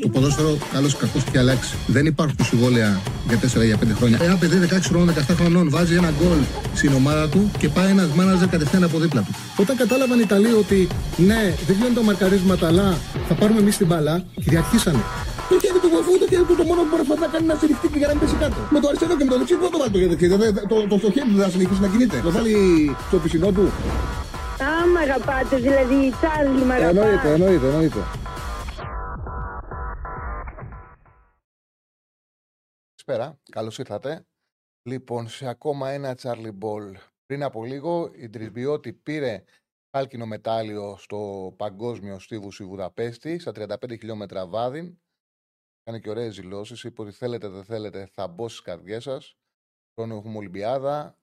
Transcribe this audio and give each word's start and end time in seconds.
Το 0.00 0.08
ποδόσφαιρο, 0.08 0.58
καλός 0.72 0.92
ή 0.92 0.96
κακός, 0.96 1.22
έχει 1.28 1.38
αλλάξει. 1.38 1.74
Δεν 1.86 2.06
υπάρχουν 2.06 2.36
συμβόλαια 2.42 3.00
για 3.28 3.38
4 3.38 3.64
ή 3.64 3.74
5 3.80 3.94
χρόνια. 3.98 4.18
Ένα 4.22 4.36
παιδί 4.36 4.58
16 4.58 4.88
χρονών, 4.90 5.14
17 5.14 5.34
χρονών 5.38 5.70
βάζει 5.70 5.94
ένα 5.94 6.12
γκολ 6.18 6.38
στην 6.74 6.92
ομάδα 6.94 7.28
του 7.28 7.50
και 7.58 7.68
πάει 7.68 7.90
ένας 7.90 8.08
μάναζερ 8.16 8.48
κατευθείαν 8.48 8.84
από 8.84 8.98
δίπλα 8.98 9.20
του. 9.20 9.32
Όταν 9.56 9.76
κατάλαβαν 9.76 10.18
οι 10.18 10.22
Ιταλοί 10.24 10.52
ότι 10.52 10.88
ναι, 11.16 11.54
δεν 11.66 11.76
γίνονται 11.76 12.00
μαρκαρίσματα, 12.00 12.66
αλλά 12.66 12.98
θα 13.28 13.34
πάρουμε 13.34 13.60
εμείς 13.60 13.76
την 13.76 13.86
μπάλα, 13.86 14.24
κυριαρχήσανε. 14.44 15.02
Το 15.50 15.54
χέρι 15.62 15.78
του 15.84 15.90
βοηθού, 15.94 16.12
το 16.22 16.26
χέρι 16.30 16.44
του 16.48 16.56
το 16.60 16.64
μόνο 16.70 16.80
που 16.82 16.88
μπορεί 16.90 17.20
να 17.24 17.28
κάνει 17.34 17.46
να 17.52 17.54
στηριχτεί 17.60 17.86
και 17.92 17.98
για 18.02 18.08
να 18.10 18.12
μην 18.14 18.20
πέσει 18.22 18.36
κάτω. 18.42 18.58
Με 18.74 18.78
το 18.82 18.86
αριστερό 18.90 19.12
και 19.18 19.24
με 19.26 19.30
το 19.32 19.38
δεξί 19.40 19.54
δεν 19.64 19.70
το 19.74 19.78
βάλει 19.82 19.92
το 19.94 19.98
χέρι. 20.20 20.30
Το, 20.72 20.76
το, 20.90 20.96
το, 21.04 21.08
χέρι 21.14 21.28
του 21.30 21.36
δεν 21.40 21.44
θα 21.48 21.52
συνεχίσει 21.54 21.80
να 21.84 21.88
κινείται. 21.92 22.16
Το 22.26 22.30
βάλει 22.36 22.54
στο 23.08 23.16
πισινό 23.22 23.48
του. 23.56 23.64
Α, 24.68 24.70
μ' 24.92 25.00
αγαπάτε, 25.04 25.56
δηλαδή, 25.66 25.98
Τσάρλι, 26.18 26.62
μ' 26.68 26.74
αγαπάτε. 26.76 26.98
Εννοείται, 26.98 27.28
εννοείται, 27.36 27.66
εννοείται. 27.72 28.00
Καλησπέρα, 33.08 33.40
καλώς 33.50 33.78
ήρθατε. 33.78 34.26
Λοιπόν, 34.82 35.28
σε 35.28 35.48
ακόμα 35.48 35.90
ένα 35.90 36.16
Charlie 36.22 36.58
Ball. 36.60 36.94
Πριν 37.26 37.42
από 37.42 37.64
λίγο, 37.64 38.10
η 38.14 38.28
Τρισμπιώτη 38.28 38.92
πήρε 38.92 39.44
χάλκινο 39.96 40.26
μετάλλιο 40.26 40.96
στο 40.96 41.52
παγκόσμιο 41.56 42.18
στίβου 42.18 42.50
στη 42.50 42.64
Βουδαπέστη, 42.64 43.38
στα 43.38 43.52
35 43.54 43.98
χιλιόμετρα 43.98 44.46
βάδιν. 44.46 44.98
Κάνει 45.82 46.00
και 46.00 46.10
ωραίες 46.10 46.36
δηλώσεις. 46.36 46.84
Είπε 46.84 47.02
ότι 47.02 47.10
θέλετε, 47.10 47.48
δεν 47.48 47.64
θέλετε, 47.64 48.08
θα 48.12 48.26
μπω 48.26 48.48
στις 48.48 48.60
καρδιές 48.60 49.02
σας. 49.02 49.36
Χρόνο 49.94 50.16
έχουμε 50.16 50.36
Ολυμπιάδα. 50.36 51.18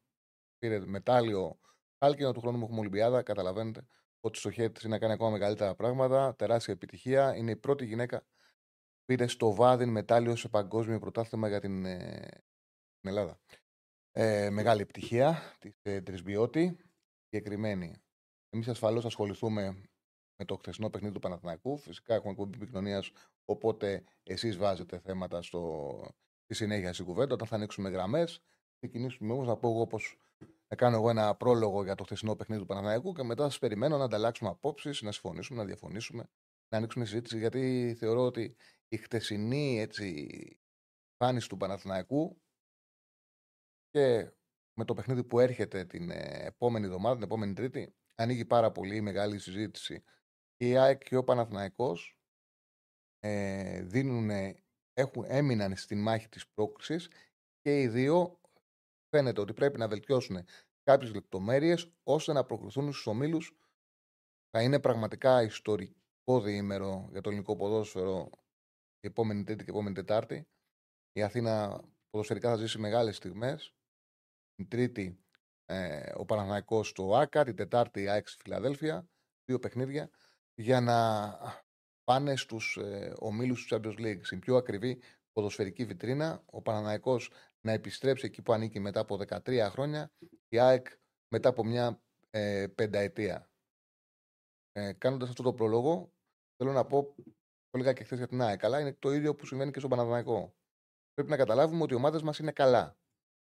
Πήρε 0.57 0.79
μετάλλιο 0.79 1.59
χάλκινο 2.03 2.31
του 2.31 2.39
χρόνου 2.39 2.63
έχουμε 2.63 2.79
Ολυμπιάδα. 2.79 3.21
Καταλαβαίνετε 3.21 3.87
ότι 4.19 4.37
στο 4.37 4.51
χέρι 4.51 4.71
της 4.71 4.83
είναι 4.83 4.93
να 4.93 4.99
κάνει 4.99 5.13
ακόμα 5.13 5.29
μεγαλύτερα 5.29 5.75
πράγματα. 5.75 6.35
Τεράστια 6.35 6.73
επιτυχία. 6.73 7.35
Είναι 7.35 7.51
η 7.51 7.55
πρώτη 7.55 7.85
γυναίκα 7.85 8.23
πήρε 9.05 9.27
στο 9.27 9.53
Βάδιν 9.53 9.89
μετάλλιο 9.89 10.35
σε 10.35 10.47
παγκόσμιο 10.47 10.99
πρωτάθλημα 10.99 11.47
για 11.47 11.59
την, 11.59 11.85
ε, 11.85 12.27
την 12.99 13.09
Ελλάδα. 13.09 13.39
Ε, 14.11 14.49
μεγάλη 14.49 14.81
επιτυχία 14.81 15.41
της 15.59 15.73
ε, 15.81 16.01
Τρισμπιώτη, 16.01 16.77
συγκεκριμένη. 17.23 17.95
Εμείς 18.49 18.67
ασφαλώς 18.67 19.05
ασχοληθούμε 19.05 19.81
με 20.37 20.45
το 20.45 20.55
χθεσινό 20.55 20.89
παιχνίδι 20.89 21.13
του 21.13 21.19
Παναθηναϊκού. 21.19 21.77
Φυσικά 21.77 22.13
έχουμε 22.13 22.31
εκπομπή 22.31 22.55
επικοινωνίας, 22.55 23.11
οπότε 23.45 24.03
εσείς 24.23 24.57
βάζετε 24.57 24.99
θέματα 24.99 25.41
στο, 25.41 25.91
στη 26.43 26.53
συνέχεια 26.53 26.93
στην 26.93 27.05
κουβέντα. 27.05 27.33
Όταν 27.33 27.47
θα 27.47 27.55
ανοίξουμε 27.55 27.89
γραμμές, 27.89 28.41
ξεκινήσουμε 28.77 29.33
όμως 29.33 29.47
να 29.47 29.57
πω 29.57 29.69
εγώ 29.69 29.81
όπω 29.81 29.99
να 30.67 30.75
κάνω 30.75 30.95
εγώ 30.95 31.09
ένα 31.09 31.35
πρόλογο 31.35 31.83
για 31.83 31.95
το 31.95 32.03
χθεσινό 32.03 32.35
παιχνίδι 32.35 32.61
του 32.61 32.67
Παναθηναϊκού 32.67 33.13
και 33.13 33.23
μετά 33.23 33.43
σας 33.43 33.59
περιμένω 33.59 33.97
να 33.97 34.03
ανταλλάξουμε 34.03 34.49
απόψεις, 34.49 35.01
να 35.01 35.11
συμφωνήσουμε, 35.11 35.59
να 35.59 35.65
διαφωνήσουμε, 35.65 36.29
να 36.69 36.77
ανοίξουμε 36.77 37.05
συζήτηση. 37.05 37.37
Γιατί 37.37 37.95
θεωρώ 37.99 38.25
ότι 38.25 38.55
η 38.87 38.97
χτεσινή 38.97 39.79
έτσι, 39.79 40.59
φάνηση 41.17 41.49
του 41.49 41.57
Παναθηναϊκού 41.57 42.41
και 43.89 44.31
με 44.73 44.85
το 44.85 44.93
παιχνίδι 44.93 45.23
που 45.23 45.39
έρχεται 45.39 45.85
την 45.85 46.09
ε, 46.09 46.45
επόμενη 46.45 46.85
εβδομάδα, 46.85 47.15
την 47.15 47.23
επόμενη 47.23 47.53
Τρίτη, 47.53 47.95
ανοίγει 48.15 48.45
πάρα 48.45 48.71
πολύ 48.71 49.01
μεγάλη 49.01 49.39
συζήτηση. 49.39 50.03
Και 50.55 50.69
η 50.69 50.77
ΑΕΚ 50.77 51.03
και 51.03 51.15
ο 51.15 51.23
Παναθηναϊκός 51.23 52.19
ε, 53.19 53.81
δίνουν, 53.81 54.29
έχουν, 54.93 55.23
έμειναν 55.27 55.75
στην 55.75 56.01
μάχη 56.01 56.29
της 56.29 56.47
πρόκλησης 56.47 57.09
και 57.61 57.81
οι 57.81 57.87
δύο 57.87 58.39
φαίνεται 59.09 59.41
ότι 59.41 59.53
πρέπει 59.53 59.77
να 59.77 59.87
βελτιώσουν 59.87 60.45
κάποιες 60.83 61.13
λεπτομέρειες 61.13 61.93
ώστε 62.03 62.33
να 62.33 62.45
προκριθούν 62.45 62.91
στους 62.91 63.07
ομίλους. 63.07 63.57
Θα 64.49 64.61
είναι 64.61 64.79
πραγματικά 64.79 65.41
ιστορικό 65.41 66.41
διήμερο 66.41 67.07
για 67.11 67.21
το 67.21 67.29
ελληνικό 67.29 67.55
ποδόσφαιρο 67.55 68.29
η 68.29 68.44
επόμενη 69.07 69.43
Τρίτη 69.43 69.63
και 69.63 69.69
η 69.71 69.73
επόμενη 69.73 69.95
Τετάρτη. 69.95 70.47
Η 71.11 71.23
Αθήνα 71.23 71.83
ποδοσφαιρικά 72.09 72.49
θα 72.49 72.55
ζήσει 72.55 72.79
μεγάλες 72.79 73.15
στιγμές. 73.15 73.75
Την 74.55 74.67
Τρίτη 74.67 75.25
ε, 75.65 76.11
ο 76.15 76.25
Παναναναϊκό 76.25 76.83
στο 76.83 77.15
ΑΚΑ, 77.15 77.43
την 77.43 77.55
Τετάρτη 77.55 78.01
η 78.01 78.09
ΑΕΚ 78.09 78.27
στη 78.27 78.41
Φιλαδέλφια. 78.43 79.09
Δύο 79.45 79.59
παιχνίδια 79.59 80.09
για 80.55 80.81
να 80.81 81.29
πάνε 82.03 82.35
στους 82.35 82.77
ε, 82.77 83.13
ομίλους 83.19 83.65
του 83.65 83.75
Champions 83.75 83.99
League 83.99 84.19
στην 84.21 84.39
πιο 84.39 84.55
ακριβή 84.55 85.01
ποδοσφαιρική 85.31 85.85
βιτρίνα. 85.85 86.43
Ο 86.45 86.61
Παναναναϊκός 86.61 87.31
να 87.61 87.71
επιστρέψει 87.71 88.25
εκεί 88.25 88.41
που 88.41 88.53
ανήκει 88.53 88.79
μετά 88.79 88.99
από 88.99 89.19
13 89.27 89.67
χρόνια. 89.69 90.11
Η 90.47 90.59
ΑΕΚ 90.59 90.87
μετά 91.27 91.49
από 91.49 91.63
μια 91.63 92.01
ε, 92.29 92.67
πενταετία. 92.75 93.49
Ε, 94.71 94.93
Κάνοντας 94.93 95.29
αυτό 95.29 95.43
το 95.43 95.53
πρόλογο, 95.53 96.13
θέλω 96.57 96.71
να 96.71 96.85
πω 96.85 97.15
το 97.75 97.81
έλεγα 97.81 97.93
και 97.93 98.03
χθε 98.03 98.15
για 98.15 98.27
την 98.27 98.41
ΑΕΚ. 98.41 98.63
Αλλά 98.63 98.79
είναι 98.79 98.93
το 98.93 99.13
ίδιο 99.13 99.35
που 99.35 99.45
συμβαίνει 99.45 99.71
και 99.71 99.79
στον 99.79 99.89
Παναδημαϊκό. 99.89 100.55
Πρέπει 101.13 101.29
να 101.29 101.37
καταλάβουμε 101.37 101.83
ότι 101.83 101.93
οι 101.93 101.95
ομάδες 101.95 102.21
μας 102.21 102.39
είναι 102.39 102.51
καλά. 102.51 102.97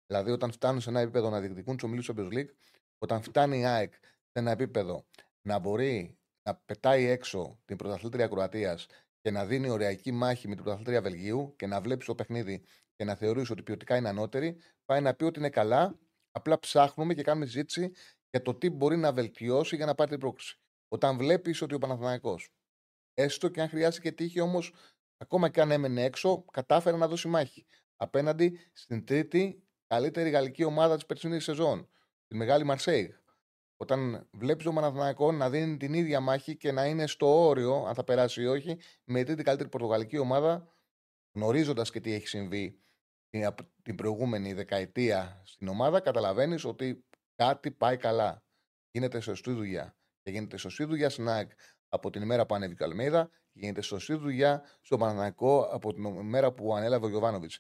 Δηλαδή, 0.07 0.31
όταν 0.31 0.51
φτάνουν 0.51 0.81
σε 0.81 0.90
ένα 0.90 1.00
επίπεδο 1.00 1.29
να 1.29 1.40
διεκδικούν 1.40 1.78
τους 1.78 1.84
ομίλους 1.84 2.09
Champions 2.12 2.34
League, 2.34 2.50
όταν 2.97 3.22
φτάνει 3.22 3.59
η 3.59 3.66
ΑΕΚ 3.66 3.94
σε 4.03 4.40
ένα 4.40 4.51
επίπεδο 4.51 5.06
να 5.41 5.59
μπορεί 5.59 6.17
να 6.44 6.56
πετάει 6.56 7.06
έξω 7.06 7.59
την 7.66 7.78
πρωταθλήτρια 7.78 8.28
Κροατίας 8.28 8.85
και 9.22 9.31
να 9.31 9.45
δίνει 9.45 9.69
ωριακή 9.69 10.12
μάχη 10.12 10.47
με 10.47 10.53
την 10.56 10.63
πρωταθλήτρια 10.63 11.01
Βελγίου 11.01 11.53
και 11.56 11.67
να 11.67 11.81
βλέπεις 11.81 12.06
το 12.06 12.16
παιχνίδι 12.16 12.63
και 12.96 13.03
να 13.03 13.16
θεωρήσει 13.16 13.51
ότι 13.51 13.63
ποιοτικά 13.63 13.96
είναι 13.96 14.09
ανώτερη, 14.09 14.57
πάει 14.85 15.01
να 15.01 15.13
πει 15.13 15.23
ότι 15.23 15.40
είναι 15.40 15.50
καλά. 15.50 16.00
Απλά 16.31 16.59
ψάχνουμε 16.59 17.13
και 17.13 17.23
κάνουμε 17.23 17.46
συζήτηση 17.46 17.91
για 18.29 18.41
το 18.41 18.56
τι 18.56 18.69
μπορεί 18.69 18.97
να 18.97 19.13
βελτιώσει 19.13 19.75
για 19.75 19.85
να 19.85 19.96
πάρει 19.96 20.09
την 20.09 20.19
πρόκληση. 20.19 20.59
Όταν 20.88 21.17
βλέπεις 21.17 21.61
ότι 21.61 21.73
ο 21.73 21.78
Παναθηναϊκός 21.78 22.53
Έστω 23.22 23.50
και 23.50 23.62
αν 23.62 23.69
χρειάστηκε 23.69 24.12
τύχη 24.12 24.40
όμως, 24.40 24.74
ακόμα 25.18 25.50
και 25.50 25.62
αν 25.62 25.72
έμενε 25.72 26.03
έξω, 26.03 26.46
κατάφερε 26.52 26.97
να 26.97 27.07
δώσει 27.07 27.28
μάχη. 27.28 27.66
Απέναντι 27.96 28.59
στην 28.74 29.06
τρίτη 29.06 29.63
καλύτερη 29.88 30.30
γαλλική 30.30 30.63
ομάδα 30.63 30.96
της 30.96 31.06
περσινής 31.06 31.44
σεζόν, 31.44 31.90
τη 32.28 32.35
μεγάλη 32.35 32.63
Μαρσέιγ. 32.63 33.12
Όταν 33.78 34.29
βλέπεις 34.31 34.66
τον 34.66 34.75
Παναθηναϊκό 34.75 35.31
να 35.31 35.50
δίνει 35.50 35.78
την 35.78 35.94
ίδια 35.94 36.19
μάχη 36.19 36.58
και 36.58 36.72
να 36.72 36.85
είναι 36.85 37.08
στο 37.08 37.47
όριο, 37.47 37.84
αν 37.88 37.96
θα 37.96 38.03
περάσει 38.03 38.41
ή 38.41 38.46
όχι, 38.46 38.78
με 39.03 39.24
τρίτη 39.24 39.44
καλύτερη 39.44 39.69
πορτογαλική 39.69 40.18
ομάδα, 40.18 40.74
γνωρίζοντας 41.35 41.91
και 41.91 42.00
τι 42.00 42.13
έχει 42.13 42.28
συμβεί 42.28 42.79
την 43.81 43.96
προηγούμενη 43.96 44.53
δεκαετία 44.53 45.41
στην 45.46 45.68
ομάδα, 45.68 46.00
καταλαβαίνεις 46.00 46.66
ότι 46.66 47.06
κάτι 47.35 47.72
πάει 47.72 47.97
καλά. 47.97 48.44
Γίνεται 48.91 49.19
σωστή 49.19 49.52
δουλειά. 49.52 49.96
Και 50.22 50.31
γίνεται 50.31 50.58
σωστή 50.58 50.84
δουλειά 50.84 51.09
στην 51.09 51.29
ΑΕΚ 51.29 51.52
από 51.90 52.10
την 52.10 52.22
ημέρα 52.22 52.46
που 52.46 52.56
ανέβηκε 52.56 52.84
ο 52.84 52.86
Αλμέιδα, 52.86 53.30
γίνεται 53.52 53.82
σωστή 53.82 54.14
δουλειά 54.14 54.64
στο 54.82 54.98
Παναναναϊκό 54.98 55.62
από 55.62 55.94
την 55.94 56.04
ημέρα 56.04 56.52
που 56.52 56.76
ανέλαβε 56.76 57.06
ο 57.06 57.10
Γιωβάνοβιτς. 57.10 57.60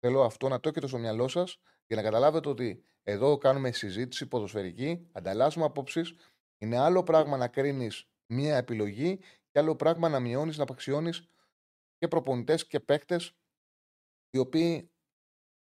Θέλω 0.00 0.24
αυτό 0.24 0.48
να 0.48 0.60
το 0.60 0.68
έχετε 0.68 0.86
στο 0.86 0.98
μυαλό 0.98 1.28
σας 1.28 1.58
για 1.86 1.96
να 1.96 2.02
καταλάβετε 2.02 2.48
ότι 2.48 2.84
εδώ 3.02 3.38
κάνουμε 3.38 3.72
συζήτηση 3.72 4.26
ποδοσφαιρική, 4.26 5.08
ανταλλάσσουμε 5.12 5.64
απόψεις. 5.64 6.14
Είναι 6.58 6.78
άλλο 6.78 7.02
πράγμα 7.02 7.36
να 7.36 7.48
κρίνεις 7.48 8.08
μία 8.26 8.56
επιλογή 8.56 9.18
και 9.50 9.58
άλλο 9.58 9.76
πράγμα 9.76 10.08
να 10.08 10.20
μειώνεις, 10.20 10.56
να 10.56 10.62
απαξιώνεις 10.62 11.28
και 11.98 12.08
προπονητές 12.08 12.66
και 12.66 12.80
παίχτε 12.80 13.20
οι 14.30 14.38
οποίοι 14.38 14.90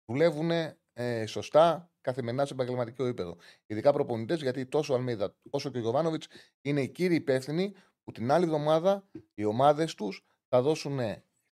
δουλεύουν 0.06 0.52
ε, 0.94 1.26
σωστά 1.26 1.92
καθημερινά 2.02 2.46
σε 2.46 2.54
επαγγελματικό 2.54 3.06
επίπεδο. 3.06 3.38
Ειδικά 3.66 3.94
προπονητές, 3.94 4.42
γιατί 4.42 4.66
τόσο 4.66 4.94
ο 4.94 4.96
Αλμίδα 4.96 5.36
όσο 5.50 5.70
και 5.70 5.78
ο 5.78 5.82
Γιωβάνοβιτς 5.82 6.28
είναι 6.62 6.82
οι 6.82 6.90
κύριοι 6.90 7.16
υπεύθυνοι 7.16 7.74
που 8.06 8.12
την 8.12 8.32
άλλη 8.32 8.44
εβδομάδα 8.44 9.10
οι 9.34 9.44
ομάδες 9.46 9.96
τους 9.96 10.26
θα 10.48 10.62
δώσουν 10.62 11.00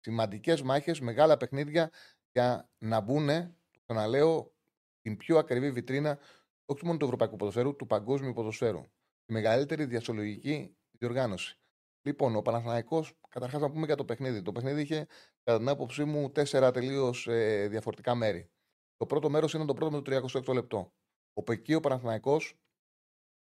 σημαντικές 0.01 0.63
μάχες, 0.63 1.01
μεγάλα 1.01 1.37
παιχνίδια 1.37 1.91
για 2.33 2.71
να 2.79 3.01
μπουν, 3.01 3.27
το 3.71 3.81
ξαναλέω, 3.87 4.55
την 5.01 5.17
πιο 5.17 5.39
ακριβή 5.39 5.71
βιτρίνα 5.71 6.19
όχι 6.65 6.85
μόνο 6.85 6.99
του 6.99 7.05
ευρωπαϊκού 7.05 7.37
ποδοσφαίρου, 7.37 7.77
του 7.77 7.87
παγκόσμιου 7.87 8.33
ποδοσφαίρου. 8.33 8.81
Τη 9.25 9.33
μεγαλύτερη 9.33 9.85
διασολογική 9.85 10.77
διοργάνωση. 10.99 11.59
Λοιπόν, 12.03 12.37
ο 12.37 12.43
Παναθηναϊκός, 12.43 13.19
καταρχάς 13.29 13.61
να 13.61 13.71
πούμε 13.71 13.87
για 13.87 13.97
το 13.97 14.05
παιχνίδι. 14.05 14.43
Το 14.43 14.53
παιχνίδι 14.53 14.81
είχε, 14.81 15.07
κατά 15.43 15.59
την 15.59 15.69
άποψή 15.69 16.05
μου, 16.05 16.31
τέσσερα 16.31 16.71
τελείως 16.71 17.27
ε, 17.29 17.69
διαφορετικά 17.69 18.15
μέρη. 18.15 18.51
Το 18.97 19.07
πρώτο 19.07 19.31
μέρος 19.31 19.55
είναι 19.55 19.65
το 19.65 19.75
πρώτο 19.75 19.97
με 19.97 20.03
το 20.03 20.29
36 20.41 20.55
λεπτό. 20.55 20.93
Όπου 21.33 21.53
εκεί 21.53 21.75
ο 21.75 21.81
Παναθηναϊκός 21.81 22.55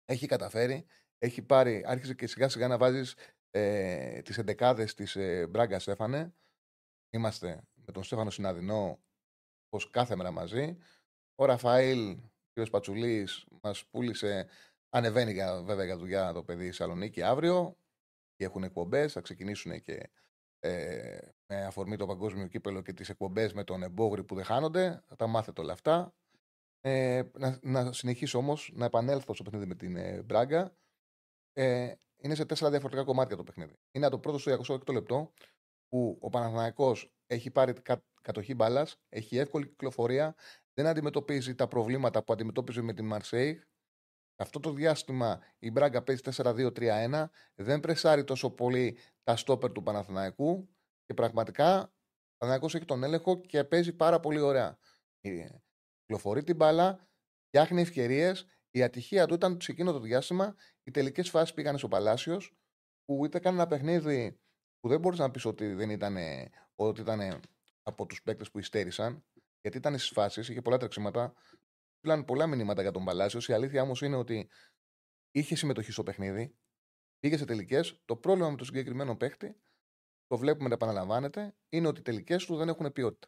έχει 0.06 0.28
καταφέρει 0.28 0.86
έχει 1.20 1.42
πάρει, 1.42 1.84
άρχισε 1.86 2.14
και 2.14 2.28
σιγά 2.28 2.50
σιγά 2.50 2.68
να 2.68 2.78
βάζεις 2.78 3.16
ε, 3.52 4.22
τις 4.22 4.38
εντεκάδες 4.38 4.94
της 4.94 5.16
ε, 5.16 5.48
Μπράγκα 5.48 5.80
Στέφανε. 5.80 6.34
Είμαστε 7.10 7.62
με 7.74 7.92
τον 7.92 8.04
Στέφανο 8.04 8.30
Συναδεινό 8.30 9.00
πως 9.70 9.90
κάθε 9.90 10.16
μέρα 10.16 10.32
μαζί. 10.32 10.78
Ο 11.36 11.46
Ραφαήλ, 11.46 12.10
ο 12.10 12.64
κ. 12.64 12.70
Πατσουλής, 12.70 13.46
μας 13.62 13.86
πούλησε. 13.86 14.48
Ανεβαίνει 14.90 15.32
για, 15.32 15.62
βέβαια 15.62 15.86
για 15.86 15.98
δουλειά 15.98 16.34
το 16.34 16.44
παιδί 16.44 16.72
Σαλονίκη 16.72 17.22
αύριο. 17.22 17.78
Και 18.36 18.46
έχουν 18.46 18.64
εκπομπές. 18.64 19.14
Θα 19.14 19.22
ξεκινήσουν 19.22 19.82
και 19.82 20.10
ε, 20.60 21.18
με 21.46 21.66
αφορμή 21.66 21.96
το 21.96 22.06
παγκόσμιο 22.06 22.48
κύπελο 22.48 22.82
και 22.82 22.94
τις 22.94 23.10
εκπομπές 23.10 23.54
με 23.54 23.64
τον 23.64 23.84
Εμπόγρη 23.84 24.24
που 24.24 24.36
δεν 24.36 24.44
χάνονται. 24.44 25.02
Θα 25.06 25.16
τα 25.16 25.28
μάθετε 25.28 25.62
όλα 25.62 25.74
αυτά. 25.74 26.14
Ε, 26.82 27.24
να, 27.34 27.60
να 27.62 27.94
συνεχίσω 27.94 28.38
όμως 28.38 28.72
να 28.74 28.86
επανέλθω 28.86 29.34
στο 29.34 29.44
παιχνίδι 29.44 29.66
με 29.66 29.76
την 29.76 29.96
ε, 29.96 30.22
Μπράγκα 30.22 30.74
ε, 31.60 31.94
είναι 32.18 32.36
σε 32.36 32.46
τέσσερα 32.46 32.70
διαφορετικά 32.70 33.04
κομμάτια 33.04 33.36
το 33.36 33.44
παιχνίδι. 33.44 33.80
Είναι 33.92 34.10
το 34.10 34.20
πρώτο 34.20 34.38
στο 34.38 34.58
28 34.68 34.94
λεπτό, 34.94 35.34
που 35.88 36.18
ο 36.22 36.30
Παναθηναϊκός 36.30 37.14
έχει 37.26 37.52
πάρει 37.52 37.74
κα, 37.74 38.04
κατοχή 38.22 38.56
μπάλας, 38.56 39.00
έχει 39.10 39.38
εύκολη 39.38 39.68
κυκλοφορία, 39.68 40.36
δεν 40.74 40.88
αντιμετωπίζει 40.88 41.56
τα 41.56 41.68
προβλήματα 41.68 42.24
που 42.24 42.34
αντιμετώπιζε 42.34 42.82
με 42.82 42.94
τη 42.94 43.02
Μαρσέη. 43.02 43.64
Αυτό 44.36 44.60
το 44.60 44.72
διάστημα 44.72 45.42
η 45.60 45.72
Μπράγκα 45.72 46.04
παίζει 46.04 46.22
4-2-3-1, 46.26 47.26
δεν 47.56 47.80
πρεσάρει 47.80 48.24
τόσο 48.24 48.50
πολύ 48.52 48.98
τα 49.24 49.36
στόπερ 49.36 49.72
του 49.72 49.84
Παναθηναϊκού 49.84 50.70
και 51.06 51.14
πραγματικά 51.14 51.82
ο 51.82 52.38
Παναθηναϊκός 52.38 52.76
έχει 52.76 52.86
τον 52.86 53.04
έλεγχο 53.04 53.42
και 53.42 53.64
παίζει 53.64 53.94
πάρα 53.94 54.20
πολύ 54.20 54.40
ωραία. 54.40 54.78
Κυκλοφορεί 56.02 56.44
την 56.44 56.56
μπάλα, 56.56 57.08
φτιάχνει 57.48 57.82
ευκαιρίες. 57.82 58.46
Η 58.72 58.84
ατυχία 58.84 59.26
του 59.26 59.34
ήταν 59.34 59.62
σε 59.62 59.72
εκείνο 59.72 59.92
το 59.92 60.00
διάστημα 60.00 60.56
οι 60.90 60.92
τελικές 60.92 61.30
φάσεις 61.30 61.54
πήγαν 61.54 61.78
στο 61.78 61.88
Παλάσιος, 61.88 62.58
που 63.06 63.26
ήταν 63.26 63.54
ένα 63.54 63.68
παιχνίδι 63.68 64.40
που 64.80 64.90
δεν 64.90 65.00
μπορούσε 65.00 65.22
να 65.22 65.32
πεις 65.32 65.46
ότι 65.46 65.74
δεν 65.74 65.90
ήταν, 65.90 66.18
ότι 66.76 67.02
ήταν 67.02 67.42
από 67.84 68.06
τους 68.06 68.22
παίκτες 68.22 68.52
που 68.52 68.60
υστέρησαν, 68.60 69.26
γιατί 69.62 69.78
ήταν 69.78 69.98
στις 69.98 70.10
φάσεις, 70.10 70.50
είχε 70.50 70.62
πολλά 70.62 70.78
τρεξίματα. 70.78 71.34
Στείλαν 71.98 72.26
πολλά 72.26 72.48
μηνύματα 72.48 72.82
για 72.82 72.92
τον 72.92 73.06
Παλάσιος. 73.06 73.48
Η 73.48 73.54
αλήθεια 73.54 73.82
όμως 73.82 74.02
είναι 74.02 74.16
ότι 74.16 74.50
είχε 75.32 75.56
συμμετοχή 75.56 75.92
στο 75.92 76.04
παιχνίδι, 76.04 76.56
πήγε 77.20 77.38
σε 77.38 77.46
τελικές. 77.46 78.02
Το 78.06 78.16
πρόβλημα 78.16 78.50
με 78.50 78.56
τον 78.56 78.66
συγκεκριμένο 78.66 79.16
παίκτη, 79.16 79.56
το 80.28 80.38
βλέπουμε 80.38 80.68
να 80.68 80.74
επαναλαμβάνεται, 80.74 81.56
είναι 81.70 81.88
ότι 81.88 82.00
οι 82.00 82.04
τελικές 82.04 82.46
του 82.46 82.56
δεν 82.56 82.70
έχουν 82.70 82.92
ποιότητα. 82.92 83.28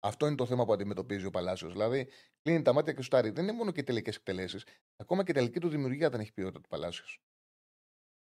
Αυτό 0.00 0.26
είναι 0.26 0.34
το 0.34 0.46
θέμα 0.46 0.64
που 0.64 0.72
αντιμετωπίζει 0.72 1.26
ο 1.26 1.30
Παλάσιος. 1.30 1.72
Δηλαδή, 1.72 2.08
κλείνει 2.42 2.62
τα 2.62 2.72
μάτια 2.72 2.92
και 2.92 3.02
σουτάρει. 3.02 3.30
Δεν 3.30 3.44
είναι 3.44 3.52
μόνο 3.52 3.70
και 3.70 3.80
οι 3.80 3.84
τελικές 3.84 4.16
εκτελέσεις. 4.16 4.64
Ακόμα 4.96 5.24
και 5.24 5.30
η 5.30 5.34
τελική 5.34 5.60
του 5.60 5.68
δημιουργία 5.68 6.10
δεν 6.10 6.20
έχει 6.20 6.32
ποιότητα 6.32 6.60
του 6.60 6.68
Παλάσιος. 6.68 7.22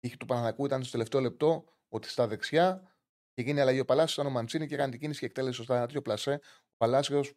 Η 0.00 0.16
του 0.16 0.26
Πανανακού 0.26 0.64
ήταν 0.64 0.82
στο 0.82 0.92
τελευταίο 0.92 1.20
λεπτό 1.20 1.64
ότι 1.88 2.08
στα 2.08 2.26
δεξιά 2.26 2.96
και 3.32 3.42
γίνει 3.42 3.60
αλλαγή 3.60 3.80
ο 3.80 3.84
Παλάσιος, 3.84 4.14
ήταν 4.14 4.26
ο 4.26 4.30
Μαντσίνη 4.30 4.66
και 4.66 4.74
έκανε 4.74 4.90
την 4.90 5.00
κίνηση 5.00 5.20
και 5.20 5.26
εκτέλεση 5.26 5.56
σωστά 5.56 5.76
ένα 5.76 5.84
τρίτο 5.84 6.02
πλασέ. 6.02 6.40
Ο 6.62 6.74
Παλάσιος 6.76 7.34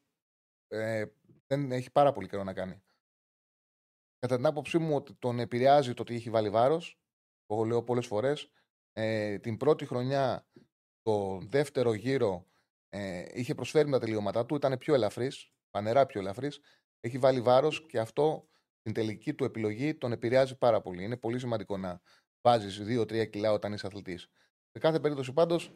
ε, 0.67 1.05
δεν 1.47 1.71
έχει 1.71 1.91
πάρα 1.91 2.11
πολύ 2.11 2.27
καιρό 2.27 2.43
να 2.43 2.53
κάνει. 2.53 2.83
Κατά 4.19 4.35
την 4.35 4.45
άποψή 4.45 4.77
μου, 4.77 4.95
ότι 4.95 5.13
τον 5.13 5.39
επηρεάζει 5.39 5.93
το 5.93 6.01
ότι 6.01 6.15
έχει 6.15 6.29
βάλει 6.29 6.49
βάρος. 6.49 6.99
Το 7.45 7.63
λέω 7.63 7.83
πολλές 7.83 8.05
φορές. 8.05 8.49
Ε, 8.93 9.39
την 9.39 9.57
πρώτη 9.57 9.85
χρονιά, 9.85 10.47
το 11.01 11.39
δεύτερο 11.41 11.93
γύρο, 11.93 12.45
ε, 12.97 13.25
είχε 13.33 13.55
προσφέρει 13.55 13.89
τα 13.89 13.99
τελειώματά 13.99 14.45
του, 14.45 14.55
ήταν 14.55 14.77
πιο 14.77 14.93
ελαφρύς, 14.93 15.51
πανερά 15.71 16.05
πιο 16.05 16.19
ελαφρύς. 16.19 16.59
Έχει 16.99 17.17
βάλει 17.17 17.41
βάρος 17.41 17.85
και 17.85 17.99
αυτό 17.99 18.47
την 18.81 18.93
τελική 18.93 19.33
του 19.33 19.43
επιλογή 19.43 19.95
τον 19.95 20.11
επηρεάζει 20.11 20.57
πάρα 20.57 20.81
πολύ. 20.81 21.03
Είναι 21.03 21.17
πολύ 21.17 21.39
σημαντικό 21.39 21.77
να 21.77 22.01
βάζεις 22.41 22.81
2-3 22.81 23.29
κιλά 23.29 23.51
όταν 23.51 23.73
είσαι 23.73 23.87
αθλητής. 23.87 24.29
Σε 24.71 24.79
κάθε 24.79 24.99
περίπτωση 24.99 25.33
πάντως, 25.33 25.73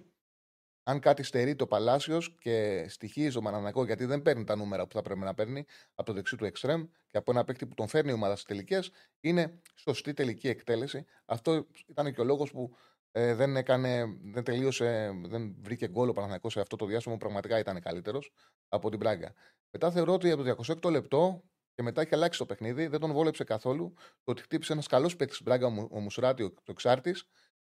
αν 0.83 0.99
κάτι 0.99 1.23
στερεί 1.23 1.55
το 1.55 1.67
Παλάσιο 1.67 2.21
και 2.39 2.85
στοιχίζει 2.89 3.37
ο 3.37 3.41
Μανανακό 3.41 3.85
γιατί 3.85 4.05
δεν 4.05 4.21
παίρνει 4.21 4.43
τα 4.43 4.55
νούμερα 4.55 4.87
που 4.87 4.93
θα 4.93 5.01
πρέπει 5.01 5.19
να 5.19 5.33
παίρνει 5.33 5.65
από 5.95 6.03
το 6.03 6.13
δεξί 6.13 6.35
του 6.35 6.45
εξτρέμ 6.45 6.85
και 7.07 7.17
από 7.17 7.31
ένα 7.31 7.43
παίκτη 7.43 7.65
που 7.65 7.73
τον 7.73 7.87
φέρνει 7.87 8.09
η 8.11 8.13
ομάδα 8.13 8.33
στις 8.33 8.45
τελικές, 8.45 8.91
είναι 9.19 9.61
σωστή 9.75 10.13
τελική 10.13 10.47
εκτέλεση. 10.47 11.05
Αυτό 11.25 11.67
ήταν 11.87 12.13
και 12.13 12.21
ο 12.21 12.23
λόγος 12.23 12.51
που 12.51 12.75
ε, 13.11 13.33
δεν, 13.33 13.55
έκανε, 13.55 14.05
δεν 14.23 14.43
τελείωσε, 14.43 15.11
δεν 15.25 15.55
βρήκε 15.61 15.87
γκολ 15.87 16.09
ο 16.09 16.13
Παναθηναϊκός 16.13 16.53
σε 16.53 16.59
αυτό 16.59 16.75
το 16.75 16.85
διάστημα 16.85 17.13
που 17.13 17.19
πραγματικά 17.19 17.59
ήταν 17.59 17.81
καλύτερος 17.81 18.31
από 18.67 18.89
την 18.89 18.99
Πράγκα. 18.99 19.33
Μετά 19.71 19.91
θεωρώ 19.91 20.13
ότι 20.13 20.31
από 20.31 20.43
το 20.43 20.75
28 20.83 20.91
λεπτό 20.91 21.43
και 21.75 21.83
μετά 21.83 22.01
έχει 22.01 22.15
αλλάξει 22.15 22.39
το 22.39 22.45
παιχνίδι, 22.45 22.87
δεν 22.87 22.99
τον 22.99 23.11
βόλεψε 23.11 23.43
καθόλου 23.43 23.93
το 23.95 24.31
ότι 24.31 24.41
χτύπησε 24.41 24.73
ένας 24.73 24.87
καλός 24.87 25.15
παίκτης 25.15 25.35
στην 25.35 25.45
Πράγκα, 25.45 25.67
ο 25.91 25.99
Μουσουράτη, 25.99 26.43
ο 26.43 26.53
εξάρτη. 26.65 27.15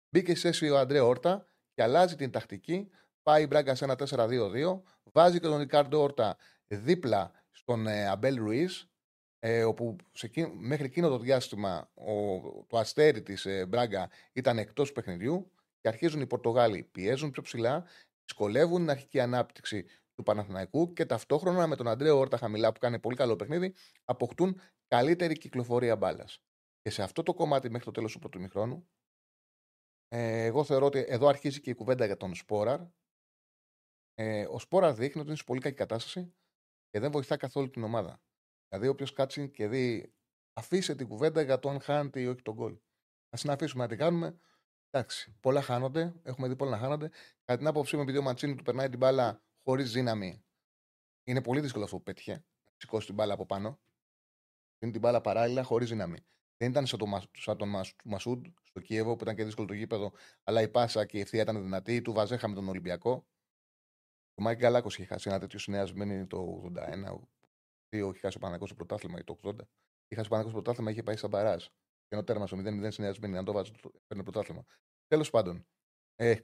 Μπήκε 0.09 0.35
σε 0.35 0.47
θέση 0.47 0.69
ο 0.69 0.77
Αντρέ 0.77 0.99
Όρτα 0.99 1.45
και 1.73 1.83
αλλάζει 1.83 2.15
την 2.15 2.31
τακτική. 2.31 2.89
Πάει 3.23 3.43
η 3.43 3.45
Μπράγκα 3.49 3.75
σε 3.75 3.83
ένα 3.83 3.95
4-2-2. 4.09 4.81
Βάζει 5.03 5.39
και 5.39 5.47
τον 5.47 5.57
Ρικάρντο 5.57 6.01
Όρτα 6.01 6.37
δίπλα 6.67 7.31
στον 7.51 7.87
ε, 7.87 8.07
Αμπέλ 8.07 8.35
Ρουίζ 8.35 8.83
ε, 9.39 9.63
όπου 9.63 9.95
σε, 10.11 10.29
μέχρι 10.57 10.85
εκείνο 10.85 11.09
το 11.09 11.17
διάστημα 11.17 11.91
ο, 11.93 12.39
το 12.67 12.77
αστέρι 12.77 13.21
της 13.21 13.45
ε, 13.45 13.65
Μπράγκα 13.65 14.09
ήταν 14.33 14.57
εκτός 14.57 14.91
παιχνιδιού 14.91 15.51
και 15.81 15.87
αρχίζουν 15.87 16.21
οι 16.21 16.27
Πορτογάλοι, 16.27 16.83
πιέζουν 16.83 17.31
πιο 17.31 17.41
ψηλά, 17.41 17.85
δυσκολεύουν 18.25 18.79
την 18.79 18.89
αρχική 18.89 19.19
ανάπτυξη 19.19 19.85
του 20.15 20.23
Παναθηναϊκού 20.23 20.93
και 20.93 21.05
ταυτόχρονα 21.05 21.67
με 21.67 21.75
τον 21.75 21.87
Αντρέο 21.87 22.17
Όρτα 22.17 22.37
χαμηλά 22.37 22.71
που 22.71 22.79
κάνει 22.79 22.99
πολύ 22.99 23.15
καλό 23.15 23.35
παιχνίδι 23.35 23.73
αποκτούν 24.05 24.61
καλύτερη 24.87 25.37
κυκλοφορία 25.37 25.95
μπάλας. 25.95 26.41
Και 26.81 26.89
σε 26.89 27.03
αυτό 27.03 27.23
το 27.23 27.33
κομμάτι 27.33 27.69
μέχρι 27.69 27.85
το 27.85 27.91
τέλος 27.91 28.11
του 28.11 28.19
πρώτου 28.19 28.39
μηχρόνου, 28.39 28.87
ε, 30.07 30.45
εγώ 30.45 30.63
θεωρώ 30.63 30.85
ότι 30.85 31.05
εδώ 31.07 31.27
αρχίζει 31.27 31.61
και 31.61 31.69
η 31.69 31.73
κουβέντα 31.73 32.05
για 32.05 32.17
τον 32.17 32.35
Σπόραρ. 32.35 32.81
Ε, 34.13 34.45
ο 34.45 34.59
Σπόραρ 34.59 34.93
δείχνει 34.93 35.19
ότι 35.21 35.29
είναι 35.29 35.37
σε 35.37 35.43
πολύ 35.43 35.59
κακή 35.59 35.75
κατάσταση 35.75 36.33
και 36.89 36.99
δεν 36.99 37.11
βοηθά 37.11 37.37
καθόλου 37.37 37.69
την 37.69 37.83
ομάδα. 37.83 38.21
Δηλαδή, 38.69 38.87
όποιος 38.87 39.13
κάτσει 39.13 39.49
και 39.49 39.67
δει, 39.67 40.13
αφήσε 40.53 40.95
την 40.95 41.07
κουβέντα 41.07 41.41
για 41.41 41.59
το 41.59 41.69
αν 41.69 41.81
χάνεται 41.81 42.19
ή 42.19 42.25
όχι 42.25 42.41
τον 42.41 42.53
γκολ. 42.53 42.73
Α 43.29 43.37
την 43.41 43.49
αφήσουμε 43.49 43.83
να 43.83 43.89
την 43.89 43.97
κάνουμε. 43.97 44.39
Εντάξει, 44.89 45.37
πολλά 45.39 45.61
χάνονται. 45.61 46.13
Έχουμε 46.23 46.47
δει 46.47 46.55
πολλά 46.55 46.71
να 46.71 46.77
χάνονται. 46.77 47.09
Κατά 47.45 47.57
την 47.57 47.67
άποψή 47.67 47.95
μου, 47.95 48.01
επειδή 48.01 48.17
ο 48.17 48.21
Ματσίνη 48.21 48.55
του 48.55 48.63
περνάει 48.63 48.89
την 48.89 48.97
μπάλα 48.97 49.41
χωρίς 49.63 49.91
δύναμη, 49.91 50.43
είναι 51.23 51.41
πολύ 51.41 51.59
δύσκολο 51.59 51.83
αυτό 51.83 51.97
που 51.97 52.03
πέτυχε. 52.03 52.31
Να 52.31 52.73
σηκώσει 52.77 53.05
την 53.05 53.15
μπάλα 53.15 53.33
από 53.33 53.45
πάνω. 53.45 53.79
Είναι 54.79 54.91
την 54.91 55.01
μπάλα 55.01 55.21
παράλληλα 55.21 55.63
χωρίς 55.63 55.89
δύναμη. 55.89 56.25
Δεν 56.57 56.69
ήταν 56.69 56.85
σαν, 56.85 56.99
το, 56.99 57.21
σαν 57.33 57.57
τον 57.57 57.69
Μασούντ 58.03 58.45
στο 58.63 58.79
Κίεβο 58.79 59.15
που 59.15 59.23
ήταν 59.23 59.35
και 59.35 59.43
δύσκολο 59.43 59.67
το 59.67 59.73
γήπεδο, 59.73 60.11
αλλά 60.43 60.61
η 60.61 60.69
πάσα 60.69 61.05
και 61.05 61.17
η 61.17 61.21
ευθεία 61.21 61.41
ήταν 61.41 61.63
δυνατή. 61.63 62.01
Του 62.01 62.13
βαζέχαμε 62.13 62.55
τον 62.55 62.67
Ολυμπιακό. 62.67 63.27
Ο 64.35 64.41
Μάικ 64.41 64.57
Γαλάκος 64.57 64.87
είχε 64.87 65.05
χάσει 65.05 65.29
ένα 65.29 65.39
τέτοιο 65.39 65.59
στη 65.59 65.76
Νέα 65.76 65.93
Σμύρνη 65.93 66.27
το 66.27 66.71
81, 66.75 67.19
όχι 67.89 68.19
χάσει 68.19 68.37
ο 68.37 68.39
Παναθηναϊκός 68.39 68.65
το 68.65 68.75
πρωτάθλημα 68.75 69.19
ή 69.19 69.23
το 69.23 69.37
80. 69.43 69.53
Είχε 70.07 70.15
χάσει 70.15 70.27
ο 70.27 70.29
Παναθηναϊκός 70.29 70.49
το 70.49 70.61
πρωτάθλημα, 70.61 70.91
είχε 70.91 71.03
πάει 71.03 71.17
σαν 71.17 71.29
μπαράζ. 71.29 71.63
Και 71.63 72.15
ενώ 72.15 72.23
τέρμα 72.23 72.47
στο 72.47 72.57
0-0 72.57 72.61
στη 72.63 72.80
Νέα 72.80 72.97
Σμύρνη, 72.97 73.37
αν 73.37 73.45
το 73.45 73.51
βάζει, 73.51 73.71
παίρνει 74.07 74.23
πρωτάθλημα. 74.23 74.65
Τέλος 75.07 75.29
πάντων, 75.29 75.65
ε, 76.15 76.35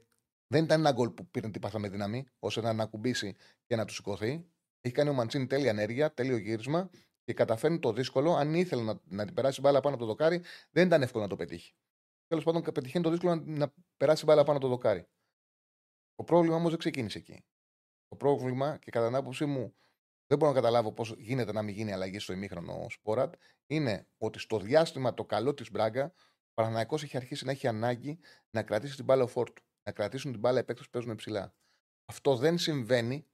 δεν 0.46 0.64
ήταν 0.64 0.80
ένα 0.80 0.92
γκολ 0.92 1.10
που 1.10 1.26
πήρε 1.26 1.50
την 1.50 1.60
μπάλα 1.60 1.78
με 1.78 1.88
δύναμη, 1.88 2.26
ώστε 2.38 2.60
να 2.60 2.68
ανακουμπήσει 2.68 3.36
και 3.66 3.76
να 3.76 3.84
του 3.84 3.94
σηκωθεί. 3.94 4.46
Έχει 4.80 4.94
κάνει 4.94 5.08
ο 5.08 5.12
Μαντσίνι 5.12 5.46
τέλεια 5.46 5.70
ενέργεια, 5.70 6.14
τέλειο 6.14 6.36
γύρισμα 6.36 6.90
και 7.24 7.32
καταφέρνει 7.32 7.78
το 7.78 7.92
δύσκολο. 7.92 8.32
Αν 8.32 8.54
ήθελε 8.54 8.82
να, 8.82 9.00
να 9.04 9.24
την 9.24 9.34
περάσει 9.34 9.60
μπάλα 9.60 9.80
πάνω 9.80 9.94
από 9.94 10.04
το 10.04 10.10
δοκάρι, 10.10 10.42
δεν 10.70 10.86
ήταν 10.86 11.02
εύκολο 11.02 11.22
να 11.22 11.28
το 11.28 11.36
πετύχει. 11.36 11.74
Τέλος 12.26 12.44
πάντων, 12.44 12.62
πετυχαίνει 12.62 13.04
το 13.04 13.10
δύσκολο 13.10 13.34
να, 13.34 13.42
να 13.44 13.72
περάσει 13.96 14.24
μπάλα 14.24 14.44
πάνω 14.44 14.56
από 14.58 14.66
το 14.66 14.72
δοκάρι. 14.72 15.08
Το 16.14 16.24
πρόβλημα 16.24 16.56
όμως 16.56 16.70
δεν 16.70 16.78
ξεκίνησε 16.78 17.18
εκεί. 17.18 17.44
Το 18.08 18.16
πρόβλημα 18.16 18.76
και 18.76 18.90
κατά 18.90 19.06
την 19.06 19.16
άποψή 19.16 19.44
μου 19.44 19.74
δεν 20.26 20.38
μπορώ 20.38 20.52
να 20.52 20.60
καταλάβω 20.60 20.92
πώς 20.92 21.14
γίνεται 21.18 21.52
να 21.52 21.62
μην 21.62 21.74
γίνει 21.74 21.92
αλλαγή 21.92 22.18
στο 22.18 22.32
ημίχρονο 22.32 22.86
Σπόρατ, 22.90 23.34
είναι 23.66 24.06
ότι 24.18 24.38
στο 24.38 24.58
διάστημα 24.58 25.14
το 25.14 25.24
καλό 25.24 25.54
της 25.54 25.70
Μπράγκα, 25.70 26.14
ο 26.50 26.52
Παναναναϊκό 26.54 26.94
έχει 26.94 27.16
αρχίσει 27.16 27.44
να 27.44 27.50
έχει 27.50 27.66
ανάγκη 27.66 28.18
να 28.50 28.62
κρατήσει 28.62 28.96
την 28.96 29.04
μπάλα 29.04 29.22
ο 29.22 29.26
φόρτου. 29.26 29.62
Να 29.82 29.92
κρατήσουν 29.92 30.30
την 30.30 30.40
μπάλα 30.40 30.58
επέκταση 30.58 30.90
που 30.90 30.98
παίζουν 30.98 31.16
ψηλά. 31.16 31.54
Αυτό 32.04 32.36
δεν 32.36 32.58
συμβαίνει. 32.58 33.26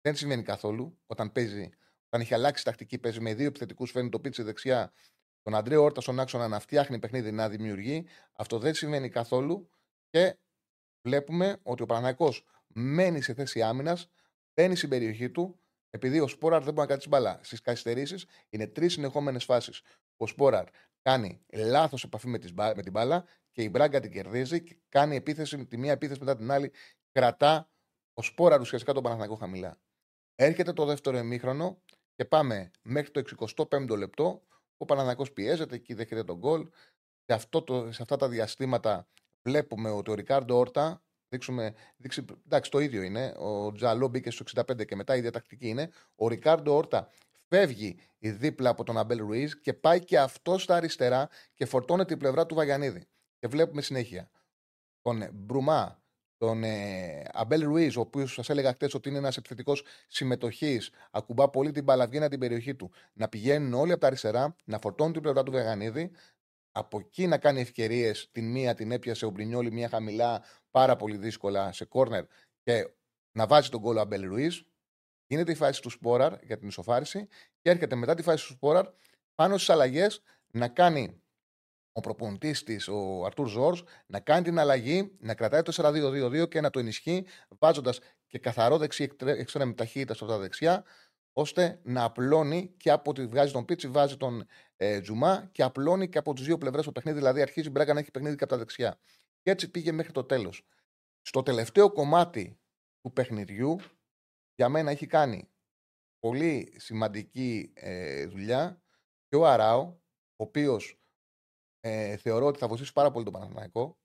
Δεν 0.00 0.16
συμβαίνει 0.16 0.42
καθόλου 0.42 0.98
όταν 1.06 1.32
παίζει. 1.32 1.70
Όταν 2.06 2.20
έχει 2.20 2.34
αλλάξει 2.34 2.64
τακτική, 2.64 2.98
παίζει 2.98 3.20
με 3.20 3.34
δύο 3.34 3.46
επιθετικούς, 3.46 3.90
φέρνει 3.90 4.08
το 4.08 4.20
πίτσι 4.20 4.42
δεξιά, 4.42 4.92
τον 5.42 5.54
Αντρέο 5.54 5.82
Όρτα 5.82 6.00
στον 6.00 6.20
άξονα 6.20 6.48
να 6.48 6.58
φτιάχνει 6.60 6.98
παιχνίδι, 6.98 7.32
να 7.32 7.48
δημιουργεί. 7.48 8.06
Αυτό 8.32 8.58
δεν 8.58 8.74
συμβαίνει 8.74 9.08
καθόλου 9.08 9.70
και 10.08 10.38
βλέπουμε 11.02 11.60
ότι 11.62 11.82
ο 11.82 11.86
Παναναναϊκό 11.86 12.34
μένει 12.66 13.20
σε 13.20 13.34
θέση 13.34 13.62
άμυνας, 13.62 14.10
μπαίνει 14.54 14.76
στην 14.76 14.88
περιοχή 14.88 15.30
του 15.30 15.60
επειδή 15.90 16.20
ο 16.20 16.28
Σπόραρ 16.28 16.62
δεν 16.62 16.74
μπορεί 16.74 16.88
να 16.88 16.94
κάτσει 16.94 17.08
μπαλά. 17.08 17.40
Στις 17.42 17.60
καθυστερήσεις 17.60 18.26
είναι 18.50 18.66
τρεις 18.66 18.92
συνεχόμενες 18.92 19.44
φάσεις. 19.44 19.82
Ο 20.16 20.26
Σπόραρ 20.26 20.64
κάνει 21.02 21.44
λάθος 21.52 22.04
επαφή 22.04 22.28
με, 22.28 22.38
με 22.54 22.82
την 22.82 22.92
μπάλα 22.92 23.24
και 23.50 23.62
η 23.62 23.68
Μπράγκα 23.70 24.00
την 24.00 24.10
κερδίζει 24.10 24.62
και 24.62 24.76
κάνει 24.88 25.16
επίθεση, 25.16 25.66
τη 25.66 25.76
μία 25.76 25.92
επίθεση 25.92 26.20
μετά 26.20 26.36
την 26.36 26.50
άλλη. 26.50 26.72
Κρατά 27.12 27.70
ο 28.14 28.22
Σπόραρ 28.22 28.60
ουσιαστικά 28.60 28.92
τον 28.92 29.02
Παναθηναϊκό 29.02 29.34
χαμηλά. 29.34 29.80
Έρχεται 30.34 30.72
το 30.72 30.84
δεύτερο 30.84 31.16
εμίχρονο 31.16 31.82
και 32.14 32.24
πάμε 32.24 32.70
μέχρι 32.82 33.10
το 33.10 33.22
65ο 33.66 33.96
λεπτό. 33.96 34.42
Ο 34.76 34.84
Παναθηναϊκός 34.84 35.32
πιέζεται 35.32 35.78
και 35.78 35.94
δέχεται 35.94 36.24
τον 36.24 36.38
γκολ. 36.38 36.68
Σε, 37.24 37.34
αυτό 37.34 37.62
το, 37.62 37.92
σε 37.92 38.02
αυτά 38.02 38.16
τα 38.16 38.28
διαστήματα 38.28 39.08
βλέπουμε 39.42 39.90
ότι 39.90 40.10
ο 40.10 40.14
Ρικάρντο 40.14 40.58
Όρτα 40.58 41.02
δείξουμε, 41.30 41.74
δείξει, 41.96 42.24
εντάξει, 42.44 42.70
το 42.70 42.78
ίδιο 42.78 43.02
είναι. 43.02 43.34
Ο 43.38 43.72
Τζαλό 43.72 44.08
μπήκε 44.08 44.30
στο 44.30 44.44
65 44.70 44.84
και 44.86 44.96
μετά 44.96 45.16
η 45.16 45.20
διατακτική 45.20 45.68
είναι. 45.68 45.90
Ο 46.14 46.28
Ρικάρντο 46.28 46.76
Όρτα 46.76 47.10
φεύγει 47.48 47.96
δίπλα 48.18 48.70
από 48.70 48.84
τον 48.84 48.98
Αμπέλ 48.98 49.18
Ρουίζ 49.18 49.52
και 49.62 49.72
πάει 49.72 50.04
και 50.04 50.18
αυτό 50.18 50.58
στα 50.58 50.74
αριστερά 50.74 51.28
και 51.54 51.66
φορτώνει 51.66 52.04
την 52.04 52.18
πλευρά 52.18 52.46
του 52.46 52.54
Βαγιανίδη. 52.54 53.06
Και 53.38 53.46
βλέπουμε 53.46 53.82
συνέχεια 53.82 54.30
τον 55.02 55.28
Μπρουμά, 55.32 56.02
τον 56.36 56.64
ε, 56.64 57.22
Αμπέλ 57.32 57.62
Ρουίζ, 57.62 57.96
ο 57.96 58.00
οποίος 58.00 58.32
σας 58.32 58.48
έλεγα 58.48 58.72
χτες 58.72 58.94
ότι 58.94 59.08
είναι 59.08 59.18
ένας 59.18 59.36
επιθετικός 59.36 59.84
συμμετοχής, 60.08 60.90
ακουμπά 61.10 61.50
πολύ 61.50 61.70
την 61.70 61.84
παλαβγίνα 61.84 62.28
την 62.28 62.38
περιοχή 62.38 62.74
του, 62.74 62.90
να 63.12 63.28
πηγαίνουν 63.28 63.74
όλοι 63.74 63.92
από 63.92 64.00
τα 64.00 64.06
αριστερά, 64.06 64.56
να 64.64 64.78
φορτώνουν 64.78 65.12
την 65.12 65.22
πλευρά 65.22 65.42
του 65.42 65.52
Βαγιανίδη. 65.52 66.10
Από 66.72 66.98
εκεί 66.98 67.26
να 67.26 67.38
κάνει 67.38 67.60
ευκαιρίες. 67.60 68.28
Την 68.32 68.50
μία 68.50 68.74
την 68.74 68.92
έπιασε 68.92 69.26
ο 69.26 69.30
Μπρινιόλη, 69.30 69.72
μία 69.72 69.88
χαμηλά, 69.88 70.42
πάρα 70.70 70.96
πολύ 70.96 71.16
δύσκολα 71.16 71.72
σε 71.72 71.84
κόρνερ 71.84 72.24
και 72.62 72.90
να 73.32 73.46
βάζει 73.46 73.68
τον 73.68 73.80
κόλλο 73.80 74.00
Αμπέλ 74.00 74.24
Ρουίζ. 74.26 74.60
Γίνεται 75.26 75.52
η 75.52 75.54
φάση 75.54 75.82
του 75.82 75.90
Σπόραρ 75.90 76.34
για 76.42 76.58
την 76.58 76.68
ισοφάριση 76.68 77.28
και 77.60 77.70
έρχεται 77.70 77.94
μετά 77.94 78.14
τη 78.14 78.22
φάση 78.22 78.46
του 78.46 78.52
Σπόραρ 78.52 78.86
πάνω 79.34 79.56
στις 79.56 79.70
αλλαγές 79.70 80.22
να 80.50 80.68
κάνει 80.68 81.22
ο 81.92 82.00
προπονητής 82.00 82.62
της, 82.62 82.88
ο 82.88 83.24
Αρτούρ 83.24 83.48
Ζόρς, 83.48 83.82
να 84.06 84.20
κάνει 84.20 84.44
την 84.44 84.58
αλλαγή, 84.58 85.16
να 85.18 85.34
κρατάει 85.34 85.62
το 85.62 85.72
4-2-2-2 85.76 86.48
και 86.48 86.60
να 86.60 86.70
το 86.70 86.78
ενισχύει, 86.78 87.26
βάζοντας 87.48 88.00
και 88.26 88.38
καθαρό 88.38 88.78
δεξί 88.78 89.10
εξτρέμ 89.24 89.74
ταχύτητα 89.74 90.14
στα 90.14 90.38
δεξιά, 90.38 90.84
ώστε 91.32 91.80
να 91.82 92.04
απλώνει 92.04 92.74
και 92.76 92.90
από 92.90 93.12
τη 93.12 93.26
βγάζει 93.26 93.52
τον 93.52 93.64
Πίτσι, 93.64 93.88
βάζει 93.88 94.16
τον 94.16 94.46
ε, 94.76 95.00
Τζουμά 95.00 95.48
και 95.52 95.62
απλώνει 95.62 96.08
και 96.08 96.18
από 96.18 96.32
τις 96.32 96.44
δύο 96.44 96.58
πλευρές 96.58 96.84
το 96.84 96.92
παιχνίδι. 96.92 97.18
Δηλαδή 97.18 97.42
αρχίζει 97.42 97.66
η 97.66 97.70
Μπράγκα 97.70 97.92
να 97.92 98.00
έχει 98.00 98.10
παιχνίδι 98.10 98.36
και 98.36 98.44
από 98.44 98.52
τα 98.52 98.58
δεξιά. 98.58 99.00
Και 99.42 99.50
έτσι 99.50 99.70
πήγε 99.70 99.92
μέχρι 99.92 100.12
το 100.12 100.24
τέλος. 100.24 100.66
Στο 101.22 101.42
τελευταίο 101.42 101.92
κομμάτι 101.92 102.60
του 103.00 103.12
παιχνιδιού, 103.12 103.76
για 104.54 104.68
μένα 104.68 104.90
έχει 104.90 105.06
κάνει 105.06 105.50
πολύ 106.18 106.74
σημαντική 106.76 107.72
ε, 107.74 108.26
δουλειά 108.26 108.82
και 109.28 109.36
ο 109.36 109.46
Αράο, 109.46 109.82
ο 110.36 110.44
οποίος 110.44 111.00
ε, 111.80 112.16
θεωρώ 112.16 112.46
ότι 112.46 112.58
θα 112.58 112.68
βοηθήσει 112.68 112.92
πάρα 112.92 113.10
πολύ 113.10 113.24
τον 113.24 113.32
Παναθηναϊκό. 113.32 113.98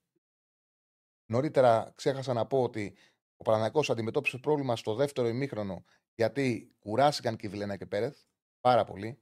Νωρίτερα 1.25 1.91
ξέχασα 1.95 2.33
να 2.33 2.45
πω 2.45 2.63
ότι 2.63 2.97
ο 3.37 3.43
Παναθηναϊκός 3.43 3.89
αντιμετώπισε 3.89 4.37
πρόβλημα 4.37 4.75
στο 4.75 4.93
δεύτερο 4.95 5.27
ημίχρονο 5.27 5.85
γιατί 6.15 6.75
κουράστηκαν 6.79 7.35
και 7.35 7.45
η 7.45 7.49
Βιλένα 7.49 7.77
και 7.77 7.85
Πέρεθ 7.85 8.17
πάρα 8.59 8.83
πολύ. 8.83 9.19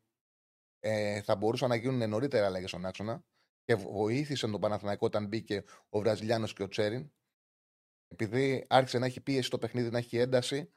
Ε, 0.80 1.22
θα 1.22 1.36
μπορούσαν 1.36 1.70
να 1.70 1.76
γίνουν 1.76 2.10
νωρίτερα 2.10 2.46
αλλαγές 2.46 2.70
στον 2.70 2.86
άξονα 2.86 3.24
και 3.64 3.76
βοήθησε 3.76 4.48
τον 4.48 4.62
Παναθηναϊκό 4.62 5.06
όταν 5.06 5.28
μπήκε 5.28 5.64
ο 5.90 6.00
Βραζιλιάνος 6.00 6.54
και 6.54 6.64
ο 6.64 6.68
Τσέριν. 6.68 7.12
Επειδή 8.08 8.66
άρχισε 8.70 8.98
να 8.98 9.06
έχει 9.06 9.22
πίεση 9.22 9.48
στο 9.48 9.58
παιχνίδι, 9.58 9.90
να 9.90 9.98
έχει 9.98 10.18
ένταση 10.18 10.74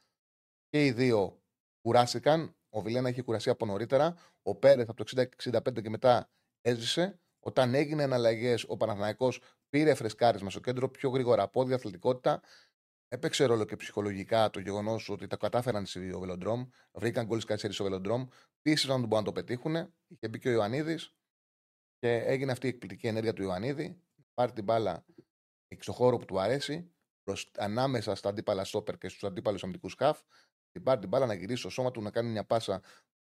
και 0.68 0.86
οι 0.86 0.92
δύο 0.92 1.42
κουράστηκαν. 1.80 2.56
Ο 2.68 2.80
Βιλένα 2.80 3.08
είχε 3.08 3.22
κουραστεί 3.22 3.50
από 3.50 3.66
νωρίτερα. 3.66 4.16
Ο 4.42 4.54
Πέρεθ 4.54 4.88
από 4.88 5.04
το 5.04 5.28
60-65 5.42 5.82
και 5.82 5.90
μετά 5.90 6.30
έζησε. 6.60 7.20
Όταν 7.40 7.74
έγιναν 7.74 8.12
αλλαγές, 8.12 8.64
ο 8.68 8.76
Παναθηναϊκός 8.76 9.40
πήρε 9.68 9.94
φρεσκάρισμα 9.94 10.50
στο 10.50 10.60
κέντρο 10.60 10.88
πιο 10.88 11.10
γρήγορα 11.10 11.42
από 11.42 11.60
αθλητικότητα. 11.60 12.42
Έπαιξε 13.08 13.44
ρόλο 13.44 13.64
και 13.64 13.76
ψυχολογικά 13.76 14.50
το 14.50 14.60
γεγονός 14.60 15.08
ότι 15.08 15.26
τα 15.26 15.36
κατάφεραν 15.36 15.86
στη 15.86 16.00
Βελοντρόμ. 16.00 16.68
Βρήκαν 16.92 17.26
γκολ 17.26 17.38
καθυστερήσει 17.38 17.78
στο 17.78 17.88
Βελοντρόμ. 17.88 18.26
Πίστεψαν 18.62 18.98
ότι 18.98 19.06
μπορούν 19.06 19.24
να 19.24 19.32
το 19.32 19.40
πετύχουν. 19.40 19.74
Είχε 20.06 20.28
μπει 20.28 20.38
και 20.38 20.48
ο 20.48 20.52
Ιωαννίδης 20.52 21.14
και 21.98 22.12
έγινε 22.12 22.52
αυτή 22.52 22.66
η 22.66 22.68
εκπληκτική 22.68 23.06
ενέργεια 23.06 23.32
του 23.32 23.42
Ιωαννίδη. 23.42 24.02
Πάρει 24.34 24.52
την 24.52 24.64
μπάλα 24.64 25.04
στο 25.78 25.92
χώρο 25.92 26.16
που 26.16 26.24
του 26.24 26.40
αρέσει, 26.40 26.94
προς, 27.22 27.50
ανάμεσα 27.56 28.14
στα 28.14 28.28
αντίπαλα 28.28 28.64
στόπερ 28.64 28.98
και 28.98 29.08
στους 29.08 29.24
αντίπαλους 29.24 29.62
αμυντικούς 29.62 29.92
σκαφ. 29.92 30.20
Την 30.72 30.82
πάρει 30.82 31.00
την 31.00 31.08
μπάλα 31.08 31.26
να 31.26 31.34
γυρίσει 31.34 31.60
στο 31.60 31.68
σώμα 31.68 31.90
του, 31.90 32.02
να 32.02 32.10
κάνει 32.10 32.30
μια 32.30 32.44
πάσα, 32.44 32.82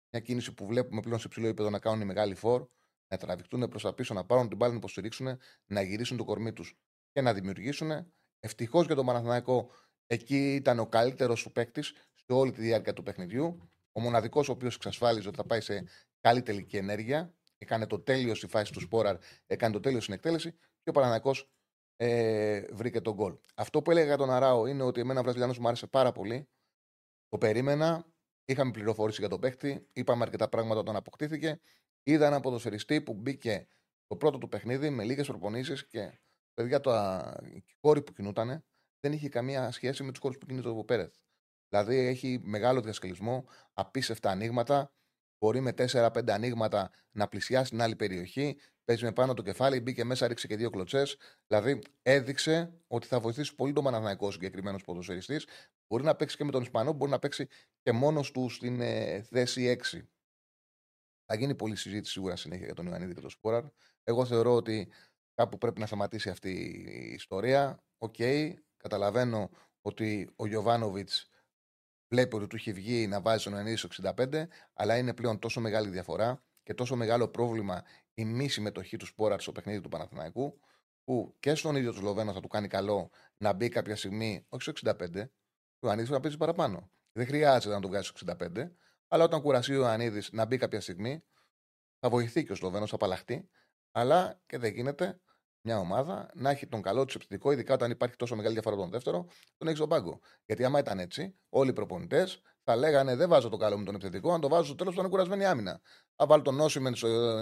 μια 0.10 0.22
κίνηση 0.24 0.54
που 0.54 0.66
βλέπουμε 0.66 1.02
πλέον 1.02 1.20
σε 1.20 1.28
ψηλό 1.28 1.48
επίπεδο 1.48 1.70
να 1.70 1.80
κάνουν 1.80 2.02
οι 2.02 2.06
μεγάλοι 2.06 2.36
φόρ 2.36 2.68
να 3.08 3.18
τραβηχτούν 3.18 3.68
προς 3.70 3.82
τα 3.82 3.94
πίσω, 3.94 4.14
να 4.14 4.26
πάρουν 4.26 4.48
την 4.48 4.58
μπάλα 4.58 4.72
να 4.72 4.78
υποστηρίξουν, 4.78 5.38
να 5.66 5.82
γυρίσουν 5.82 6.18
το 6.18 6.24
κορμί 6.24 6.54
τους 6.54 6.78
και 7.12 7.22
να 7.22 7.34
δημιουργήσουν. 7.34 8.14
Ευτυχώς 8.46 8.86
για 8.86 8.96
τον 8.96 9.06
Παναθηναϊκό 9.06 9.72
εκεί 10.08 10.56
ήταν 10.56 10.80
ο 10.80 10.88
καλύτερος 10.88 11.44
του 11.44 11.52
παίκτης 11.52 11.94
σε 12.14 12.26
όλη 12.28 12.52
τη 12.52 12.62
διάρκεια 12.62 12.94
του 12.94 13.04
παιχνιδιού. 13.04 13.70
Ο 13.92 14.00
μοναδικός 14.00 14.50
ο 14.50 14.52
οποίος 14.52 14.76
εξασφάλιζε 14.76 15.28
ότι 15.28 15.38
θα 15.38 15.46
πάει 15.46 15.62
σε 15.62 15.84
καλή 16.22 16.42
τελική 16.42 16.78
ενέργεια. 16.78 17.34
Έκανε 17.58 17.88
το 17.88 18.00
τέλειος 18.00 18.38
στη 18.38 18.48
φάση 18.48 18.72
του 18.72 18.80
Σπόραρ, 18.80 19.18
έκανε 19.46 19.74
το 19.74 19.80
τέλειος 19.80 20.04
στην 20.04 20.16
εκτέλεση 20.16 20.52
και 20.52 20.90
ο 20.90 20.92
Παναθηναϊκός 20.92 21.50
ε, 21.96 22.62
βρήκε 22.72 23.02
τον 23.02 23.14
γκολ. 23.14 23.38
Αυτό 23.56 23.82
που 23.82 23.92
έλεγα 23.92 24.06
για 24.06 24.18
τον 24.18 24.32
Αράο 24.32 24.66
είναι 24.66 24.84
ότι 24.84 25.00
εμένα 25.00 25.20
ο 25.20 25.24
Βραζιλιάνος 25.24 25.60
μου 25.60 25.68
άρεσε 25.68 25.88
πάρα 25.88 26.12
πολύ. 26.12 26.48
Το 27.30 27.38
περίμενα. 27.38 28.06
Είχαμε 28.46 28.72
πληροφόρηση 28.72 29.20
για 29.20 29.30
τον 29.30 29.40
παίκτη. 29.40 29.88
Είπαμε 29.94 30.24
αρκετά 30.24 30.50
πράγματα 30.50 30.80
όταν 30.80 30.96
αποκτήθηκε. 30.96 31.60
Είδα 32.04 32.28
ένα 32.28 32.40
ποδοσφαιριστή 32.40 33.02
που 33.02 33.14
μπήκε 33.14 33.68
το 34.08 34.16
πρώτο 34.16 34.38
του 34.38 34.48
παιχνίδι 34.48 34.90
με 34.90 35.04
λίγες 35.04 35.28
προπονήσεις 35.28 35.88
και 35.88 36.20
παιδιά 36.56 36.80
το 36.80 36.92
κόρη 37.80 38.02
που 38.02 38.14
κινούταν 38.14 38.64
δεν 39.00 39.14
είχε 39.14 39.30
καμία 39.30 39.72
σχέση 39.72 40.04
με 40.04 40.12
τους 40.12 40.20
κόρους 40.20 40.38
που 40.38 40.46
κινείται 40.46 40.70
ο 40.70 40.84
Πέρεθ. 40.84 41.16
Δηλαδή 41.70 41.96
έχει 41.96 42.40
μεγάλο 42.44 42.82
διασκελισμό, 42.82 43.46
απίστευτα 43.74 44.30
ανοίγματα. 44.30 44.92
Μπορεί 45.40 45.60
με 45.60 45.74
4-5 45.78 46.30
ανοίγματα 46.30 46.92
να 47.12 47.28
πλησιάσει 47.28 47.70
την 47.70 47.82
άλλη 47.82 47.96
περιοχή. 47.96 48.58
Παίζει 48.84 49.04
με 49.04 49.12
πάνω 49.12 49.34
το 49.34 49.42
κεφάλι, 49.42 49.80
μπήκε 49.80 50.04
μέσα, 50.04 50.28
ρίξε 50.28 50.48
και 50.48 50.56
δύο 50.56 50.70
κλωτσές. 50.70 51.18
Δηλαδή 51.48 51.80
έδειξε 52.02 52.82
ότι 52.88 53.08
θα 53.08 53.20
βοηθήσει 53.20 53.56
πολύ 53.56 53.74
τον 53.74 53.84
Παναθηναϊκό 53.84 54.32
συγκεκριμένος 54.32 54.84
ποδοσφαιριστής. 54.84 55.48
Μπορεί 55.88 56.04
να 56.04 56.16
παίξει 56.16 56.38
και 56.38 56.44
με 56.44 56.52
τον 56.52 56.62
Ισπανό, 56.62 56.94
μπορεί 56.94 57.12
να 57.12 57.20
παίξει 57.20 57.48
και 57.82 57.92
μόνος 57.92 58.32
του 58.32 58.50
στην 58.50 58.82
ε, 58.82 59.22
θέση 59.22 59.78
6. 59.92 60.02
Θα 61.26 61.36
γίνει 61.36 61.56
πολλή 61.56 61.76
συζήτηση 61.76 62.12
σίγουρα 62.12 62.36
συνέχεια 62.36 62.66
για 62.66 62.76
τον 62.76 62.86
Ιωαννίδη 62.86 63.14
και 63.14 63.22
τον 63.22 63.30
Σπόραρ. 63.30 63.64
Εγώ 64.04 64.26
θεωρώ 64.26 64.56
ότι 64.56 64.92
κάπου 65.36 65.58
πρέπει 65.58 65.80
να 65.80 65.86
σταματήσει 65.86 66.30
αυτή 66.30 66.52
η 67.10 67.14
ιστορία. 67.14 67.84
OK, 67.98 68.16
okay, 68.18 68.54
καταλαβαίνω 68.78 69.50
ότι 69.82 70.30
ο 70.36 70.46
Γιοβάνοβιτς 70.46 71.30
βλέπει 72.08 72.36
ότι 72.36 72.48
του 72.48 72.56
έχει 72.56 72.74
βγει 72.74 73.08
να 73.08 73.22
βάζει 73.22 73.44
τον 73.44 73.54
Ιωαννίδη 73.54 73.76
στο 73.76 74.14
65, 74.18 74.44
αλλά 74.74 74.98
είναι 74.98 75.14
πλέον 75.14 75.40
τόσο 75.40 75.62
μεγάλη 75.62 75.90
διαφορά 75.90 76.44
και 76.64 76.74
τόσο 76.74 76.96
μεγάλο 76.96 77.28
πρόβλημα 77.28 77.84
η 78.14 78.26
μη 78.26 78.48
συμμετοχή 78.48 78.98
του 78.98 79.06
Σπόραρ 79.06 79.42
στο 79.42 79.52
παιχνίδι 79.52 79.82
του 79.82 79.90
Παναθηναϊκού, 79.90 80.60
που 81.04 81.36
και 81.40 81.56
στον 81.56 81.76
ίδιο 81.76 81.92
τον 81.92 81.98
Σλοβένο 81.98 82.34
θα 82.34 82.40
του 82.40 82.48
κάνει 82.48 82.68
καλό 82.68 83.10
να 83.38 83.54
μπει 83.54 83.70
κάποια 83.70 83.96
στιγμή, 83.96 84.46
όχι 84.50 84.62
στο 84.62 84.92
65, 85.00 85.28
ο 85.80 85.88
Ιωαννίδης 85.88 86.12
θα 86.12 86.20
παίζει 86.20 86.38
παραπάνω. 86.38 86.92
Δεν 87.12 87.26
χρειάζεται 87.26 87.74
να 87.74 87.82
το 87.82 87.88
βγάζει 87.88 88.08
στο 88.08 88.36
65, 88.40 88.72
αλλά 89.08 89.24
όταν 89.24 89.42
κουραστεί 89.42 89.72
ο 89.72 89.76
Ιωαννίδης 89.76 90.32
να 90.32 90.46
μπει 90.46 90.58
κάποια 90.58 90.82
στιγμή, 90.82 91.24
θα 92.00 92.10
βοηθεί 92.10 92.44
και 92.44 92.52
ο 92.52 92.56
Σλοβαίνο, 92.56 92.88
θα 92.88 92.96
απαλλαχτεί. 92.96 93.50
Αλλά 93.92 94.42
και 94.46 94.58
δεν 94.58 94.74
γίνεται 94.74 95.20
μια 95.66 95.80
ομάδα 95.80 96.30
να 96.34 96.50
έχει 96.50 96.68
τον 96.68 96.82
καλό 96.82 97.06
του 97.06 97.14
επιθετικό, 97.16 97.52
ειδικά 97.52 97.74
όταν 97.74 97.92
υπάρχει 97.92 98.16
τόσο 98.16 98.36
μεγάλη 98.36 98.54
διαφορά 98.54 98.76
τον 98.76 98.90
δεύτερο, 98.90 99.28
τον 99.58 99.68
έχεις 99.68 99.78
στον 99.78 99.90
πάγκο. 99.90 100.20
Γιατί 100.46 100.64
άμα 100.64 100.80
ήταν 100.80 101.00
έτσι, 101.00 101.36
όλοι 101.50 101.70
οι 101.70 101.74
προπονητές 101.74 102.42
θα 102.64 102.76
λέγανε 102.76 103.16
Δεν 103.16 103.30
βάζω 103.30 103.50
το 103.50 103.58
καλό 103.58 103.78
με 103.78 103.84
τον 103.84 103.96
επιθετικό, 103.96 104.34
αν 104.34 104.42
το 104.42 104.48
βάζω 104.48 104.66
στο 104.66 104.76
τέλος 104.76 104.94
που 104.94 105.00
είναι 105.00 105.10
κουρασμένη 105.10 105.46
άμυνα. 105.46 105.82
Θα 106.16 106.26
βάλω 106.26 106.42
τον 106.42 106.56
Νόσιμεν 106.56 106.94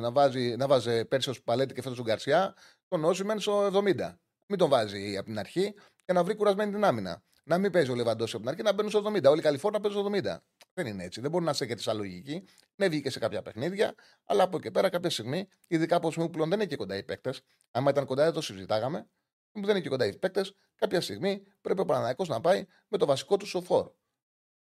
να, 0.01 0.12
βάζει, 0.12 0.56
να 0.58 0.68
βάζει 0.68 1.06
πέρσι 1.06 1.30
ω 1.30 1.34
Παλέτη 1.44 1.74
και 1.74 1.82
φέτος 1.82 1.98
τον 1.98 2.06
Γκαρσιά, 2.06 2.56
τον 2.88 3.00
Νόσιμεν 3.00 3.39
στο 3.39 3.65
70. 3.65 4.18
Μην 4.48 4.58
τον 4.58 4.70
βάζει 4.70 5.18
από 5.18 5.25
την 5.25 5.39
αρχή 5.39 5.74
και 6.06 6.13
να 6.13 6.24
βρει 6.24 6.36
κουρασμένη 6.36 6.72
την 6.72 6.84
άμυνα. 6.84 7.24
Να 7.44 7.58
μην 7.58 7.72
παίζει 7.72 7.92
ο 7.92 7.96
Λεβαντό 7.96 8.24
από 8.24 8.39
την 8.39 8.48
αρχή, 8.50 8.62
να 8.62 8.74
μπαίνουν 8.74 8.92
στο 8.92 9.03
70. 9.06 9.25
Όλοι 9.30 9.39
οι 9.39 9.44
Καλιφόρνα 9.44 9.80
παίζουν 9.80 10.01
στο 10.01 10.10
70. 10.32 10.38
Δεν 10.74 10.88
είναι 10.88 11.03
έτσι. 11.03 11.22
Δεν 11.22 11.32
μπορεί 11.32 11.46
να 11.46 11.51
είσαι 11.51 11.65
και 11.65 11.75
τη 11.75 11.94
λογική. 11.94 12.46
Ναι, 12.75 12.88
βγήκε 12.88 13.10
σε 13.10 13.20
κάποια 13.20 13.42
παιχνίδια, 13.42 13.96
αλλά 14.24 14.44
από 14.44 14.58
εκεί 14.58 14.72
πέρα 14.72 14.89
κάποια 14.89 15.10
στιγμή, 15.10 15.48
ειδικά 15.68 15.96
από 15.96 16.10
στιγμή 16.10 16.25
που 16.27 16.34
πλέον 16.34 16.50
δεν 16.50 16.60
είναι 16.60 16.68
και 16.68 16.75
κοντά 16.75 16.98
οι 16.98 17.03
παίκτες, 17.03 17.42
άμα 17.72 17.89
ήταν 17.89 18.06
κοντά 18.06 18.24
δεν 18.24 18.34
το 18.34 18.42
συζητάγαμε, 18.42 19.10
που 19.51 19.62
δεν 19.62 19.70
είναι 19.70 19.82
και 19.82 19.89
κοντά 19.89 20.06
οι 20.06 20.18
παίκτες, 20.18 20.56
κάποια 20.75 21.01
στιγμή 21.01 21.44
πρέπει 21.62 21.82
ο 21.82 21.86
Παναναναϊκό 21.86 22.25
να 22.25 22.42
πάει 22.42 22.65
με 22.88 22.98
το 22.98 23.06
βασικό 23.06 23.38
του 23.38 23.46
σοφόρ. 23.46 23.92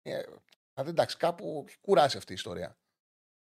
Ε, 0.01 0.21
δηλαδή, 0.73 0.89
εντάξει, 0.89 1.17
κάπου 1.17 1.65
έχει 1.67 1.77
κουράσει 1.79 2.17
αυτή 2.17 2.31
η 2.31 2.35
ιστορία. 2.35 2.77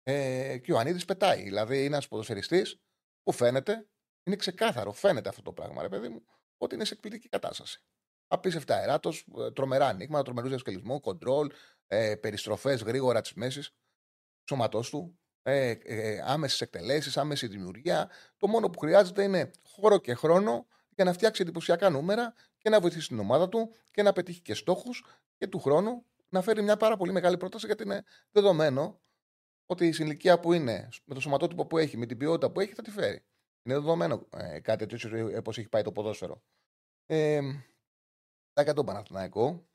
Ε, 0.03 0.58
και 0.58 0.74
ο 0.74 0.77
Ανίδης 0.77 1.05
πετάει. 1.05 1.43
Δηλαδή, 1.43 1.77
είναι 1.77 1.86
ένας 1.86 2.08
ποδοσφαιριστής 2.08 2.81
που 3.24 3.31
φαίνεται, 3.31 3.88
είναι 4.24 4.36
ξεκάθαρο, 4.36 4.91
φαίνεται 4.91 5.29
αυτό 5.29 5.41
το 5.41 5.53
πράγμα, 5.53 5.81
ρε 5.81 5.89
παιδί 5.89 6.10
μου, 6.10 6.24
ότι 6.58 6.75
είναι 6.75 6.86
σε 6.86 6.93
εκπληκτική 6.93 7.29
κατάσταση. 7.29 7.84
Απίστευτα 8.27 8.75
αεράτος, 8.75 9.25
ε, 9.38 9.51
τρομερά 9.51 9.88
ανοίγματα, 9.88 10.24
τρομερούς 10.24 10.50
διασκελισμούς, 10.50 11.00
κοντρόλ, 11.01 11.51
ε, 11.91 12.15
περιστροφές 12.15 12.81
γρήγορα 12.81 13.22
της 13.22 13.34
μέσης 13.34 13.75
σώματός 14.50 14.89
του, 14.89 15.19
ε, 15.41 15.69
ε, 15.69 16.22
άμεσες 16.25 16.62
εκτελέσεις, 16.62 17.17
άμεση 17.17 17.48
δημιουργία. 17.48 18.10
Το 18.38 18.48
μόνο 18.48 18.69
που 18.69 18.79
χρειάζεται 18.79 19.24
είναι 19.24 19.51
χώρο 19.63 19.98
και 19.98 20.13
χρόνο 20.13 20.67
για 20.96 21.03
να 21.03 21.13
φτιάξει 21.13 21.41
εντυπωσιακά 21.41 21.89
νούμερα 21.89 22.34
και 22.58 22.69
να 22.69 22.79
βοηθήσει 22.79 23.08
την 23.08 23.19
ομάδα 23.19 23.50
του 23.50 23.75
και 23.91 24.03
να 24.03 24.13
πετύχει 24.13 24.41
και 24.41 24.53
στόχους 24.53 25.05
και 25.38 25.48
του 25.48 25.60
χρόνου 25.60 26.05
να 26.29 26.41
φέρει 26.41 26.62
μια 26.62 26.77
πάρα 26.77 26.98
πολύ 26.98 27.12
μεγάλη 27.12 27.38
πρόταση 27.38 27.65
γιατί 27.65 27.84
είναι 27.84 28.03
δεδομένο 28.31 29.01
ότι 29.65 29.86
η 29.86 29.96
ηλικία 30.00 30.39
που 30.39 30.53
είναι, 30.53 30.89
με 31.05 31.13
το 31.13 31.19
σωματότυπο 31.19 31.65
που 31.65 31.77
έχει, 31.77 31.98
με 31.98 32.05
την 32.05 32.17
ποιότητα 32.17 32.51
που 32.51 32.60
έχει, 32.60 32.74
θα 32.74 32.81
τη 32.81 32.91
φέρει. 32.91 33.24
Είναι 33.63 33.75
δεδομένο 33.75 34.27
ε, 34.29 34.60
κάτι 34.60 34.86
τέτοιο 34.86 35.38
όπω 35.38 35.50
έχει 35.50 35.69
πάει 35.69 35.81
το 35.81 35.91
ποδόσφαιρο. 35.91 36.43
Ε, 37.05 37.41
για 38.63 38.74
τον 38.74 38.86
Παναθηναϊκό. 38.86 39.69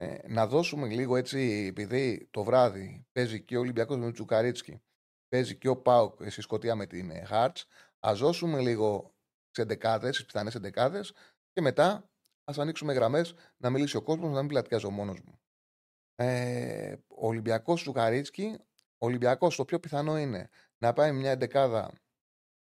Ε, 0.00 0.18
να 0.28 0.46
δώσουμε 0.46 0.86
λίγο 0.88 1.16
έτσι, 1.16 1.66
επειδή 1.70 2.28
το 2.30 2.44
βράδυ 2.44 3.06
παίζει 3.12 3.42
και 3.42 3.56
ο 3.56 3.60
Ολυμπιακός 3.60 3.96
με 3.96 4.02
τον 4.02 4.12
Τσουκαρίτσκι, 4.12 4.82
παίζει 5.28 5.56
και 5.56 5.68
ο 5.68 5.76
Πάουκ 5.76 6.30
στη 6.30 6.40
Σκωτία 6.40 6.74
με 6.74 6.86
την 6.86 7.26
Χάρτς. 7.26 7.66
Α 8.06 8.12
δώσουμε 8.14 8.60
λίγο 8.60 9.14
τι 9.50 9.62
εντεκάδε, 9.62 10.10
τις 10.10 10.24
πιθανές 10.24 10.54
εντεκάδε 10.54 11.00
και 11.52 11.60
μετά 11.60 12.10
ας 12.44 12.58
ανοίξουμε 12.58 12.92
γραμμές 12.92 13.34
να 13.56 13.70
μιλήσει 13.70 13.96
ο 13.96 14.02
κόσμος, 14.02 14.32
να 14.32 14.38
μην 14.38 14.48
πλατιάζω 14.48 14.90
μόνος 14.90 15.20
μου. 15.20 15.40
Ε, 16.14 16.96
ο 17.08 17.26
Ολυμπιακός 17.26 17.80
Τσουκαρίτσκι, 17.80 18.56
ο 18.98 19.06
Ολυμπιακός 19.06 19.56
το 19.56 19.64
πιο 19.64 19.80
πιθανό 19.80 20.18
είναι 20.18 20.48
να 20.78 20.92
πάει 20.92 21.12
μια 21.12 21.30
εντεκάδα 21.30 21.92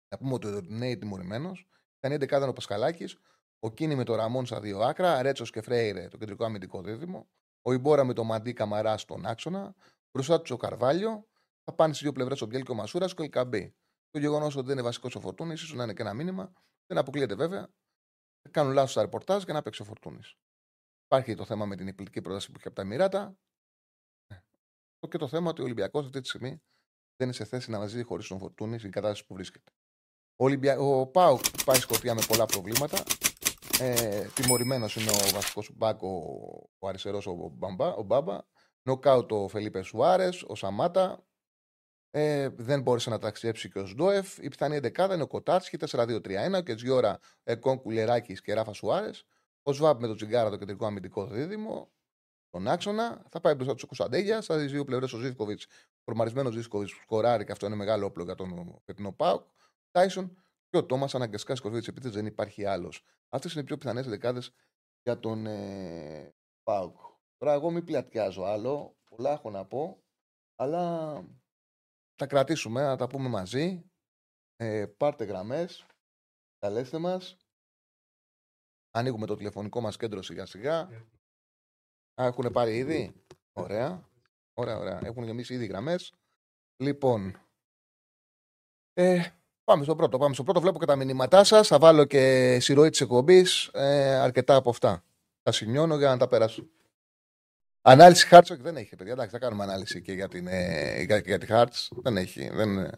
Να 0.08 0.18
πούμε 0.18 0.34
ότι 0.34 0.46
ο 0.46 0.62
Ντινέι 0.62 0.98
τιμωρημένος. 0.98 1.68
Ήταν 1.98 2.12
11 2.12 2.22
ήταν 2.22 2.48
ο 2.48 2.52
Πασχαλάκης. 2.52 3.18
Ο 3.60 3.70
Κίνη 3.70 3.94
με 3.94 4.04
το 4.04 4.14
Ραμόν 4.14 4.46
στα 4.46 4.60
δύο 4.60 4.80
άκρα. 4.80 5.22
Ρέτσος 5.22 5.50
και 5.50 5.60
Φρέιρε 5.60 6.08
το 6.08 6.16
κεντρικό 6.16 6.44
αμυντικό 6.44 6.82
δίδυμο. 6.82 7.28
Ο 7.62 7.72
Ιμπόρα 7.72 8.04
με 8.04 8.12
το 8.12 8.24
Μαντί 8.24 8.52
Καμαρά 8.52 8.98
στον 8.98 9.26
άξονα. 9.26 9.74
Μπροστά 10.10 10.40
του 10.40 10.50
ο 10.54 10.56
Καρβάλιο. 10.56 11.28
Θα 11.64 11.72
πάνε 11.74 11.92
στις 11.92 12.04
δύο 12.04 12.12
πλευρές 12.12 12.40
ο 12.40 12.46
Μπιέλ 12.46 12.62
και 12.62 12.70
ο 12.70 12.74
Μασούρα 12.74 13.06
και 13.06 13.20
ο 13.20 13.22
Ελκαμπή. 13.22 13.74
Το 14.10 14.18
γεγονός 14.18 14.56
ότι 14.56 14.66
δεν 14.66 14.74
είναι 14.74 14.82
βασικός 14.82 15.14
ο 15.14 15.20
Φορτούνης, 15.20 15.62
ίσως 15.62 15.76
να 15.76 15.82
είναι 15.82 15.94
και 15.94 16.02
ένα 16.02 16.14
μήνυμα. 16.14 16.52
Δεν 16.86 16.98
αποκλείεται 16.98 17.34
βέβαια. 17.34 17.60
Θα 18.42 18.50
κάνουν 18.50 18.72
λάθος 18.72 18.90
στα 18.90 19.02
ρεπορτάζ 19.02 19.44
και 19.44 19.52
να 19.52 19.62
παίξει 19.62 19.82
ο 19.82 19.84
Φορτούνης. 19.84 20.34
Υπάρχει 21.04 21.34
το 21.34 21.44
θέμα 21.44 21.66
με 21.66 21.76
την 21.76 21.86
υπηρετική 21.86 22.22
πρόταση 22.22 22.46
που 22.50 22.54
έχει 22.58 22.66
από 22.66 22.76
τα 22.76 22.82
Εμμυράτα. 22.82 23.38
Και 25.08 25.18
το 25.18 25.28
θέμα 25.28 25.50
ότι 25.50 25.60
ο 25.60 25.64
Ολυμπιακός 25.64 26.04
αυτή 26.04 26.20
τη 26.20 26.28
στιγμή 26.28 26.48
δεν 27.16 27.26
είναι 27.26 27.32
σε 27.32 27.44
θέση 27.44 27.70
να 27.70 27.78
μαζί 27.78 28.02
χωρίς 28.02 28.26
τον 28.26 28.38
Φορτούνη 28.38 28.78
στην 28.78 28.90
κατάσταση 28.90 29.26
που 29.26 29.34
βρίσκεται. 29.34 29.72
Ο, 30.36 30.44
Ολυμπια... 30.44 30.78
ο 30.78 31.06
Πάουκ 31.06 31.40
πάει 31.64 31.78
σκοτία 31.78 32.14
με 32.14 32.22
πολλά 32.28 32.46
προβλήματα. 32.46 33.02
Ε, 33.80 34.26
Τιμωρημένος 34.34 34.96
είναι 34.96 35.10
ο 35.10 35.30
βασικός 35.34 35.70
μπακ, 35.74 36.02
ο, 36.02 36.08
ο 36.78 36.88
αριστερός 36.88 37.26
ο, 37.26 37.52
Μπαμπά, 37.52 37.94
ο 37.94 38.02
Μπάμπα. 38.02 38.38
Νοκάουτ 38.82 39.32
ο 39.32 39.48
Φελίπε 39.48 39.82
Σουάρες, 39.82 40.42
ο 40.42 40.54
Σαμάτα. 40.54 41.26
Ε, 42.10 42.48
δεν 42.48 42.82
μπόρεσε 42.82 43.10
να 43.10 43.18
ταξιδέψει 43.18 43.70
και 43.70 43.78
ο 43.78 43.86
Σντόεφ. 43.86 44.38
Η 44.38 44.48
πιθανή 44.48 44.78
δεκάδα 44.78 45.14
είναι 45.14 45.22
ο 45.22 45.26
Κοτάρσκι 45.26 45.76
4-2-3-1 45.90 46.62
και 46.64 46.74
Τζιώρα 46.74 47.18
Εκόν 47.42 47.80
Κουλεράκης 47.80 48.40
και 48.40 48.54
Ράφα 48.54 48.72
Σουάρες. 48.72 49.24
Ο 49.62 49.72
Σβάμπ 49.72 50.00
με 50.00 50.06
τον 50.06 50.16
Τζιγκάρα 50.16 50.50
το 50.50 50.56
κεντρικό 50.56 50.86
αμυντικό 50.86 51.26
δίδυμο. 51.26 51.90
Τον 52.50 52.68
άξονα. 52.68 53.22
Θα 53.30 53.40
πάει 53.40 53.54
μπροστά 53.54 53.74
του 53.74 53.86
Κωνσταντέγια. 53.86 54.40
Στα 54.40 54.56
δύο 54.56 54.84
πλευρές 54.84 55.12
ο 55.12 55.18
Ζήφκοβιτς. 55.18 55.66
Φορμαρισμένος 56.04 56.54
Ζήφκοβιτς 56.54 56.94
που 56.94 57.02
σκοράρει 57.02 57.44
και 57.44 57.52
αυτό 57.52 57.66
είναι 57.66 57.76
μεγάλο 57.76 58.06
όπλο 58.06 58.24
για 58.24 58.34
τον 58.34 58.80
φετινό 58.84 59.12
Πάουκ. 59.12 59.42
Τάισον 59.90 60.36
και 60.68 60.76
ο 60.76 60.86
Τόμας 60.86 61.14
αναγκαστικάς 61.14 61.58
στη 61.58 61.68
κορφή 61.68 61.84
τη 61.84 61.90
επίθεση 61.90 62.14
δεν 62.14 62.26
υπάρχει 62.26 62.64
άλλος. 62.64 63.04
Αυτές 63.28 63.52
είναι 63.52 63.60
οι 63.60 63.64
πιο 63.64 63.76
πιθανές 63.76 64.06
δεκάδε 64.06 64.40
για 65.02 65.18
τον 65.20 65.46
ε, 65.46 66.34
Πάουκ. 66.62 66.96
Τώρα 67.36 67.52
εγώ 67.52 67.70
μην 67.70 67.84
πλατιάζω 67.84 68.42
άλλο. 68.42 68.96
Πολλά 69.10 69.32
έχω 69.32 69.50
να 69.50 69.66
πω. 69.66 70.02
Αλλά 70.56 71.12
θα 72.14 72.26
κρατήσουμε, 72.26 72.82
να 72.82 72.96
τα 72.96 73.06
πούμε 73.06 73.28
μαζί. 73.28 73.90
Ε, 74.56 74.86
πάρτε 74.86 75.24
γραμμές, 75.24 75.86
καλέστε 76.58 76.98
μας. 76.98 77.36
Ανοίγουμε 78.90 79.26
το 79.26 79.34
τηλεφωνικό 79.34 79.80
μας 79.80 79.96
κέντρο 79.96 80.22
σιγά 80.22 80.46
σιγά. 80.46 80.78
Α, 82.20 82.24
έχουν 82.26 82.52
πάρει 82.52 82.76
ήδη; 82.76 83.24
Ωραία. 83.52 84.08
Ωραία, 84.54 84.78
ωραία. 84.78 85.00
Έχουν 85.02 85.24
γεμίσει 85.24 85.54
ήδη 85.54 85.66
γραμμές. 85.66 86.14
Λοιπόν, 86.82 87.48
ε, 88.92 89.37
πάμε 89.68 89.84
στο 89.84 89.94
πρώτο. 89.94 90.18
Πάμε 90.18 90.34
στο 90.34 90.42
πρώτο. 90.42 90.60
Βλέπω 90.60 90.78
και 90.78 90.84
τα 90.84 90.96
μηνύματά 90.96 91.44
σας. 91.44 91.68
Θα 91.68 91.78
βάλω 91.78 92.04
και 92.04 92.56
συρροή 92.60 92.90
της 92.90 93.00
εκπομπής. 93.00 93.70
Ε, 93.72 94.14
αρκετά 94.14 94.54
από 94.54 94.70
αυτά. 94.70 95.02
Τα 95.42 95.52
σημειώνω 95.52 95.96
για 95.96 96.08
να 96.08 96.16
τα 96.16 96.26
περάσω. 96.26 96.66
Ανάλυση 97.82 98.26
Χάρτς 98.26 98.56
δεν 98.56 98.76
έχει, 98.76 98.96
παιδιά. 98.96 99.12
Εντάξει, 99.12 99.30
θα 99.30 99.38
κάνουμε 99.38 99.62
ανάλυση 99.62 100.02
και 100.02 100.12
για, 100.12 100.28
την, 100.28 100.46
ε, 100.46 101.02
για, 101.02 101.18
για 101.18 101.38
τη 101.38 101.46
Χάρτς. 101.46 101.90
Δεν 102.02 102.16
έχει. 102.16 102.50
Δεν, 102.52 102.90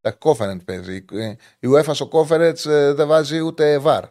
τα 0.00 0.18
Conference 0.18 0.64
παίζει. 0.64 1.04
Η 1.58 1.68
UEFA 1.74 1.90
στο 1.94 2.08
Conference 2.12 2.66
ε, 2.66 2.92
δεν 2.92 3.06
βάζει 3.06 3.40
ούτε 3.40 3.80
VAR. 3.84 4.02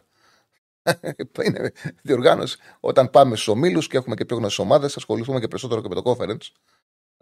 είναι 1.44 1.72
διοργάνωση. 2.02 2.58
Όταν 2.80 3.10
πάμε 3.10 3.34
στους 3.34 3.48
ομίλους 3.48 3.86
και 3.86 3.96
έχουμε 3.96 4.14
και 4.14 4.24
πιο 4.24 4.36
γνωστές 4.36 4.58
ομάδες, 4.58 4.96
ασχοληθούμε 4.96 5.40
και 5.40 5.48
περισσότερο 5.48 5.80
και 5.80 5.88
με 5.88 5.94
το 5.94 6.02
Conference. 6.10 6.48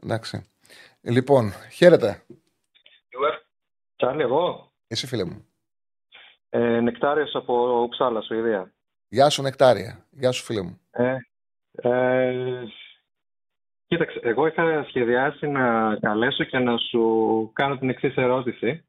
Εντάξει. 0.02 0.42
Λοιπόν, 1.00 1.52
χαίρετε. 1.72 2.22
Τσάρλι, 3.96 4.22
εγώ. 4.22 4.71
Εσύ, 4.92 5.06
φίλε 5.06 5.24
μου. 5.24 5.46
Ε, 6.50 6.80
Νεκτάριος 6.80 7.34
από 7.34 7.86
Ψάλα, 7.90 8.20
Σουηδία. 8.20 8.72
Γεια 9.08 9.28
σου, 9.28 9.42
Νεκτάρια. 9.42 10.06
Γεια 10.10 10.32
σου, 10.32 10.44
φίλε 10.44 10.62
μου. 10.62 10.80
Ε, 10.90 11.16
ε, 11.72 12.32
κοίταξε, 13.86 14.20
εγώ 14.22 14.46
είχα 14.46 14.84
σχεδιάσει 14.88 15.46
να 15.46 15.96
καλέσω 16.00 16.44
και 16.44 16.58
να 16.58 16.76
σου 16.76 17.50
κάνω 17.52 17.78
την 17.78 17.88
εξής 17.88 18.16
ερώτηση. 18.16 18.84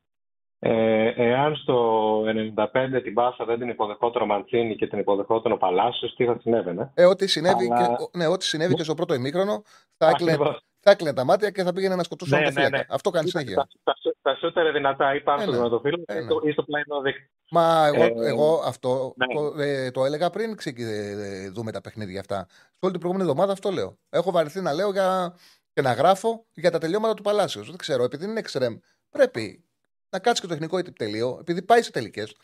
Ε, 0.60 1.08
εάν 1.16 1.56
στο 1.56 2.20
95 2.56 3.02
την 3.04 3.14
Πάσα 3.14 3.46
δεν 3.46 3.60
την 3.60 3.70
υποδεχόταν 3.70 4.22
ο 4.22 4.26
Μαντσίνη 4.26 4.76
και 4.76 4.88
την 4.88 5.00
υποδεχόταν 5.00 5.52
ο 5.52 5.58
Παλάσιος, 5.58 6.16
τι 6.16 6.26
θα 6.26 6.38
συνέβαινε; 6.42 6.92
Ε, 6.94 7.06
ό,τι 7.06 7.28
συνέβη, 7.28 7.72
Αλλά... 7.72 7.88
και, 7.88 8.18
ναι, 8.18 8.28
ό,τι 8.28 8.46
συνέβη 8.46 8.74
και 8.74 8.84
στο 8.84 8.94
πρώτο 8.94 9.14
ημίχρονο 9.14 9.64
θα 9.98 10.08
έκλαινε, 10.08 10.38
θα 10.84 10.92
έκλεινε 10.92 11.14
τα 11.14 11.24
μάτια 11.24 11.50
και 11.50 11.64
θα 11.64 11.74
πήγαινε 11.74 11.96
να 11.96 12.04
σκοτώσει 12.04 12.32
ναι, 12.32 12.50
ναι, 12.50 12.70
ναι. 12.70 12.86
Αυτό 12.90 13.10
κάνει 13.10 13.30
συνέχεια. 13.30 13.56
Τα, 13.56 13.68
τα, 13.84 13.94
τα 14.22 14.36
σούτερ 14.36 14.72
δυνατά 14.72 15.16
ή 15.16 15.22
πάνω 15.22 15.42
ε, 15.42 15.44
στο 15.44 15.52
δυνατοφύλλο 15.52 16.04
ε, 16.06 16.14
ναι. 16.14 16.50
ή 16.50 16.52
στο 16.52 16.64
πλάινο 16.64 17.02
δίκτυο. 17.02 17.28
Μα 17.50 17.88
εγώ, 17.88 18.04
ε, 18.04 18.28
εγώ 18.28 18.62
αυτό 18.66 19.14
ναι. 19.16 19.26
το, 19.36 19.62
ε, 19.62 19.92
το, 19.92 20.06
έλεγα 20.06 20.30
πριν 20.30 20.58
ε, 20.66 21.50
δούμε 21.50 21.72
τα 21.72 21.82
παιχνίδια 21.82 22.20
αυτά. 22.20 22.46
Σε 22.50 22.80
όλη 22.80 22.92
την 22.92 23.02
προηγούμενη 23.02 23.30
εβδομάδα 23.30 23.54
αυτό 23.54 23.72
λέω. 23.72 23.98
Έχω 24.10 24.32
βαρεθεί 24.32 24.62
να 24.62 24.74
λέω 24.74 24.92
για, 24.92 25.36
και 25.74 25.82
να 25.82 25.94
γράφω 25.94 26.46
για 26.54 26.72
τα 26.72 26.78
τελειώματα 26.78 27.14
του 27.14 27.24
Παλάσιος. 27.24 27.68
Δεν 27.68 27.78
ξέρω, 27.78 28.04
επειδή 28.04 28.26
είναι 28.26 28.40
εξτρεμ, 28.40 28.78
πρέπει 29.10 29.66
να 30.10 30.20
κάτσει 30.20 30.42
και 30.42 30.48
το 30.48 30.54
τεχνικό 30.54 30.78
επιτελείο, 30.78 31.38
επειδή 31.40 31.62
πάει 31.62 31.82
σε 31.82 31.92
τελικές. 31.92 32.36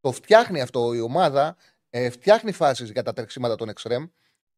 Το 0.00 0.12
φτιάχνει 0.12 0.60
αυτό 0.60 0.94
η 0.94 1.00
ομάδα, 1.00 1.56
ε, 1.90 2.10
φτιάχνει 2.10 2.52
φάσεις 2.52 2.90
για 2.90 3.02
τα 3.02 3.12
τρεξίματα 3.12 3.54
των 3.54 3.68
εξτρεμ 3.68 4.04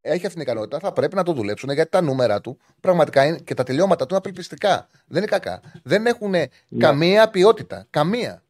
έχει 0.00 0.26
αυτή 0.26 0.32
την 0.32 0.40
ικανότητα, 0.40 0.78
θα 0.78 0.92
πρέπει 0.92 1.14
να 1.14 1.22
το 1.22 1.32
δουλέψουν 1.32 1.70
γιατί 1.70 1.90
τα 1.90 2.00
νούμερα 2.00 2.40
του 2.40 2.58
πραγματικά 2.80 3.24
είναι, 3.24 3.38
και 3.38 3.54
τα 3.54 3.62
τελειώματα 3.62 4.02
του 4.02 4.06
είναι 4.08 4.18
απελπιστικά. 4.18 4.88
Δεν 5.06 5.22
είναι 5.22 5.30
κακά. 5.30 5.60
Δεν 5.82 6.06
έχουν 6.06 6.30
ναι. 6.30 6.46
καμία 6.78 7.30
ποιότητα. 7.30 7.86
Καμία. 7.90 8.42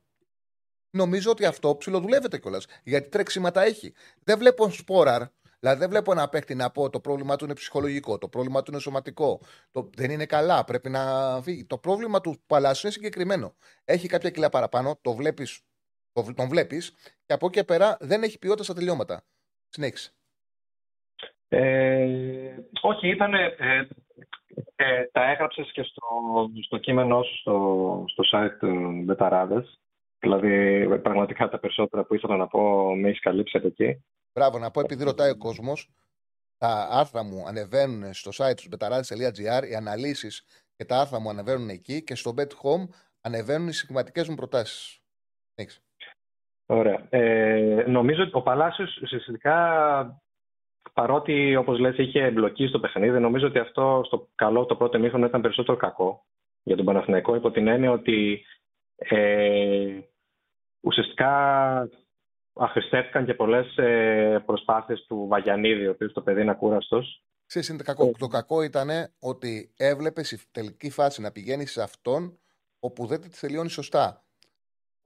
Νομίζω 0.91 1.31
ότι 1.31 1.45
αυτό 1.45 1.77
ψιλοδουλεύεται 1.77 2.39
κιόλας. 2.39 2.67
Γιατί 2.83 3.09
τρέξιματα 3.09 3.63
έχει. 3.63 3.93
Δεν 4.25 4.39
βλέπω 4.39 4.71
σπόραρ. 4.71 5.23
Δηλαδή 5.61 5.79
δεν 5.79 5.89
βλέπω 5.89 6.13
ένα 6.13 6.29
παίχτη 6.29 6.55
να 6.55 6.71
πω 6.71 6.91
το 6.91 7.01
πρόβλημα 7.01 7.37
του 7.37 7.45
είναι 7.45 7.55
ψυχολογικό, 7.55 8.19
το 8.19 8.29
πρόβλημα 8.29 8.63
του 8.63 8.71
είναι 8.71 8.81
σωματικό. 8.81 9.41
Το, 9.71 9.91
δεν 9.97 10.11
είναι 10.11 10.27
καλά, 10.27 10.65
πρέπει 10.65 10.91
να 10.91 11.03
φύγει. 11.43 11.65
Το 11.65 11.79
πρόβλημα 11.79 12.21
του 12.21 12.41
Παλάσου 12.47 12.87
είναι 12.87 12.95
συγκεκριμένο. 12.95 13.55
Έχει 13.85 14.09
κάποια 14.09 14.31
κιλά 14.31 14.49
παραπάνω, 14.49 14.99
το 15.03 15.15
βλέπεις, 15.15 15.61
το, 16.13 16.33
τον 16.35 16.49
βλέπεις 16.49 16.93
και 17.27 17.33
από 17.33 17.47
εκεί 17.47 17.55
και 17.55 17.65
πέρα 17.65 17.97
δεν 18.01 18.23
έχει 18.23 18.39
ποιότητα 18.39 18.65
στα 18.65 18.75
τελειώματα. 18.75 19.23
Συνέχισε. 19.69 20.13
Ε, 21.49 22.55
όχι, 22.81 23.09
ήταν. 23.09 23.35
Ε, 23.35 23.89
ε, 24.77 25.05
τα 25.13 25.31
έγραψες 25.31 25.71
και 25.73 25.83
στο, 25.83 26.03
στο 26.63 26.79
κείμενό 26.79 27.23
σου 27.23 27.37
στο, 27.39 28.05
στο 28.07 28.23
site 28.33 28.57
του 28.59 29.03
Μπεταράδε. 29.05 29.65
Δηλαδή, 30.19 30.87
πραγματικά 31.03 31.49
τα 31.49 31.59
περισσότερα 31.59 32.05
που 32.05 32.15
ήθελα 32.15 32.37
να 32.37 32.47
πω 32.47 32.95
με 32.97 33.09
έχεις 33.09 33.21
καλύψει 33.21 33.57
από 33.57 33.67
εκεί. 33.67 34.05
Μπράβο, 34.33 34.59
να 34.59 34.71
πω 34.71 34.81
επειδή 34.81 35.05
ρωτάει 35.05 35.31
ο 35.31 35.37
κόσμος. 35.37 35.91
Τα 36.59 36.89
άρθρα 36.91 37.23
μου 37.23 37.45
ανεβαίνουν 37.47 38.13
στο 38.15 38.31
site 38.35 38.55
τους 38.57 38.69
betarades.gr, 38.71 39.69
οι 39.71 39.75
αναλύσεις 39.75 40.45
και 40.77 40.85
τα 40.85 41.01
άρθρα 41.01 41.21
μου 41.21 41.29
ανεβαίνουν 41.29 41.69
εκεί 41.69 42.05
και 42.05 42.15
στο 42.15 42.35
Bet 42.37 42.51
Home 42.63 42.89
ανεβαίνουν 43.21 43.69
οι 43.69 43.73
συγκεκριματικέ 43.73 44.31
μου 44.31 44.35
προτάσεις. 44.35 45.01
Ωραία. 46.67 47.07
Ε, 47.11 47.85
νομίζω 47.87 48.23
ότι 48.23 48.31
ο 48.35 48.43
Παλάσιος 48.43 48.99
ουσιαστικά 49.03 50.23
παρότι 50.99 51.57
όπως 51.57 51.79
λες 51.79 51.97
είχε 51.97 52.25
εμπλοκή 52.25 52.67
στο 52.67 52.81
παιχνίδι, 52.81 53.19
νομίζω 53.19 53.47
ότι 53.47 53.59
αυτό 53.59 54.03
στο 54.07 54.29
καλό 54.35 54.65
το 54.67 54.77
πρώτο 54.77 54.99
μήχρονο 54.99 55.27
ήταν 55.27 55.41
περισσότερο 55.41 55.77
κακό 55.77 56.25
για 56.63 56.77
τον 56.77 56.85
Παναθηναϊκό 56.85 57.35
υπό 57.35 57.51
την 57.51 57.67
έννοια 57.67 57.91
ότι 57.91 58.45
ε, 58.97 59.99
ουσιαστικά 60.81 61.31
αχρηστεύτηκαν 62.53 63.25
και 63.25 63.35
πολλές 63.35 63.77
ε, 63.77 64.43
προσπάθειες 64.47 65.05
του 65.09 65.27
Βαγιανίδη, 65.29 65.87
ο 65.87 65.91
οποίος 65.91 66.13
το 66.13 66.21
παιδί 66.21 66.41
είναι 66.41 66.51
ακούραστος. 66.51 67.23
Ξέρεις, 67.47 67.69
είναι 67.69 67.79
το 67.79 67.85
κακό. 67.85 68.11
Το 68.19 68.27
κακό 68.27 68.63
ήταν 68.63 68.89
ότι 69.21 69.73
έβλεπες 69.77 70.33
η 70.33 70.41
τελική 70.51 70.91
φάση 70.91 71.21
να 71.21 71.33
πηγαίνεις 71.33 71.73
σε 71.73 71.83
αυτόν 71.83 72.39
όπου 72.81 73.07
δεν 73.07 73.21
τη 73.21 73.41
τελειώνεις 73.41 73.73
σωστά. 73.73 74.25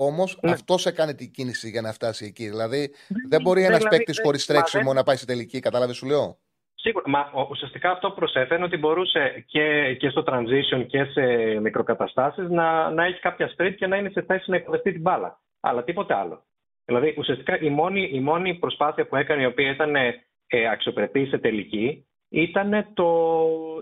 Όμως 0.05 0.39
ναι. 0.43 0.51
αυτός 0.51 0.87
έκανε 0.87 1.15
την 1.15 1.31
κίνηση 1.31 1.69
για 1.71 1.81
να 1.81 1.93
φτάσει 1.93 2.25
εκεί. 2.25 2.49
Δηλαδή 2.49 2.79
ναι, 2.79 3.29
δεν 3.29 3.43
μπορεί 3.43 3.61
ναι, 3.61 3.67
ένας 3.67 3.79
δηλαδή, 3.79 3.97
παίκτης 3.97 4.21
χωρίς 4.25 4.47
τρέξιμο 4.47 4.93
να 4.93 5.03
πάει 5.03 5.17
στη 5.17 5.27
τελική. 5.27 5.61
Κατάλαβες, 5.61 5.97
σου 5.97 6.07
λέω; 6.07 6.39
Σίγουρα. 6.75 7.09
Μα 7.09 7.47
ουσιαστικά 7.51 7.91
αυτό 7.91 8.11
προσέφερε 8.11 8.63
ότι 8.63 8.77
μπορούσε 8.77 9.45
και, 9.47 9.95
και 9.99 10.09
στο 10.09 10.25
transition 10.27 10.87
και 10.87 11.05
σε 11.05 11.23
μικροκαταστάσεις 11.61 12.49
να, 12.49 12.91
να 12.91 13.05
έχει 13.05 13.21
κάποια 13.21 13.53
street 13.57 13.75
και 13.77 13.87
να 13.87 13.97
είναι 13.97 14.11
σε 14.11 14.23
θέση 14.23 14.51
να 14.51 14.57
υποδεχτεί 14.57 14.93
την 14.93 15.01
μπάλα. 15.01 15.41
Αλλά 15.61 15.85
τίποτε 15.85 16.15
άλλο. 16.15 16.43
Δηλαδή 16.85 17.15
ουσιαστικά 17.19 17.61
η 17.61 17.69
μόνη, 17.69 18.11
η 18.13 18.21
μόνη 18.21 18.55
προσπάθεια 18.55 19.07
που 19.07 19.17
έκανε 19.17 19.43
η 19.43 19.47
οποία 19.47 19.71
ήταν 19.71 19.97
ε, 19.97 20.69
αξιοπρεπή 20.73 21.27
σε 21.27 21.39
τελική 21.39 22.07
ήταν 22.29 22.87
το, 22.95 23.09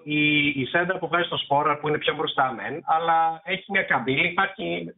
η, 0.02 0.46
η 0.48 0.64
σέντρα 0.64 0.98
που 0.98 1.08
βγάζει 1.08 1.26
στο 1.26 1.36
σπόρα 1.36 1.78
που 1.78 1.88
είναι 1.88 1.98
πιο 1.98 2.14
μπροστά 2.14 2.52
μεν, 2.52 2.82
αλλά 2.84 3.42
έχει 3.44 3.64
μια 3.68 3.82
καμπύλη, 3.82 4.26
υπάρχει 4.26 4.94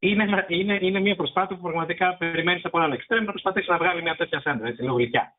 είναι, 0.00 0.44
είναι, 0.48 0.78
είναι 0.80 1.00
μια 1.00 1.16
προσπάθεια 1.16 1.56
που 1.56 1.62
πραγματικά 1.62 2.16
περιμένεις 2.16 2.64
από 2.64 2.78
έναν 2.78 2.92
εξτρέμ 2.92 3.24
να 3.24 3.30
προσπαθήσει 3.30 3.70
να 3.70 3.78
βγάλει 3.78 4.02
μια 4.02 4.16
τέτοια 4.16 4.40
σέντρα, 4.40 4.68
έτσι, 4.68 4.82
λίγο 4.82 4.94
γλυκιά. 4.94 5.32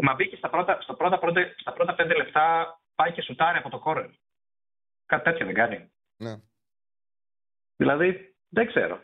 Μα 0.00 0.14
μπήκε 0.14 0.36
στα 0.36 0.50
πρώτα, 0.50 0.78
στα, 0.80 0.94
πρώτα, 0.94 1.18
πρώτα, 1.18 1.52
στα 1.56 1.72
πρώτα 1.72 1.94
πέντε 1.94 2.14
λεπτά, 2.14 2.78
πάει 2.94 3.12
και 3.12 3.22
σουτάρει 3.22 3.58
από 3.58 3.70
το 3.70 3.78
κόρνερ. 3.78 4.10
Κάτι 5.06 5.24
τέτοιο 5.24 5.46
δεν 5.46 5.54
κάνει. 5.54 5.90
Ναι. 6.16 6.34
Δηλαδή, 7.76 8.34
δεν 8.48 8.66
ξέρω. 8.66 9.00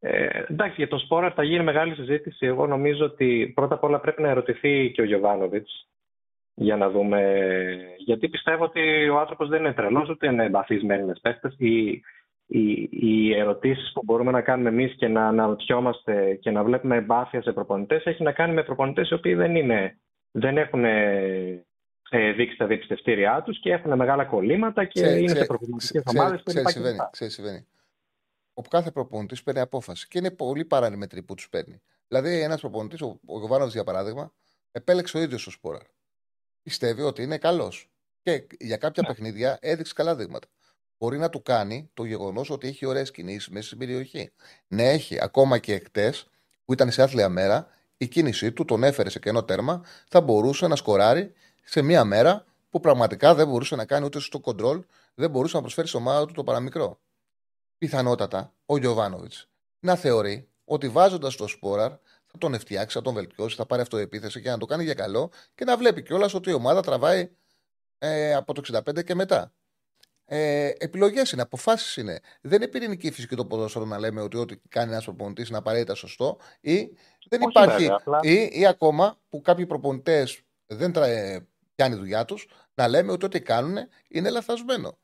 Ε, 0.00 0.42
εντάξει, 0.48 0.74
για 0.76 0.88
τον 0.88 0.98
Σπόρα 0.98 1.30
θα 1.30 1.42
γίνει 1.42 1.64
μεγάλη 1.64 1.94
συζήτηση. 1.94 2.46
Εγώ 2.46 2.66
νομίζω 2.66 3.04
ότι 3.04 3.52
πρώτα 3.54 3.74
απ' 3.74 3.84
όλα 3.84 4.00
πρέπει 4.00 4.22
να 4.22 4.28
ερωτηθεί 4.28 4.90
και 4.90 5.00
ο 5.00 5.04
Γιωβάνοβιτς 5.04 5.86
για 6.54 6.76
να 6.76 6.90
δούμε. 6.90 7.48
Γιατί 7.98 8.28
πιστεύω 8.28 8.64
ότι 8.64 9.08
ο 9.08 9.18
άνθρωπος 9.18 9.48
δεν 9.48 9.60
είναι 9.60 9.72
τρελός, 9.72 10.08
ούτε 10.08 10.26
είναι 10.26 10.44
εμπαθή 10.44 10.84
με 10.84 10.94
Έλληνε 10.94 11.12
παίχτε. 11.22 11.54
Οι, 11.56 12.02
οι, 12.48 12.88
οι 12.90 13.34
ερωτήσεις 13.34 13.92
που 13.92 14.02
μπορούμε 14.04 14.30
να 14.30 14.40
κάνουμε 14.40 14.68
εμείς 14.68 14.94
και 14.94 15.08
να 15.08 15.26
αναρωτιόμαστε 15.26 16.34
και 16.34 16.50
να 16.50 16.64
βλέπουμε 16.64 16.96
εμπάθεια 16.96 17.42
σε 17.42 17.52
προπονητές 17.52 18.04
έχει 18.04 18.22
να 18.22 18.32
κάνει 18.32 18.54
με 18.54 18.62
προπονητές 18.62 19.10
οι 19.10 19.14
οποίοι 19.14 19.34
δεν, 19.34 19.54
είναι, 19.56 19.98
δεν 20.30 20.56
έχουν 20.58 20.84
ε, 20.84 22.32
δείξει 22.36 22.56
τα 22.56 22.66
διεπιστευτήριά 22.66 23.42
τους 23.44 23.60
και 23.60 23.72
έχουν 23.72 23.96
μεγάλα 23.96 24.24
κολλήματα 24.24 24.84
και 24.84 25.00
Ξέρει, 25.02 25.16
είναι 25.18 25.24
ξέρει, 25.24 25.40
σε 25.40 25.46
προπονητικέ 25.46 26.02
ομάδες 26.04 26.38
που 26.38 26.44
Ξέρει, 26.44 26.60
είναι 26.60 26.70
συμβαίνει. 26.70 26.98
Ξέρει, 27.10 27.30
συμβαίνει. 27.30 27.66
Ο 28.54 28.62
κάθε 28.62 28.90
προπονητής 28.90 29.42
παίρνει 29.42 29.60
απόφαση 29.60 30.08
και 30.08 30.18
είναι 30.18 30.30
πολύ 30.30 30.64
παρανημετρή 30.64 31.22
που 31.22 31.34
τους 31.34 31.48
παίρνει. 31.48 31.80
Δηλαδή, 32.08 32.40
ένας 32.40 32.60
προπονητής, 32.60 33.00
ο, 33.00 33.20
ο 33.26 33.38
Γιωβάνοβιτς 33.38 33.74
για 33.74 33.84
παράδειγμα, 33.84 34.32
επέλεξε 34.72 35.18
ο 35.18 35.20
ίδιος 35.20 35.46
ο 35.46 35.50
Σπόρα. 35.50 35.80
Πιστεύει 36.62 37.02
ότι 37.02 37.22
είναι 37.22 37.38
καλός. 37.38 37.90
Και 38.22 38.46
για 38.58 38.76
κάποια 38.76 39.02
Ναι. 39.02 39.08
παιχνίδια 39.08 39.58
έδειξε 39.60 39.92
καλά 39.94 40.16
δείγματα. 40.16 40.48
Μπορεί 40.98 41.18
να 41.18 41.28
του 41.28 41.42
κάνει 41.42 41.90
το 41.94 42.04
γεγονός 42.04 42.50
ότι 42.50 42.68
έχει 42.68 42.86
ωραίες 42.86 43.10
κινήσεις 43.10 43.48
μέσα 43.48 43.66
στην 43.66 43.78
περιοχή. 43.78 44.32
Ναι, 44.68 44.90
έχει. 44.90 45.22
Ακόμα 45.22 45.58
και 45.58 45.78
χτε, 45.78 46.14
που 46.64 46.72
ήταν 46.72 46.90
σε 46.90 47.02
άθλια 47.02 47.28
μέρα, 47.28 47.66
η 47.96 48.08
κίνησή 48.08 48.52
του 48.52 48.64
τον 48.64 48.82
έφερε 48.82 49.10
σε 49.10 49.18
κενό 49.18 49.44
τέρμα, 49.44 49.84
θα 50.08 50.20
μπορούσε 50.20 50.66
να 50.66 50.76
σκοράρει 50.76 51.32
σε 51.64 51.82
μία 51.82 52.04
μέρα 52.04 52.44
που 52.70 52.80
πραγματικά 52.80 53.34
δεν 53.34 53.48
μπορούσε 53.48 53.76
να 53.76 53.84
κάνει 53.84 54.04
ούτε 54.04 54.20
στο 54.20 54.40
κοντρόλ, 54.40 54.84
δεν 55.14 55.30
μπορούσε 55.30 55.56
να 55.56 55.62
προσφέρει 55.62 55.88
στην 55.88 56.00
ομάδα 56.00 56.26
του 56.26 56.32
το 56.32 56.44
παραμικρό. 56.44 56.98
Πιθανότατα 57.78 58.52
ο 58.66 58.76
Γιωβάνοβιτς 58.78 59.48
να 59.80 59.96
θεωρεί 59.96 60.48
ότι 60.64 60.88
βάζοντας 60.88 61.36
το 61.36 61.46
Σπόραρ 61.46 61.90
θα 62.26 62.38
τον 62.38 62.58
φτιάξει, 62.58 62.96
θα 62.96 63.02
τον 63.02 63.14
βελτιώσει, 63.14 63.56
θα 63.56 63.66
πάρει 63.66 63.82
αυτοεπίθεση 63.82 64.40
και 64.40 64.50
να 64.50 64.58
το 64.58 64.66
κάνει 64.66 64.84
για 64.84 64.94
καλό 64.94 65.30
και 65.54 65.64
να 65.64 65.76
βλέπει 65.76 66.02
κιόλας 66.02 66.34
ότι 66.34 66.50
η 66.50 66.52
ομάδα 66.52 66.82
τραβάει 66.82 67.30
ε, 67.98 68.34
από 68.34 68.52
το 68.52 68.62
65 68.86 69.04
και 69.04 69.14
μετά. 69.14 69.52
Ε, 70.30 70.70
Επιλογές 70.78 71.30
είναι, 71.32 71.42
αποφάσεις 71.42 71.96
είναι. 71.96 72.20
Δεν 72.40 72.62
είναι 72.62 72.70
πυρηνική 72.70 73.10
φυσική 73.10 73.36
το 73.36 73.44
ποδόσφαιρο 73.46 73.84
να 73.84 73.98
λέμε 73.98 74.20
ότι 74.20 74.36
ό,τι 74.36 74.56
κάνει 74.68 74.92
ένας 74.92 75.04
προπονητής 75.04 75.48
είναι 75.48 75.58
απαραίτητα 75.58 75.94
σωστό 75.94 76.38
ή 76.60 76.76
δεν 77.28 77.40
Όχι, 77.40 77.48
υπάρχει. 77.48 77.76
βέβαια, 77.82 77.96
απλά- 77.96 78.20
Ή, 78.22 78.48
ή 78.52 78.66
ακόμα 78.66 79.18
που 79.28 79.40
κάποιοι 79.40 79.66
προπονητές 79.66 80.40
δεν 80.66 80.92
τρα, 80.92 81.06
ε, 81.06 81.46
πιάνει 81.74 81.94
η 81.94 81.98
δουλειά 81.98 82.24
τους 82.24 82.48
να 82.74 82.88
λέμε 82.88 83.12
ότι 83.12 83.24
ό,τι 83.24 83.40
κάνουν 83.42 83.76
είναι 84.08 84.30
λαθασμένο. 84.30 84.98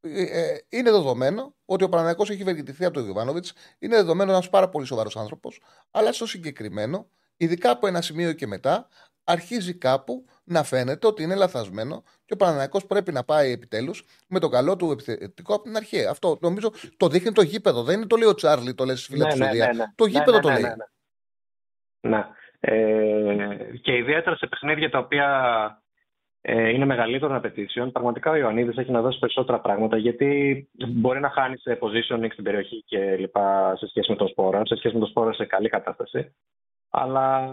Ε, 0.00 0.22
ε, 0.22 0.60
είναι 0.68 0.90
δεδομένο 0.90 1.54
ότι 1.64 1.84
ο 1.84 1.88
Παναγιακός 1.88 2.30
έχει 2.30 2.42
βελτιωθεί 2.42 2.84
από 2.84 2.94
τον 2.94 3.04
Γιωβάνοβιτς. 3.04 3.52
Είναι 3.78 3.96
δεδομένο 3.96 4.30
ένας 4.30 4.48
πάρα 4.50 4.68
πολύ 4.68 4.86
σοβαρός 4.86 5.16
άνθρωπος. 5.16 5.60
Αλλά 5.90 6.12
στο 6.12 6.26
συγκεκριμένο, 6.26 7.08
ειδικά 7.36 7.70
από 7.70 7.86
ένα 7.86 8.02
σημείο 8.02 8.32
και 8.32 8.46
μετά, 8.46 8.88
αρχίζει 9.24 9.74
κάπου 9.74 10.24
να 10.50 10.62
φαίνεται 10.62 11.06
ότι 11.06 11.22
είναι 11.22 11.34
λαθασμένο 11.34 12.02
και 12.24 12.32
ο 12.32 12.36
Παναγιακός 12.36 12.86
πρέπει 12.86 13.12
να 13.12 13.24
πάει 13.24 13.52
επιτέλους 13.52 14.04
με 14.28 14.38
το 14.38 14.48
καλό 14.48 14.76
του 14.76 14.90
επιθετικό 14.90 15.54
από 15.54 15.62
την 15.62 15.76
αρχή. 15.76 16.06
Αυτό 16.06 16.38
νομίζω 16.40 16.70
το 16.96 17.08
δείχνει 17.08 17.32
το 17.32 17.42
γήπεδο. 17.42 17.82
Δεν 17.82 17.96
είναι 17.96 18.06
το 18.06 18.16
λέει 18.16 18.28
ο 18.28 18.34
Τσάρλι, 18.34 18.74
το 18.74 18.84
λες 18.84 19.00
στη 19.00 19.12
φίλα 19.12 19.24
Ναι, 19.26 19.32
του 19.32 19.38
ναι, 19.38 19.44
Σουηδία. 19.44 19.66
ναι, 19.66 19.72
ναι. 19.72 19.84
Το 19.94 20.04
Ναι, 20.04 20.10
γήπεδο 20.10 20.36
ναι, 20.36 20.40
το 20.42 20.48
ναι, 20.48 20.54
λέει. 20.60 20.62
ναι, 20.62 20.74
ναι. 22.00 22.16
Ναι. 22.16 22.24
Ε, 22.62 23.76
και 23.82 23.96
ιδιαίτερα 23.96 24.36
σε 24.36 24.46
παιχνίδια 24.46 24.90
τα 24.90 24.98
οποία 24.98 25.26
ε, 26.40 26.68
είναι 26.68 26.84
μεγαλύτερων 26.84 27.36
απαιτήσεων, 27.36 27.92
πραγματικά 27.92 28.30
ο 28.30 28.36
Ιωαννίδης 28.36 28.76
έχει 28.76 28.90
να 28.90 29.00
δώσει 29.00 29.18
περισσότερα 29.18 29.60
πράγματα 29.60 29.96
γιατί 29.96 30.68
μπορεί 30.88 31.20
να 31.20 31.30
χάνει 31.30 31.58
σε 31.58 31.78
positioning 31.80 32.28
στην 32.32 32.44
περιοχή 32.44 32.82
και 32.86 33.16
λοιπά 33.16 33.76
σε 33.76 33.86
σχέση 33.86 34.10
με 34.10 34.16
τον 34.16 34.28
Σπόρα, 34.28 34.62
σε 34.66 34.76
σχέση 34.76 34.94
με 34.94 35.00
τον 35.00 35.08
Σπόρα 35.08 35.32
σε 35.32 35.44
καλή 35.44 35.68
κατάσταση. 35.68 36.34
Αλλά 36.90 37.48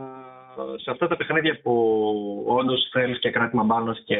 σε 0.83 0.91
αυτά 0.91 1.07
τα 1.07 1.15
παιχνίδια 1.17 1.59
που 1.61 2.43
όντως 2.47 2.89
θέλεις 2.91 3.19
και 3.19 3.31
κράτημα 3.31 3.63
μπάλα 3.63 3.97
και 4.05 4.17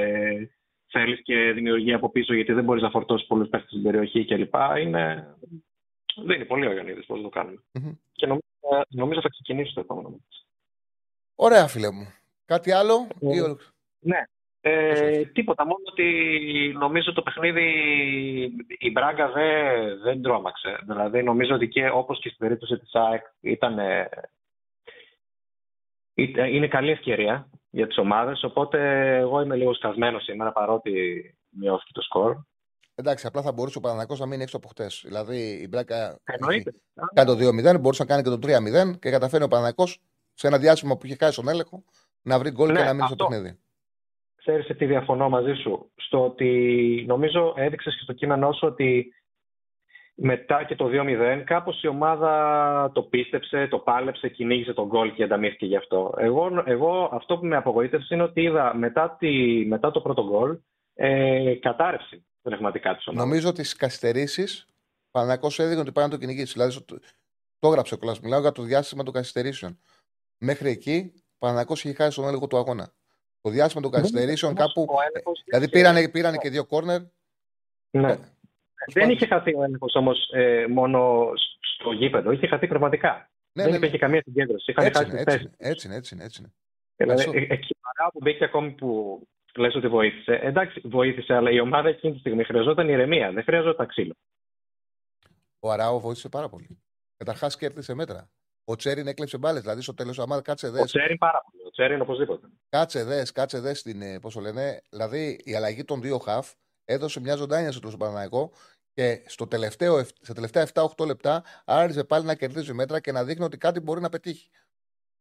θέλεις 0.88 1.22
και 1.24 1.52
δημιουργία 1.52 1.96
από 1.96 2.10
πίσω 2.10 2.34
γιατί 2.34 2.54
δεν 2.54 2.64
μπορείς 2.64 2.82
να 2.82 2.90
φορτώσεις 2.90 3.28
πολλούς 3.28 3.50
παίχτε 3.50 3.68
στην 3.68 3.84
περιοχή 3.84 4.26
κλπ. 4.26 4.54
Είναι... 4.82 5.36
Δεν 6.26 6.36
είναι 6.36 6.46
πολύ 6.46 6.68
ο 6.68 6.72
Ιωαννίδης 6.72 7.06
πώς 7.06 7.22
το 7.22 7.30
κάνουμε. 7.30 7.62
Μμμ. 7.72 7.92
Και 8.12 8.26
νομίζω, 8.26 8.86
νομίζω 8.90 9.22
θα 9.22 9.30
ξεκινήσει 9.30 9.74
το 9.74 9.80
επόμενο 9.80 10.10
μάτς. 10.10 10.46
Ωραία, 11.36 11.68
φίλε 11.68 11.92
μου. 11.92 12.14
Κάτι 12.46 12.72
άλλο; 12.72 13.08
Ε, 13.20 13.36
ή 13.36 13.40
ολοκλ- 13.40 13.62
Ναι. 14.00 14.24
Ε, 14.62 15.26
τίποτα, 15.26 15.66
μόνο 15.66 15.80
ότι 15.92 16.06
νομίζω 16.80 17.14
το 17.14 17.22
παιχνίδι 17.22 17.64
η 18.78 18.92
Μπράγκα 18.92 19.32
δεν, 19.32 20.00
δεν 20.04 20.22
τρόμαξε. 20.22 20.80
Δηλαδή 20.88 21.24
νομίζω 21.24 21.56
ότι 21.56 21.68
και 21.68 21.90
όπως 21.90 22.20
και 22.20 22.28
στην 22.30 22.40
περίπτωση 22.40 22.78
της 22.78 22.94
ΑΕΚ 22.96 23.24
ήταν, 23.42 23.80
ε, 23.80 24.10
ήταν- 24.10 24.30
είναι 26.52 26.68
καλή 26.68 26.92
ευκαιρία 26.92 27.50
για 27.70 27.88
τις 27.88 27.98
ομάδες, 27.98 28.44
οπότε 28.44 28.80
εγώ 29.18 29.42
είμαι 29.42 29.56
λίγο 29.56 29.74
σκασμένος 29.74 30.24
σήμερα 30.24 30.52
παρότι 30.52 30.92
μειώθηκε 31.50 31.92
το 31.94 32.02
σκορ. 32.02 32.36
Εντάξει, 32.96 33.28
απλά 33.28 33.42
θα 33.42 33.52
μπορούσε 33.52 33.78
ο 33.78 33.82
Παναγιακός 33.82 34.20
να 34.20 34.26
μείνει 34.26 34.44
έξω 34.44 34.58
από 34.58 34.68
χτες. 34.68 35.02
Δηλαδή 35.06 35.38
η 35.64 35.68
Μπράκα 35.70 36.20
Εννοείται. 36.24 36.74
κάνει 37.14 37.30
το 37.30 37.36
2-0, 37.74 37.80
μπορούσε 37.80 38.04
να 38.04 38.08
κάνει 38.10 38.24
και 38.24 38.30
το 38.30 38.40
3-0 38.42 38.98
και 39.00 39.10
καταφέρει 39.10 39.44
ο 39.44 39.48
Παναγιακός 39.48 40.00
σε 40.34 40.48
ένα 40.48 40.58
διάστημα 40.58 40.98
που 40.98 41.06
είχε 41.06 41.16
χάσει 41.20 41.36
τον 41.36 41.48
έλεγχο 41.48 41.84
να 42.22 42.40
βρει 42.40 42.52
γκολ 42.52 42.72
Ναι, 42.72 42.80
και 42.80 42.84
να 42.86 42.94
μείνει 42.94 43.06
στο 43.06 43.14
αυτό. 43.14 43.26
παιχνίδι. 43.28 43.58
Ξέρεις 44.36 44.66
σε 44.66 44.74
τι 44.74 44.86
διαφωνώ 44.86 45.30
μαζί 45.30 45.54
σου. 45.54 45.92
Στο 45.96 46.26
ότι 46.26 47.04
νομίζω 47.08 47.54
έδειξες 47.58 47.94
και 47.96 48.04
στο 48.04 48.14
κείμενό 48.14 48.52
σου 48.52 48.68
ότι 48.68 49.14
μετά 50.20 50.64
και 50.64 50.76
το 50.76 50.90
2-0 50.94 51.42
κάπως 51.46 51.82
η 51.84 51.88
ομάδα 51.88 52.92
το 52.94 53.02
πίστεψε, 53.02 53.68
το 53.68 53.78
πάλεψε, 53.80 54.28
κυνήγησε 54.30 54.74
τον 54.74 54.86
γκολ 54.88 55.14
και 55.14 55.24
ανταμείφθηκε 55.24 55.66
γι' 55.66 55.76
αυτό. 55.76 56.14
Εγώ, 56.18 56.64
εγώ 56.66 57.10
αυτό 57.14 57.38
που 57.38 57.46
με 57.46 57.56
απογοήτευσε 57.56 58.14
είναι 58.14 58.24
ότι 58.24 58.42
είδα 58.42 58.76
μετά, 58.76 59.16
τη, 59.20 59.30
μετά 59.68 59.92
το 59.92 60.02
πρώτο 60.02 60.24
γκολ 60.24 60.58
ε, 60.96 61.54
κατάρρευση 61.62 62.26
πνευματικά 62.42 62.96
της 62.96 63.08
ομάδας. 63.08 63.26
Νομίζω 63.28 63.50
ότι 63.50 63.64
στις 63.64 63.76
καθυστερήσεις 63.78 64.68
ο 65.06 65.10
Παναγιακός 65.12 65.60
έδειχνε 65.60 65.82
ότι 65.82 65.92
πάει 65.92 66.06
να 66.06 66.12
το 66.12 66.18
κυνηγήσει. 66.18 66.54
Δηλαδή 66.54 66.72
στο- 66.72 66.98
το 67.60 67.68
έγραψε 67.68 67.94
ο 67.94 67.98
Κλάς. 67.98 68.20
Μιλάω 68.20 68.40
για 68.40 68.52
το 68.52 68.62
διάστημα 68.62 69.04
των 69.04 69.14
καθυστερήσεων. 69.14 69.80
Μέχρι 70.38 70.70
εκεί 70.70 71.12
ο 71.16 71.36
Παναγιακός 71.40 71.84
είχε 71.84 71.94
χάσει 71.94 72.16
τον 72.20 72.28
έλεγχο 72.28 72.48
του 72.48 72.58
αγώνα. 72.58 72.90
Το 73.42 73.50
διάστημα 73.50 73.82
των 73.82 73.92
καθυστερήσεων 73.92 74.52
Όμως 74.58 74.74
κάπου. 74.74 74.88
ο 74.94 75.02
έλεγχος 75.10 75.42
Δηλαδή 75.46 75.66
είχε- 75.66 75.74
πήρανε, 75.76 76.10
πήρανε 76.10 76.38
και 76.38 76.50
δύο 76.50 76.66
κόρνερ. 76.66 77.00
Ναι. 77.90 78.16
Ε, 78.86 78.92
Δεν 79.00 79.10
είχε 79.10 79.26
χαθεί 79.26 79.56
ο 79.56 79.64
έλεγχος 79.64 79.96
όμως 79.96 80.30
ε, 80.34 80.66
μόνο 80.70 81.30
στο 81.62 81.92
γήπεδο, 81.92 82.32
είχε 82.32 82.48
χαθεί 82.48 82.68
πραγματικά. 82.68 83.30
Ναι, 83.54 83.64
δεν 83.64 83.66
ναι, 83.66 83.72
ναι. 83.72 83.78
υπήρχε 83.78 83.98
καμία 83.98 84.22
συγκέντρωση. 84.22 84.72
Είχαν 84.72 84.86
Έτσι 84.86 85.00
χάσει 85.00 85.12
είναι, 85.16 85.24
τις 85.24 85.34
έτσι 85.34 85.48
θέσεις. 85.48 85.58
είναι, 85.60 85.70
έτσι 85.72 85.88
είναι, 85.88 85.96
έτσι 85.96 86.14
είναι, 86.16 86.24
έτσι 86.24 86.40
είναι. 86.42 86.54
Δηλαδή, 86.96 87.20
Ευχαριστώ. 87.22 87.54
ε- 87.54 87.58
εκεί 87.58 87.76
παρά 87.82 88.12
που 88.12 88.20
μπήκε 88.22 88.44
ακόμη 88.44 88.72
που 88.72 89.22
λες 89.56 89.76
ότι 89.76 89.88
βοήθησε. 89.88 90.40
Εντάξει, 90.44 90.82
βοήθησε, 90.84 91.34
αλλά 91.34 91.52
η 91.52 91.60
ομάδα 91.60 91.90
εκείνη 91.90 92.14
τη 92.14 92.20
στιγμή 92.20 92.44
χρειαζόταν 92.44 92.90
ηρεμία. 92.90 93.32
Δεν 93.32 93.44
χρειαζόταν 93.44 93.88
ξύλο. 93.88 94.14
Ο 95.60 95.72
Αράο 95.72 96.00
βοήθησε 96.00 96.30
πάρα 96.30 96.50
πολύ. 96.50 96.80
Καταρχάς 97.18 97.58
κέρδισε 97.58 97.94
μέτρα. 97.94 98.30
Ο 98.66 98.76
Τσέριν 98.76 99.08
έκλεψε 99.08 99.38
μπάλες. 99.38 99.62
Δηλαδή 99.62 99.82
στο 99.82 99.94
τέλος 99.94 100.20
αμάδα 100.20 100.42
κάτσε 100.42 100.70
δες. 100.70 100.82
Ο 100.82 100.86
Τσέριν 100.86 101.18
πάρα 101.18 101.42
πολύ. 101.52 101.64
Ο 101.68 101.70
Τσέριν 101.70 102.02
οπωσδήποτε. 102.02 102.48
Κάτσε 102.70 103.04
δες, 103.04 103.32
κάτσε 103.32 103.60
δες 103.60 103.80
στην. 103.80 104.02
ε, 104.02 104.20
Πώς 104.20 104.34
το 104.34 104.40
λένε. 104.40 104.82
Δηλαδή 104.90 105.40
η 105.44 105.56
αλλαγή 105.56 105.84
των 105.84 106.02
δύο 106.02 106.18
χαφ 106.18 106.54
έδωσε 106.90 107.20
μια 107.20 107.36
ζωντάνια 107.36 107.72
στον 107.72 107.98
Παναναϊκό 107.98 108.52
και 108.94 109.24
στο 109.26 109.48
τελευταίο, 109.48 109.98
εφ- 109.98 110.10
στα 110.22 110.34
τελευταία 110.34 110.64
7-8 110.74 111.06
λεπτά 111.06 111.44
άρχισε 111.66 112.04
πάλι 112.04 112.26
να 112.26 112.36
κερδίζει 112.36 112.74
μέτρα 112.74 113.00
και 113.00 113.12
να 113.12 113.24
δείχνει 113.24 113.44
ότι 113.44 113.58
κάτι 113.58 113.80
μπορεί 113.80 114.02
να 114.02 114.10
πετύχει. 114.10 114.50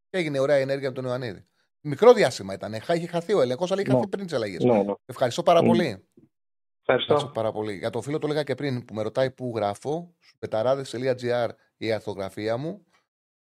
Και 0.08 0.18
έγινε 0.18 0.38
ωραία 0.38 0.56
ενέργεια 0.56 0.88
από 0.88 0.96
τον 0.96 1.06
Ιωαννίδη. 1.06 1.46
Μικρό 1.80 2.12
διάστημα 2.12 2.54
ήταν. 2.54 2.80
Χα- 2.80 2.94
Είχε 2.94 3.06
χαθεί 3.06 3.32
ο 3.34 3.40
έλεγχος, 3.40 3.70
αλλά 3.72 3.80
είχε 3.80 3.90
Ναι. 3.90 3.96
χαθεί 3.96 4.08
πριν 4.08 4.24
τις 4.26 4.34
αλλαγές. 4.34 4.62
Ναι, 4.64 4.82
ναι. 4.82 4.92
Ευχαριστώ 5.06 5.42
πάρα 5.42 5.60
Mm. 5.60 5.64
πολύ. 5.64 5.84
Ευχαριστώ. 5.84 7.12
Ευχαριστώ 7.14 7.28
πάρα 7.28 7.52
πολύ. 7.52 7.76
Για 7.76 7.90
το 7.90 8.02
φίλο 8.02 8.18
το 8.18 8.26
έλεγα 8.26 8.42
και 8.42 8.54
πριν 8.54 8.84
που 8.84 8.94
με 8.94 9.02
ρωτάει 9.02 9.30
πού 9.30 9.52
γράφω. 9.56 10.14
Στου 10.18 10.38
πεταράδε.gr 10.38 11.48
η 11.76 11.92
αρθογραφία 11.92 12.56
μου, 12.56 12.86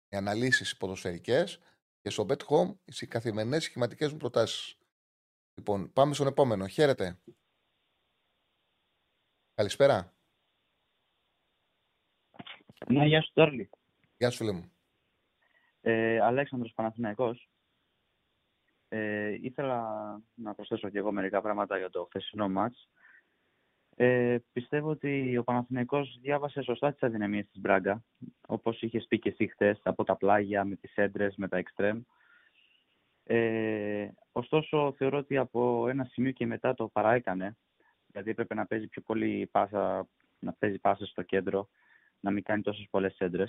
οι 0.08 0.16
αναλύσεις 0.16 0.76
ποδοσφαιρικές 0.76 1.58
και 2.02 2.10
στο 2.10 2.26
Bet 2.28 2.36
Home 2.48 2.74
οι 3.00 3.06
καθημερινές 3.06 3.62
σχηματικές 3.64 4.10
μου 4.12 4.16
προτάσεις. 4.16 4.76
Λοιπόν, 5.54 5.92
πάμε 5.92 6.14
στον 6.14 6.26
επόμενο. 6.26 6.66
Χαίρετε. 6.66 7.18
Καλησπέρα. 9.60 10.12
Ναι, 12.86 13.06
γεια 13.06 13.22
σου 13.22 13.30
Τόρλι. 13.32 13.70
Γεια 14.16 14.30
σου, 14.30 14.36
φίλε 14.36 14.52
μου. 14.52 14.72
Ε, 15.80 16.20
Αλέξανδρος 16.20 16.72
Παναθηναϊκός. 16.74 17.48
Ε, 18.88 19.36
ήθελα 19.40 19.82
να 20.34 20.54
προσθέσω 20.54 20.88
και 20.88 20.98
εγώ 20.98 21.12
μερικά 21.12 21.40
πράγματα 21.40 21.78
για 21.78 21.90
το 21.90 22.04
χθεσινό 22.04 22.48
μάτς. 22.48 22.88
Ε, 23.96 24.38
πιστεύω 24.52 24.90
ότι 24.90 25.36
ο 25.36 25.44
Παναθηναϊκός 25.44 26.18
διάβασε 26.20 26.62
σωστά 26.62 26.92
τις 26.92 27.02
αδυναμίες 27.02 27.46
της 27.46 27.60
Μπράγκα, 27.60 28.04
όπως 28.46 28.82
είχες 28.82 29.06
πει 29.08 29.18
και 29.18 29.28
εσύ 29.28 29.46
χθες, 29.46 29.80
από 29.82 30.04
τα 30.04 30.16
πλάγια, 30.16 30.64
με 30.64 30.76
τις 30.76 30.94
έντρες, 30.94 31.36
με 31.36 31.48
τα 31.48 31.56
εξτρέμ. 31.56 32.02
Ε, 33.24 34.08
ωστόσο, 34.32 34.94
θεωρώ 34.96 35.18
ότι 35.18 35.36
από 35.36 35.88
ένα 35.88 36.04
σημείο 36.04 36.30
και 36.30 36.46
μετά 36.46 36.74
το 36.74 36.88
παραέκανε, 36.88 37.56
δηλαδή 38.12 38.30
έπρεπε 38.30 38.54
να 38.54 38.66
παίζει 38.66 38.86
πιο 38.86 39.02
πολύ 39.02 39.48
πάσα 39.50 40.08
να 40.40 40.52
παίζει 40.52 40.78
πάσα 40.78 41.06
στο 41.06 41.22
κέντρο, 41.22 41.68
να 42.20 42.30
μην 42.30 42.42
κάνει 42.42 42.62
τόσες 42.62 42.86
πολλές 42.90 43.18
έντρε. 43.18 43.44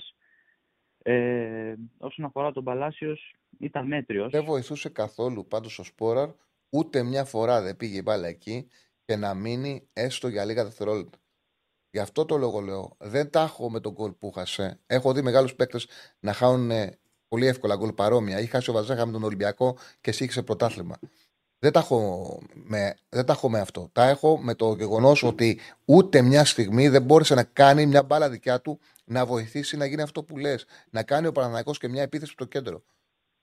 Ε, 1.03 1.75
όσον 1.97 2.25
αφορά 2.25 2.51
τον 2.51 2.63
Παλάσιος, 2.63 3.35
ήταν 3.59 3.87
μέτριος. 3.87 4.31
Δεν 4.31 4.43
βοηθούσε 4.43 4.89
καθόλου 4.89 5.47
πάντως 5.47 5.79
ο 5.79 5.83
Σπόραρ, 5.83 6.29
ούτε 6.69 7.03
μια 7.03 7.25
φορά 7.25 7.61
δεν 7.61 7.77
πήγε 7.77 7.97
η 7.97 8.01
μπάλα 8.03 8.27
εκεί 8.27 8.67
και 9.05 9.15
να 9.15 9.33
μείνει 9.33 9.87
έστω 9.93 10.27
για 10.27 10.45
λίγα 10.45 10.63
δευτερόλεπτα. 10.63 11.17
Γι' 11.91 11.99
αυτό 11.99 12.25
το 12.25 12.37
λόγο 12.37 12.59
λέω. 12.59 12.95
Δεν 12.99 13.29
τα 13.29 13.41
έχω 13.41 13.69
με 13.71 13.79
τον 13.79 13.91
γκολ 13.91 14.11
που 14.11 14.31
χάσε. 14.31 14.79
Έχω 14.87 15.13
δει 15.13 15.21
μεγάλους 15.21 15.55
παίκτες 15.55 15.87
να 16.19 16.33
χάνουν 16.33 16.71
πολύ 17.27 17.47
εύκολα 17.47 17.75
γκολ 17.75 17.93
παρόμοια. 17.93 18.39
Είχε 18.39 18.49
χάσει 18.49 18.69
ο 18.69 18.73
Βαζέχα 18.73 19.05
με 19.05 19.11
τον 19.11 19.23
Ολυμπιακό 19.23 19.77
και 20.01 20.11
σύγχυσε 20.11 20.43
πρωτάθλημα. 20.43 20.99
Δεν 21.63 21.71
τα, 21.71 21.79
έχω 21.79 22.39
με, 22.53 22.97
δεν 23.09 23.25
τα 23.25 23.33
έχω 23.33 23.49
με 23.49 23.59
αυτό. 23.59 23.89
Τα 23.93 24.07
έχω 24.07 24.41
με 24.41 24.55
το 24.55 24.73
γεγονός 24.73 25.23
ότι 25.23 25.59
ούτε 25.85 26.21
μια 26.21 26.45
στιγμή 26.45 26.89
δεν 26.89 27.03
μπόρεσε 27.03 27.35
να 27.35 27.43
κάνει 27.43 27.85
μια 27.85 28.03
μπάλα 28.03 28.29
δικιά 28.29 28.61
του 28.61 28.79
να 29.05 29.25
βοηθήσει 29.25 29.77
να 29.77 29.85
γίνει 29.85 30.01
αυτό 30.01 30.23
που 30.23 30.37
λες. 30.37 30.65
Να 30.89 31.03
κάνει 31.03 31.27
ο 31.27 31.31
Παναναναϊκό 31.31 31.71
και 31.71 31.87
μια 31.87 32.01
επίθεση 32.01 32.31
στο 32.31 32.45
κέντρο. 32.45 32.83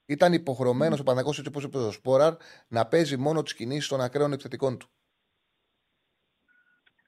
Ήταν 0.05 0.33
υποχρεωμένος 0.33 0.97
mm. 0.97 1.01
ο 1.01 1.03
Παναναναϊκό, 1.03 1.29
έτσι 1.29 1.47
όπως 1.47 1.63
είπε 1.63 1.77
ο 1.77 1.91
Σπόραρ, 1.91 2.35
να 2.67 2.85
παίζει 2.85 3.17
μόνο 3.17 3.43
τις 3.43 3.53
κινήσεις 3.53 3.87
των 3.87 4.01
ακραίων 4.01 4.33
επιθετικών 4.33 4.77
του. 4.77 4.89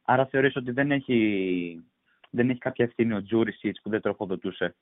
Άρα 0.02 0.26
θεωρείς 0.26 0.56
ότι 0.56 0.72
δεν 0.72 0.92
έχει, 0.92 1.86
δεν 2.30 2.50
έχει 2.50 2.60
κάποια 2.60 2.86
ευθύνη 2.86 3.14
ο 3.14 3.24
Τζούρισιτς 3.24 3.82
που 3.82 3.90
δεν 3.90 4.02
τροφοδοτούσε; 4.02 4.76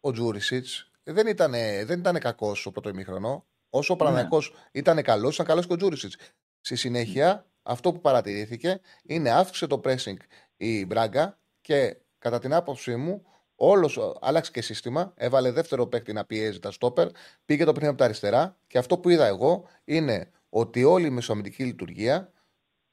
Ο 0.00 0.12
Τζούρισιτς 0.12 0.90
δεν 1.02 1.26
ήταν, 1.26 1.50
δεν 1.84 1.98
ήταν 1.98 2.18
κακός 2.18 2.66
ο 2.66 2.70
πρώτο 2.70 2.88
ημίχρονο. 2.88 3.46
Όσο 3.70 3.92
ο 3.92 3.96
Παναναναϊκό 3.96 4.38
ναι. 4.38 4.46
ήταν 4.72 5.02
καλός, 5.02 5.34
ήταν 5.34 5.46
καλός 5.46 5.66
και 5.66 5.72
ο 5.72 5.76
Τζούρισιτς. 5.76 6.16
Στη 6.60 6.76
συνέχεια, 6.76 7.46
αυτό 7.62 7.92
που 7.92 8.00
παρατηρήθηκε 8.00 8.80
είναι 9.02 9.30
αύξησε 9.30 9.66
το 9.66 9.80
pressing 9.84 10.16
η 10.56 10.86
Μπράγκα 10.86 11.38
και 11.60 11.96
κατά 12.18 12.38
την 12.38 12.54
άποψή 12.54 12.96
μου, 12.96 13.22
όλος 13.54 13.98
άλλαξε 14.20 14.50
και 14.50 14.62
σύστημα. 14.62 15.12
Έβαλε 15.16 15.50
δεύτερο 15.50 15.86
παίκτη 15.86 16.12
να 16.12 16.24
πιέζει 16.24 16.58
τα 16.58 16.70
στόπερ, 16.70 17.08
πήγε 17.44 17.64
το 17.64 17.72
παιχνίδι 17.72 17.88
από 17.88 17.98
τα 17.98 18.04
αριστερά 18.04 18.56
και 18.66 18.78
αυτό 18.78 18.98
που 18.98 19.08
είδα 19.08 19.26
εγώ 19.26 19.68
είναι 19.84 20.30
ότι 20.48 20.84
όλη 20.84 21.06
η 21.06 21.10
μεσοαμυντική 21.10 21.64
λειτουργία 21.64 22.32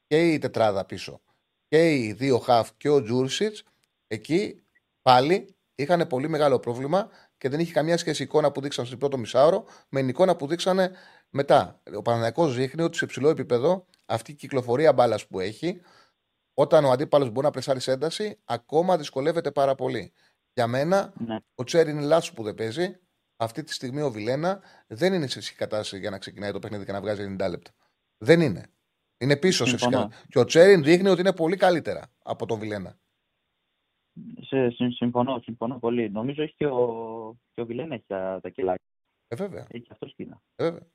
και 0.07 0.33
η 0.33 0.37
τετράδα 0.37 0.85
πίσω 0.85 1.21
και 1.67 1.95
οι 1.95 2.13
δύο 2.13 2.39
χαφ 2.39 2.69
και 2.77 2.89
ο 2.89 3.01
Τζούρσιτ 3.01 3.57
εκεί 4.07 4.63
πάλι 5.01 5.55
είχαν 5.75 6.07
πολύ 6.07 6.29
μεγάλο 6.29 6.59
πρόβλημα 6.59 7.09
και 7.37 7.49
δεν 7.49 7.59
είχε 7.59 7.71
καμία 7.71 7.97
σχέση 7.97 8.21
η 8.21 8.25
εικόνα 8.25 8.51
που 8.51 8.61
δείξαν 8.61 8.85
στο 8.85 8.97
πρώτο 8.97 9.17
μισάωρο 9.17 9.65
με 9.89 9.99
την 9.99 10.09
εικόνα 10.09 10.35
που 10.35 10.47
δείξανε 10.47 10.91
μετά. 11.29 11.81
Ο 11.95 12.01
Παναναναϊκό 12.01 12.47
δείχνει 12.47 12.83
ότι 12.83 12.97
σε 12.97 13.05
ψηλό 13.05 13.29
επίπεδο 13.29 13.85
αυτή 14.05 14.31
η 14.31 14.35
κυκλοφορία 14.35 14.93
μπάλας 14.93 15.27
που 15.27 15.39
έχει, 15.39 15.81
όταν 16.53 16.85
ο 16.85 16.91
αντίπαλος 16.91 17.29
μπορεί 17.29 17.45
να 17.45 17.51
πρεσάρει 17.51 17.79
σε 17.79 17.91
ένταση, 17.91 18.39
ακόμα 18.45 18.97
δυσκολεύεται 18.97 19.51
πάρα 19.51 19.75
πολύ. 19.75 20.13
Για 20.53 20.67
μένα, 20.67 21.13
ναι. 21.17 21.37
ο 21.55 21.63
Τσέρι 21.63 21.91
είναι 21.91 22.01
λάθος 22.01 22.33
που 22.33 22.43
δεν 22.43 22.55
παίζει. 22.55 22.99
Αυτή 23.37 23.63
τη 23.63 23.73
στιγμή 23.73 24.01
ο 24.01 24.11
Βιλένα 24.11 24.61
δεν 24.87 25.13
είναι 25.13 25.27
σε 25.27 25.39
φυσική 25.39 25.57
κατάσταση 25.57 25.99
για 25.99 26.09
να 26.09 26.17
ξεκινάει 26.17 26.51
το 26.51 26.59
παιχνίδι 26.59 26.85
και 26.85 26.91
να 26.91 27.01
βγάζει 27.01 27.35
90 27.39 27.49
λεπτά. 27.49 27.71
Δεν 28.17 28.41
είναι. 28.41 28.63
Είναι 29.17 29.35
πίσω 29.35 29.65
σε 29.65 29.77
φυσικά. 29.77 30.11
Και 30.29 30.39
ο 30.39 30.45
Τσέριν 30.45 30.83
δείχνει 30.83 31.09
ότι 31.09 31.19
είναι 31.19 31.33
πολύ 31.33 31.55
καλύτερα 31.55 32.11
από 32.23 32.45
τον 32.45 32.59
Βιλένα. 32.59 32.99
Σε, 34.41 34.69
συμφωνώ, 34.69 35.39
συμφωνώ 35.43 35.79
πολύ. 35.79 36.09
Νομίζω 36.09 36.41
έχει 36.41 36.55
και 36.55 36.67
ο, 36.67 37.35
και 37.53 37.61
ο 37.61 37.65
Βιλένα 37.65 37.93
έχει 37.93 38.05
τα, 38.07 38.39
τα 38.41 38.49
κιλάκια. 38.49 38.85
Ε, 39.27 39.35
βέβαια. 39.35 39.67
Έχει 39.69 39.87
αυτός 39.89 40.11
σκηνά. 40.11 40.41
Ε, 40.55 40.63
βέβαια. 40.63 40.87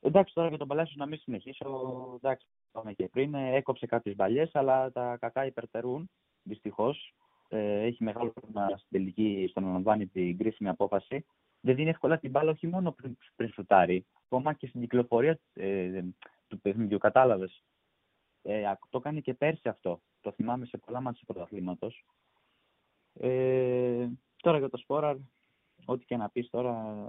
Εντάξει, 0.00 0.34
τώρα 0.34 0.48
για 0.48 0.58
τον 0.58 0.68
Παλάσιο 0.68 0.94
να 0.98 1.06
μην 1.06 1.18
συνεχίσω. 1.18 2.12
Εντάξει, 2.16 2.46
είπαμε 2.68 2.92
και 2.92 3.08
πριν. 3.08 3.34
Έκοψε 3.34 3.86
κάποιες 3.86 4.14
παλιέ, 4.14 4.50
αλλά 4.52 4.92
τα 4.92 5.16
κακά 5.16 5.46
υπερτερούν. 5.46 6.10
Δυστυχώς. 6.42 7.14
Ε, 7.52 7.82
έχει 7.82 8.04
μεγάλο 8.04 8.30
πρόβλημα 8.30 8.68
στην 8.68 8.88
τελική 8.90 9.46
στο 9.50 9.60
να 9.60 9.72
λαμβάνει 9.72 10.06
την 10.06 10.38
κρίσιμη 10.38 10.68
απόφαση. 10.68 11.24
Δεν 11.60 11.74
δίνει 11.74 11.88
εύκολα 11.88 12.18
την 12.18 12.30
μπάλα 12.30 12.50
όχι 12.50 12.66
μόνο 12.66 12.92
πριν, 12.92 13.16
πριν 13.36 13.52
σουτάρει, 13.52 14.06
ακόμα 14.24 14.52
και 14.52 14.66
στην 14.66 14.80
κυκλοφορία 14.80 15.38
ε, 15.52 16.02
του 16.48 16.60
παιχνιδιού, 16.60 16.98
κατάλαβες. 16.98 17.62
Ε, 18.42 18.72
το 18.88 18.98
έκανε 18.98 19.20
και 19.20 19.34
πέρσι 19.34 19.68
αυτό. 19.68 20.00
Το 20.20 20.32
θυμάμαι 20.32 20.66
σε 20.66 20.78
πολλά 20.78 21.00
μάτια 21.00 21.20
του 21.20 21.32
πρωταθλήματος. 21.32 22.04
Ε, 23.12 24.08
τώρα 24.36 24.58
για 24.58 24.68
το 24.68 24.76
Σπόραρ, 24.76 25.16
ό,τι 25.84 26.04
και 26.04 26.16
να 26.16 26.28
πεις 26.30 26.50
τώρα. 26.50 27.06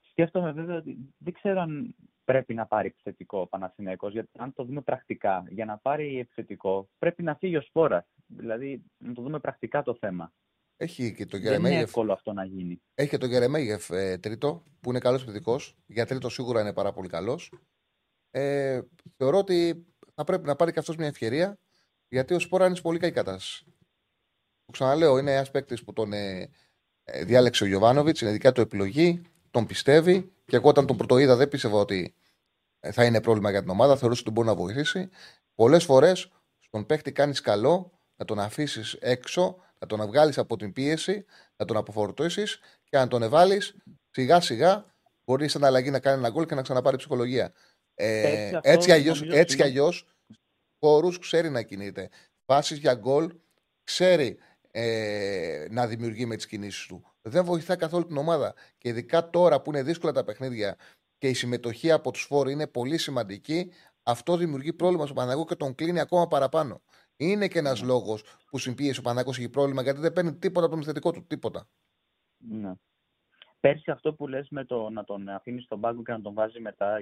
Σκέφτομαι 0.00 0.52
βέβαια 0.52 0.76
ότι 0.76 1.14
δεν 1.18 1.32
ξέρω 1.32 1.60
αν 1.60 1.94
πρέπει 2.24 2.54
να 2.54 2.66
πάρει 2.66 2.88
επιθετικό 2.88 3.40
ο 3.40 3.46
Παναθηναίκος, 3.46 4.12
γιατί 4.12 4.28
αν 4.32 4.52
το 4.52 4.64
δούμε 4.64 4.80
πρακτικά, 4.80 5.44
για 5.48 5.64
να 5.64 5.78
πάρει 5.78 6.18
επιθετικό 6.18 6.88
πρέπει 6.98 7.22
να 7.22 7.34
φύγει 7.34 7.56
ο 7.56 7.60
Σπόρα. 7.60 8.06
Δηλαδή, 8.26 8.82
να 8.98 9.12
το 9.12 9.22
δούμε 9.22 9.40
πρακτικά 9.40 9.82
το 9.82 9.94
θέμα. 9.94 10.32
Έχει 10.76 11.14
και 11.14 11.26
τον 11.26 11.40
Γερεμέγεφ. 11.40 11.62
Δεν 11.62 11.72
είναι 11.72 11.82
εύκολο 11.82 12.12
αυτό 12.12 12.32
να 12.32 12.44
γίνει. 12.44 12.82
Έχει 12.94 13.08
και 13.08 13.18
τον 13.18 13.28
Γερεμέγεφ 13.28 13.90
ε, 13.90 14.18
τρίτο, 14.18 14.62
που 14.80 14.90
είναι 14.90 14.98
καλός 14.98 15.22
επιθετικός. 15.22 15.76
Για 15.86 16.06
τρίτο 16.06 16.28
σίγουρα 16.28 16.60
είναι 16.60 16.72
πάρα 16.72 16.92
πολύ 16.92 17.08
καλός. 17.08 17.52
Ε, 18.30 18.80
θεωρώ 19.16 19.38
ότι 19.38 19.86
θα 20.16 20.24
πρέπει 20.24 20.46
να 20.46 20.56
πάρει 20.56 20.72
και 20.72 20.78
αυτός 20.78 20.96
μια 20.96 21.06
ευκαιρία, 21.06 21.58
γιατί 22.08 22.34
ο 22.34 22.38
Σπόρα 22.38 22.66
είναι 22.66 22.74
σε 22.74 22.82
πολύ 22.82 22.98
καλή 22.98 23.12
κατάσταση. 23.12 23.64
Το 24.64 24.72
ξαναλέω, 24.72 25.18
είναι 25.18 25.32
ένας 25.32 25.50
παίκτης 25.50 25.84
που 25.84 25.92
τον 25.92 26.12
ε, 26.12 26.50
ε, 27.04 27.24
διάλεξε 27.24 27.64
ο 27.64 27.66
Γιωβάνοβιτς, 27.66 28.20
είναι 28.20 28.30
δικιά 28.30 28.52
του 28.52 28.60
επιλογή, 28.60 29.22
τον 29.50 29.66
πιστεύει 29.66 30.32
και 30.44 30.56
εγώ 30.56 30.68
όταν 30.68 30.86
τον 30.86 30.96
πρωτοείδα 30.96 31.36
δεν 31.36 31.48
πίστευα 31.48 31.78
ότι 31.78 32.14
ε, 32.80 32.92
θα 32.92 33.04
είναι 33.04 33.20
πρόβλημα 33.20 33.50
για 33.50 33.60
την 33.60 33.70
ομάδα. 33.70 33.96
Θεωρούσα 33.96 34.20
ότι 34.20 34.30
μπορεί 34.30 34.46
να 34.46 34.54
βοηθήσει. 34.54 35.08
Πολλές 35.54 35.84
φορές 35.84 36.32
στον 36.58 36.86
παίκτη 36.86 37.12
κάνεις 37.12 37.40
καλό 37.40 37.90
να 38.16 38.24
τον 38.24 38.38
αφήσεις 38.38 38.92
έξω 38.92 39.56
να 39.78 39.86
τον 39.86 40.06
βγάλεις 40.06 40.38
από 40.38 40.56
την 40.56 40.72
πίεση, 40.72 41.24
να 41.56 41.64
τον 41.64 41.76
αποφορτώσεις 41.76 42.58
και 42.84 42.96
να 42.96 43.08
τον 43.08 43.22
εβάλεις 43.22 43.76
σιγά 44.10 44.40
σιγά 44.40 44.84
μπορεί 45.24 45.48
σαν 45.48 45.64
αλλαγή 45.64 45.90
να 45.90 46.00
κάνει 46.00 46.18
ένα 46.18 46.30
γκολ 46.30 46.46
και 46.46 46.54
να 46.54 46.62
ξαναπάρει 46.62 46.96
ψυχολογία. 46.96 47.52
Ε, 47.98 48.58
έτσι 48.62 49.56
κι 49.56 49.62
αλλιώ 49.62 49.92
χώρου 50.78 51.08
ξέρει 51.08 51.50
να 51.50 51.62
κινείται. 51.62 52.08
Φάσει 52.44 52.74
για 52.74 52.94
γκολ 52.94 53.32
ξέρει 53.84 54.38
ε, 54.70 55.66
να 55.70 55.86
δημιουργεί 55.86 56.26
με 56.26 56.36
τις 56.36 56.46
κινήσεις 56.46 56.86
του. 56.86 57.04
Δεν 57.22 57.44
βοηθά 57.44 57.76
καθόλου 57.76 58.06
την 58.06 58.16
ομάδα. 58.16 58.54
Και 58.78 58.88
ειδικά 58.88 59.30
τώρα 59.30 59.62
που 59.62 59.70
είναι 59.70 59.82
δύσκολα 59.82 60.12
τα 60.12 60.24
παιχνίδια 60.24 60.76
και 61.18 61.28
η 61.28 61.34
συμμετοχή 61.34 61.90
από 61.90 62.10
τους 62.10 62.22
φόρου 62.22 62.48
είναι 62.48 62.66
πολύ 62.66 62.98
σημαντική, 62.98 63.72
αυτό 64.02 64.36
δημιουργεί 64.36 64.72
πρόβλημα 64.72 65.04
στον 65.04 65.16
Παναγό 65.16 65.44
και 65.44 65.54
τον 65.54 65.74
κλείνει 65.74 66.00
ακόμα 66.00 66.26
παραπάνω. 66.26 66.82
Είναι 67.16 67.48
και 67.48 67.58
ένας 67.58 67.80
ναι. 67.80 67.86
λόγος 67.86 68.24
που 68.50 68.58
συμπίεσε 68.58 69.00
ο 69.00 69.02
Παναγό 69.02 69.30
έχει 69.30 69.48
πρόβλημα 69.48 69.82
γιατί 69.82 70.00
δεν 70.00 70.12
παίρνει 70.12 70.34
τίποτα 70.34 70.66
από 70.66 70.76
το 70.76 70.82
θετικό 70.82 71.12
του. 71.12 71.26
Τίποτα. 71.26 71.68
Ναι. 72.36 72.72
Πέρσι 73.60 73.90
αυτό 73.90 74.14
που 74.14 74.28
λες 74.28 74.48
με 74.50 74.64
το 74.64 74.90
να 74.90 75.04
τον 75.04 75.28
αφήνεις 75.28 75.64
στον 75.64 75.80
πάγκο 75.80 76.02
και 76.02 76.12
να 76.12 76.20
τον 76.20 76.34
βάζει 76.34 76.60
μετά 76.60 76.98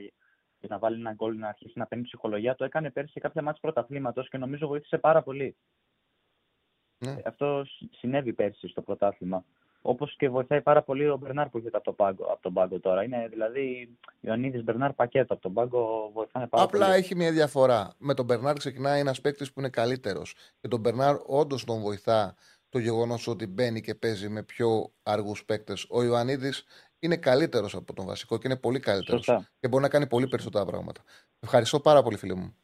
και 0.64 0.70
να 0.72 0.78
βάλει 0.78 0.98
ένα 0.98 1.12
γκολ 1.12 1.38
να 1.38 1.48
αρχίσει 1.48 1.78
να 1.78 1.86
παίρνει 1.86 2.04
ψυχολογία, 2.04 2.54
το 2.54 2.64
έκανε 2.64 2.90
πέρσι 2.90 3.12
σε 3.12 3.20
κάποια 3.20 3.42
μάτια 3.42 3.60
πρωταθλήματος 3.60 4.28
και 4.28 4.38
νομίζω 4.38 4.66
βοήθησε 4.66 4.98
πάρα 4.98 5.22
πολύ. 5.22 5.56
Ναι. 6.98 7.16
Αυτό 7.24 7.66
συνέβη 7.90 8.32
πέρσι 8.32 8.68
στο 8.68 8.82
πρωτάθλημα. 8.82 9.44
Όπως 9.82 10.16
και 10.16 10.28
βοηθάει 10.28 10.62
πάρα 10.62 10.82
πολύ 10.82 11.08
ο 11.08 11.16
Μπερνάρ 11.16 11.48
που 11.48 11.56
έρχεται 11.56 11.76
από, 11.76 11.84
το 11.84 11.92
πάγκο, 11.92 12.24
από 12.24 12.42
τον 12.42 12.52
πάγκο 12.52 12.80
τώρα. 12.80 13.02
Είναι 13.02 13.28
δηλαδή 13.28 13.96
Ιωαννίδης 14.20 14.64
Μπερνάρ 14.64 14.92
πακέτο 14.92 15.32
από 15.32 15.42
τον 15.42 15.52
πάγκο 15.52 16.10
βοηθάνε 16.14 16.46
πάρα 16.46 16.62
Απλά 16.64 16.86
πολύ. 16.86 16.98
έχει 16.98 17.14
μια 17.14 17.32
διαφορά. 17.32 17.94
Με 17.98 18.14
τον 18.14 18.24
Μπερνάρ 18.24 18.54
ξεκινάει 18.56 19.00
ένας 19.00 19.20
παίκτης 19.20 19.52
που 19.52 19.60
είναι 19.60 19.68
καλύτερος. 19.68 20.34
Και 20.60 20.68
τον 20.68 20.80
Μπερνάρ 20.80 21.16
όντως 21.26 21.64
τον 21.64 21.80
βοηθά 21.80 22.34
το 22.68 22.78
γεγονός 22.78 23.26
ότι 23.26 23.46
μπαίνει 23.46 23.80
και 23.80 23.94
παίζει 23.94 24.28
με 24.28 24.42
πιο 24.42 24.92
αργούς 25.02 25.44
παίκτες. 25.44 25.86
Ο 25.90 26.02
Ιωαννίδης 26.02 26.64
είναι 27.04 27.16
καλύτερος 27.16 27.74
από 27.74 27.92
τον 27.92 28.06
βασικό 28.06 28.38
και 28.38 28.46
είναι 28.46 28.56
πολύ 28.56 28.80
καλύτερος. 28.80 29.30
Και 29.58 29.68
μπορεί 29.68 29.82
να 29.82 29.88
κάνει 29.88 30.06
πολύ 30.06 30.28
περισσότερα 30.28 30.64
πράγματα. 30.64 31.02
Ευχαριστώ 31.40 31.80
πάρα 31.80 32.02
πολύ, 32.02 32.16
φίλε 32.16 32.34
μου. 32.34 32.56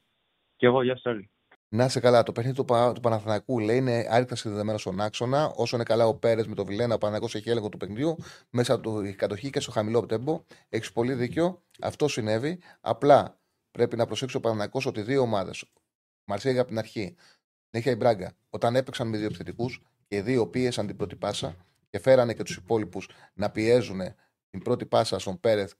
Και 0.57 0.66
εγώ, 0.66 0.83
γεια 0.83 0.96
σα. 0.96 1.38
Να 1.72 1.85
είσαι 1.85 2.00
καλά. 2.00 2.22
Το 2.22 2.33
παιχνίδι 2.33 2.57
του, 2.57 2.64
Πα, 2.64 2.92
του 2.92 3.00
Παναθηναϊκού 3.00 3.59
λέει 3.59 3.76
είναι 3.76 4.07
άρρηκτα 4.11 4.37
συνδεδεμένο 4.37 4.79
στον 4.79 5.00
άξονα. 5.00 5.53
Όσο 5.55 5.76
είναι 5.76 5.85
καλά 5.85 6.07
ο 6.07 6.14
Πέρες 6.14 6.46
με 6.46 6.55
το 6.55 6.64
Βιλένα, 6.64 6.94
ο 6.94 6.98
Παναθηναϊκός 6.98 7.35
έχει 7.35 7.50
έλεγχο 7.50 7.68
του 7.68 7.76
παιχνιδιού 7.76 8.16
μέσα 8.50 8.74
από 8.74 9.03
την 9.03 9.16
κατοχή 9.16 9.50
και 9.50 9.61
στο 9.61 9.70
χαμηλό 9.70 10.07
τέμπο. 10.07 10.44
Έχεις 10.68 10.92
πολύ 10.92 11.14
δίκιο. 11.14 11.62
Αυτό 11.81 12.09
συνέβη. 12.09 12.61
Απλά 12.81 13.40
πρέπει 13.70 13.96
να 13.96 14.07
προσέξει 14.07 14.37
ο 14.37 14.40
Παναθηναϊκός 14.40 14.87
ότι 14.87 15.03
δύο 15.03 15.20
ομάδες, 15.20 15.64
Μαρσέγα 16.24 16.61
από 16.61 16.68
την 16.68 16.79
αρχή, 16.79 17.16
Νέχια 17.70 17.92
η 17.92 17.96
Μπράγκα, 17.96 18.33
όταν 18.50 18.76
έπαιξαν 18.76 19.09
με 19.09 19.16
δύο 19.16 19.26
επιθετικούς 19.26 19.83
και 20.09 20.16
οι 20.16 20.20
δύο 20.20 20.46
πίεσαν 20.46 20.87
την 20.87 20.96
πρώτη 20.96 21.16
πάσα 21.16 21.57
και 21.90 21.98
φέρανε 21.98 22.35
και 22.35 22.42
τους 22.42 22.57
υπόλοιπους 22.57 23.09
να 23.35 23.50
πιέζουν 23.50 24.00
την 24.51 24.63
πρώτη 24.63 24.87
πάσα 24.87 25.19
στον 25.19 25.41
Πέρεθ 25.41 25.73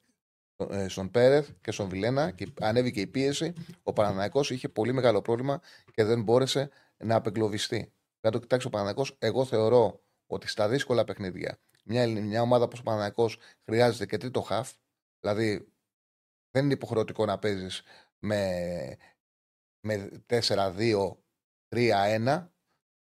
ε, 0.71 0.89
στον 0.89 1.11
Πέρεθ 1.11 1.51
και 1.61 1.71
στον 1.71 1.89
Βιλένα 1.89 2.31
και 2.31 2.53
ανέβηκε 2.61 3.01
η 3.01 3.07
πίεση. 3.07 3.53
Ο 3.83 3.93
Παναναναϊκός 3.93 4.51
είχε 4.51 4.69
πολύ 4.69 4.93
μεγάλο 4.93 5.23
πρόβλημα 5.23 5.61
και 5.93 6.05
δεν 6.05 6.23
μπόρεσε 6.23 6.71
να 6.97 7.15
απεγκλωβιστεί. 7.15 7.93
Να 8.21 8.31
το 8.31 8.39
κοιτάξει 8.39 8.67
ο 8.67 8.71
Παναναναϊκός, 8.71 9.17
εγώ 9.19 9.45
θεωρώ 9.45 10.03
ότι 10.27 10.49
στα 10.49 10.69
δύσκολα 10.69 11.05
παιχνίδια 11.05 11.59
μια, 11.85 12.09
μια 12.09 12.43
ομάδα 12.43 12.65
όπως 12.65 12.81
ο 12.81 12.83
Παναναναϊκός 12.83 13.39
χρειάζεται 13.65 14.07
και 14.07 14.17
τρίτο 14.17 14.41
χαφ. 14.41 14.73
Δηλαδή 15.21 15.69
δεν 16.51 16.65
είναι 16.65 16.73
υποχρεωτικό 16.73 17.25
να 17.25 17.39
παίζεις 17.39 17.83
με 18.19 18.97
με 19.87 20.23
4-2-3-1 20.27 21.17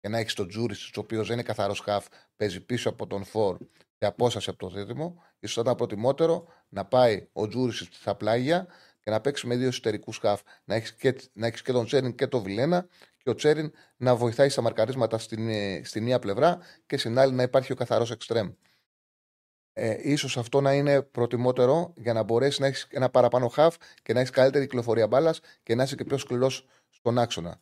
και 0.01 0.09
να 0.09 0.19
έχεις 0.19 0.35
τον 0.35 0.49
Τζούρι, 0.49 0.75
ο 0.75 1.01
οποίος 1.01 1.27
δεν 1.27 1.37
είναι 1.37 1.47
καθαρός 1.47 1.81
χαφ, 1.81 2.07
παίζει 2.37 2.61
πίσω 2.61 2.89
από 2.89 3.07
τον 3.07 3.25
φορ 3.25 3.59
σε 3.99 4.07
απόσταση 4.07 4.51
από 4.51 4.59
το 4.59 4.69
δίδυμο, 4.69 5.23
ίσως 5.43 5.63
ήταν 5.63 5.75
προτιμότερο 5.75 6.47
να 6.69 6.85
πάει 6.85 7.29
ο 7.33 7.49
Τζούρι 7.49 7.73
στα 7.73 8.15
πλάγια 8.15 8.67
και 9.01 9.11
να 9.11 9.21
παίξει 9.21 9.47
με 9.47 9.57
δύο 9.57 9.69
εσωτερικούς 9.69 10.19
χαφ. 10.19 10.41
Να 10.65 10.75
έχεις 10.75 10.93
και, 10.93 11.17
να 11.33 11.47
έχεις 11.47 11.63
και 11.63 11.73
τον 11.73 11.85
Τσέριν 11.85 12.15
και 12.15 12.27
τον 12.27 12.43
Βιλένα 12.43 12.87
και 13.23 13.31
ο 13.31 13.35
Τσέριν 13.35 13.73
να 13.97 14.17
βοηθάει 14.17 14.49
στα 14.49 14.63
μαρκαρίσματα 14.63 15.19
στην, 15.19 15.49
ε, 15.49 15.81
στην 15.85 16.03
μία 16.03 16.19
πλευρά 16.19 16.59
και 16.87 16.97
στην 16.97 17.19
άλλη 17.19 17.33
να 17.33 17.43
υπάρχει 17.43 17.73
ο 17.73 17.75
καθαρός 17.75 18.11
εξτρέμ. 18.11 18.51
Ε, 19.73 20.11
ίσως 20.11 20.37
αυτό 20.37 20.61
να 20.61 20.73
είναι 20.73 21.03
προτιμότερο 21.03 21.93
για 21.97 22.13
να 22.13 22.23
μπορέσεις 22.23 22.59
να 22.59 22.67
έχεις 22.67 22.87
ένα 22.91 23.11
παραπάνω 23.11 23.49
χαφ 23.49 23.77
και 24.03 24.13
να 24.13 24.19
έχεις 24.19 24.33
καλύτερη 24.33 24.65
κυκλοφορία 24.65 25.07
μπάλας 25.07 25.41
και 25.63 25.75
να 25.75 25.83
είσαι 25.83 25.97
και 25.97 26.05
πιο 26.05 26.19
σκληρός 26.19 26.67
στον 26.91 27.19
άξονα. 27.19 27.59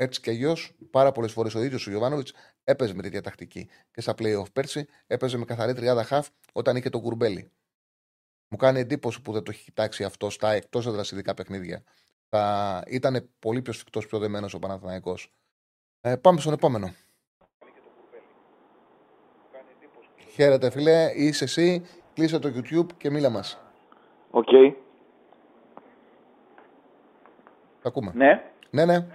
Έτσι 0.00 0.20
και 0.20 0.30
αλλιώ, 0.30 0.56
πάρα 0.90 1.12
πολλές 1.12 1.32
φορές 1.32 1.54
ο 1.54 1.62
ίδιος 1.62 1.86
ο 1.86 1.90
Γιωβάνοβιτς 1.90 2.32
έπαιζε 2.64 2.94
με 2.94 3.02
τέτοια 3.02 3.22
τακτική. 3.22 3.68
Και 3.90 4.00
στα 4.00 4.14
playoff 4.18 4.52
πέρσι 4.52 4.86
έπαιζε 5.06 5.36
με 5.36 5.44
καθαρή 5.44 5.74
τριάδα 5.74 6.04
χαφ 6.04 6.28
όταν 6.52 6.76
είχε 6.76 6.90
τον 6.90 7.00
κουρμπέλι. 7.00 7.50
Μου 8.48 8.56
κάνει 8.56 8.80
εντύπωση 8.80 9.22
που 9.22 9.32
δεν 9.32 9.42
το 9.42 9.50
έχει 9.50 9.64
κοιτάξει 9.64 10.04
αυτός 10.04 10.34
στα 10.34 10.52
εκτός 10.52 10.86
εδρασιδικά 10.86 11.34
παιχνίδια. 11.34 11.82
Θα 12.28 12.82
ήταν 12.86 13.30
πολύ 13.38 13.62
πιο 13.62 13.72
σφιχτός, 13.72 14.06
πιο 14.06 14.18
δεμένος 14.18 14.54
ο 14.54 14.58
Παναθηναϊκός. 14.58 15.32
Ε, 16.00 16.16
πάμε 16.16 16.40
στον 16.40 16.52
επόμενο. 16.52 16.94
Χαίρετε 20.32 20.70
φίλε, 20.70 21.12
είσαι 21.14 21.44
εσύ, 21.44 21.86
κλείσε 22.14 22.38
το 22.38 22.48
YouTube 22.54 22.86
και 22.96 23.10
μίλα 23.10 23.30
μας. 23.30 23.58
OK. 24.30 24.48
Okay. 24.52 24.74
ακούμε. 27.82 28.12
Ναι. 28.14 28.42
Ναι, 28.70 28.84
ναι. 28.84 29.06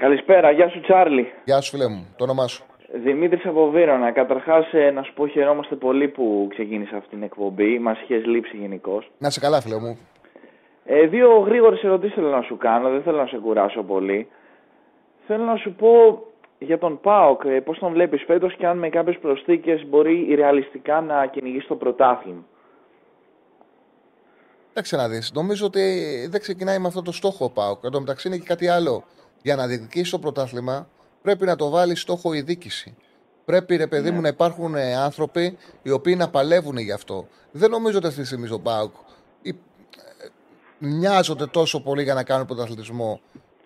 Καλησπέρα, 0.00 0.50
γεια 0.50 0.68
σου 0.68 0.80
Τσάρλι. 0.80 1.32
Γεια 1.44 1.60
σου 1.60 1.70
φίλε 1.70 1.88
μου, 1.88 2.06
το 2.16 2.24
όνομά 2.24 2.46
σου. 2.46 2.64
Δημήτρης 3.04 3.46
από 3.46 3.70
Βύρονα. 3.70 4.12
Καταρχάς 4.12 4.72
ε, 4.72 4.90
να 4.90 5.02
σου 5.02 5.12
πω 5.14 5.26
χαιρόμαστε 5.26 5.74
πολύ 5.74 6.08
που 6.08 6.46
ξεκίνησε 6.50 6.96
αυτή 6.96 7.08
την 7.08 7.22
εκπομπή. 7.22 7.78
Μας 7.78 8.00
είχες 8.00 8.24
λείψει 8.24 8.56
γενικώς. 8.56 9.10
Να 9.18 9.30
'σαι 9.30 9.40
καλά 9.40 9.60
φίλε 9.60 9.78
μου. 9.78 9.98
Ε, 10.84 11.06
δύο 11.06 11.38
γρήγορες 11.38 11.82
ερωτήσεις 11.82 12.14
θέλω 12.14 12.28
να 12.28 12.42
σου 12.42 12.56
κάνω, 12.56 12.90
δεν 12.90 13.02
θέλω 13.02 13.16
να 13.16 13.26
σε 13.26 13.36
κουράσω 13.36 13.82
πολύ. 13.82 14.28
Θέλω 15.26 15.44
να 15.44 15.56
σου 15.56 15.72
πω 15.72 16.22
για 16.58 16.78
τον 16.78 17.00
ΠΑΟΚ, 17.00 17.42
ε, 17.44 17.60
πώς 17.60 17.78
τον 17.78 17.92
βλέπεις 17.92 18.22
φέτος 18.26 18.54
και 18.56 18.66
αν 18.66 18.78
με 18.78 18.88
κάποιες 18.88 19.18
προσθήκες 19.18 19.86
μπορεί 19.88 20.34
ρεαλιστικά 20.34 21.00
να 21.00 21.26
κυνηγήσει 21.26 21.66
το 21.66 21.74
πρωτάθλημα. 21.74 22.44
Εντάξει 24.70 24.96
να 24.96 25.08
δεις, 25.08 25.32
νομίζω 25.34 25.66
ότι 25.66 25.80
δεν 26.30 26.40
ξεκινάει 26.40 26.78
με 26.78 26.86
αυτό 26.86 27.02
το 27.02 27.12
στόχο 27.12 27.44
ο 27.44 27.50
ΠΑΟΚ. 27.50 27.84
Εν 27.84 27.90
τω 27.90 28.00
μεταξύ 28.00 28.28
είναι 28.28 28.36
και 28.36 28.46
κάτι 28.46 28.68
άλλο. 28.68 29.04
Για 29.42 29.56
να 29.56 29.66
διεκδικήσει 29.66 30.10
το 30.10 30.18
πρωτάθλημα 30.18 30.88
πρέπει 31.22 31.46
να 31.46 31.56
το 31.56 31.68
βάλει 31.68 31.96
στόχο 31.96 32.34
η 32.34 32.40
δίκηση. 32.40 32.96
Πρέπει, 33.44 33.76
ρε 33.76 33.86
παιδί 33.86 34.08
ναι. 34.08 34.14
μου, 34.14 34.20
να 34.20 34.28
υπάρχουν 34.28 34.74
ε, 34.74 34.94
άνθρωποι 34.94 35.58
οι 35.82 35.90
οποίοι 35.90 36.14
να 36.18 36.28
παλεύουν 36.28 36.76
γι' 36.76 36.92
αυτό. 36.92 37.28
Δεν 37.50 37.70
νομίζω 37.70 37.98
ότι 37.98 38.06
αυτή 38.06 38.20
τη 38.20 38.26
στιγμή 38.26 38.48
ο 38.50 38.60
ΠΑΟΚ 38.60 38.92
ε, 39.42 39.50
μοιάζονται 40.78 41.46
τόσο 41.46 41.80
πολύ 41.80 42.02
για 42.02 42.14
να 42.14 42.22
κάνουν 42.22 42.46
πρωταθλητισμό. 42.46 43.20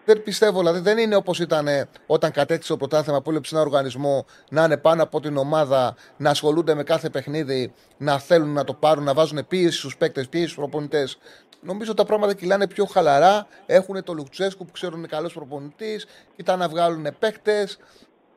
Δεν 0.04 0.22
πιστεύω, 0.22 0.58
δηλαδή 0.58 0.78
δεν 0.78 0.98
είναι 0.98 1.16
όπως 1.16 1.40
ήταν 1.40 1.68
όταν 2.06 2.30
κατέκτησε 2.30 2.72
το 2.72 2.76
πρωτάθλημα 2.76 3.22
που 3.22 3.30
έλειψε 3.30 3.54
ένα 3.54 3.64
οργανισμό 3.64 4.26
να 4.50 4.64
είναι 4.64 4.76
πάνω 4.76 5.02
από 5.02 5.20
την 5.20 5.37
ομάδα, 5.37 5.94
να 6.16 6.30
ασχολούνται 6.30 6.74
με 6.74 6.82
κάθε 6.82 7.10
παιχνίδι, 7.10 7.72
να 7.96 8.18
θέλουν 8.18 8.52
να 8.52 8.64
το 8.64 8.74
πάρουν, 8.74 9.04
να 9.04 9.14
βάζουν 9.14 9.46
πίεση 9.48 9.78
στους 9.78 9.96
παίκτες, 9.96 10.28
πίεση 10.28 10.46
στους 10.46 10.58
προπονητές. 10.58 11.18
Νομίζω 11.64 11.90
ότι 11.90 12.00
τα 12.00 12.07
πράγματα 12.07 12.35
κυλάνε 12.35 12.68
πιο 12.68 12.85
χαλαρά. 12.85 13.46
Έχουν 13.66 14.05
το 14.05 14.12
Λουτσέσκου 14.12 14.64
που 14.64 14.72
ξέρουν 14.72 14.98
είναι 14.98 15.07
καλός 15.07 15.33
προπονητής, 15.33 16.07
κοιτάνε 16.37 16.62
να 16.64 16.68
βγάλουν 16.68 17.07
παίκτες, 17.18 17.79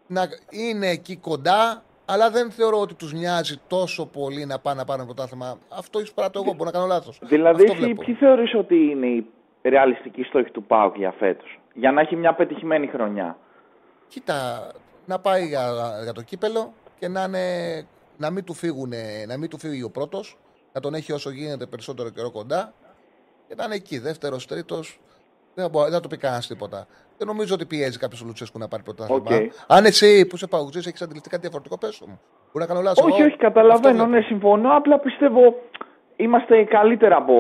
να 0.08 0.22
είναι 0.50 0.88
εκεί 0.88 1.16
κοντά. 1.16 1.84
Αλλά 2.06 2.30
δεν 2.30 2.52
θεωρώ 2.52 2.80
ότι 2.80 2.94
τους 2.94 3.14
μοιάζει 3.14 3.60
τόσο 3.68 4.06
πολύ 4.06 4.46
να 4.46 4.60
πάνε 4.60 4.80
να 4.80 4.86
πάρουν 4.86 5.06
πρωτάθλημα. 5.06 5.58
Αυτό 5.70 6.00
εισπράττω 6.00 6.42
εγώ, 6.44 6.54
μπορώ 6.54 6.66
να 6.66 6.72
κάνω 6.72 6.86
λάθος. 6.86 7.20
Δηλαδή, 7.22 7.64
εσύ 7.64 7.94
ποιοι 7.94 8.14
θεωρείς 8.14 8.56
ότι 8.56 8.76
είναι 8.76 9.08
οι 9.08 9.26
ρεαλιστική 9.62 10.24
στόχη 10.24 10.52
του 10.52 10.64
ΠΑΟΚ 10.64 10.98
για 10.98 11.12
φέτος; 11.12 11.60
Για 11.74 11.92
να 11.92 12.02
έχει 12.02 12.16
μια 12.16 12.34
πετυχημένη 12.34 12.88
χρονιά. 12.88 13.38
Κοίτα, 14.08 14.68
να 15.06 15.20
πάει 15.20 15.48
για, 15.48 15.70
για 16.04 16.14
το 16.14 16.22
κύπελο 16.22 16.74
και 17.00 17.08
να, 17.08 17.24
είναι, 17.24 17.86
να, 18.18 18.30
μην 18.30 18.44
του 18.44 18.54
φύγουν, 18.54 18.94
να 19.28 19.38
μην 19.38 19.50
του 19.50 19.58
φύγει 19.58 19.84
ο 19.84 19.90
πρώτος, 19.90 20.38
να 20.74 20.82
τον 20.82 20.94
έχει 20.94 21.12
όσο 21.12 21.30
γίνεται 21.30 21.66
περισσότερο 21.66 22.10
καιρό 22.10 22.32
κοντά 22.32 22.74
και 23.48 23.56
να 23.58 23.64
είναι 23.64 23.76
εκεί, 23.76 24.00
δεύτερος, 24.00 24.46
τρίτος. 24.48 25.00
Δεν, 25.54 25.70
δεν 25.72 25.92
θα 25.92 26.00
το 26.00 26.08
πει 26.08 26.18
κανένας 26.18 26.48
τίποτα. 26.48 26.88
Δεν 27.18 27.28
νομίζω 27.28 27.54
ότι 27.54 27.66
πιέζει 27.66 27.98
κάποιος 27.98 28.22
ο 28.22 28.26
Λουτσέσκου 28.26 28.60
να 28.60 28.68
πάρει 28.68 28.84
πρωτάθλημα. 28.84 29.24
Okay. 29.30 29.48
Αν 29.68 29.86
εσύ 29.86 30.26
που 30.26 30.36
είσαι 30.36 30.48
παγκοσμίο 30.48 30.82
έχεις 30.86 31.02
αντιληφθεί 31.02 31.30
κάτι 31.30 31.42
διαφορετικό, 31.42 31.78
πες 31.78 32.02
μου. 32.06 32.20
Μπορεί 32.46 32.66
να 32.66 32.66
κάνω 32.66 32.82
λάθος. 32.82 33.06
Όχι, 33.06 33.24
όχι, 33.24 33.38
καταλαβαίνω, 33.38 34.06
ναι, 34.06 34.22
συμφωνώ. 34.22 34.78
Απλά 34.78 35.00
πιστεύω 35.00 35.56
είμαστε 36.16 36.64
καλύτερα 36.64 37.16
από 37.16 37.36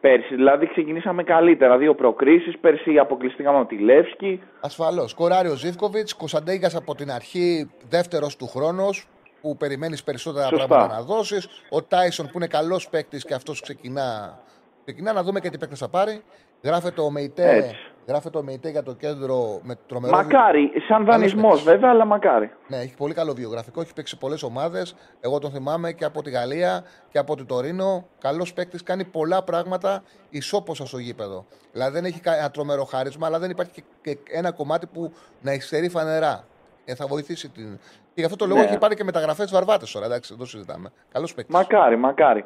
πέρσι. 0.00 0.34
Δηλαδή 0.34 0.68
ξεκινήσαμε 0.68 1.22
καλύτερα. 1.22 1.78
Δύο 1.78 1.94
προκρίσεις. 1.94 2.58
Πέρσι 2.58 2.98
αποκλειστήκαμε 2.98 3.58
από 3.58 3.68
τη 3.68 3.78
Λεύσκη. 3.78 4.42
Ασφαλώς. 4.60 5.14
Κοράρι 5.14 5.48
ο 5.48 5.54
Ζήφκοβιτς. 5.54 6.14
Κωνσταντέγκας 6.14 6.74
από 6.74 6.94
την 6.94 7.10
αρχή 7.10 7.70
δεύτερος 7.88 8.36
του 8.36 8.46
χρόνος 8.46 9.08
που 9.40 9.56
περιμένεις 9.56 10.02
περισσότερα 10.02 10.46
Σωστά. 10.46 10.66
πράγματα 10.66 10.94
να 10.94 11.02
δώσεις. 11.02 11.48
Ο 11.70 11.82
Τάισον 11.82 12.26
που 12.26 12.32
είναι 12.36 12.46
καλός 12.46 12.88
παίκτης 12.88 13.24
και 13.24 13.34
αυτός 13.34 13.60
ξεκινά. 13.60 14.38
Ξεκινά 14.84 15.12
να 15.12 15.22
δούμε 15.22 15.40
και 15.40 15.50
τι 15.50 15.58
παίκτη 15.58 15.76
θα 15.76 15.88
πάρει. 15.88 16.22
Γράφεται 16.62 17.00
ο 17.00 17.10
Μεϊτέ 17.10 17.74
Γράφεται 18.06 18.38
το 18.38 18.42
ΜΕΙΤΕ 18.44 18.68
για 18.68 18.82
το 18.82 18.94
κέντρο 18.94 19.60
με 19.62 19.74
τρομερό. 19.86 20.16
Μακάρι, 20.16 20.72
σαν 20.88 21.04
δανεισμός 21.04 21.62
βέβαια, 21.62 21.90
αλλά 21.90 22.04
μακάρι. 22.04 22.50
Ναι, 22.68 22.76
έχει 22.76 22.96
πολύ 22.96 23.14
καλό 23.14 23.32
βιογραφικό. 23.32 23.80
Έχει 23.80 23.92
παίξει 23.92 24.18
πολλές 24.18 24.42
ομάδες. 24.42 24.94
Εγώ 25.20 25.38
τον 25.38 25.50
θυμάμαι 25.50 25.92
και 25.92 26.04
από 26.04 26.22
τη 26.22 26.30
Γαλλία 26.30 26.84
και 27.10 27.18
από 27.18 27.36
την 27.36 27.46
Τωρίνο. 27.46 28.06
Καλός 28.18 28.52
παίκτης, 28.52 28.82
κάνει 28.82 29.04
πολλά 29.04 29.42
πράγματα 29.42 30.02
ισόποσα 30.30 30.86
στο 30.86 30.98
γήπεδο. 30.98 31.46
Δηλαδή 31.72 31.92
δεν 31.92 32.04
έχει 32.04 32.20
ένα 32.24 32.50
τρομερό 32.50 32.84
χάρισμα, 32.84 33.26
αλλά 33.26 33.38
δεν 33.38 33.50
υπάρχει 33.50 33.84
και 34.02 34.18
ένα 34.32 34.52
κομμάτι 34.52 34.86
που 34.86 35.12
να 35.40 35.52
υστερεί 35.52 35.88
φανερά. 35.88 36.44
Ε, 36.84 36.94
θα 36.94 37.06
βοηθήσει 37.06 37.48
την. 37.48 37.78
Και 38.14 38.20
γι' 38.20 38.24
αυτό 38.24 38.36
το 38.36 38.46
λόγο 38.46 38.60
ναι. 38.60 38.66
έχει 38.66 38.78
πάρει 38.78 38.94
και 38.94 39.04
μεταγραφές 39.04 39.50
βαρβάτες 39.50 39.90
τώρα. 39.92 40.06
Εντάξει, 40.06 40.30
δεν 40.30 40.38
το 40.38 40.46
συζητάμε. 40.46 40.92
Καλός 41.12 41.34
παίκτης. 41.34 41.54
Μακάρι, 41.54 41.96
μακάρι. 41.96 42.44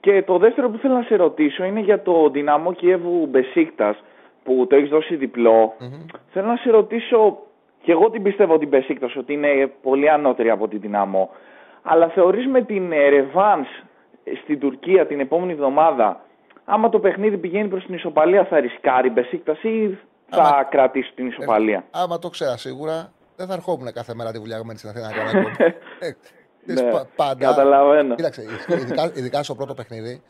Και 0.00 0.22
το 0.22 0.38
δεύτερο 0.38 0.70
που 0.70 0.78
θέλω 0.78 0.94
να 0.94 1.02
σε 1.02 1.16
ρωτήσω 1.16 1.64
είναι 1.64 1.80
για 1.80 2.02
το 2.02 2.30
δυναμό 2.30 2.72
Κιέβου 2.72 3.26
Μπεσίκτας 3.26 3.96
που 4.44 4.66
το 4.66 4.76
έχεις 4.76 4.88
δώσει 4.88 5.16
διπλό, 5.16 5.74
mm-hmm. 5.80 6.18
θέλω 6.32 6.46
να 6.46 6.56
σε 6.56 6.70
ρωτήσω, 6.70 7.38
και 7.82 7.92
εγώ 7.92 8.10
την 8.10 8.22
πιστεύω 8.22 8.58
την 8.58 8.68
Πεσίκτος 8.68 9.16
ότι 9.16 9.32
είναι 9.32 9.72
πολύ 9.82 10.10
ανώτερη 10.10 10.50
από 10.50 10.68
την 10.68 10.80
Δυναμό, 10.80 11.30
αλλά 11.82 12.08
θεωρείς 12.08 12.46
με 12.46 12.62
την 12.62 12.90
Ρεβάνς 12.90 13.68
στην 14.42 14.58
Τουρκία 14.58 15.06
την 15.06 15.20
επόμενη 15.20 15.52
εβδομάδα, 15.52 16.20
άμα 16.64 16.88
το 16.88 16.98
παιχνίδι 16.98 17.36
πηγαίνει 17.36 17.68
προς 17.68 17.84
την 17.84 17.94
ισοπαλία 17.94 18.44
θα 18.44 18.60
ρισκάρει 18.60 19.08
η 19.08 19.10
Μπεσίκτας 19.14 19.62
ή 19.62 19.98
θα 20.28 20.42
άμα... 20.42 20.64
κρατήσει 20.64 21.12
την 21.14 21.26
ισοπαλία; 21.26 21.76
Ε, 21.76 22.00
άμα 22.02 22.18
το 22.18 22.28
ξέρα 22.28 22.56
σίγουρα, 22.56 23.12
δεν 23.36 23.46
θα 23.46 23.54
ερχόμουν 23.54 23.92
κάθε 23.92 24.14
μέρα 24.14 24.32
τη 24.32 24.38
βουλιαγμένη 24.38 24.78
στην 24.78 24.90
Αθήνα 24.90 25.08
να 25.08 25.32
κάνω 25.32 25.48
ε, 26.68 26.72
ναι, 26.72 26.90
πάντα. 27.16 27.46
Καταλαβαίνω. 27.46 28.14
Κοίταξε, 28.14 28.42
ειδικά, 28.68 29.12
ειδικά 29.14 29.42
στο 29.42 29.54
πρώτο 29.54 29.74
παιχνίδι, 29.74 30.22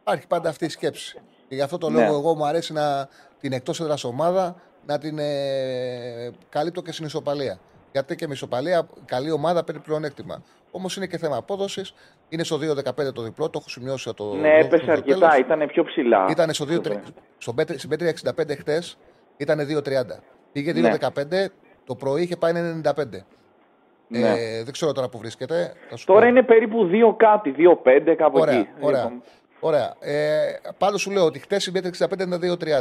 υπάρχει 0.00 0.26
πάντα 0.26 0.48
αυτή 0.48 0.64
η 0.64 0.68
σκέψη. 0.68 1.20
Και 1.48 1.54
γι' 1.54 1.62
αυτό 1.62 1.78
το 1.78 1.88
λόγο 1.88 2.04
ναι. 2.04 2.10
εγώ 2.10 2.34
μου 2.34 2.46
αρέσει 2.46 2.72
να 2.72 3.08
την 3.40 3.52
εκτός 3.52 3.80
έδρας 3.80 4.04
ομάδα 4.04 4.56
να 4.86 4.98
την 4.98 5.18
ε, 5.18 6.30
καλύπτω 6.48 6.82
και 6.82 6.92
στην 6.92 7.04
ισοπαλία. 7.04 7.58
Γιατί 7.92 8.16
και 8.16 8.26
με 8.26 8.32
ισοπαλία 8.32 8.86
καλή 9.04 9.30
ομάδα 9.30 9.64
παίρνει 9.64 9.80
πλεονέκτημα. 9.80 10.42
Όμως 10.70 10.96
είναι 10.96 11.06
και 11.06 11.18
θέμα 11.18 11.36
απόδοσης. 11.36 11.94
Είναι 12.28 12.44
στο 12.44 12.56
2-15 12.56 13.12
το 13.14 13.22
διπλό, 13.22 13.50
το 13.50 13.58
έχω 13.60 13.68
σημειώσει 13.68 14.14
το. 14.14 14.34
Ναι, 14.34 14.58
έπεσε 14.58 14.90
αρκετά, 14.90 15.38
ήταν 15.38 15.66
πιο 15.66 15.84
ψηλά. 15.84 16.26
Ήταν 16.30 16.52
στο 16.52 16.64
2, 16.68 16.80
στο, 17.38 17.54
στην 17.76 17.90
65 18.36 18.56
χτες 18.58 18.98
ήταν 19.36 19.58
2-30. 19.84 19.90
Πήγε 20.52 20.72
2-15, 20.74 21.26
ναι. 21.28 21.46
το 21.84 21.94
πρωί 21.94 22.22
είχε 22.22 22.36
πάει 22.36 22.80
95. 22.84 22.92
Ναι. 24.18 24.28
Ε, 24.28 24.62
δεν 24.64 24.72
ξέρω 24.72 24.92
τώρα 24.92 25.08
που 25.08 25.18
βρίσκεται. 25.18 25.72
Τώρα 26.04 26.20
πω. 26.20 26.26
είναι 26.26 26.42
περίπου 26.42 26.90
2 27.10 27.14
κάτι, 27.16 27.54
2-5 27.58 28.14
κάπου 28.16 28.38
ωραία, 28.40 28.58
εκεί. 28.58 28.68
Ωραία. 28.80 29.12
Ωραία. 29.60 29.94
Ε, 30.00 30.60
Πάντως 30.78 30.98
σου 30.98 31.10
λέω 31.10 31.24
ότι 31.24 31.38
χτες 31.38 31.66
η 31.66 31.70
Bet365 31.70 32.12
ήταν 32.12 32.40
2,30. 32.42 32.80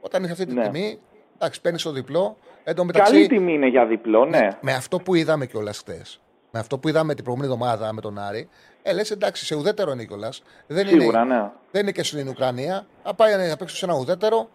Όταν 0.00 0.22
είχε 0.22 0.32
αυτή 0.32 0.46
τη 0.46 0.54
ναι. 0.54 0.62
τιμή, 0.62 0.98
εντάξει, 1.34 1.60
παίρνεις 1.60 1.82
το 1.82 1.90
διπλό. 1.90 2.36
Εν 2.64 2.74
μεταξύ, 2.84 3.12
Καλή 3.12 3.26
τιμή 3.26 3.52
είναι 3.52 3.68
για 3.68 3.86
διπλό, 3.86 4.24
ναι. 4.24 4.38
Με, 4.38 4.58
με 4.60 4.72
αυτό 4.72 4.98
που 4.98 5.14
είδαμε 5.14 5.46
κιόλας 5.46 5.78
χτες. 5.78 6.20
Με 6.50 6.58
αυτό 6.58 6.78
που 6.78 6.88
είδαμε 6.88 7.14
την 7.14 7.24
προηγούμενη 7.24 7.52
εβδομάδα 7.52 7.92
με 7.92 8.00
τον 8.00 8.18
Άρη, 8.18 8.48
ε, 8.82 8.92
λες 8.92 9.10
εντάξει, 9.10 9.44
σε 9.44 9.54
ουδέτερο 9.54 9.92
είναι 9.92 10.04
κιόλας. 10.04 10.42
Δεν, 10.66 10.86
Σίγουρα, 10.86 11.22
είναι, 11.22 11.34
ναι. 11.34 11.50
δεν 11.70 11.82
είναι 11.82 11.92
και 11.92 12.02
στην 12.02 12.28
Ουκρανία. 12.28 12.86
Θα 13.02 13.14
πάει 13.14 13.48
να 13.48 13.56
παίξει 13.56 13.76
σε 13.76 13.84
ένα 13.84 13.94
ουδέτερο. 13.94 14.48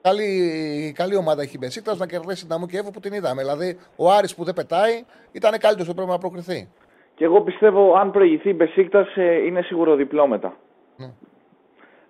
Καλή, 0.00 0.92
καλή 0.94 1.16
ομάδα 1.16 1.42
έχει 1.42 1.54
η 1.54 1.58
Μπεσίκτας 1.60 1.96
να 1.96 2.06
κερδίσει 2.06 2.42
τη 2.44 2.52
Ντιναμό 2.52 2.66
Κιέβου 2.66 2.90
που 2.90 3.00
την 3.00 3.12
είδαμε. 3.12 3.42
Δηλαδή, 3.42 3.78
ο 3.96 4.10
Άρης 4.10 4.34
που 4.34 4.44
δεν 4.44 4.54
πετάει 4.54 5.04
ήταν 5.32 5.58
καλύτερος 5.58 5.86
που 5.86 5.94
πρέπει 5.94 6.10
να 6.10 6.18
προκριθεί. 6.18 6.68
Και 7.14 7.24
εγώ 7.24 7.42
πιστεύω, 7.42 7.94
αν 7.94 8.10
προηγηθεί 8.10 8.48
η 8.48 8.54
Μπεσίκτας, 8.56 9.16
ε, 9.16 9.34
είναι 9.34 9.62
σίγουρο 9.62 9.96
διπλό 9.96 10.26
μετά. 10.26 10.56
Ναι. 10.96 11.12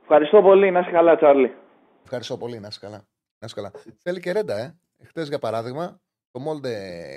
Ευχαριστώ 0.02 0.42
πολύ. 0.42 0.70
Να 0.70 0.80
είσαι 0.80 0.90
καλά, 0.90 1.16
Τσάρλι. 1.16 1.54
Ευχαριστώ 2.02 2.36
πολύ. 2.36 2.60
Να 2.60 2.68
είσαι 2.68 2.78
καλά. 2.80 3.04
Να 3.38 3.48
καλά. 3.48 3.72
Θέλει 4.02 4.20
και 4.20 4.32
ρέντα, 4.32 4.58
ε. 4.58 4.78
Χθες 5.04 5.28
για 5.28 5.38
παράδειγμα, 5.38 6.00
το 6.30 6.40
Μόλντε 6.40 6.70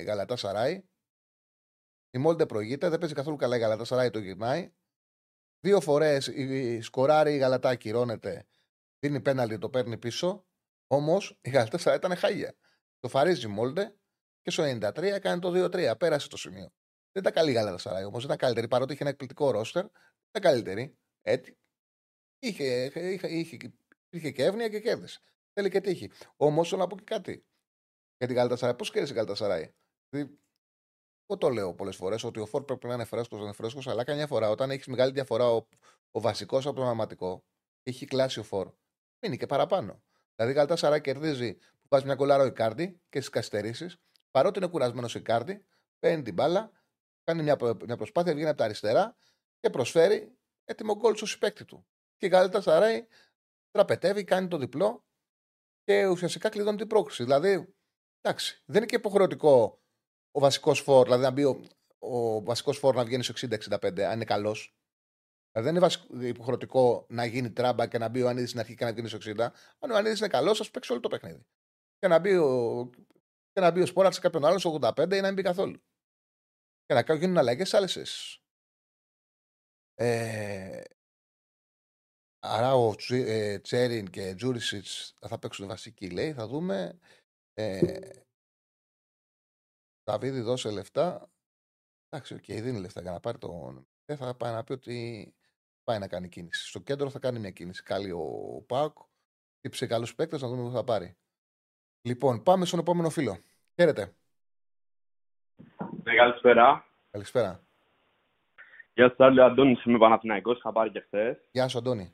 Γαλατά 0.08 0.36
Σαράι. 0.36 0.84
Η 2.12 2.18
Μόλντε 2.18 2.46
προηγείται, 2.46 2.90
δεν 2.90 3.00
παίζει 3.00 3.14
καθόλου 3.14 3.36
καλά 3.36 3.56
η 3.56 3.60
Γαλατά 3.60 3.84
Σαράι, 3.84 4.10
το 4.10 4.20
γυρνάει. 4.20 4.72
Δύο 5.60 5.82
φορές 5.82 6.28
η 6.28 6.82
σκοράρει 6.82 7.34
η 7.34 7.38
Γαλατά 7.38 7.70
ακυρώνεται, 7.70 8.46
δίνει 9.00 9.22
πέναλτι, 9.22 9.58
το 9.58 9.70
παίρνει 9.70 9.98
πίσω. 9.98 10.46
Όμως 10.92 11.38
η 11.42 11.50
Γαλατά 11.50 11.78
Σαράι 11.78 11.98
ήταν 11.98 12.16
χάγια. 12.16 12.56
Το 13.00 13.08
φαρίζει 13.08 13.46
η 13.46 13.50
Μόλντε 13.50 13.96
και 14.42 14.52
στο 14.52 14.64
93 14.64 14.98
έκανε 14.98 15.40
το 15.40 15.66
2-3. 15.66 15.98
Πέρασε 15.98 16.28
το 16.28 16.38
σημείο. 16.38 16.72
Δεν 17.12 17.22
ήταν 17.22 17.34
καλή 17.34 17.52
η 17.52 17.54
Γαλατά 17.54 17.78
Σαράι 17.78 18.04
όμως, 18.04 18.18
δεν 18.18 18.26
ήταν 18.26 18.38
καλύτερη 18.38 18.68
παρότι 18.68 18.94
είχε 18.94 19.02
ένα 19.02 19.12
εκπληκτικό 19.12 19.52
ρόστερ. 19.52 19.84
Δεν 19.84 19.92
ήταν 20.30 20.52
καλύτερη. 20.52 20.98
Έτσι. 21.22 21.58
Είχε, 22.40 22.86
είχε, 22.86 23.28
είχε, 23.28 23.58
είχε 24.10 24.32
και 24.32 24.44
εύνοια 24.44 24.70
και 24.70 24.80
κέρδισε. 24.80 25.20
Θέλει 25.54 25.70
και 25.70 25.82
τύχη. 25.82 26.12
Όμως 26.36 26.70
θέλω 26.70 26.82
να 26.82 26.88
πω 26.88 26.96
και 26.96 27.04
κάτι. 27.04 27.46
Για 28.18 28.28
την 28.28 28.36
Καλτασαράη. 28.36 28.76
Πώς 28.76 28.92
κέρδισε 28.92 29.14
η 29.14 29.16
Καλτασαράη. 29.16 29.74
Δηλαδή, 30.10 30.40
εγώ 31.26 31.38
το 31.38 31.50
λέω 31.50 31.74
πολλές 31.74 31.96
φορές 31.96 32.24
ότι 32.24 32.40
ο 32.40 32.46
Φόρ 32.46 32.64
πρέπει 32.64 32.88
να 32.88 32.94
είναι 32.94 33.06
φρέσκος, 33.06 33.40
να 33.40 33.46
είναι 33.46 33.54
φρέσκος, 33.54 33.88
αλλά 33.88 34.04
καμιά 34.04 34.28
φορά 34.28 34.50
όταν 34.50 34.72
έχεις 34.72 34.88
μεγάλη 34.88 35.12
διαφορά 35.12 35.50
ο, 35.50 35.68
ο 36.12 36.20
βασικός 36.20 36.66
από 36.66 36.76
τον 36.76 36.88
αρματικό, 36.88 37.44
έχει 37.84 38.06
κλάσει 38.06 38.40
ο 38.40 38.44
Φόρ. 38.44 38.72
Μείνει 39.20 39.38
και 39.38 39.46
παραπάνω. 39.46 40.04
Δηλαδή 40.42 40.60
η 40.60 40.60
Καλτασαράη 40.60 41.02
κερδίζει 41.02 41.54
που 41.54 41.88
βάζεις 41.90 42.06
μια 42.06 42.16
κολάρα 42.16 42.44
ο 42.44 42.46
Ικάρντι 42.46 43.02
και 43.10 43.18
στις 43.18 43.30
καθυστερήσεις, 43.30 43.98
παρότι 44.32 44.60
είναι 44.60 44.68
κουρασμένος 44.68 45.16
ο 45.16 45.20
Ικάρντι, 45.20 45.66
παίρνει 46.00 46.24
την 46.24 46.34
μπάλα, 46.34 46.72
κάνει 47.24 47.44
μια, 47.44 47.58
μια 47.86 47.98
προσπάθεια, 47.98 48.34
βγαίνει 48.34 48.50
από 48.50 48.58
τα 48.58 48.64
αριστερά 48.64 49.16
και 49.60 49.70
προσφέρει 49.70 50.38
έτοιμο 50.66 50.96
γκολ 50.96 51.16
στο 51.16 51.26
συμπέκτη 51.26 51.66
του. 51.66 51.88
Και 52.18 52.26
η 52.26 52.30
Καλτασαράη 52.30 53.08
τραπετεύει, 53.72 54.24
κάνει 54.24 54.48
το 54.48 54.58
διπλό 54.58 55.06
και 55.84 56.06
ουσιαστικά 56.06 56.50
κλειδώνει 56.50 56.78
την 56.78 56.88
πρόκληση. 56.88 57.24
Δηλαδή, 57.24 57.76
εντάξει, 58.22 58.62
δεν 58.66 58.78
είναι 58.78 58.86
και 58.86 58.96
υποχρεωτικό 58.96 59.82
ο 60.32 60.40
βασικός 60.40 60.80
φόρ, 60.80 61.04
δηλαδή 61.04 61.24
να 61.24 61.32
μπει 61.32 61.44
ο, 61.44 61.62
ο 62.00 62.44
βασικός 62.44 62.78
φόρ 62.78 62.96
να 62.96 63.04
βγαίνει 63.04 63.24
στο 63.24 63.48
60-65, 63.80 64.02
αν 64.02 64.14
είναι 64.14 64.26
καλός. 64.26 64.76
Δηλαδή 65.52 65.80
δεν 65.80 65.92
είναι 66.12 66.28
υποχρεωτικό 66.28 67.06
να 67.10 67.26
γίνει 67.26 67.52
τράμπα 67.52 67.88
και 67.88 67.98
να 67.98 68.10
μπει 68.10 68.22
ο 68.22 68.30
Ανίδης 68.30 68.50
στην 68.50 68.60
αρχή 68.62 68.76
και 68.76 68.86
να 68.86 68.92
βγαίνει 68.92 69.08
στο 69.08 69.18
60. 69.22 69.40
Αν 69.80 69.92
ο 69.92 69.96
Ανίδης 69.96 70.20
είναι 70.20 70.28
καλός, 70.28 70.60
ας 70.60 70.72
παίξει 70.72 70.92
όλο 70.92 71.02
το 71.02 71.08
παιχνίδι. 71.08 71.46
Και 71.98 72.08
να 72.08 72.20
μπει 72.20 72.36
ο, 72.36 72.90
και 73.52 73.60
να 73.60 73.72
μπει 73.72 73.82
ο 73.82 73.86
Σπόρα 73.86 74.12
σε 74.12 74.20
κάποιον 74.20 74.46
άλλο 74.46 74.60
στο 74.60 74.80
85 74.82 74.98
ή 74.98 75.20
να 75.20 75.26
μην 75.26 75.34
μπει 75.34 75.42
καθόλου. 75.42 75.84
Και 76.86 76.94
να 76.94 77.16
γίνουν 77.16 77.38
αλλαγές 77.38 77.70
σε 77.70 77.78
άλλες 77.78 78.42
ε, 79.96 80.82
Άρα 82.40 82.76
ο 82.76 82.96
ε, 83.10 83.60
Τσέριν 83.60 84.10
και 84.10 84.36
Τζούρισιτς 84.36 85.14
θα 85.20 85.40
παίξουν 85.40 85.68
βασική, 85.68 86.10
λέει. 86.10 86.34
Θα 86.34 86.48
δούμε. 86.48 87.00
Ε, 87.54 88.10
Δαβίδη 90.04 90.42
δώσε 90.42 90.72
λεφτά. 90.72 91.32
Εντάξει, 92.10 92.34
OK, 92.34 92.40
okay, 92.40 92.62
δίνει 92.62 92.80
λεφτά 92.80 93.02
για 93.02 93.12
να 93.12 93.20
πάρει 93.20 93.38
τον. 93.38 93.88
Δεν 94.06 94.18
θα 94.18 94.36
πάει 94.36 94.54
να 94.54 94.64
πει 94.64 94.72
ότι 94.72 95.34
πάει 95.92 96.00
να 96.00 96.08
κάνει 96.08 96.30
κίνηση. 96.30 96.68
Στο 96.68 96.80
κέντρο 96.80 97.10
θα 97.10 97.20
κάνει 97.20 97.40
μια 97.40 97.52
κίνηση. 97.52 97.84
Καλή 97.84 98.12
ο 98.12 98.64
ΠΑΟΚ. 98.68 98.98
Τύψε 99.62 99.88
καλούς 99.88 100.16
παίκτες 100.16 100.42
να 100.42 100.48
δούμε 100.48 100.64
πού 100.64 100.72
θα 100.72 100.84
πάρει. 100.84 101.16
Λοιπόν, 102.02 102.44
πάμε 102.44 102.66
στον 102.66 102.80
επόμενο 102.80 103.10
φίλο. 103.10 103.38
Χαίρετε. 103.76 104.14
Ναι, 106.04 106.16
καλησπέρα. 106.16 106.86
Καλησπέρα. 107.12 107.60
Γεια 108.94 109.14
σας, 109.18 109.38
Αντώνη. 109.38 109.78
Είμαι 109.86 109.98
Παναθηναϊκός. 109.98 110.58
Είχα 110.58 110.72
πάρει 110.72 110.92
και 110.92 111.00
χθες. 111.00 111.38
Γεια 111.52 111.68
σου, 111.68 111.78
Αντώνη 111.78 112.14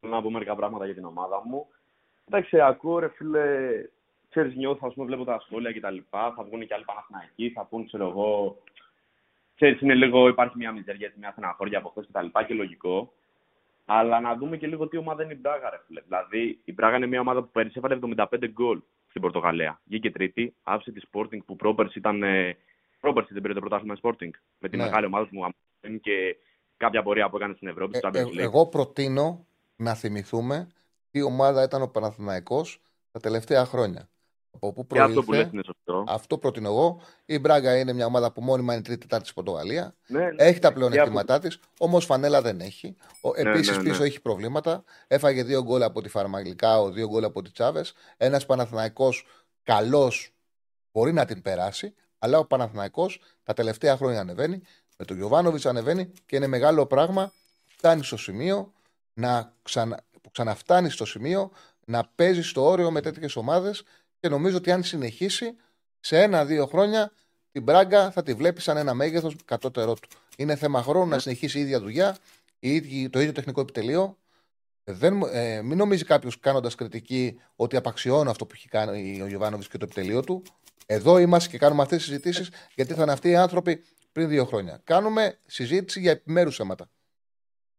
να 0.00 0.22
πω 0.22 0.30
μερικά 0.30 0.54
πράγματα 0.54 0.84
για 0.84 0.94
την 0.94 1.04
ομάδα 1.04 1.42
μου. 1.44 1.66
Εντάξει, 2.24 2.60
ακούω 2.60 2.98
ρε 2.98 3.08
φίλε, 3.08 3.70
ξέρεις 4.30 4.56
νιώθω, 4.56 4.86
ας 4.86 4.94
πούμε, 4.94 5.06
βλέπω 5.06 5.24
τα 5.24 5.40
σχόλια 5.40 5.72
και 5.72 5.80
τα 5.80 5.90
λοιπά, 5.90 6.32
θα 6.36 6.44
βγουν 6.44 6.66
και 6.66 6.74
άλλοι 6.74 6.84
Παναθηναϊκοί, 6.84 7.50
θα 7.50 7.64
πούν, 7.64 7.86
ξέρω 7.86 8.08
εγώ, 8.08 8.58
ξέρεις, 9.56 9.80
είναι 9.80 9.94
λίγο, 9.94 10.28
υπάρχει 10.28 10.56
μια 10.56 10.72
μιζεριά, 10.72 11.12
μια 11.18 11.30
στεναχώρια 11.30 11.78
από 11.78 11.88
χθες 11.88 12.06
και 12.06 12.12
τα 12.12 12.22
λοιπά 12.22 12.42
και 12.42 12.54
λογικό. 12.54 13.12
Αλλά 13.84 14.20
να 14.20 14.34
δούμε 14.34 14.56
και 14.56 14.66
λίγο 14.66 14.88
τι 14.88 14.96
ομάδα 14.96 15.22
είναι 15.22 15.32
η 15.32 15.38
Μπράγα, 15.40 15.70
ρε 15.70 15.80
φίλε. 15.86 16.00
Δηλαδή, 16.00 16.58
η 16.64 16.72
Μπράγα 16.72 16.96
είναι 16.96 17.06
μια 17.06 17.20
ομάδα 17.20 17.42
που 17.42 17.50
πέρυσι 17.52 17.74
έβαλε 17.76 17.98
75 18.16 18.26
γκολ 18.52 18.80
στην 19.08 19.20
Πορτογαλία. 19.20 19.80
Βγήκε 19.84 20.10
τρίτη, 20.10 20.54
άφησε 20.62 20.92
τη 20.92 21.00
Sporting 21.12 21.44
που 21.46 21.56
πρόπερση 21.56 21.98
ήταν. 21.98 22.22
Ε, 22.22 22.56
πρόπερση 23.00 23.32
δεν 23.32 23.42
πήρε 23.42 23.54
το 23.54 23.60
πρωτάθλημα 23.60 23.96
Sporting. 24.02 24.30
Με 24.58 24.68
τη 24.68 24.76
ναι. 24.76 24.84
μεγάλη 24.84 25.06
ομάδα 25.06 25.28
του 25.28 25.34
μου 25.34 26.00
και 26.00 26.36
κάποια 26.76 27.02
πορεία 27.02 27.28
που 27.28 27.36
έκανε 27.36 27.54
στην 27.54 27.68
Ευρώπη. 27.68 27.98
Ε, 28.02 28.18
ε, 28.18 28.42
εγώ 28.42 28.66
προτείνω 28.66 29.46
να 29.76 29.94
θυμηθούμε 29.94 30.68
τι 31.10 31.22
ομάδα 31.22 31.62
ήταν 31.62 31.82
ο 31.82 31.88
Παναθηναϊκός 31.88 32.80
τα 33.12 33.20
τελευταία 33.20 33.64
χρόνια. 33.64 34.08
Από 34.56 34.72
πού 34.72 34.86
προήλθε, 34.86 35.10
αυτό 35.10 35.22
που 35.22 35.32
λέτε 35.32 35.50
είναι 35.52 35.62
σωστό. 35.64 36.04
Αυτό 36.08 36.38
προτείνω 36.38 36.68
εγώ. 36.68 37.00
Η 37.24 37.38
Μπράγκα 37.38 37.78
είναι 37.78 37.92
μια 37.92 38.06
ομάδα 38.06 38.32
που 38.32 38.42
μόνιμα 38.42 38.72
είναι 38.72 38.82
τρίτη-τετάρτη 38.82 39.28
στην 39.28 39.44
Πορτογαλία. 39.44 39.94
Ναι, 40.06 40.18
ναι, 40.18 40.44
έχει 40.44 40.58
τα 40.58 40.72
πλεονεκτήματά 40.72 41.38
της, 41.38 41.60
όμως 41.78 42.04
φανέλα 42.04 42.42
δεν 42.42 42.60
έχει. 42.60 42.96
Ναι, 43.42 43.50
Επίσης 43.50 43.76
ναι, 43.76 43.82
πίσω 43.82 44.02
έχει 44.02 44.20
προβλήματα. 44.20 44.84
Έφαγε 45.06 45.42
δύο 45.42 45.62
γκολ 45.62 45.82
από 45.82 46.02
τη 46.02 46.08
Φαρμαγλικά, 46.08 46.90
δύο 46.90 47.08
γκολ 47.08 47.24
από 47.24 47.42
τη 47.42 47.50
Τσάβες. 47.50 47.94
Ένας 48.16 48.46
Παναθηναϊκός 48.46 49.26
καλός 49.62 50.34
μπορεί 50.92 51.12
να 51.12 51.24
την 51.24 51.42
περάσει, 51.42 51.94
αλλά 52.18 52.38
ο 52.38 52.44
Παναθηναϊκός 52.44 53.20
τα 53.42 53.52
τελευταία 53.52 53.96
χρόνια 53.96 54.20
ανεβαίνει. 54.20 54.62
Με 54.98 55.04
τον 55.04 55.16
Γιωβάνοβιτς 55.16 55.66
ανεβαίνει 55.66 56.12
και 56.26 56.36
είναι 56.36 56.46
μεγάλο 56.46 56.86
πράγμα. 56.86 57.32
Φτάνει 57.66 58.04
στο 58.04 58.16
σημείο 58.16 58.72
να 59.14 59.52
ξανα, 59.62 60.04
που 60.22 60.30
ξαναφτάνει 60.30 60.90
στο 60.90 61.04
σημείο 61.04 61.50
να 61.84 62.10
παίζει 62.14 62.42
στο 62.42 62.64
όριο 62.64 62.90
με 62.90 63.00
τέτοιες 63.00 63.36
ομάδες 63.36 63.82
και 64.26 64.32
νομίζω 64.32 64.56
ότι 64.56 64.70
αν 64.70 64.82
συνεχίσει 64.82 65.56
σε 66.00 66.22
ένα-δύο 66.22 66.66
χρόνια 66.66 67.12
την 67.52 67.62
Μπράγκα 67.62 68.10
θα 68.10 68.22
τη 68.22 68.34
βλέπει 68.34 68.60
σαν 68.60 68.76
ένα 68.76 68.94
μέγεθος 68.94 69.36
κατώτερό 69.44 69.94
του. 69.94 70.08
Είναι 70.36 70.56
θέμα 70.56 70.82
χρόνου 70.82 71.08
να 71.08 71.18
συνεχίσει 71.18 71.58
η 71.58 71.60
ίδια 71.60 71.80
δουλειά, 71.80 72.16
η 72.58 72.74
ίδια, 72.74 73.10
το 73.10 73.20
ίδιο 73.20 73.32
τεχνικό 73.32 73.60
επιτελείο. 73.60 74.16
Δεν, 74.84 75.22
ε, 75.32 75.62
μην 75.62 75.76
νομίζει 75.76 76.04
κάποιος 76.04 76.40
κάνοντας 76.40 76.74
κριτική 76.74 77.40
ότι 77.56 77.76
απαξιώνω 77.76 78.30
αυτό 78.30 78.46
που 78.46 78.52
έχει 78.54 78.68
κάνει 78.68 79.20
ο 79.22 79.26
Γιωβάνοβιτς 79.26 79.68
και 79.68 79.78
το 79.78 79.84
επιτελείο 79.84 80.22
του. 80.22 80.42
Εδώ 80.86 81.18
είμαστε 81.18 81.50
και 81.50 81.58
κάνουμε 81.58 81.82
αυτές 81.82 81.98
τις 81.98 82.06
συζητήσεις 82.06 82.50
γιατί 82.74 82.94
θα 82.94 83.02
είναι 83.02 83.12
αυτοί 83.12 83.28
οι 83.28 83.36
άνθρωποι 83.36 83.84
πριν 84.12 84.28
δύο 84.28 84.44
χρόνια. 84.44 84.80
Κάνουμε 84.84 85.38
συζήτηση 85.46 86.00
για 86.00 86.10
επιμέρους 86.10 86.56
θέματα. 86.56 86.88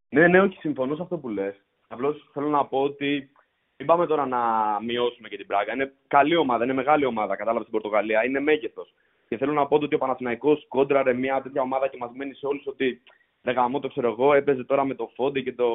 Ναι, 0.09 0.27
ναι, 0.27 0.41
όχι, 0.41 0.57
συμφωνώ 0.59 0.95
σε 0.95 1.01
αυτό 1.01 1.17
που 1.17 1.29
λες. 1.29 1.55
Απλώς 1.87 2.29
θέλω 2.33 2.47
να 2.47 2.65
πω 2.65 2.81
ότι 2.81 3.31
μην 3.77 3.87
πάμε 3.87 4.05
τώρα 4.05 4.25
να 4.25 4.39
μειώσουμε 4.81 5.27
και 5.27 5.37
την 5.37 5.47
πράγκα. 5.47 5.73
Είναι 5.73 5.93
καλή 6.07 6.35
ομάδα, 6.35 6.63
είναι 6.63 6.73
μεγάλη 6.73 7.05
ομάδα, 7.05 7.35
κατάλαβα 7.35 7.65
στην 7.65 7.71
Πορτογαλία, 7.71 8.25
είναι 8.25 8.39
μέγεθος. 8.39 8.93
Και 9.27 9.37
θέλω 9.37 9.53
να 9.53 9.67
πω 9.67 9.75
ότι 9.75 9.95
ο 9.95 9.97
Παναθηναϊκός 9.97 10.65
κόντραρε 10.67 11.13
μια 11.13 11.41
τέτοια 11.41 11.61
ομάδα 11.61 11.87
και 11.87 11.97
μας 11.97 12.09
μένει 12.13 12.33
σε 12.33 12.45
όλους 12.45 12.67
ότι 12.67 13.01
δεν 13.41 13.55
γαμώ 13.55 13.79
το 13.79 13.87
ξέρω 13.87 14.09
εγώ, 14.09 14.33
έπαιζε 14.33 14.63
τώρα 14.63 14.85
με 14.85 14.95
το 14.95 15.11
Φόντι 15.15 15.43
και 15.43 15.53
το 15.53 15.67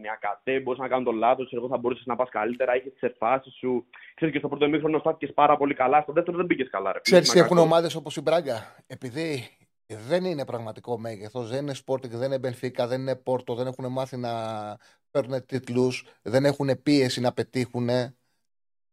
Νιακατέ, 0.00 0.60
μπορούσε 0.60 0.82
να 0.82 0.88
κάνεις 0.88 1.04
το 1.04 1.12
λάθος, 1.12 1.52
εγώ 1.52 1.68
θα 1.68 1.78
μπορούσες 1.78 2.06
να 2.06 2.16
πας 2.16 2.28
καλύτερα, 2.28 2.76
είχες 2.76 2.92
τις 2.92 3.02
εφάσει 3.02 3.50
σου. 3.50 3.86
Ξέρεις 4.14 4.34
και 4.34 4.40
στο 4.40 4.48
πρώτο 4.48 4.68
μήχρονο 4.68 4.98
στάθηκε 4.98 5.32
πάρα 5.32 5.56
πολύ 5.56 5.74
καλά, 5.74 6.00
στο 6.00 6.12
δεύτερο 6.12 6.36
δεν 6.36 6.46
πήγες 6.46 6.70
καλά. 6.70 7.00
Ξέρεις 7.02 7.30
τι 7.30 7.38
έχουν 7.38 7.58
ομάδες 7.58 7.94
όπως 7.94 8.16
η 8.16 8.20
Μπράγκα, 8.20 8.76
επειδή 8.86 9.50
δεν 9.96 10.24
είναι 10.24 10.44
πραγματικό 10.44 10.98
μέγεθος, 10.98 11.48
δεν 11.48 11.62
είναι 11.62 11.74
Sporting, 11.86 12.08
δεν 12.08 12.22
είναι 12.22 12.38
Μπενφίκα, 12.38 12.86
δεν 12.86 13.00
είναι 13.00 13.16
Πόρτο, 13.16 13.54
δεν 13.54 13.66
έχουν 13.66 13.92
μάθει 13.92 14.16
να 14.16 14.32
παίρνουν 15.10 15.46
τίτλους, 15.46 16.06
δεν 16.22 16.44
έχουν 16.44 16.82
πίεση 16.82 17.20
να 17.20 17.32
πετύχουν. 17.32 17.88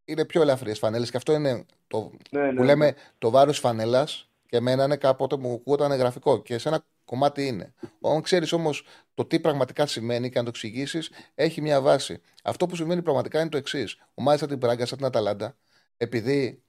Είναι 0.06 0.26
πιο 0.26 0.42
ελαφριέ 0.42 0.74
φανέλες 0.74 1.12
και 1.12 1.18
αυτό 1.18 1.34
είναι 1.34 1.66
το 1.88 2.12
ναι, 2.32 2.42
ναι. 2.42 2.54
που 2.54 2.64
λέμε 2.64 2.96
το 3.18 3.30
βάρος 3.30 3.60
φανέλας 3.60 4.30
και 4.46 4.58
εμένα 4.58 4.84
είναι 4.84 4.96
κάποτε 4.96 5.38
μου 5.38 5.54
ακούγονταν 5.54 5.92
γραφικό 5.92 6.42
και 6.42 6.58
σε 6.58 6.70
ένα 6.70 6.86
κομμάτι 7.06 7.48
είναι. 7.48 7.74
Αν 8.02 8.22
ξέρεις 8.22 8.52
όμως 8.52 8.84
το 9.14 9.26
τι 9.26 9.40
πραγματικά 9.40 9.86
σημαίνει 9.86 10.30
και 10.30 10.38
αν 10.38 10.44
το 10.44 10.50
εξηγήσεις, 10.50 11.10
έχει 11.36 11.62
μια 11.62 11.82
βάση. 11.82 12.22
Αυτό 12.44 12.66
που 12.66 12.76
σημαίνει 12.76 13.02
πραγματικά 13.02 13.40
είναι 13.40 13.50
το 13.50 13.58
εξής. 13.58 13.98
Ο 14.14 14.22
Μάλιστα 14.22 14.48
την 14.48 14.58
Πράγκας, 14.58 14.88
σαν 14.88 14.98
την 14.98 15.08
Αταλάντα, 15.08 15.58
επειδή 15.98 16.64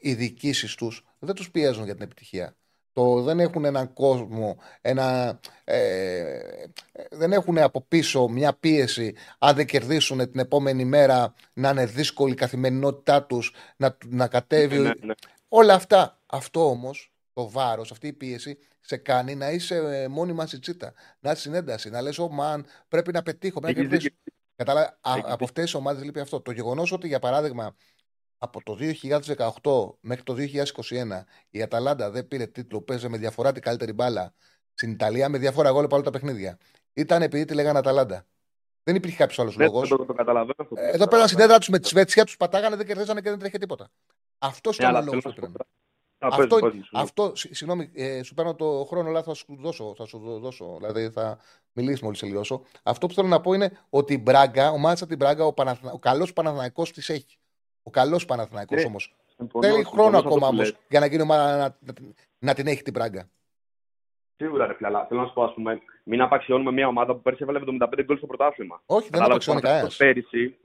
οι 0.00 0.14
διοικήσεις 0.14 0.74
τους 0.74 1.04
δεν 1.18 1.34
τους 1.34 1.50
πιέζουν 1.50 1.84
για 1.84 1.94
την 1.94 2.02
επιτυχία. 2.02 2.56
Το, 2.96 3.22
δεν 3.22 3.40
έχουν 3.40 3.64
έναν 3.64 3.92
κόσμο, 3.92 4.56
ένα, 4.80 5.38
ε, 5.64 6.40
δεν 7.10 7.32
έχουν 7.32 7.58
από 7.58 7.80
πίσω 7.80 8.28
μια 8.28 8.52
πίεση 8.52 9.14
αν 9.38 9.56
δεν 9.56 9.66
κερδίσουν 9.66 10.30
την 10.30 10.40
επόμενη 10.40 10.84
μέρα 10.84 11.34
να 11.52 11.70
είναι 11.70 11.86
δύσκολη 11.86 12.32
η 12.32 12.36
καθημερινότητά 12.36 13.22
τους, 13.22 13.54
να, 13.76 13.96
να 14.06 14.28
κατέβει. 14.28 14.78
Ναι, 14.78 14.90
ναι. 15.00 15.14
Όλα 15.48 15.74
αυτά. 15.74 16.20
Αυτό 16.26 16.68
όμως, 16.68 17.12
το 17.32 17.50
βάρος, 17.50 17.90
αυτή 17.90 18.06
η 18.06 18.12
πίεση 18.12 18.58
σε 18.80 18.96
κάνει 18.96 19.34
να 19.34 19.50
είσαι 19.50 19.76
ε, 19.76 20.08
μόνιμα 20.08 20.44
τσίτα, 20.44 20.92
να 21.20 21.30
είσαι 21.30 21.40
συνένταση, 21.40 21.90
να 21.90 22.00
λες, 22.00 22.20
oh 22.20 22.60
πρέπει 22.88 23.12
να 23.12 23.22
πετύχω, 23.22 23.60
πρέπει 23.60 23.80
να 23.80 23.88
κερδίσω. 23.88 24.08
Κατάλαβα, 24.56 24.98
από 25.00 25.44
αυτές 25.44 25.64
τις 25.64 25.74
ομάδες 25.74 26.02
λείπει 26.02 26.20
αυτό. 26.20 26.40
Το 26.40 26.50
γεγονός 26.50 26.92
ότι, 26.92 27.06
για 27.06 27.18
παράδειγμα, 27.18 27.76
από 28.38 28.62
το 28.62 28.76
2018 28.80 29.98
μέχρι 30.00 30.22
το 30.22 30.34
2021 30.38 31.24
η 31.50 31.62
Αταλάντα 31.62 32.10
δεν 32.10 32.28
πήρε 32.28 32.46
τίτλο, 32.46 32.80
παίζε 32.80 33.08
με 33.08 33.16
διαφορά 33.18 33.52
την 33.52 33.62
καλύτερη 33.62 33.92
μπάλα 33.92 34.34
στην 34.74 34.90
Ιταλία, 34.90 35.28
με 35.28 35.38
διαφορά 35.38 35.70
γκολ 35.70 35.84
από 35.84 35.94
όλα 35.94 36.04
τα 36.04 36.10
παιχνίδια. 36.10 36.58
Ήταν 36.92 37.22
επειδή 37.22 37.44
τη 37.44 37.54
λέγανε 37.54 37.78
Αταλάντα. 37.78 38.26
Δεν 38.82 38.94
υπήρχε 38.94 39.16
κάποιος 39.16 39.38
άλλος 39.38 39.56
Ναι, 39.56 39.64
λόγος. 39.64 39.88
το, 39.88 39.96
το, 39.96 40.04
το 40.04 40.12
καταλαβαίνω 40.12 40.54
αυτό. 40.58 40.74
που 40.74 40.80
Εδώ 40.80 40.86
λέτε, 40.90 40.98
πέραν 41.04 41.18
αλλά- 41.18 41.28
συνέδρα 41.28 41.58
τους 41.58 41.68
με 41.68 41.78
τη 41.78 41.88
Σβέτσια, 41.88 42.24
τους 42.24 42.36
πατάγανε, 42.36 42.76
δεν 42.76 42.86
κερδίζανε 42.86 43.20
και 43.20 43.30
δεν 43.30 43.38
τρέχει 43.38 43.58
τίποτα. 43.58 43.90
Αυτό 44.38 44.70
Ναι, 44.70 44.76
ήταν 44.76 44.94
ο 44.94 44.96
αλλά 44.96 45.04
λόγος 45.06 45.22
θέλω 45.22 45.34
που 45.34 45.40
να 45.40 45.46
σου 45.46 45.52
πήραν. 45.52 45.52
πω- 45.52 45.74
Α, 46.18 46.28
πες, 46.28 46.38
Αυτό, 46.44 46.56
πες, 46.58 46.72
πες, 46.76 46.86
σου. 46.86 46.98
αυτό 46.98 47.32
συ- 47.36 47.54
συγγνώμη, 47.54 47.90
ε, 47.94 48.22
σου 48.22 48.34
παίρνω 48.34 48.54
το 48.54 48.84
χρόνο, 48.88 49.08
αλλά 49.08 49.22
θα 49.22 49.34
σου 49.34 49.56
δώσω. 49.60 49.94
Θα 49.96 50.04
σου 50.06 50.18
δω- 50.18 50.38
δώσω 50.38 50.76
δηλαδή 50.78 51.10
θα 51.10 51.38
μιλήσεις 51.72 52.00
μόλις 52.00 52.18
τελειώσω. 52.20 52.62
Αυτό 52.82 53.06
που 53.06 53.14
θέλω 53.14 53.28
να 53.28 53.40
πω 53.40 53.52
είναι 53.52 53.78
ότι 53.88 54.12
η 54.14 54.20
Μπράγκα, 54.22 54.70
ο 54.70 54.78
μάτσα 54.78 55.06
την 55.06 55.16
Μπράγκα, 55.16 55.44
ο, 55.44 55.52
Παναθνα... 55.52 55.92
ο 55.92 55.98
καλός 55.98 56.32
Παναθηναϊκός 56.32 56.92
της 56.92 57.08
έχει. 57.08 57.38
Ο 57.86 57.90
καλός 57.90 58.24
Παναθηναϊκός 58.24 58.80
Ναι, 58.82 58.88
όμως. 58.88 59.14
Συμφωνώ- 59.36 59.64
Θέλει 59.66 59.74
συμφωνώ 59.76 60.02
χρόνο 60.02 60.10
σε 60.10 60.16
αυτό 60.16 60.28
ακόμα 60.28 60.46
που 60.48 60.52
όμως 60.54 60.68
λες. 60.68 60.76
για 60.88 61.00
να 61.00 61.06
γίνει 61.06 61.22
ομάδα 61.22 61.56
να, 61.56 61.68
να, 61.80 61.92
να 62.38 62.54
την 62.54 62.66
έχει 62.66 62.82
την 62.82 62.92
Μπράγκα. 62.92 63.28
Σίγουρα 64.36 64.66
ρε 64.66 64.74
φίλε, 64.74 64.88
αλλά 64.88 65.06
θέλω 65.06 65.20
να 65.20 65.26
σου 65.26 65.32
πω, 65.32 65.44
ας 65.44 65.54
πούμε, 65.54 65.80
μην 66.04 66.20
απαξιώνουμε 66.20 66.70
μια 66.72 66.86
ομάδα 66.86 67.14
που 67.14 67.20
πέρσι 67.22 67.38
έβαλε 67.42 67.58
75 67.58 68.02
γκολ 68.04 68.16
στο 68.16 68.26
πρωτάθλημα. 68.26 68.82
Όχι, 68.86 69.08
δεν 69.10 69.20
Κατάλαβες, 69.20 69.48
απαξιώνει 69.48 69.58
ο 69.58 69.62
Παναθηναϊκός 69.62 69.96
κανένας. 69.96 70.30
Πέρυσι, 70.30 70.56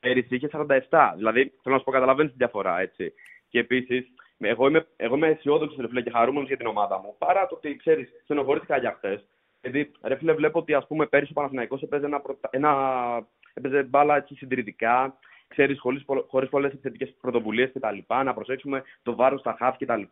πέρυσι 0.00 0.34
είχε 0.34 0.48
47. 0.48 1.12
Δηλαδή, 1.16 1.40
θέλω 1.62 1.74
να 1.74 1.78
σου 1.78 1.84
πω, 1.84 1.90
καταλαβαίνεις 1.90 2.30
τη 2.32 2.36
διαφορά, 2.38 2.80
έτσι. 2.80 3.12
Και 3.48 3.58
επίσης, 3.58 4.06
εγώ 4.38 4.66
είμαι, 4.68 4.86
εγώ 4.96 5.14
είμαι 5.14 5.28
αισιόδοξος 5.28 5.78
ρε 5.80 5.88
φίλε 5.88 6.02
και 6.02 6.10
χαρούμενος 6.10 6.48
για 6.48 6.56
την 6.56 6.66
ομάδα 6.66 6.98
μου. 7.00 7.14
Παρά 7.18 7.46
το 7.46 7.54
ότι 7.54 7.76
ξέρεις, 7.76 8.08
στενοχωρήθηκα 8.24 8.78
για 8.78 8.94
χθες. 8.96 9.24
Γιατί 9.60 9.90
ρε 10.02 10.16
φίλε, 10.16 10.32
βλέπω 10.32 10.58
ότι 10.58 10.74
ας 10.74 10.86
πούμε 10.86 11.06
πέρυσι 11.06 11.30
ο 11.30 11.34
Παναθηναϊκός 11.34 11.82
έπαιζε, 11.82 12.06
ένα, 12.06 12.20
πρωτα- 12.20 12.48
ένα, 12.52 12.72
έπαιζε 13.54 13.82
μπάλα 13.82 14.16
έτσι 14.16 14.34
συντηρητικά. 14.34 15.18
Ξέρεις, 15.48 15.80
χωρίς 16.26 16.48
πολλές 16.50 16.72
επιθετικές 16.72 17.14
πρωτοβουλίες 17.20 17.72
κτλ. 17.72 18.14
Να 18.24 18.34
προσέξουμε 18.34 18.82
το 19.02 19.14
βάρος 19.14 19.40
στα 19.40 19.56
χαφ 19.58 19.76
κτλ. 19.76 20.02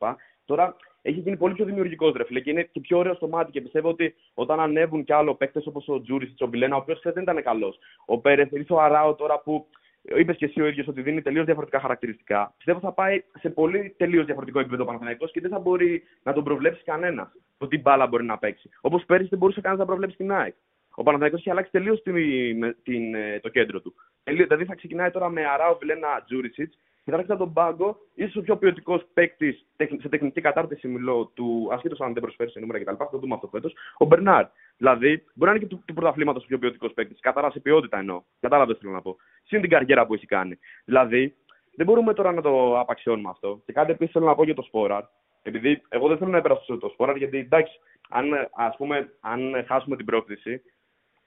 Τώρα 0.44 0.76
έχει 1.02 1.20
γίνει 1.20 1.36
πολύ 1.36 1.54
πιο 1.54 1.64
δημιουργικός 1.64 2.12
ρε 2.12 2.24
φίλε 2.24 2.40
και 2.40 2.50
είναι 2.50 2.62
και 2.62 2.80
πιο 2.80 2.98
ωραίο 2.98 3.14
στο 3.14 3.28
μάτι. 3.28 3.50
Και 3.50 3.60
πιστεύω 3.60 3.88
ότι 3.88 4.14
όταν 4.34 4.60
ανέβουν 4.60 5.04
κι 5.04 5.12
άλλο 5.12 5.34
παίκτες 5.34 5.66
όπως 5.66 5.88
ο 5.88 6.00
Τζούρι, 6.00 6.34
ο 6.38 6.46
Μπιλένα, 6.46 6.76
ο 6.76 6.78
οποίος 6.78 6.98
χθε 6.98 7.12
δεν 7.12 7.22
ήταν 7.22 7.42
καλός. 7.42 7.78
Ο 8.06 8.18
Πέρεθ, 8.18 8.52
ήρθε 8.52 8.72
ο 8.72 8.80
Αράο 8.80 9.14
τώρα 9.14 9.40
που 9.40 9.66
είπες 10.16 10.36
και 10.36 10.44
εσύ 10.44 10.60
ο 10.60 10.66
ίδιος 10.66 10.88
ότι 10.88 11.02
δίνει 11.02 11.22
τελείως 11.22 11.44
διαφορετικά 11.44 11.80
χαρακτηριστικά. 11.80 12.54
Πιστεύω 12.56 12.80
θα 12.80 12.92
πάει 12.92 13.22
σε 13.38 13.50
πολύ 13.50 13.94
τελείως 13.96 14.24
διαφορετικό 14.24 14.60
επίπεδο 14.60 14.82
ο 14.82 14.86
Παναθηναϊκός 14.86 15.30
και 15.30 15.40
δεν 15.40 15.50
θα 15.50 15.58
μπορεί 15.58 16.02
να 16.22 16.32
τον 16.32 16.44
προβλέψει 16.44 16.82
κανένας 16.84 17.28
το 17.58 17.66
τι 17.66 17.78
μπάλα 17.78 18.06
μπορεί 18.06 18.24
να 18.24 18.38
παίξει. 18.38 18.70
Όπως 18.80 19.04
πέρυσι 19.04 19.28
δεν 19.28 19.38
μπορούσε 19.38 19.60
κανένας 19.60 19.86
να 19.86 19.90
προβλέψει 19.90 20.16
την 20.16 20.32
ΑΕΚ. 20.32 20.54
Ο 20.98 21.02
Παναθηναϊκός 21.02 21.40
έχει 21.40 21.50
αλλάξει 21.50 21.70
τελείως 21.70 22.02
το 23.40 23.48
κέντρο 23.48 23.80
του. 23.80 23.94
Τελείως, 24.22 24.46
δηλαδή 24.46 24.64
θα 24.64 24.74
ξεκινάει 24.74 25.10
τώρα 25.10 25.28
με 25.28 25.46
Αράο, 25.46 25.76
Βιλένα, 25.78 26.22
Τζούρισιτς 26.24 26.78
και 27.04 27.12
θα 27.12 27.16
έρχεται 27.16 27.34
από 27.34 27.44
τον 27.44 27.52
πάγκο, 27.52 27.98
ίσως 28.14 28.36
ο 28.36 28.42
πιο 28.42 28.56
ποιοτικός 28.56 29.06
παίκτης 29.14 29.66
σε 30.00 30.08
τεχνική 30.08 30.40
κατάρτιση 30.40 30.88
μιλώ 30.88 31.30
του, 31.34 31.68
ασχέτως 31.72 32.00
αν 32.00 32.12
δεν 32.12 32.22
προσφέρει 32.22 32.50
σε 32.50 32.60
νούμερα 32.60 32.84
κτλ. 32.84 32.94
Θα 32.98 33.08
το 33.10 33.18
δούμε 33.18 33.34
αυτό 33.34 33.48
φέτος. 33.48 33.74
Ο 33.96 34.04
Μπερνάρ. 34.04 34.46
Δηλαδή, 34.76 35.24
μπορεί 35.34 35.50
να 35.50 35.56
είναι 35.56 35.66
και 35.66 35.74
του, 35.74 35.82
του 35.86 35.94
πρωταθλήματος 35.94 36.44
ο 36.44 36.46
πιο 36.46 36.58
ποιοτικός 36.58 36.92
παίκτης. 36.92 37.20
Κατάρα 37.20 37.50
σε 37.50 37.60
ποιότητα 37.60 37.98
εννοώ. 37.98 38.22
Κατάλαβες 38.40 38.76
τι 38.76 38.80
θέλω 38.80 38.94
να 38.94 39.02
πω. 39.02 39.16
Συν 39.44 39.60
την 39.60 39.70
καριέρα 39.70 40.06
που 40.06 40.14
έχει 40.14 40.26
κάνει. 40.26 40.58
Δηλαδή, 40.84 41.34
δεν 41.76 41.86
μπορούμε 41.86 42.14
τώρα 42.14 42.32
να 42.32 42.42
το 42.42 42.80
απαξιώνουμε 42.80 43.28
αυτό. 43.28 43.62
Και 43.66 43.72
κάτι 43.72 43.90
επίσης 43.90 44.12
θέλω 44.12 44.26
να 44.26 44.34
πω 44.34 44.44
για 44.44 44.54
το 44.54 44.62
Σπόραρ. 44.62 45.02
Επειδή 45.42 45.82
εγώ 45.88 46.08
δεν 46.08 46.18
θέλω 46.18 46.30
να 46.30 46.38
υπερασπιστώ 46.38 46.78
το 46.78 46.88
Σπόραρ, 46.88 47.16
γιατί 47.16 47.38
εντάξει, 47.38 47.80
αν, 48.08 48.48
ας 48.54 48.76
πούμε, 48.76 49.12
αν 49.20 49.64
χάσουμε 49.66 49.96
την 49.96 50.04
πρόκληση, 50.04 50.62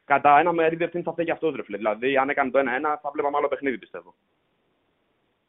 κατά 0.10 0.40
ένα 0.40 0.52
μερίδιο 0.52 0.86
ευθύνη 0.86 1.04
θα 1.04 1.12
φταίει 1.12 1.26
και 1.26 1.32
αυτός 1.32 1.56
ρε 1.56 1.64
φίλε. 1.64 1.78
Δηλαδή, 1.78 2.18
αν 2.18 2.30
έκανε 2.30 2.52
το 2.52 2.60
1-1, 2.60 2.64
θα 3.02 3.12
βλέπαμε 3.14 3.38
άλλο 3.38 3.48
παιχνίδι 3.48 3.78
πιστεύω. 3.78 4.16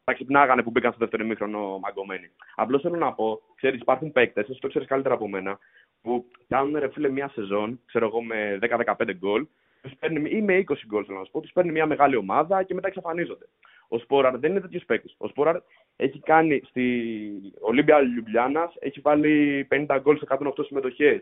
Θα 0.03 0.13
ξυπνάγανε 0.13 0.63
που 0.63 0.69
μπήκαν 0.69 0.91
στο 0.91 0.99
δεύτερο 0.99 1.23
ημίχρονο 1.23 1.79
μαγκωμένοι. 1.79 2.29
Απλώς 2.55 2.81
θέλω 2.81 2.95
να 2.95 3.13
πω, 3.13 3.41
ξέρεις, 3.55 3.81
υπάρχουν 3.81 4.11
παίκτες, 4.11 4.49
εσύ 4.49 4.59
το 4.59 4.67
ξέρεις 4.67 4.87
καλύτερα 4.87 5.13
από 5.13 5.27
μένα, 5.27 5.59
που 6.01 6.25
κάνουν 6.47 6.77
ρε 6.77 6.89
φίλε 6.89 7.09
μια 7.09 7.29
σεζόν, 7.29 7.79
ξέρω 7.85 8.05
εγώ, 8.05 8.21
με 8.23 8.59
10-15 8.61 9.13
γκολ, 9.13 9.47
τους 9.81 9.93
παίρνει, 9.99 10.29
ή 10.29 10.41
με 10.41 10.57
20 10.57 10.85
γκολ, 10.85 11.03
θέλω 11.05 11.17
να 11.17 11.25
σου 11.25 11.31
πω, 11.31 11.41
τους 11.41 11.51
παίρνει 11.51 11.71
μια 11.71 11.85
μεγάλη 11.85 12.15
ομάδα 12.15 12.63
και 12.63 12.73
μετά 12.73 12.87
εξαφανίζονται. 12.87 13.45
Ο 13.87 13.97
Σπόραρ 13.97 14.37
δεν 14.37 14.51
είναι 14.51 14.61
τέτοιος 14.61 14.85
παίκτης. 14.85 15.15
Ο 15.17 15.27
Σπόραρ 15.27 15.57
έχει 15.95 16.19
κάνει 16.19 16.61
στη 16.63 16.85
Ολύμπια 17.59 17.99
Λιουμπλιάνας, 17.99 18.75
έχει 18.79 18.99
βάλει 18.99 19.67
50 19.69 19.97
γκολ 20.01 20.17
σε 20.17 20.25
108 20.29 20.65
συμμετοχές. 20.65 21.21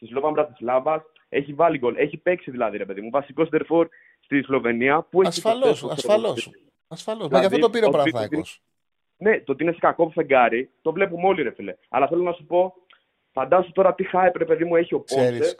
Στη 0.00 0.08
Σλόβαν 0.08 0.32
Μπρατισλάβα 0.32 1.04
έχει 1.28 1.52
βάλει 1.52 1.78
γκολ. 1.78 1.96
Έχει 1.96 2.16
παίξει 2.16 2.50
δηλαδή, 2.50 2.76
ρε 2.76 2.84
παιδί 2.84 3.00
μου. 3.00 3.10
Βασικός 3.10 3.46
στερφόρ 3.46 3.88
στη 4.20 4.42
Σλοβενία. 4.42 5.02
Που 5.02 5.20
Ασφαλώς, 5.24 5.84
ασφαλώς. 5.84 6.50
Ασφαλώς. 6.88 7.28
Μα 7.28 7.38
γι' 7.38 7.46
αυτό 7.46 7.58
το 7.58 7.70
πήρε 7.70 7.86
ο 7.86 7.90
Παναθάκο. 7.90 8.42
Ναι, 9.16 9.40
το 9.40 9.52
ότι 9.52 9.62
είναι 9.62 9.72
σε 9.72 9.78
κακό 9.78 10.10
φεγγάρι, 10.10 10.70
το 10.82 10.92
βλέπουμε 10.92 11.26
όλοι, 11.26 11.42
ρε 11.42 11.50
φίλε. 11.50 11.76
Αλλά 11.88 12.08
θέλω 12.08 12.22
να 12.22 12.32
σου 12.32 12.46
πω, 12.46 12.74
φαντάσου 13.32 13.72
τώρα 13.72 13.94
τι 13.94 14.04
χάι 14.04 14.30
ρε 14.36 14.44
παιδί 14.44 14.64
μου 14.64 14.76
έχει 14.76 14.94
ο 14.94 15.00
Πόνσε. 15.00 15.54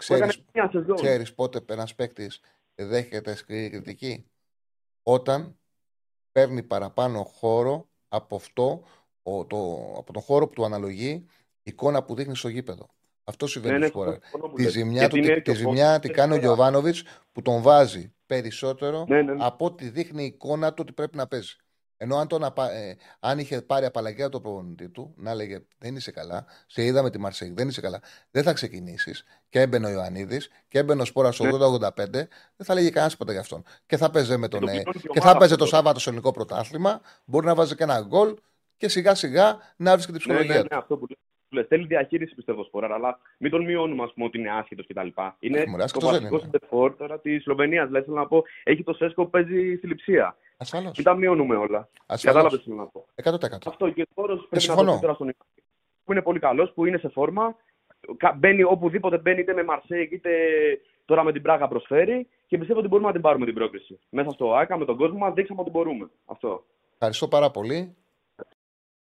Ξέρεις 0.95 1.34
πότε 1.34 1.61
ένας 1.68 1.95
παίκτης 1.95 2.41
δέχεται 2.74 3.34
σκληρή 3.34 3.70
κριτική; 3.70 4.26
Όταν 5.03 5.59
παίρνει 6.32 6.62
παραπάνω 6.62 7.22
χώρο 7.22 7.88
από 8.09 8.36
αυτό, 8.36 8.82
ο, 9.22 9.47
το, 9.47 9.57
από 9.97 10.12
τον 10.12 10.22
χώρο 10.22 10.47
που 10.47 10.55
του 10.55 10.64
αναλογεί 10.64 11.11
η 11.11 11.26
εικόνα 11.62 12.05
που 12.05 12.14
δείχνει 12.14 12.36
στο 12.36 12.49
γήπεδο. 12.49 12.88
Αυτό 13.31 13.47
συμβαίνει 13.47 13.78
ναι, 13.78 13.87
στο 13.87 14.05
ναι, 14.05 14.16
Τη 14.55 14.68
ζημιά, 14.68 15.09
του, 15.09 15.20
τη, 15.20 15.43
τη 15.43 15.55
ζημιά 15.55 15.99
την 15.99 16.12
κάνει 16.12 16.35
ο 16.35 16.37
Γιωβάνοβιτς 16.37 17.05
που 17.33 17.43
τον 17.43 17.62
βάζει 17.62 18.12
περισσότερο 18.26 19.05
ναι, 19.09 19.22
ναι, 19.22 19.33
ναι. 19.33 19.45
από 19.45 19.64
ό,τι 19.64 19.89
δείχνει 19.89 20.22
η 20.22 20.26
εικόνα 20.26 20.68
του 20.68 20.78
ότι 20.81 20.93
πρέπει 20.93 21.16
να 21.16 21.26
παίζει. 21.26 21.57
Ενώ 22.03 22.16
αν, 22.16 22.28
τον, 22.28 22.43
ε, 22.43 22.95
αν 23.20 23.39
είχε 23.39 23.62
πάρει 23.62 23.87
απαλλαγή 23.87 24.22
από 24.22 24.33
το 24.33 24.41
προπονητή 24.41 24.89
του, 24.89 25.14
να 25.16 25.31
έλεγε 25.31 25.62
Δεν 25.78 25.97
είσαι 25.97 26.11
καλά, 26.11 26.47
σε 26.66 26.85
είδα 26.85 27.03
με 27.03 27.11
τη 27.11 27.18
Μαρσέη, 27.18 27.53
δεν 27.57 27.68
είσαι 27.68 27.81
καλά, 27.81 28.01
δεν 28.31 28.43
θα 28.43 28.53
ξεκινήσεις. 28.53 29.24
Και 29.49 29.61
έμπαινε 29.61 29.87
ο 29.87 29.91
Ιωαννίδης 29.91 30.49
και 30.68 30.78
έμπαινε 30.78 31.03
ο 31.03 31.05
Σπόρας 31.05 31.35
στο 31.35 31.45
80-85, 31.45 32.11
δεν 32.12 32.28
θα 32.57 32.74
λέγε 32.74 32.91
κανένας 32.91 33.16
ποτέ 33.16 33.33
για 33.33 33.41
αυτόν. 33.41 33.62
Και 33.87 33.97
θα 33.97 34.11
παίζε 34.11 34.37
με 34.37 34.49
τον. 34.49 34.68
Ε, 34.68 34.83
και 35.12 35.20
θα 35.20 35.37
παίζε 35.37 35.57
το 35.57 35.66
Σάββατο 35.66 36.01
στο 36.01 36.11
ελληνικό 36.11 36.33
πρωτάθλημα, 36.33 37.01
μπορεί 37.24 37.47
να 37.47 37.55
βάζει 37.55 37.74
και 37.74 37.83
ένα 37.83 38.01
γκολ 38.01 38.35
και 38.76 38.89
σιγά 38.89 39.14
σιγά 39.14 39.59
να 39.76 39.97
βρει 39.97 40.07
και 40.07 40.12
την 40.12 40.20
ψυχολογία. 40.20 40.55
Ναι, 40.55 40.61
ναι, 40.61 40.66
ναι, 40.70 40.76
αυτό 40.76 40.97
που 40.97 41.07
λες. 41.51 41.66
Θέλει 41.66 41.86
διαχείριση 41.86 42.34
πιστεύω 42.34 42.64
Σπόρα, 42.64 42.94
αλλά 42.94 43.18
μην 43.38 43.51
τον 43.51 43.64
μειώνουμε 43.64 44.03
ας 44.03 44.12
πούμε, 44.12 44.26
ότι 44.26 44.38
είναι 44.38 44.51
άσχετος 44.51 44.86
κτλ. 44.86 45.09
Είναι 45.38 45.59
Έχουμε, 45.59 45.86
το 45.88 46.01
βασικό 46.01 46.38
σεντερφόρ 46.38 46.96
τώρα 46.96 47.18
της 47.20 47.42
Σλοβενίας. 47.42 47.86
Δηλαδή 47.86 48.05
θέλω 48.05 48.16
να 48.16 48.26
πω, 48.26 48.44
έχει 48.62 48.82
το 48.82 48.92
Σέσκο 48.92 49.24
που 49.24 49.30
παίζει 49.30 49.76
στη 49.76 49.86
λειψία. 49.86 50.36
Ασφαλώς. 50.57 50.96
Μην 50.96 51.05
τα 51.05 51.14
μειώνουμε 51.14 51.57
όλα. 51.57 51.88
Κατάλαβες 52.22 52.59
τι 52.59 52.64
θέλω 52.64 52.76
να 52.76 52.86
πω. 52.86 53.07
100%. 53.14 53.66
Αυτό 53.66 53.90
και 53.90 54.03
ο 54.03 54.05
χώρο 54.14 54.36
πρέπει 54.36 54.61
συμφωνώ. 54.61 54.90
να 54.90 54.94
το 54.94 55.01
τώρα 55.01 55.14
στον 55.14 55.34
που 56.05 56.12
είναι 56.12 56.22
πολύ 56.22 56.38
καλός, 56.38 56.72
που 56.72 56.84
είναι 56.84 56.98
σε 56.98 57.09
φόρμα. 57.09 57.57
Μπαίνει 58.36 58.62
οπουδήποτε 58.62 59.18
μπαίνει, 59.18 59.40
είτε 59.40 59.53
με 59.53 59.62
Μαρσέικ 59.62 60.12
είτε 60.12 60.30
τώρα 61.05 61.22
με 61.24 61.32
την 61.32 61.42
Πράγα 61.42 61.68
προσφέρει 61.68 62.26
και 62.46 62.59
πιστεύω 62.59 62.78
ότι 62.78 62.88
μπορούμε 62.88 63.07
να 63.07 63.12
την 63.12 63.22
πάρουμε 63.22 63.44
την 63.44 63.55
πρόκληση. 63.55 63.98
Μέσα 64.11 64.30
στο 64.30 64.55
ΆΚΑ 64.55 64.78
με 64.78 64.84
τον 64.84 64.96
κόσμο 64.96 65.18
μα 65.18 65.30
δείξαμε 65.30 65.61
ότι 65.61 65.70
μπορούμε. 65.70 66.11
Αυτό. 66.26 66.64
Ευχαριστώ 66.92 67.28
πάρα 67.28 67.51
πολύ. 67.51 67.96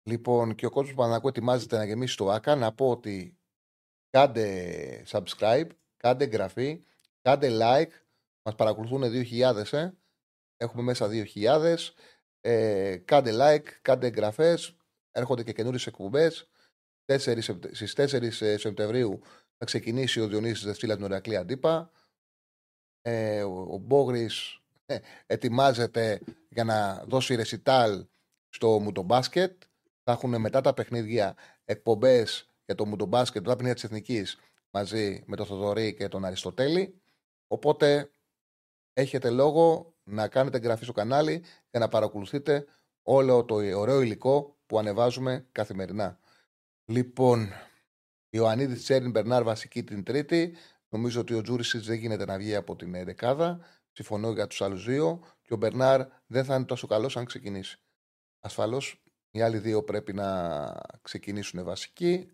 Λοιπόν, 0.03 0.55
και 0.55 0.65
ο 0.65 0.69
κόσμος 0.69 0.95
που 0.95 1.01
Παναγού 1.01 1.27
ετοιμάζεται 1.27 1.77
να 1.77 1.85
γεμίσει 1.85 2.17
το 2.17 2.29
ΆΚΑ, 2.29 2.55
να 2.55 2.73
πω 2.73 2.89
ότι 2.89 3.37
κάντε 4.09 5.03
subscribe, 5.07 5.67
κάντε 5.97 6.23
εγγραφή, 6.23 6.83
κάντε 7.21 7.49
like. 7.51 7.91
Μας 8.45 8.55
παρακολουθούν 8.55 9.01
2.000, 9.03 9.73
ε. 9.73 9.91
Έχουμε 10.57 10.83
μέσα 10.83 11.07
2.000. 11.07 11.75
Ε, 12.41 12.97
κάντε 12.97 13.31
like, 13.33 13.67
κάντε 13.81 14.07
εγγραφές. 14.07 14.77
Έρχονται 15.11 15.43
και 15.43 15.53
καινούριες 15.53 15.87
εκπομπές. 15.87 16.49
Στις 17.71 17.93
4 17.93 18.57
Σεπτεμβρίου 18.57 19.21
θα 19.57 19.65
ξεκινήσει 19.65 20.19
ο 20.19 20.27
Διονύσης 20.27 20.65
Δευτήλα 20.65 20.95
την 20.95 21.03
Οριακλή 21.03 21.35
Αντίπα. 21.35 21.91
Ε, 23.01 23.43
ο, 23.43 23.67
ο 23.73 23.77
Μπόγρης 23.77 24.59
ε, 24.85 24.99
ετοιμάζεται 25.25 26.19
για 26.49 26.63
να 26.63 27.03
δώσει 27.07 27.35
ρεσιτάλ 27.35 28.05
στο 28.49 28.79
Μουτομπάσκετ. 28.79 29.63
Θα 30.03 30.11
έχουν 30.11 30.41
μετά 30.41 30.61
τα 30.61 30.73
παιχνίδια 30.73 31.35
εκπομπές 31.65 32.49
για 32.65 32.75
το 32.75 32.85
Μουτομπάσκετ, 32.85 33.43
τα 33.43 33.49
παιχνίδια 33.49 33.73
της 33.73 33.83
Εθνικής 33.83 34.37
μαζί 34.69 35.23
με 35.25 35.35
τον 35.35 35.45
Θοδωρή 35.45 35.93
και 35.93 36.07
τον 36.07 36.25
Αριστοτέλη. 36.25 37.01
Οπότε 37.47 38.11
έχετε 38.93 39.29
λόγο 39.29 39.95
να 40.03 40.27
κάνετε 40.27 40.57
εγγραφή 40.57 40.83
στο 40.83 40.93
κανάλι 40.93 41.43
για 41.69 41.79
να 41.79 41.87
παρακολουθείτε 41.87 42.65
όλο 43.01 43.45
το 43.45 43.55
ωραίο 43.55 44.01
υλικό 44.01 44.57
που 44.65 44.79
ανεβάζουμε 44.79 45.47
καθημερινά. 45.51 46.19
Λοιπόν, 46.85 47.49
Ιωαννίδης 48.29 48.83
Τσέριν 48.83 49.11
Μπερνάρ 49.11 49.43
βασική 49.43 49.83
την 49.83 50.03
Τρίτη. 50.03 50.55
Νομίζω 50.89 51.21
ότι 51.21 51.33
ο 51.33 51.41
Τζούρισιτ 51.41 51.83
δεν 51.83 51.95
γίνεται 51.95 52.25
να 52.25 52.37
βγει 52.37 52.55
από 52.55 52.75
την 52.75 52.91
δεκάδα. 52.91 53.59
Συμφωνώ 53.91 54.31
για 54.31 54.47
τους 54.47 54.61
άλλους 54.61 54.85
δύο. 54.85 55.23
Και 55.41 55.53
ο 55.53 55.57
Μπερνάρ 55.57 56.07
δεν 56.25 56.45
θα 56.45 56.55
είναι 56.55 56.65
τόσο 56.65 56.87
καλός 56.87 57.17
αν 57.17 57.25
ξεκινήσει. 57.25 57.79
Ασφαλώς 58.39 59.02
οι 59.35 59.41
άλλοι 59.41 59.57
δύο 59.57 59.83
πρέπει 59.83 60.13
να 60.13 60.27
ξεκινήσουν 61.01 61.63
βασικοί. 61.63 62.31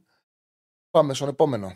Πάμε 0.91 1.14
στον 1.14 1.28
επόμενο. 1.28 1.72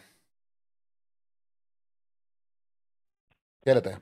Χαίρετε. 3.64 4.00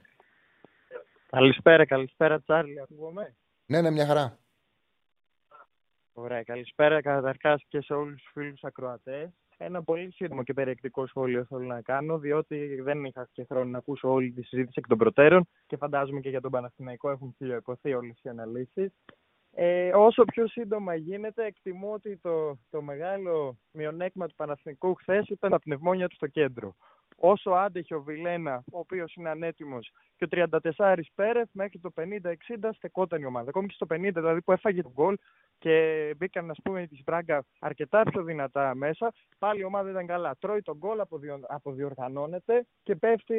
Καλησπέρα, 1.29 1.85
καλησπέρα 1.85 2.41
Τσάρλι, 2.41 2.81
ακούγομαι; 2.81 3.35
Ναι, 3.65 3.81
ναι, 3.81 3.89
μια 3.89 4.05
χαρά. 4.05 4.39
Ωραία, 6.13 6.43
καλησπέρα 6.43 7.01
καταρχάς 7.01 7.63
και 7.67 7.81
σε 7.81 7.93
όλους 7.93 8.21
τους 8.21 8.31
φίλους 8.33 8.63
ακροατές. 8.63 9.29
Ένα 9.57 9.83
πολύ 9.83 10.11
σύντομο 10.11 10.43
και 10.43 10.53
περιεκτικό 10.53 11.07
σχόλιο 11.07 11.45
θέλω 11.45 11.65
να 11.65 11.81
κάνω, 11.81 12.17
διότι 12.17 12.81
δεν 12.81 13.05
είχα 13.05 13.29
και 13.31 13.45
χρόνο 13.45 13.69
να 13.69 13.77
ακούσω 13.77 14.11
όλη 14.11 14.31
τη 14.31 14.41
συζήτηση 14.41 14.75
εκ 14.79 14.87
των 14.87 14.97
προτέρων 14.97 15.47
και 15.65 15.77
φαντάζομαι 15.77 16.19
και 16.19 16.29
για 16.29 16.41
τον 16.41 16.51
Παναθηναϊκό 16.51 17.09
έχουν 17.09 17.35
φιλιοποθεί 17.37 17.93
όλες 17.93 18.19
οι 18.21 18.29
αναλύσεις. 18.29 18.91
Ε, 19.53 19.91
όσο 19.93 20.23
πιο 20.23 20.47
σύντομα 20.47 20.95
γίνεται, 20.95 21.45
εκτιμώ 21.45 21.93
ότι 21.93 22.17
το, 22.17 22.57
το 22.69 22.81
μεγάλο 22.81 23.57
μειονέκτημα 23.71 24.27
του 24.27 24.35
Παναθηναϊκού 24.35 24.93
χθες 24.93 25.27
ήταν 25.27 25.51
τα 25.51 25.59
πνευμόνια 25.59 26.07
του 26.07 26.15
στο 26.15 26.27
κέντρο. 26.27 26.75
Όσο 27.23 27.49
άντεχε 27.51 27.95
ο 27.95 28.01
Βιλένα, 28.01 28.63
ο 28.71 28.79
οποίος 28.79 29.15
είναι 29.15 29.29
ανέτοιμος, 29.29 29.91
και 30.15 30.25
ο 30.25 30.47
34 30.73 30.99
Πέρεθ, 31.15 31.49
μέχρι 31.51 31.79
το 31.79 31.93
50-60 31.95 32.69
στεκόταν 32.75 33.21
η 33.21 33.25
ομάδα. 33.25 33.49
Ακόμη 33.49 33.67
και 33.67 33.73
στο 33.73 33.85
50 33.89 34.09
δηλαδή 34.13 34.41
που 34.41 34.51
έφαγε 34.51 34.81
τον 34.81 34.91
γκολ 34.91 35.15
και 35.57 36.13
μπήκαν, 36.17 36.49
ας 36.49 36.57
πούμε, 36.63 36.87
της 36.87 37.01
Μπράγκα 37.03 37.45
αρκετά 37.59 38.03
πιο 38.03 38.23
δυνατά 38.23 38.75
μέσα, 38.75 39.13
πάλι 39.39 39.59
η 39.59 39.63
ομάδα 39.63 39.89
ήταν 39.89 40.07
καλά. 40.07 40.35
Τρώει 40.39 40.61
τον 40.61 40.77
γκολ, 40.77 40.99
αποδιοργανώνεται 41.47 42.65
και 42.83 42.95
πέφτει, 42.95 43.37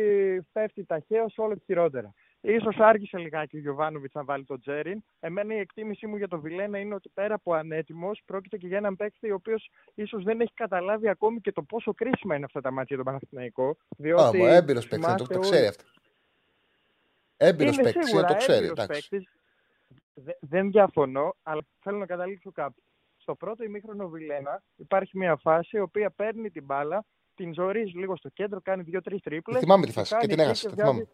πέφτει 0.53 0.85
ταχαίως 0.85 1.35
όλο 1.37 1.55
και 1.55 1.63
χειρότερα. 1.65 2.13
Ίσως 2.45 2.77
άργησε 2.79 3.19
λιγάκι 3.19 3.57
ο 3.57 3.61
Γιωβάνοβιτς 3.61 4.15
να 4.15 4.25
βάλει 4.25 4.45
τον 4.45 4.61
Τζέριν. 4.61 5.05
Εμένα 5.21 5.55
η 5.55 5.59
εκτίμησή 5.59 6.07
μου 6.07 6.17
για 6.17 6.29
τον 6.29 6.41
Βιλένα 6.41 6.79
είναι 6.79 6.95
ότι 6.95 7.11
πέρα 7.15 7.35
από 7.35 7.55
ανέτοιμος, 7.55 8.23
πρόκειται 8.25 8.57
και 8.57 8.67
για 8.67 8.77
έναν 8.77 8.97
παίκτη 8.97 9.31
ο 9.31 9.35
οποίος 9.35 9.71
ίσως 9.95 10.23
δεν 10.23 10.41
έχει 10.41 10.53
καταλάβει 10.55 11.09
ακόμη 11.09 11.41
και 11.41 11.53
το 11.53 11.63
πόσο 11.63 11.95
κρίσιμα 11.95 12.35
είναι 12.35 12.45
αυτά 12.45 12.61
τα 12.61 12.71
μάτια 12.71 12.97
για 12.97 13.05
τον 13.05 13.05
Παναθηναϊκό. 13.05 13.77
Διότι. 13.97 14.43
Α, 14.43 14.55
έμπειρος 14.55 14.89
παίκτης, 14.89 15.15
το, 15.15 15.27
το 15.27 15.39
ξέρει 15.39 15.67
αυτό. 15.67 15.85
Έμπειρος 17.37 17.77
παίκτης, 17.77 18.11
το 18.11 18.35
ξέρει. 18.37 18.73
δεν 20.41 20.71
διαφωνώ, 20.71 21.37
αλλά 21.43 21.63
θέλω 21.81 21.99
να 21.99 22.07
καταλήξω 22.07 22.53
κάπου. 22.53 22.83
Στο 23.17 23.35
πρώτο 23.35 23.65
ημίχρονο 23.65 24.09
Βιλένα 24.09 24.63
υπάρχει 24.77 25.19
μια 25.19 25.37
φάση 25.37 25.77
η 25.77 25.81
οποία 25.81 26.11
παίρνει 26.11 26.51
την 26.51 26.65
μπάλα, 26.65 27.05
την 27.35 27.55
ζορίζει 27.55 27.99
λίγο 27.99 28.17
στο 28.17 28.29
κέντρο, 28.29 28.61
κάνει 28.61 28.83
δύο-τρεις 28.83 29.23
τρίπλες. 29.23 29.61
Θυμάμαι 29.61 29.87
τη 29.87 29.93
φάση 29.93 30.17
και 30.21 30.27
την 30.27 30.39
έχασε. 30.39 30.69
Θυμάμαι 30.69 31.01
και 31.01 31.09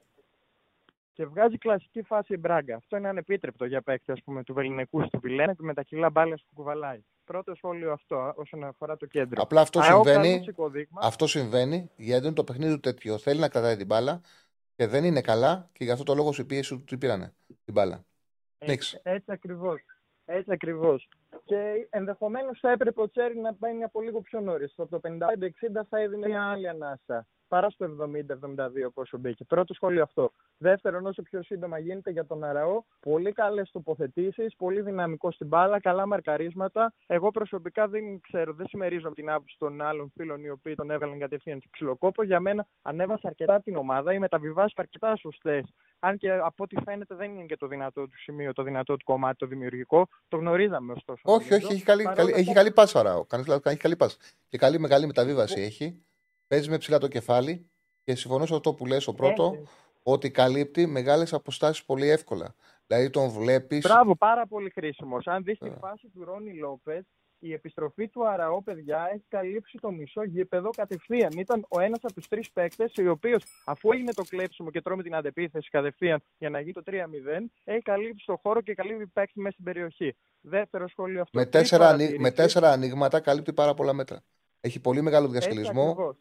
βγάζει 1.24 1.58
κλασική 1.58 2.02
φάση 2.02 2.36
Μπράγκα. 2.36 2.76
Αυτό 2.76 2.96
είναι 2.96 3.08
ανεπίτρεπτο 3.08 3.64
για 3.64 3.82
παίκτη 3.82 4.12
ας 4.12 4.22
πούμε, 4.24 4.44
του 4.44 4.54
Βεληνικού 4.54 5.08
του 5.08 5.20
Βιλένα 5.20 5.54
και 5.54 5.62
με 5.62 5.74
τα 5.74 5.82
κιλά 5.82 6.10
μπάλα 6.10 6.34
που 6.34 6.54
κουβαλάει. 6.54 7.04
Πρώτο 7.24 7.54
σχόλιο 7.54 7.92
αυτό 7.92 8.32
όσον 8.36 8.64
αφορά 8.64 8.96
το 8.96 9.06
κέντρο. 9.06 9.42
Απλά 9.42 9.60
αυτό 9.60 9.82
συμβαίνει, 9.82 10.44
αυτό 11.00 11.26
συμβαίνει 11.26 11.90
γιατί 11.96 12.26
είναι 12.26 12.34
το 12.34 12.44
παιχνίδι 12.44 12.72
του 12.72 12.80
τέτοιο. 12.80 13.18
Θέλει 13.18 13.40
να 13.40 13.48
κρατάει 13.48 13.76
την 13.76 13.86
μπάλα 13.86 14.20
και 14.76 14.86
δεν 14.86 15.04
είναι 15.04 15.20
καλά 15.20 15.68
και 15.72 15.84
γι' 15.84 15.90
αυτό 15.90 16.04
το 16.04 16.14
λόγο 16.14 16.32
σου 16.32 16.46
πίεση 16.46 16.74
του 16.74 16.84
την 16.84 16.98
πήρανε 16.98 17.34
την 17.64 17.74
μπάλα. 17.74 18.04
Έτσι, 18.58 19.00
έτσι 19.02 19.32
ακριβώς. 19.32 19.80
Έτσι 20.24 20.52
ακριβώς. 20.52 21.08
Και 21.44 21.88
ενδεχομένως 21.90 22.58
θα 22.60 22.70
έπρεπε 22.70 23.00
ο 23.00 23.10
Τσέρι 23.10 23.38
να 23.38 23.54
πάει 23.54 23.82
από 23.82 24.00
λίγο 24.00 24.20
πιο 24.20 24.40
νωρίς. 24.40 24.74
Από 24.76 24.90
το 24.90 25.00
55-60 25.02 25.86
θα 25.88 25.98
έδινε 25.98 26.28
μια 26.28 26.50
άλλη 26.50 26.68
ανάσα 26.68 27.26
παρά 27.48 27.70
στο 27.70 27.86
70-72 27.86 28.92
πόσο 28.94 29.18
μπήκε. 29.18 29.44
Πρώτο 29.44 29.74
σχόλιο 29.74 30.02
αυτό. 30.02 30.32
Δεύτερον, 30.58 31.06
όσο 31.06 31.22
πιο 31.22 31.42
σύντομα 31.42 31.78
γίνεται 31.78 32.10
για 32.10 32.26
τον 32.26 32.44
Αραώ, 32.44 32.82
πολύ 33.00 33.32
καλές 33.32 33.70
τοποθετήσεις, 33.70 34.56
πολύ 34.56 34.80
δυναμικό 34.80 35.30
στην 35.32 35.46
μπάλα, 35.46 35.80
καλά 35.80 36.06
μαρκαρίσματα. 36.06 36.92
Εγώ 37.06 37.30
προσωπικά 37.30 37.88
δεν 37.88 38.20
ξέρω, 38.20 38.52
δεν 38.52 38.66
συμμερίζομαι 38.68 39.14
την 39.14 39.30
άποψη 39.30 39.56
των 39.58 39.80
άλλων 39.82 40.12
φίλων 40.16 40.44
οι 40.44 40.50
οποίοι 40.50 40.74
τον 40.74 40.90
έβγαλαν 40.90 41.18
κατευθείαν 41.18 41.58
στο 41.60 41.68
ξυλοκόπο. 41.72 42.22
Για 42.22 42.40
μένα 42.40 42.66
ανέβασε 42.82 43.26
αρκετά 43.26 43.60
την 43.60 43.76
ομάδα, 43.76 44.12
οι 44.12 44.18
μεταβιβάσεις 44.18 44.76
αρκετά 44.76 45.16
σωστές. 45.16 45.64
Αν 45.98 46.16
και 46.16 46.32
από 46.32 46.64
ό,τι 46.64 46.76
φαίνεται 46.84 47.14
δεν 47.14 47.34
είναι 47.34 47.44
και 47.44 47.56
το 47.56 47.66
δυνατό 47.66 48.08
του 48.08 48.18
σημείο, 48.18 48.52
το 48.52 48.62
δυνατό 48.62 48.96
του 48.96 49.04
κομμάτι, 49.04 49.36
το 49.36 49.46
δημιουργικό. 49.46 50.08
Το 50.28 50.36
γνωρίζαμε 50.36 50.92
ωστόσο. 50.92 51.20
Όχι, 51.24 51.54
όχι, 51.54 51.72
έχει 51.72 51.82
καλή, 51.82 52.04
καλή, 52.14 52.32
έχει 52.34 52.52
καλή 52.52 52.72
πάσα 52.72 52.98
ο 52.98 53.00
Αραώ. 53.00 53.26
Έχει 53.64 53.76
καλή 53.76 53.96
πάσα. 53.96 54.16
Και 54.48 54.58
καλή 54.58 54.78
μεγάλη 54.78 55.06
μεταβίβαση 55.06 55.60
έχει. 55.60 56.02
Παίζει 56.48 56.70
με 56.70 56.78
ψηλά 56.78 56.98
το 56.98 57.08
κεφάλι 57.08 57.70
και 58.04 58.14
συμφωνώ 58.14 58.46
σε 58.46 58.54
αυτό 58.54 58.74
που 58.74 58.86
λες 58.86 59.06
ο 59.06 59.14
πρώτο, 59.14 59.62
ότι 60.02 60.30
καλύπτει 60.30 60.86
μεγάλες 60.86 61.32
αποστάσεις 61.32 61.84
πολύ 61.84 62.08
εύκολα. 62.08 62.54
Δηλαδή 62.86 63.10
τον 63.10 63.28
βλέπει. 63.28 63.78
Μπράβο, 63.78 64.16
πάρα 64.16 64.46
πολύ 64.46 64.70
χρήσιμος. 64.70 65.26
Αν 65.26 65.42
δεις 65.42 65.58
τη 65.58 65.70
φάση 65.80 66.08
του 66.14 66.24
Ρόνι 66.24 66.54
Λόπες, 66.54 67.04
η 67.38 67.52
επιστροφή 67.52 68.08
του 68.08 68.28
Αραώ, 68.28 68.62
παιδιά, 68.62 69.08
έχει 69.12 69.24
καλύψει 69.28 69.78
το 69.80 69.90
μισό 69.90 70.24
γήπεδο 70.24 70.70
κατευθείαν. 70.70 71.30
Ήταν 71.38 71.66
ο 71.68 71.80
ένας 71.80 71.98
από 72.02 72.12
τους 72.14 72.28
τρεις 72.28 72.50
παίκτες, 72.50 72.92
ο 73.06 73.10
οποίο, 73.10 73.38
αφού 73.64 73.92
έγινε 73.92 74.12
το 74.12 74.22
κλέψιμο 74.28 74.70
και 74.70 74.82
τρώμε 74.82 75.02
την 75.02 75.14
αντεπίθεση 75.14 75.70
κατευθείαν 75.70 76.22
για 76.38 76.50
να 76.50 76.60
γίνει 76.60 76.72
το 76.72 76.82
3-0, 76.86 77.50
έχει 77.64 77.82
καλύψει 77.82 78.26
το 78.26 78.40
χώρο 78.42 78.60
και 78.60 78.74
καλύπτει 78.74 79.06
παίκτη 79.06 79.40
μέσα 79.40 79.52
στην 79.52 79.64
περιοχή. 79.64 80.16
Δεύτερο 80.40 80.88
σχόλιο 80.88 81.20
αυτό. 81.20 81.38
Με 81.38 81.46
τέσσερα, 81.46 81.96
με 82.18 82.30
τέσσερα 82.30 82.70
ανοίγματα 82.70 83.20
καλύπτει 83.20 83.52
πάρα 83.52 83.74
πολλά 83.74 83.92
μέτρα. 83.92 84.22
Έχει 84.60 84.80
πολύ 84.80 85.02
μεγάλο 85.02 85.28
διασχελισμό. 85.28 86.16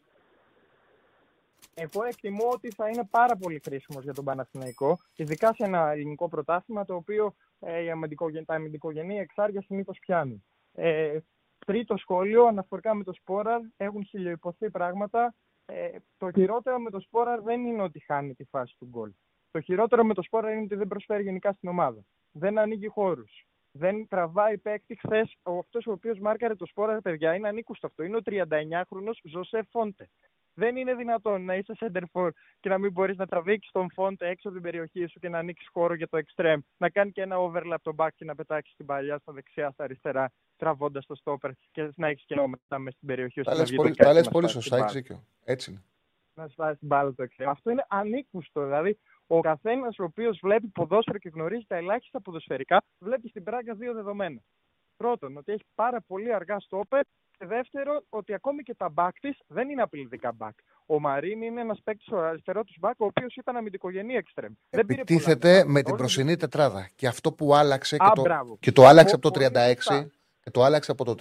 Εγώ 1.80 2.04
εκτιμώ 2.04 2.48
ότι 2.52 2.70
θα 2.70 2.88
είναι 2.88 3.04
πάρα 3.10 3.36
πολύ 3.36 3.60
χρήσιμος 3.64 4.04
για 4.04 4.14
τον 4.14 4.24
Παναθηναϊκό, 4.24 4.98
ειδικά 5.16 5.54
σε 5.54 5.64
ένα 5.64 5.90
ελληνικό 5.90 6.28
πρωτάθλημα 6.28 6.84
το 6.84 6.94
οποίο 6.94 7.34
ε, 7.60 7.92
τα 8.46 8.54
αμυντικογενή 8.54 9.18
εξάρια 9.18 9.62
συνήθως 9.62 9.98
πιάνει. 9.98 10.44
Ε, 10.72 11.18
τρίτο 11.66 11.96
σχόλιο, 11.96 12.44
αναφορικά 12.44 12.94
με 12.94 13.04
το 13.04 13.12
Σπόραρ, 13.12 13.60
έχουν 13.76 14.04
χιλιοϊπωθεί 14.04 14.70
πράγματα. 14.70 15.34
Ε, 15.66 15.88
το 16.16 16.30
χειρότερο 16.32 16.78
με 16.78 16.90
το 16.90 17.00
Σπόραρ 17.00 17.40
δεν 17.40 17.64
είναι 17.64 17.82
ότι 17.82 17.98
χάνει 17.98 18.34
τη 18.34 18.44
φάση 18.44 18.74
του 18.78 18.86
γκολ. 18.86 19.12
Το 19.50 19.60
χειρότερο 19.60 20.04
με 20.04 20.14
το 20.14 20.22
Σπόραρ 20.22 20.52
είναι 20.52 20.62
ότι 20.62 20.74
δεν 20.74 20.88
προσφέρει 20.88 21.22
γενικά 21.22 21.52
στην 21.52 21.68
ομάδα. 21.68 22.00
Δεν 22.32 22.58
ανοίγει 22.58 22.88
χώρους. 22.88 23.46
Δεν 23.70 24.08
τραβάει 24.08 24.58
παίκτη. 24.58 24.98
Χθες 24.98 25.36
αυτός 25.42 25.86
ο 25.86 25.92
οποίος 25.92 26.18
μάρκαρε 26.18 26.54
το 26.54 26.66
Σπόραρ, 26.66 27.00
παιδιά, 27.00 27.34
είναι 27.34 27.48
ανήκουστο 27.48 27.86
αυτό. 27.86 28.02
Είναι 28.02 28.16
ο 28.16 28.20
39χρονο 28.24 29.10
Ζωσέ 29.22 29.66
Φόντε. 29.70 30.08
Δεν 30.58 30.76
είναι 30.76 30.94
δυνατόν 30.94 31.44
να 31.44 31.54
είσαι 31.54 31.72
center 31.78 32.02
for 32.12 32.28
και 32.60 32.68
να 32.68 32.78
μην 32.78 32.92
μπορείς 32.92 33.16
να 33.16 33.26
τραβήξεις 33.26 33.72
τον 33.72 33.90
φόντ 33.92 34.22
έξω 34.22 34.48
από 34.48 34.56
την 34.56 34.62
περιοχή 34.62 35.06
σου 35.06 35.18
και 35.18 35.28
να 35.28 35.38
ανοίξεις 35.38 35.68
χώρο 35.72 35.94
για 35.94 36.08
το 36.08 36.18
extreme. 36.18 36.58
Να 36.76 36.90
κάνει 36.90 37.10
και 37.10 37.22
ένα 37.22 37.36
overlap 37.38 37.76
το 37.82 37.94
back 37.96 38.08
και 38.14 38.24
να 38.24 38.34
πετάξεις 38.34 38.76
την 38.76 38.86
παλιά 38.86 39.18
στα 39.18 39.32
δεξιά, 39.32 39.70
στα 39.70 39.84
αριστερά, 39.84 40.32
τραβώντας 40.56 41.06
το 41.06 41.20
stopper 41.24 41.50
και 41.70 41.92
να 41.96 42.08
έχεις 42.08 42.24
κενό 42.24 42.46
μετά 42.46 42.78
μέσα 42.78 42.96
στην 42.96 43.08
περιοχή 43.08 43.40
σου. 43.40 43.42
Τα 43.96 44.12
λες 44.12 44.28
πολύ 44.28 44.48
σωστά, 44.48 44.76
έχεις 44.76 44.92
δίκιο. 44.92 45.24
Έτσι 45.44 45.70
είναι. 45.70 45.82
Να 46.34 46.48
σπάσει 46.48 46.78
την 46.78 46.88
μπάλα 46.88 47.14
το 47.14 47.24
extreme. 47.24 47.46
Αυτό 47.48 47.70
είναι 47.70 47.84
ανήκουστο. 47.88 48.64
Δηλαδή, 48.64 48.98
ο 49.26 49.40
καθένας 49.40 49.98
ο 49.98 50.04
οποίος 50.04 50.38
βλέπει 50.42 50.66
ποδόσφαιρο 50.66 51.18
και 51.18 51.28
γνωρίζει 51.28 51.64
τα 51.68 51.76
ελάχιστα 51.76 52.20
ποδοσφαιρικά, 52.20 52.82
βλέπει 52.98 53.28
στην 53.28 53.42
πράγκα 53.42 53.74
δύο 53.74 53.92
δεδομένα. 53.92 54.40
Πρώτον, 54.96 55.36
ότι 55.36 55.52
έχει 55.52 55.64
πάρα 55.74 56.00
πολύ 56.00 56.34
αργά 56.34 56.60
στόπερ 56.60 57.00
και 57.38 57.46
δεύτερο, 57.46 58.02
ότι 58.08 58.34
ακόμη 58.34 58.62
και 58.62 58.74
τα 58.74 58.88
μπακ 58.88 59.20
της 59.20 59.38
δεν 59.46 59.68
είναι 59.68 59.82
απειλητικά 59.82 60.32
μπακ. 60.32 60.54
Ο 60.86 61.00
Μαρίν 61.00 61.42
είναι 61.42 61.60
ένας 61.60 61.80
παίκτης 61.84 62.08
ο 62.12 62.18
αριστερό 62.18 62.64
του 62.64 62.74
μπακ, 62.78 63.00
ο 63.00 63.04
οποίος 63.04 63.34
ήταν 63.36 63.56
αμυντικογενή 63.56 64.14
εξτρεμ. 64.14 64.52
Επιτίθεται 64.70 65.64
με 65.66 65.82
την 65.82 65.96
προσινή 65.96 66.36
τετράδα. 66.36 66.88
Και 66.94 67.06
αυτό 67.06 67.32
που 67.32 67.54
άλλαξε 67.54 67.96
και, 67.96 68.10
το, 68.14 68.56
και 68.60 68.72
το 68.72 68.86
άλλαξε 68.86 69.14
από 69.14 69.30
το 69.30 69.40
36. 69.40 70.06
Και 70.40 70.50
το 70.50 70.62
άλλαξε 70.62 70.90
από 70.90 71.04
το 71.04 71.14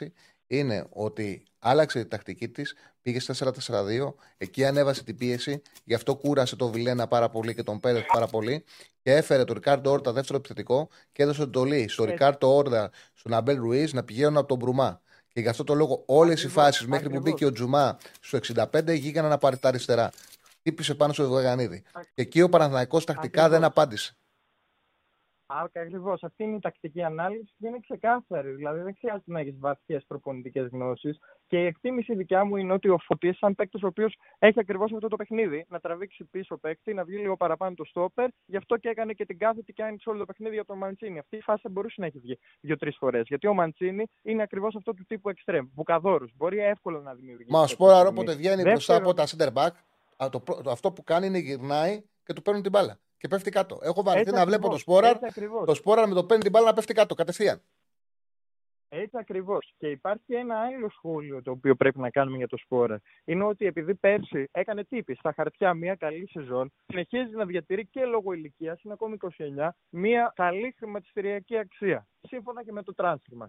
36 0.00 0.06
είναι 0.46 0.86
ότι 0.90 1.42
άλλαξε 1.58 2.02
τη 2.02 2.08
τακτική 2.08 2.48
της, 2.48 2.76
πήγε 3.02 3.20
στα 3.20 3.52
4-4-2, 3.66 4.14
εκεί 4.36 4.64
ανέβασε 4.64 5.04
την 5.04 5.16
πίεση, 5.16 5.62
γι' 5.84 5.94
αυτό 5.94 6.16
κούρασε 6.16 6.56
τον 6.56 6.70
Βιλένα 6.70 7.06
πάρα 7.06 7.28
πολύ 7.28 7.54
και 7.54 7.62
τον 7.62 7.80
Πέρεθ 7.80 8.04
πάρα 8.12 8.26
πολύ 8.26 8.64
και 9.02 9.12
έφερε 9.12 9.44
τον 9.44 9.54
Ρικάρντο 9.54 9.90
Όρτα 9.90 10.12
δεύτερο 10.12 10.38
επιθετικό 10.38 10.88
και 11.12 11.22
έδωσε 11.22 11.42
εντολή 11.42 11.88
στο 11.88 12.04
Ρικάρντο 12.04 12.56
Όρτα, 12.56 12.90
στον 13.14 13.34
Αμπέλ 13.34 13.56
Ρουίζ 13.56 13.92
να 13.92 14.04
πηγαίνουν 14.04 14.36
από 14.36 14.48
τον 14.48 14.58
Μπρουμά. 14.58 15.02
Και 15.34 15.40
γι' 15.40 15.48
αυτό 15.48 15.64
το 15.64 15.74
λόγο 15.74 16.02
όλες 16.06 16.42
οι 16.42 16.48
φάσεις 16.48 16.86
μέχρι 16.86 17.10
που 17.10 17.20
μπήκε 17.20 17.44
ο 17.44 17.52
Τζουμά 17.52 17.98
στο 18.20 18.38
65 18.72 18.94
γίνανε 18.94 19.28
να 19.28 19.38
πάρει 19.38 19.58
τα 19.58 19.68
αριστερά. 19.68 20.12
Χτύπησε 20.58 20.94
πάνω 20.94 21.12
στο 21.12 21.30
Βεγανίδη. 21.30 21.82
Και 22.14 22.22
εκεί 22.22 22.40
ο 22.40 22.48
Παναθηναϊκός 22.48 23.04
τακτικά 23.04 23.48
δεν 23.48 23.64
απάντησε. 23.64 24.16
Ακριβώς. 25.46 26.22
Αυτή 26.22 26.44
είναι 26.44 26.56
η 26.56 26.60
τακτική 26.60 27.02
ανάλυση 27.02 27.54
και 27.58 27.66
είναι 27.66 27.78
ξεκάθαρη. 27.80 28.50
Δηλαδή 28.50 28.80
δεν 28.80 28.96
χρειάζεται 28.98 29.32
να 29.32 29.40
έχεις 29.40 29.58
βαθιές 29.58 30.04
προπονητικές 30.06 30.68
γνώσεις. 30.72 31.18
Και 31.46 31.62
η 31.62 31.66
εκτίμηση 31.66 32.14
δικιά 32.14 32.44
μου 32.44 32.56
είναι 32.56 32.72
ότι 32.72 32.88
ο 32.88 32.98
Φωτής, 32.98 33.38
σαν 33.38 33.54
παίκτης 33.54 33.82
ο 33.82 33.86
οποίος 33.86 34.16
έχει 34.38 34.60
ακριβώς 34.60 34.92
αυτό 34.92 35.08
το 35.08 35.16
παιχνίδι, 35.16 35.66
να 35.68 35.80
τραβήξει 35.80 36.24
πίσω 36.24 36.56
παίκτη, 36.56 36.94
να 36.94 37.04
βγει 37.04 37.16
λίγο 37.16 37.36
παραπάνω 37.36 37.74
το 37.74 37.84
στόπερ, 37.84 38.28
γι' 38.46 38.56
αυτό 38.56 38.76
και 38.76 38.88
έκανε 38.88 39.12
και 39.12 39.24
την 39.24 39.38
κάθετη 39.38 39.72
και 39.72 39.82
άνοιξε 39.82 40.08
όλο 40.08 40.18
το 40.18 40.24
παιχνίδι 40.24 40.54
για 40.54 40.64
τον 40.64 40.78
Μαντσίνη. 40.78 41.18
Αυτή 41.18 41.36
η 41.36 41.40
φάση 41.40 41.60
θα 41.62 41.68
μπορούσε 41.68 42.00
να 42.00 42.06
έχει 42.06 42.18
βγει 42.18 42.38
δύο-τρει 42.60 42.90
φορές. 42.90 43.24
Γιατί 43.28 43.46
ο 43.46 43.54
Μαντσίνη 43.54 44.06
είναι 44.22 44.42
ακριβώς 44.42 44.76
αυτό 44.76 44.94
του 44.94 45.04
τύπου 45.08 45.28
εξτρέμ. 45.28 45.66
Βουκαδόρους. 45.74 46.32
Μπορεί 46.36 46.58
εύκολα 46.58 47.00
να 47.00 47.14
δημιουργήσει. 47.14 47.52
Μα 47.52 47.60
ο 47.60 47.66
Σπόρα 47.66 48.08
όποτε 48.08 48.34
βγαίνει 48.34 48.62
μπροστά 48.62 48.96
από 48.96 49.14
τα 49.14 49.24
center 49.26 49.52
back, 49.52 49.70
αυτό 50.70 50.92
που 50.92 51.04
κάνει 51.04 51.26
είναι 51.26 51.38
γυρνάει 51.38 52.02
και 52.24 52.32
του 52.32 52.42
παίρνουν 52.42 52.62
την 52.62 52.70
μπάλα 52.70 52.98
και 53.24 53.30
πέφτει 53.30 53.50
κάτω. 53.50 53.78
Έχω 53.82 54.02
βαρεθεί 54.02 54.30
να 54.30 54.44
βλέπω 54.44 54.68
το 54.68 54.78
σπόρα, 54.78 55.18
το 55.66 55.74
σπόρα 55.74 56.06
με 56.06 56.14
το 56.14 56.24
παίρνει 56.24 56.42
την 56.42 56.52
μπάλα 56.52 56.66
να 56.66 56.72
πέφτει 56.72 56.94
κάτω 56.94 57.14
κατευθείαν. 57.14 57.62
Έτσι 58.88 59.16
ακριβώς. 59.18 59.72
Και 59.78 59.88
υπάρχει 59.88 60.34
ένα 60.34 60.60
άλλο 60.60 60.90
σχόλιο 60.90 61.42
το 61.42 61.50
οποίο 61.50 61.74
πρέπει 61.74 61.98
να 61.98 62.10
κάνουμε 62.10 62.36
για 62.36 62.48
το 62.48 62.56
Σπόρα. 62.56 63.00
Είναι 63.24 63.44
ότι 63.44 63.66
επειδή 63.66 63.94
πέρσι 63.94 64.48
έκανε 64.52 64.84
τύπη 64.84 65.14
στα 65.14 65.32
χαρτιά 65.32 65.74
μια 65.74 65.94
καλή 65.94 66.28
σεζόν, 66.30 66.72
συνεχίζει 66.86 67.34
να 67.34 67.44
διατηρεί 67.44 67.86
και 67.86 68.04
λόγω 68.04 68.32
ηλικίας, 68.32 68.82
είναι 68.82 68.92
ακόμη 68.92 69.16
29, 69.20 69.68
μια 69.88 70.32
καλή 70.34 70.74
χρηματιστηριακή 70.78 71.58
αξία. 71.58 72.06
Σύμφωνα 72.20 72.64
και 72.64 72.72
με 72.72 72.82
το 72.82 72.92
transfer 72.96 73.46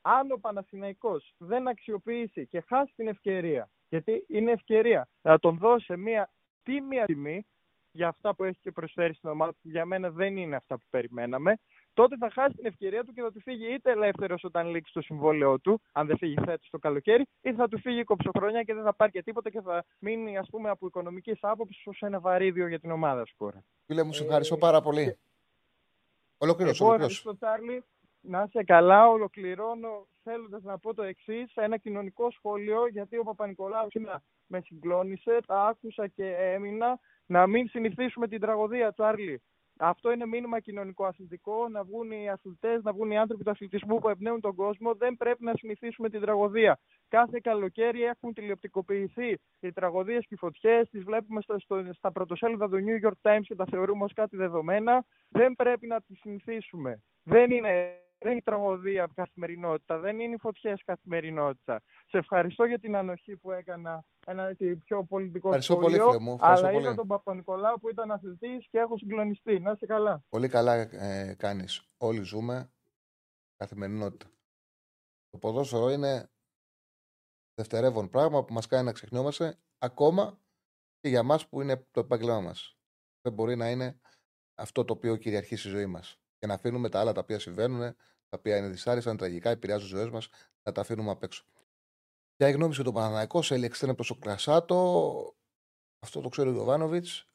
Αν 0.00 0.30
ο 0.30 0.36
Παναθηναϊκός 0.40 1.34
δεν 1.38 1.68
αξιοποιήσει 1.68 2.46
και 2.46 2.64
χάσει 2.68 2.92
την 2.96 3.08
ευκαιρία, 3.08 3.70
γιατί 3.88 4.24
είναι 4.28 4.50
ευκαιρία 4.50 5.08
να 5.22 5.38
τον 5.38 5.58
δώσει 5.58 5.96
μια 5.96 6.30
τίμια 6.62 7.04
τιμή 7.04 7.46
για 7.92 8.08
αυτά 8.08 8.34
που 8.34 8.44
έχει 8.44 8.58
και 8.62 8.70
προσφέρει 8.70 9.14
στην 9.14 9.28
ομάδα 9.28 9.52
που 9.52 9.58
για 9.62 9.84
μένα 9.84 10.10
δεν 10.10 10.36
είναι 10.36 10.56
αυτά 10.56 10.76
που 10.76 10.84
περιμέναμε, 10.90 11.58
τότε 11.94 12.16
θα 12.16 12.30
χάσει 12.30 12.56
την 12.56 12.66
ευκαιρία 12.66 13.04
του 13.04 13.12
και 13.12 13.22
θα 13.22 13.32
του 13.32 13.40
φύγει 13.40 13.72
είτε 13.72 13.90
ελεύθερος 13.90 14.44
όταν 14.44 14.68
λήξει 14.68 14.92
το 14.92 15.00
συμβόλαιό 15.00 15.58
του, 15.58 15.80
αν 15.92 16.06
δεν 16.06 16.16
φύγει 16.16 16.34
φέτος 16.44 16.68
το 16.70 16.78
καλοκαίρι, 16.78 17.26
είτε 17.40 17.56
θα 17.56 17.68
του 17.68 17.78
φύγει 17.78 18.04
κοψοχρόνια 18.04 18.62
και 18.62 18.74
δεν 18.74 18.82
θα 18.82 18.94
πάρει 18.94 19.10
και 19.10 19.22
τίποτα 19.22 19.50
και 19.50 19.60
θα 19.60 19.84
μείνει, 19.98 20.38
ας 20.38 20.48
πούμε, 20.50 20.70
από 20.70 20.86
οικονομικής 20.86 21.38
άποψης 21.40 21.86
ως 21.86 22.00
ένα 22.00 22.20
βαρύδιο 22.20 22.66
για 22.66 22.80
την 22.80 22.90
ομάδα 22.90 23.26
σου. 23.26 23.52
Φίλε 23.86 24.02
μου, 24.02 24.12
σε 24.12 24.22
ευχαριστώ 24.22 24.56
πάρα 24.56 24.80
πολύ. 24.80 25.18
Ολοκλήρωσε, 26.38 26.84
ευχαριστώ, 26.84 27.36
Τσάρλι. 27.36 27.84
Να 28.20 28.42
είσαι 28.42 28.64
καλά, 28.64 29.08
ολοκληρώνω 29.08 30.06
θέλοντας 30.22 30.62
να 30.62 30.78
πω 30.78 30.94
το 30.94 31.02
εξής: 31.02 31.52
ένα 31.54 31.76
κοινωνικό 31.76 32.30
σχόλιο, 32.30 32.86
γιατί 32.86 33.16
ο 33.18 33.22
Παπα-Νικολάους 33.22 33.92
με 34.46 34.60
συγκλώνησε, 34.60 35.38
τα 35.46 35.66
άκουσα 35.66 36.06
και 36.06 36.34
έμεινα. 36.36 36.98
Να 37.26 37.46
μην 37.46 37.68
συνηθίσουμε 37.68 38.28
την 38.28 38.40
τραγωδία, 38.40 38.92
Τσάρλι. 38.92 39.42
Αυτό 39.78 40.12
είναι 40.12 40.26
μήνυμα 40.26 40.60
κοινωνικό 40.60 41.04
αθλητικό. 41.04 41.68
Να 41.68 41.84
βγουν 41.84 42.10
οι 42.10 42.30
αθλητές, 42.30 42.82
να 42.82 42.92
βγουν 42.92 43.10
οι 43.10 43.18
άνθρωποι 43.18 43.44
του 43.44 43.50
αθλητισμού 43.50 43.98
που 43.98 44.08
εμπνέουν 44.08 44.40
τον 44.40 44.54
κόσμο. 44.54 44.94
Δεν 44.94 45.16
πρέπει 45.16 45.44
να 45.44 45.52
συνηθίσουμε 45.56 46.08
την 46.08 46.20
τραγωδία. 46.20 46.78
Κάθε 47.08 47.38
καλοκαίρι 47.42 48.02
έχουν 48.02 48.32
τηλεοπτικοποιηθεί 48.32 49.38
οι 49.60 49.72
τραγωδίες 49.72 50.26
και 50.26 50.34
οι 50.34 50.36
φωτιές. 50.36 50.88
Τις 50.90 51.02
βλέπουμε 51.02 51.40
στο, 51.40 51.58
στο, 51.58 51.84
στα 51.92 52.12
πρωτοσέλιδα 52.12 52.68
του 52.68 52.78
New 52.86 53.08
York 53.08 53.30
Times 53.30 53.42
και 53.42 53.54
τα 53.54 53.64
θεωρούμε 53.70 54.04
ως 54.04 54.12
κάτι 54.12 54.36
δεδομένα. 54.36 55.04
Δεν 55.28 55.54
πρέπει 55.54 55.86
να 55.86 56.00
τις 56.00 56.18
συνηθίσουμε. 56.18 57.02
Δεν 57.22 57.50
είναι 57.50 58.01
δεν 58.22 58.32
είναι 58.32 58.40
τραγωδία 58.40 59.08
καθημερινότητα, 59.14 59.98
δεν 59.98 60.20
είναι 60.20 60.34
οι 60.34 60.38
φωτιές 60.38 60.82
καθημερινότητα. 60.84 61.82
Σε 62.06 62.18
ευχαριστώ 62.18 62.64
για 62.64 62.78
την 62.78 62.96
ανοχή 62.96 63.36
που 63.36 63.50
έκανα 63.50 64.04
ένα 64.26 64.56
πιο 64.84 65.04
πολιτικό 65.04 65.46
Ευχαριστώ 65.48 65.74
σχολείο, 65.74 66.06
πολύ, 66.06 66.20
μου. 66.20 66.36
αλλά 66.40 66.70
πολύ. 66.70 66.82
είδα 66.82 66.94
τον 66.94 67.06
Παπα-Νικολάου 67.06 67.78
που 67.80 67.88
ήταν 67.88 68.10
αθλητής 68.10 68.68
και 68.70 68.78
έχω 68.78 68.96
συγκλονιστεί. 68.98 69.60
Να 69.60 69.70
είσαι 69.70 69.86
καλά. 69.86 70.24
Πολύ 70.28 70.48
καλά 70.48 70.74
ε, 70.74 71.34
κάνεις. 71.38 71.82
Όλοι 71.96 72.22
ζούμε 72.22 72.72
καθημερινότητα. 73.56 74.30
Το 75.30 75.38
ποδόσφαιρο 75.38 75.90
είναι 75.90 76.30
δευτερεύον 77.54 78.08
πράγμα 78.08 78.44
που 78.44 78.52
μας 78.52 78.66
κάνει 78.66 78.84
να 78.84 78.92
ξεχνιόμαστε 78.92 79.58
ακόμα 79.78 80.38
και 81.00 81.08
για 81.08 81.22
μας 81.22 81.48
που 81.48 81.60
είναι 81.60 81.86
το 81.90 82.00
επάγγελμά 82.00 82.40
μας. 82.40 82.76
Δεν 83.20 83.32
μπορεί 83.32 83.56
να 83.56 83.70
είναι 83.70 84.00
αυτό 84.54 84.84
το 84.84 84.92
οποίο 84.92 85.16
κυριαρχεί 85.16 85.56
στη 85.56 85.68
ζωή 85.68 85.86
μας. 85.86 86.20
Και 86.38 86.46
να 86.46 86.54
αφήνουμε 86.54 86.88
τα 86.88 87.00
άλλα 87.00 87.12
τα 87.12 87.20
οποία 87.20 87.38
συμβαίνουν 87.38 87.96
τα 88.32 88.38
οποία 88.38 88.56
είναι 88.56 88.68
δυσάρεστα, 88.68 89.16
τραγικά, 89.16 89.50
επηρεάζουν 89.50 89.88
τις 89.88 89.98
ζωές 89.98 90.10
μας, 90.10 90.28
να 90.62 90.72
τα 90.72 90.80
αφήνουμε 90.80 91.10
απ' 91.10 91.22
έξω. 91.22 91.44
Ποια 92.36 92.48
η 92.48 92.52
γνώμη 92.52 92.74
σου 92.74 92.82
το 92.82 92.92
Παναναναϊκό, 92.92 93.42
σε 93.42 93.54
είναι 93.54 93.94
προς 93.94 94.06
το 94.06 94.14
Κρασάτο, 94.14 95.34
αυτό 96.04 96.20
το 96.20 96.28
ξέρει 96.28 96.48
ο 96.48 96.52
Ιωβάνοβιτς. 96.52 97.26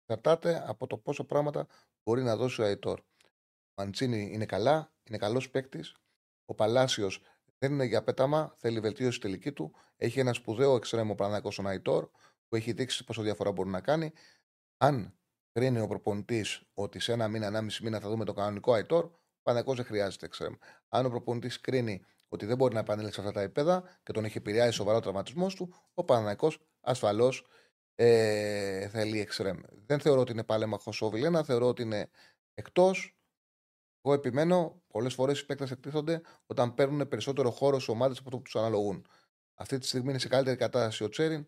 Εξαρτάται 0.00 0.64
από 0.66 0.86
το 0.86 0.98
πόσο 0.98 1.24
πράγματα 1.24 1.66
μπορεί 2.02 2.22
να 2.22 2.36
δώσει 2.36 2.60
ο 2.60 2.64
Αϊτόρ. 2.64 3.00
Ο 3.00 3.82
Μαντσίνη 3.82 4.30
είναι 4.32 4.46
καλά, 4.46 4.92
είναι 5.08 5.18
καλός 5.18 5.50
παίκτης. 5.50 5.94
Ο 6.44 6.54
Παλάσιος 6.54 7.20
δεν 7.58 7.72
είναι 7.72 7.84
για 7.84 8.02
πέταμα, 8.04 8.54
θέλει 8.58 8.80
βελτίωση 8.80 9.20
τελική 9.20 9.52
του. 9.52 9.74
Έχει 9.96 10.20
ένα 10.20 10.32
σπουδαίο 10.32 10.76
εξτρέμο 10.76 11.14
Παναναναϊκό 11.14 11.50
στον 11.50 11.66
Αϊτόρ 11.66 12.08
που 12.48 12.56
έχει 12.56 12.72
δείξει 12.72 13.04
πόσο 13.04 13.22
διαφορά 13.22 13.52
μπορεί 13.52 13.68
να 13.68 13.80
κάνει. 13.80 14.12
Αν 14.76 15.18
κρίνει 15.52 15.80
ο 15.80 15.86
προπονητής 15.86 16.62
ότι 16.74 16.98
σε 16.98 17.12
ένα 17.12 17.28
μήνα, 17.28 17.46
ένα 17.46 17.62
μισή 17.62 17.82
μήνα 17.82 18.00
θα 18.00 18.08
δούμε 18.08 18.24
το 18.24 18.32
κανονικό 18.32 18.72
Αϊτόρ, 18.72 19.10
Παναγό 19.44 19.74
δεν 19.74 19.84
χρειάζεται 19.84 20.26
εξτρέμ. 20.26 20.54
Αν 20.88 21.06
ο 21.06 21.08
προπονητής 21.08 21.60
κρίνει 21.60 22.04
ότι 22.28 22.46
δεν 22.46 22.56
μπορεί 22.56 22.74
να 22.74 22.80
επανέλθει 22.80 23.12
σε 23.12 23.20
αυτά 23.20 23.32
τα 23.32 23.40
επίπεδα 23.40 23.98
και 24.02 24.12
τον 24.12 24.24
έχει 24.24 24.38
επηρεάσει 24.38 24.72
σοβαρό 24.72 25.00
τραυματισμός 25.00 25.54
του, 25.54 25.74
ο 25.94 26.04
Παναγό 26.04 26.52
ασφαλώς 26.80 27.46
ε, 27.94 28.88
θέλει 28.88 29.20
εξτρέμ. 29.20 29.60
Δεν 29.86 30.00
θεωρώ 30.00 30.20
ότι 30.20 30.32
είναι 30.32 30.44
παλέμαχος 30.44 31.02
ο 31.02 31.10
Βιλένα, 31.10 31.44
θεωρώ 31.44 31.66
ότι 31.68 31.82
είναι 31.82 32.10
εκτός. 32.54 33.18
Εγώ 34.02 34.14
επιμένω, 34.14 34.82
πολλές 34.88 35.14
φορές 35.14 35.40
οι 35.40 35.46
παίκτες 35.46 35.70
εκτίθονται 35.70 36.20
όταν 36.46 36.74
παίρνουν 36.74 37.08
περισσότερο 37.08 37.50
χώρο 37.50 37.78
σε 37.78 37.90
ομάδες 37.90 38.18
από 38.18 38.30
το 38.30 38.36
που 38.36 38.42
τους 38.42 38.56
αναλογούν. 38.56 39.06
Αυτή 39.54 39.78
τη 39.78 39.86
στιγμή 39.86 40.10
είναι 40.10 40.18
σε 40.18 40.28
καλύτερη 40.28 40.56
κατάσταση 40.56 41.04
ο 41.04 41.08
Τσέριν. 41.08 41.46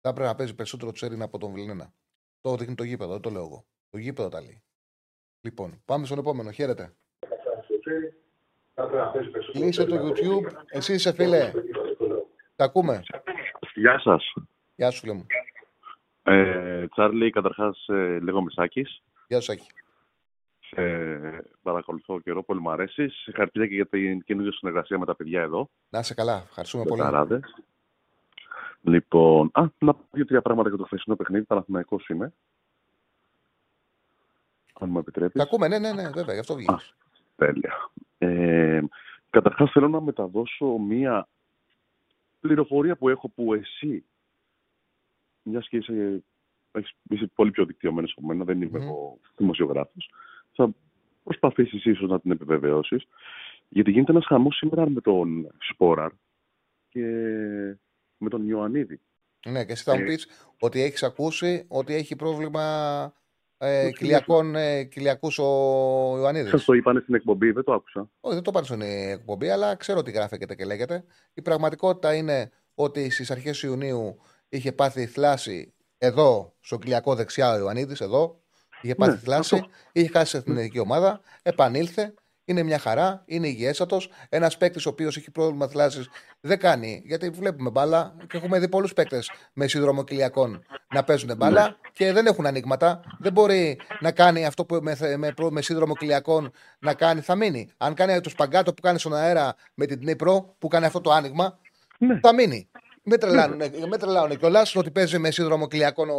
Θα 0.00 0.12
πρέπει 0.12 0.28
να 0.28 0.34
παίζει 0.34 0.54
περισσότερο 0.54 0.92
Τσέριν 0.92 1.22
από 1.22 1.38
τον 1.38 1.52
Βιλένα. 1.52 1.94
Το 2.40 2.56
δείχνει 2.56 2.74
το 2.74 2.84
γήπεδο, 2.84 3.12
δεν 3.12 3.20
το 3.20 3.30
λέω 3.30 3.44
εγώ. 3.44 3.66
Το 3.90 3.98
γήπεδο 3.98 4.28
τα 4.28 4.40
λέει. 4.40 4.62
Λοιπόν, 5.40 5.82
πάμε 5.84 6.06
στον 6.06 6.18
επόμενο. 6.18 6.50
Χαίρετε. 6.50 6.96
Κλείσε 9.52 9.84
το 9.84 9.96
YouTube. 9.96 10.52
Εσύ 10.66 10.94
είσαι 10.94 11.12
φίλε. 11.12 11.52
Τα 12.56 12.64
ακούμε. 12.64 13.02
Γεια 13.74 13.98
σας. 13.98 14.32
Γεια 14.76 14.90
σου, 14.90 15.06
λέμε. 15.06 15.26
Ε, 16.22 16.86
Τσάρλι, 16.88 17.30
καταρχάς 17.30 17.86
ε, 17.88 18.18
λέγομαι 18.18 18.50
Σάκης. 18.50 19.02
Γεια 19.26 19.40
σου, 19.40 19.44
Σάκη. 19.44 19.66
Ε, 20.70 21.38
παρακολουθώ 21.62 22.20
καιρό, 22.20 22.42
πολύ 22.42 22.60
μου 22.60 22.70
αρέσει. 22.70 23.08
Συγχαρητήρια 23.08 23.66
και 23.68 23.74
για 23.74 23.86
την 23.86 24.22
καινούργια 24.22 24.52
συνεργασία 24.52 24.98
με 24.98 25.06
τα 25.06 25.14
παιδιά 25.16 25.42
εδώ. 25.42 25.68
Να 25.88 25.98
είσαι 25.98 26.14
καλά, 26.14 26.42
ευχαριστούμε 26.46 26.84
πολύ. 26.84 27.02
Ταράδες. 27.02 27.40
Λοιπόν, 28.80 29.50
α, 29.52 29.64
να 29.78 29.94
πω 29.94 30.04
δύο-τρία 30.10 30.42
πράγματα 30.42 30.68
για 30.68 30.78
το 30.78 30.84
χθεσινό 30.84 31.16
παιχνίδι. 31.16 31.44
Παναθηναϊκός 31.44 32.08
είμαι. 32.08 32.32
Αν 34.80 34.88
μου 34.88 34.98
επιτρέπεις. 34.98 35.34
Τα 35.34 35.42
ακούμε, 35.42 35.68
ναι, 35.68 35.78
ναι, 35.78 35.92
ναι, 35.92 36.10
βέβαια, 36.10 36.34
γι' 36.34 36.40
αυτό 36.40 36.54
βγήκες. 36.54 36.94
Τέλεια. 37.36 37.90
Ε, 38.18 38.82
καταρχάς 39.30 39.70
θέλω 39.70 39.88
να 39.88 40.00
μεταδώσω 40.00 40.66
μία 40.78 41.28
πληροφορία 42.40 42.96
που 42.96 43.08
έχω 43.08 43.28
που 43.28 43.54
εσύ, 43.54 44.04
μιας 45.42 45.68
και 45.68 45.76
είσαι, 45.76 46.24
είσαι 47.02 47.30
πολύ 47.34 47.50
πιο 47.50 47.64
δικτυωμένος 47.64 48.14
από 48.16 48.26
μένα, 48.26 48.44
δεν 48.44 48.62
είμαι 48.62 48.78
mm. 48.86 48.92
ο 48.92 49.18
δημοσιογράφος, 49.36 50.10
θα 50.52 50.74
προσπαθήσεις 51.26 51.84
ίσως 51.84 52.08
να 52.08 52.20
την 52.20 52.30
επιβεβαιώσεις. 52.30 53.06
Γιατί 53.68 53.90
γίνεται 53.90 54.12
ένας 54.12 54.26
χαμός 54.26 54.56
σήμερα 54.56 54.90
με 54.90 55.00
τον 55.00 55.48
Σπόραρ 55.58 56.10
και 56.88 57.04
με 58.16 58.28
τον 58.28 58.48
Ιωαννίδη. 58.48 59.00
Ναι, 59.46 59.64
και 59.64 59.72
εσύ 59.72 59.82
θα 59.82 59.96
μου 59.96 60.02
ε, 60.02 60.04
πεις 60.04 60.28
ότι 60.60 60.82
έχεις 60.82 61.02
ακούσει 61.02 61.64
ότι 61.68 61.94
έχει 61.94 62.16
πρόβλημα 62.16 63.12
ε, 63.58 63.90
κοιλιακών, 63.90 64.54
ε, 64.54 64.84
κοιλιακούς 64.84 65.38
ο 65.38 65.44
Ιωαννίδης. 66.18 66.50
Σας 66.50 66.64
το 66.64 66.72
είπανε 66.72 67.00
στην 67.00 67.14
εκπομπή, 67.14 67.50
δεν 67.50 67.64
το 67.64 67.72
άκουσα. 67.72 68.10
Όχι, 68.20 68.34
δεν 68.34 68.42
το 68.42 68.50
είπανε 68.50 68.66
στην 68.66 68.82
εκπομπή, 69.12 69.48
αλλά 69.48 69.74
ξέρω 69.74 70.02
τι 70.02 70.10
γράφεται 70.10 70.54
και 70.54 70.64
λέγεται. 70.64 71.04
Η 71.34 71.42
πραγματικότητα 71.42 72.14
είναι 72.14 72.50
ότι 72.74 73.10
στις 73.10 73.30
αρχές 73.30 73.62
Ιουνίου 73.62 74.20
είχε 74.48 74.72
πάθει 74.72 75.06
θλάση 75.06 75.74
εδώ, 75.98 76.54
στο 76.60 76.78
κοιλιακό 76.78 77.14
δεξιά 77.14 77.52
ο 77.52 77.58
Ιωαννίδης, 77.58 78.00
εδώ. 78.00 78.40
Είχε 78.80 78.94
πάθει 78.94 79.12
ναι, 79.12 79.18
θλάση, 79.18 79.64
είχε 79.92 80.08
χάσει 80.08 80.42
την 80.42 80.56
εθνική 80.56 80.78
ομάδα, 80.78 81.20
επανήλθε, 81.42 82.14
είναι 82.48 82.62
μια 82.62 82.78
χαρά, 82.78 83.22
είναι 83.26 83.48
υγιέστατος. 83.48 84.10
Ένας 84.28 84.56
παίκτης 84.56 84.86
ο 84.86 84.88
οποίος 84.88 85.16
έχει 85.16 85.30
πρόβλημα 85.30 85.68
θλάση 85.68 86.06
δεν 86.40 86.58
κάνει. 86.58 87.02
Γιατί 87.06 87.30
βλέπουμε 87.30 87.70
μπάλα 87.70 88.16
και 88.28 88.36
έχουμε 88.36 88.58
δει 88.58 88.68
πολλούς 88.68 88.92
παίκτες 88.92 89.30
με 89.52 89.66
σύνδρομο 89.66 90.04
κοιλιακών 90.04 90.64
να 90.94 91.04
παίζουν 91.04 91.36
μπάλα 91.36 91.62
ναι. 91.62 91.74
και 91.92 92.12
δεν 92.12 92.26
έχουν 92.26 92.46
ανοίγματα. 92.46 93.00
Δεν 93.18 93.32
μπορεί 93.32 93.80
να 94.00 94.12
κάνει 94.12 94.46
αυτό 94.46 94.64
που 94.64 94.78
με, 94.82 94.96
με, 95.16 95.34
με 95.50 95.62
σύνδρομο 95.62 95.94
κοιλιακών 95.96 96.52
να 96.78 96.94
κάνει, 96.94 97.20
θα 97.20 97.34
μείνει. 97.34 97.68
Αν 97.76 97.94
κάνει 97.94 98.20
το 98.20 98.28
σπαγκάτο 98.28 98.74
που 98.74 98.80
κάνει 98.80 98.98
στον 98.98 99.14
αέρα 99.14 99.54
με 99.74 99.86
την 99.86 100.00
Τνίπρο 100.00 100.54
που 100.58 100.68
κάνει 100.68 100.86
αυτό 100.86 101.00
το 101.00 101.10
άνοιγμα, 101.12 101.58
ναι. 101.98 102.18
θα 102.22 102.34
μείνει. 102.34 102.68
Με 103.02 103.16
τρελάνουν, 103.16 103.60
με 103.88 103.98
τρελάνουν 103.98 104.38
κιόλας 104.38 104.76
ότι 104.76 104.90
παίζει 104.90 105.18
με 105.18 105.30
σύνδρομο 105.30 105.68
κοιλιακών 105.68 106.10
ο, 106.10 106.14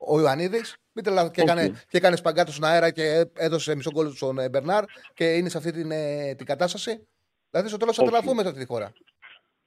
ο 0.00 0.20
Ιωαννίδης. 0.20 0.76
Μην 0.92 1.04
τρελάτε 1.04 1.30
και, 1.30 1.40
έκανε, 1.40 1.68
και 1.88 1.96
έκανε 1.96 2.16
σπαγκάτο 2.16 2.52
στον 2.52 2.68
αέρα 2.68 2.90
και 2.90 3.30
έδωσε 3.34 3.74
μισό 3.74 3.90
γκολ 3.90 4.12
στον 4.12 4.38
ε, 4.38 4.48
Μπερνάρ 4.48 4.84
και 5.14 5.34
είναι 5.34 5.48
σε 5.48 5.58
αυτή 5.58 5.72
την, 5.72 5.90
ε, 5.90 6.34
την 6.34 6.46
κατάσταση. 6.46 7.08
Δηλαδή 7.50 7.68
στο 7.68 7.76
τέλος 7.76 7.96
θα 7.96 8.02
τρελαθούμε 8.02 8.42
σε 8.42 8.48
αυτή 8.48 8.60
τη 8.60 8.66
χώρα. 8.66 8.92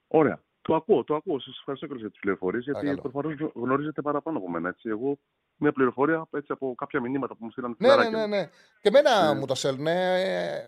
Ωραία. 0.08 0.42
Το 0.62 0.76
ακούω, 0.76 1.04
το 1.04 1.16
ακούω. 1.16 1.40
Σας 1.40 1.58
ευχαριστώ 1.58 1.88
και 1.88 1.94
για 1.98 2.10
τις 2.10 2.20
πληροφορίες, 2.20 2.64
γιατί 2.64 3.02
προφανώς 3.02 3.52
γνωρίζετε 3.54 4.02
παραπάνω 4.02 4.38
από 4.38 4.50
μένα. 4.50 4.70
Έτσι. 4.70 4.90
Εγώ 4.90 5.18
μια 5.56 5.72
πληροφορία 5.72 6.28
έτσι, 6.32 6.52
από 6.52 6.76
κάποια 6.78 7.02
μηνύματα 7.02 7.36
που 7.36 7.46
μου 7.46 7.52
στείλαν. 7.52 7.76
Ναι, 7.78 7.96
ναι, 7.96 8.10
ναι, 8.10 8.26
ναι. 8.26 8.50
Και 8.82 8.88
εμένα 8.88 9.30
ε... 9.30 9.36
μου 9.36 9.46
τα 9.46 9.56
στέλνουν. 9.56 9.88
Ε... 9.88 10.66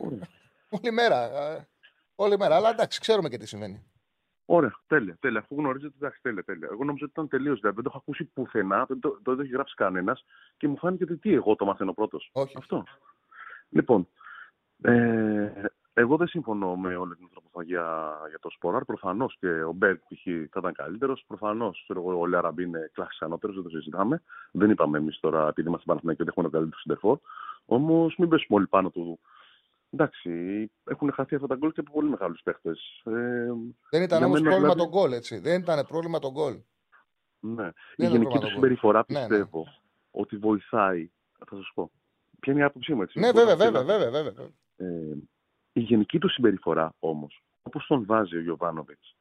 όλη 0.69 0.91
μέρα. 0.91 1.29
Όλη 2.15 2.37
μέρα. 2.37 2.55
Αλλά 2.55 2.69
εντάξει, 2.69 2.99
ξέρουμε 2.99 3.29
και 3.29 3.37
τι 3.37 3.47
σημαίνει. 3.47 3.83
Ωραία, 4.45 4.75
τέλεια, 4.87 5.17
τέλεια. 5.19 5.39
Αφού 5.39 5.55
γνωρίζετε, 5.55 5.93
εντάξει, 5.97 6.21
τέλεια, 6.21 6.43
τέλεια. 6.43 6.67
Εγώ 6.71 6.83
νόμιζα 6.83 7.03
ότι 7.03 7.11
ήταν 7.11 7.27
τελείως 7.27 7.59
δηλαδή. 7.59 7.75
Δεν 7.75 7.83
το 7.83 7.89
έχω 7.93 7.97
ακούσει 7.97 8.23
πουθενά, 8.23 8.85
δεν 8.85 8.99
το, 8.99 9.19
το, 9.23 9.31
έχει 9.31 9.51
γράψει 9.51 9.75
κανένας 9.75 10.25
και 10.57 10.67
μου 10.67 10.77
φάνηκε 10.77 11.03
ότι 11.03 11.17
τι, 11.17 11.33
εγώ 11.33 11.55
το 11.55 11.65
μαθαίνω 11.65 11.93
πρώτος. 11.93 12.29
Όχι. 12.33 12.55
Αυτό. 12.57 12.83
Λοιπόν, 13.69 14.07
ε, 14.81 15.51
εγώ 15.93 16.17
δεν 16.17 16.27
συμφωνώ 16.27 16.75
με 16.75 16.95
όλη 16.95 17.15
την 17.15 17.23
ανθρωποφαγία 17.23 18.15
για 18.29 18.39
το 18.39 18.49
Σποράρ. 18.49 18.85
Προφανώς 18.85 19.37
και 19.39 19.47
ο 19.47 19.71
Μπέρκ 19.71 19.99
π.χ. 19.99 20.23
θα 20.23 20.59
ήταν 20.59 20.73
καλύτερος. 20.73 21.23
Προφανώς 21.27 21.89
ο 21.95 22.25
Λεαραμπή 22.25 22.63
είναι 22.63 22.89
κλάση 22.93 23.17
ανώτερο, 23.19 23.53
δεν 23.53 23.63
το 23.63 23.69
συζητάμε. 23.69 24.21
Δεν 24.51 24.69
είπαμε 24.69 24.97
εμείς 24.97 25.19
τώρα, 25.19 25.47
επειδή 25.47 25.67
είμαστε 25.67 25.85
Παναθηναϊκοί, 25.87 26.21
ότι 26.21 26.31
έχουμε 26.31 26.49
τον 26.49 26.53
καλύτερο 26.59 26.81
συντερφόρ. 26.81 27.17
Όμως 27.65 28.15
μην 28.17 28.29
πέσουμε 28.29 28.57
όλοι 28.57 28.67
πάνω 28.67 28.89
του 28.89 29.19
εντάξει, 29.99 30.31
έχουν 30.83 31.11
χαθεί 31.11 31.35
αυτά 31.35 31.47
τα 31.47 31.55
γκολ 31.55 31.71
και 31.71 31.79
από 31.79 31.91
πολύ 31.91 32.09
μεγάλους 32.09 32.41
παίχτες. 32.43 33.01
Ε, 33.05 33.11
Δεν 33.89 34.01
ήταν 34.01 34.17
για 34.17 34.27
όμως 34.27 34.41
μένα, 34.41 34.49
πρόβλημα 34.55 34.73
δηλαδή- 34.73 34.77
τον 34.77 34.87
γκολ, 34.89 35.11
έτσι. 35.11 35.39
Δεν 35.39 35.61
ήταν 35.61 35.85
πρόβλημα 35.87 36.19
τον 36.19 36.31
γκολ. 36.31 36.53
Ναι. 37.39 37.67
Η 37.67 37.71
είναι 37.95 38.09
γενική 38.09 38.11
πρόβλημα 38.19 38.39
του 38.39 38.39
το 38.39 38.47
συμπεριφορά 38.47 39.03
Ναι, 39.07 39.19
ναι. 39.19 39.27
πιστεύω 39.27 39.65
ότι 40.11 40.37
βοηθάει. 40.37 41.09
Θα 41.47 41.55
σας 41.55 41.71
πω. 41.73 41.91
Ποια 42.39 42.53
είναι 42.53 42.61
η 42.61 42.65
άποψή 42.65 42.93
μου, 42.93 43.01
έτσι. 43.01 43.19
Ναι, 43.19 43.31
Μπορεί 43.31 43.45
βέβαια, 43.45 43.71
να 43.71 43.79
βέβαια, 43.83 43.97
φύγω. 43.97 44.11
βέβαια, 44.11 44.23
βέβαια. 44.23 44.49
Ε, 44.77 45.15
η 45.73 45.79
γενική 45.79 46.19
του 46.19 46.29
συμπεριφορά 46.29 46.93
όμως, 46.99 47.43
όπως 47.63 47.85
τον 47.87 48.05
βάζει 48.05 48.35
ο 48.37 48.41
Γιωβάνοβιτς, 48.41 49.15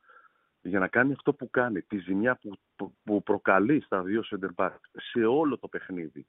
για 0.63 0.79
να 0.79 0.89
κάνει 0.89 1.13
αυτό 1.13 1.35
που 1.35 1.51
κάνει, 1.51 1.83
τη 1.83 1.99
ζημιά 1.99 2.37
που, 2.37 2.51
που, 2.77 2.95
που 3.05 3.23
προκαλεί 3.23 3.81
στα 3.81 4.03
δύο 4.03 4.23
center 4.31 4.49
back 4.65 4.77
σε 5.13 5.25
όλο 5.25 5.59
το 5.59 5.69
παιχνίδι, 5.69 6.27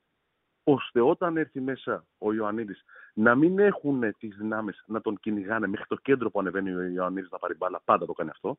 ώστε 0.67 1.01
όταν 1.01 1.37
έρθει 1.37 1.61
μέσα 1.61 2.05
ο 2.17 2.33
Ιωαννίδης 2.33 2.83
να 3.13 3.35
μην 3.35 3.59
έχουν 3.59 4.15
τις 4.17 4.35
δυνάμεις 4.35 4.83
να 4.87 5.01
τον 5.01 5.19
κυνηγάνε 5.19 5.67
μέχρι 5.67 5.85
το 5.87 5.95
κέντρο 5.95 6.31
που 6.31 6.39
ανεβαίνει 6.39 6.73
ο 6.73 6.81
Ιωαννίδης 6.81 7.29
να 7.29 7.37
πάρει 7.37 7.55
μπάλα, 7.55 7.81
πάντα 7.85 8.05
το 8.05 8.13
κάνει 8.13 8.29
αυτό. 8.29 8.57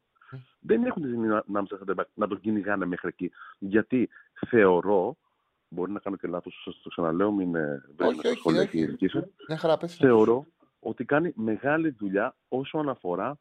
Δεν 0.61 0.85
έχουν 0.85 1.03
τις 1.03 1.11
δυνάμεις 1.11 1.45
στα 1.65 1.79
center 1.85 2.01
back 2.01 2.05
να 2.15 2.29
τον 2.29 2.41
κυνηγάνε 2.41 2.87
μέχρι 2.87 3.09
εκεί. 3.09 3.31
Γιατί 3.59 4.09
θεωρώ, 4.49 5.17
μπορεί 5.69 5.93
να 5.93 6.01
κάνω 6.01 6.17
και 6.17 6.27
λάθος, 6.29 6.61
σας 6.65 6.81
το 6.83 6.89
ξαναλέω, 6.89 7.33
μην 7.33 7.55
ε, 7.55 7.85
βρίζουμε 7.97 8.19
στα 8.19 8.29
όχι, 8.29 8.39
σχόλια 8.39 8.61
όχι. 8.61 8.71
και 8.71 8.79
η 8.79 8.85
δική 8.87 9.09
σας 9.09 9.25
Μια 9.49 9.59
χαρά 9.59 9.77
πες. 9.77 9.97
θεωρώ 9.97 10.47
ότι 10.81 11.05
κάνει 11.05 11.33
μεγάλη 11.37 11.91
δουλειά 11.91 12.35
όσον 12.49 12.89
αφορά 12.89 13.39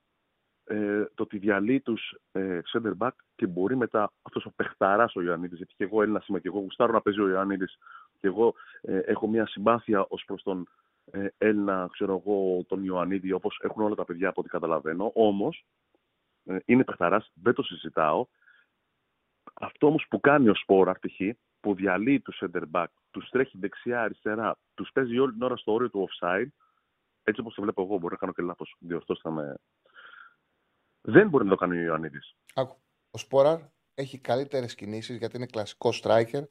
ε, 0.67 1.05
το 1.15 1.23
ότι 1.23 1.37
διαλύει 1.37 1.81
τους 1.81 2.15
ε, 2.31 2.59
center 2.73 2.91
back 2.97 3.11
και 3.35 3.47
μπορεί 3.47 3.75
μετά 3.75 4.11
αυτός 4.21 4.45
ο 4.45 4.51
παιχταράς 4.55 5.15
ο 5.15 5.21
Ιωαννίδης, 5.21 5.57
γιατί 5.57 5.73
και 5.77 5.83
εγώ 5.83 6.01
Έλληνα 6.01 6.23
είμαι 6.27 6.39
και 6.39 6.47
εγώ 6.47 6.59
γουστάρω 6.59 6.91
να 6.91 7.01
παίζει 7.01 7.21
ο 7.21 7.29
Ιωαννίδης 7.29 7.77
και 8.19 8.27
εγώ 8.27 8.53
ε, 8.81 8.97
έχω 8.97 9.27
μια 9.27 9.47
συμπάθεια 9.47 10.05
ως 10.09 10.23
προς 10.25 10.43
τον 10.43 10.67
ε, 11.11 11.27
Έλληνα, 11.37 11.89
ξέρω 11.91 12.23
εγώ, 12.25 12.63
τον 12.67 12.83
Ιωαννίδη, 12.83 13.31
όπως 13.31 13.59
έχουν 13.63 13.83
όλα 13.83 13.95
τα 13.95 14.05
παιδιά 14.05 14.29
από 14.29 14.41
ό,τι 14.41 14.49
καταλαβαίνω. 14.49 15.11
Όμως 15.15 15.65
ε, 16.45 16.57
είναι 16.65 16.83
παιχταράς, 16.83 17.31
δεν 17.33 17.53
το 17.53 17.63
συζητάω. 17.63 18.25
Αυτό 19.53 19.87
όμως 19.87 20.05
που 20.09 20.19
κάνει 20.19 20.49
ο 20.49 20.55
Σπόρα, 20.55 20.93
π.χ., 20.93 21.35
που 21.59 21.75
διαλύει 21.75 22.19
τους 22.19 22.41
center 22.41 22.63
back, 22.71 22.85
τους 23.11 23.29
τρέχει 23.29 23.57
δεξιά-αριστερά, 23.57 24.57
τους 24.73 24.91
παίζει 24.93 25.19
όλη 25.19 25.31
την 25.31 25.41
ώρα 25.41 25.55
στο 25.55 25.73
όριο 25.73 25.89
του 25.89 26.09
offside, 26.09 26.47
έτσι 27.23 27.41
όπως 27.41 27.53
το 27.53 27.61
βλέπω 27.61 27.81
εγώ, 27.81 27.97
μπορεί 27.97 28.13
να 28.13 28.19
κάνω 28.19 28.33
και 28.33 28.41
λάθος, 28.41 28.75
διορθώστε 28.79 29.29
με. 29.29 29.55
Δεν 31.01 31.29
μπορεί 31.29 31.43
να 31.43 31.49
το 31.49 31.55
κάνει 31.55 31.77
ο 31.77 31.81
Ιωαννίδης. 31.81 32.35
Άκου. 32.53 32.77
Ο 33.11 33.17
Σπόραρ 33.17 33.59
έχει 33.93 34.19
καλύτερες 34.19 34.75
κινήσεις 34.75 35.17
γιατί 35.17 35.37
είναι 35.37 35.45
κλασικό 35.45 35.89
striker. 36.03 36.43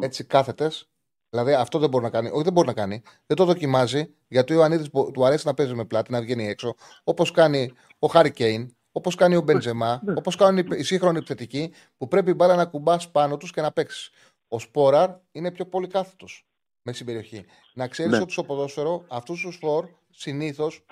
Έτσι 0.00 0.26
κάθετες. 0.26 0.93
Δηλαδή 1.34 1.52
αυτό 1.54 1.78
δεν 1.78 1.88
μπορεί 1.88 2.04
να 2.04 2.10
κάνει. 2.10 2.28
Όχι, 2.32 2.42
δεν 2.42 2.52
μπορεί 2.52 2.66
να 2.66 2.72
κάνει. 2.72 3.02
Δεν 3.26 3.36
το 3.36 3.44
δοκιμάζει 3.44 4.14
γιατί 4.28 4.52
ο 4.52 4.56
Ιωαννίδης 4.56 4.88
του 5.12 5.24
αρέσει 5.26 5.46
να 5.46 5.54
παίζει 5.54 5.74
με 5.74 5.84
πλάτη, 5.84 6.12
να 6.12 6.20
βγαίνει 6.20 6.46
έξω. 6.48 6.74
Όπως 7.04 7.30
κάνει 7.30 7.72
ο 7.98 8.06
Χάρη 8.06 8.32
Κέιν, 8.32 8.76
όπως 8.92 9.14
κάνει 9.14 9.36
ο 9.36 9.40
Μπεντζεμά, 9.40 10.02
όπως 10.16 10.36
κάνουν 10.36 10.58
οι- 10.58 10.76
οι 10.78 10.82
σύγχρονοι 10.82 11.16
επιθετικοί 11.18 11.72
που 11.96 12.08
πρέπει 12.08 12.30
η 12.30 12.34
μπάλα 12.36 12.54
να 12.54 12.64
κουμπάς 12.64 13.10
πάνω 13.10 13.36
τους 13.36 13.50
και 13.52 13.60
να 13.60 13.72
παίξεις. 13.72 14.10
Ο 14.48 14.58
Σπόραρ 14.58 15.10
είναι 15.32 15.50
πιο 15.50 15.66
πολύ 15.66 15.86
κάθετος 15.86 16.46
με 16.82 16.92
στην 16.92 17.06
περιοχή. 17.06 17.44
Να 17.74 17.88
ξέρεις 17.88 18.12
Ναι. 18.12 18.18
ότι 18.18 18.32
στο 18.32 18.44
ποδόσφαιρο 18.44 19.04
αυτούς 19.08 19.40
τους 19.40 19.56
φορ 19.60 19.88
συνήθως 20.10 20.84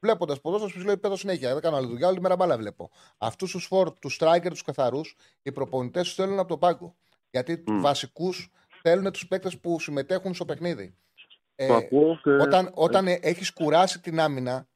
βλέποντας 0.00 0.40
ποδόσφαιρο 0.40 0.70
σου 0.70 0.86
λέει 0.86 0.96
παίζω 0.96 1.16
συνέχεια. 1.16 1.52
Δεν 1.52 1.62
κάνω 1.62 1.76
άλλη 1.76 1.86
δουλειά, 1.86 2.08
όλη 2.08 2.20
μέρα 2.20 2.36
μπάλα 2.36 2.56
βλέπω. 2.56 2.90
Αυτούς 3.18 3.50
τους 3.50 3.64
φορ, 3.66 3.92
τους 3.98 4.18
striker, 4.20 4.48
τους 4.50 4.62
καθαρούς, 4.62 5.16
οι 5.42 5.52
προπονητές 5.52 6.02
τους 6.04 6.14
θέλουν 6.14 6.38
από 6.38 6.48
τον 6.48 6.58
πάγκο. 6.58 6.94
Γιατί 7.30 7.58
του 7.58 7.72
Μμ. 7.72 7.80
βασικούς 7.80 8.50
θέλουν 8.82 9.12
τους 9.12 9.26
παίκτες 9.28 9.58
που 9.58 9.80
συμμετέχουν 9.80 10.34
στο 10.34 10.44
παιχνίδι. 10.44 10.94
Ε, 11.54 11.66
το 11.66 11.74
ακούω 11.74 12.20
και. 12.22 12.30
όταν 12.30 12.70
όταν 12.74 13.06
έχεις 13.06 13.52
κουράσει 13.52 14.00
την 14.00 14.20
άμυνα, 14.20 14.68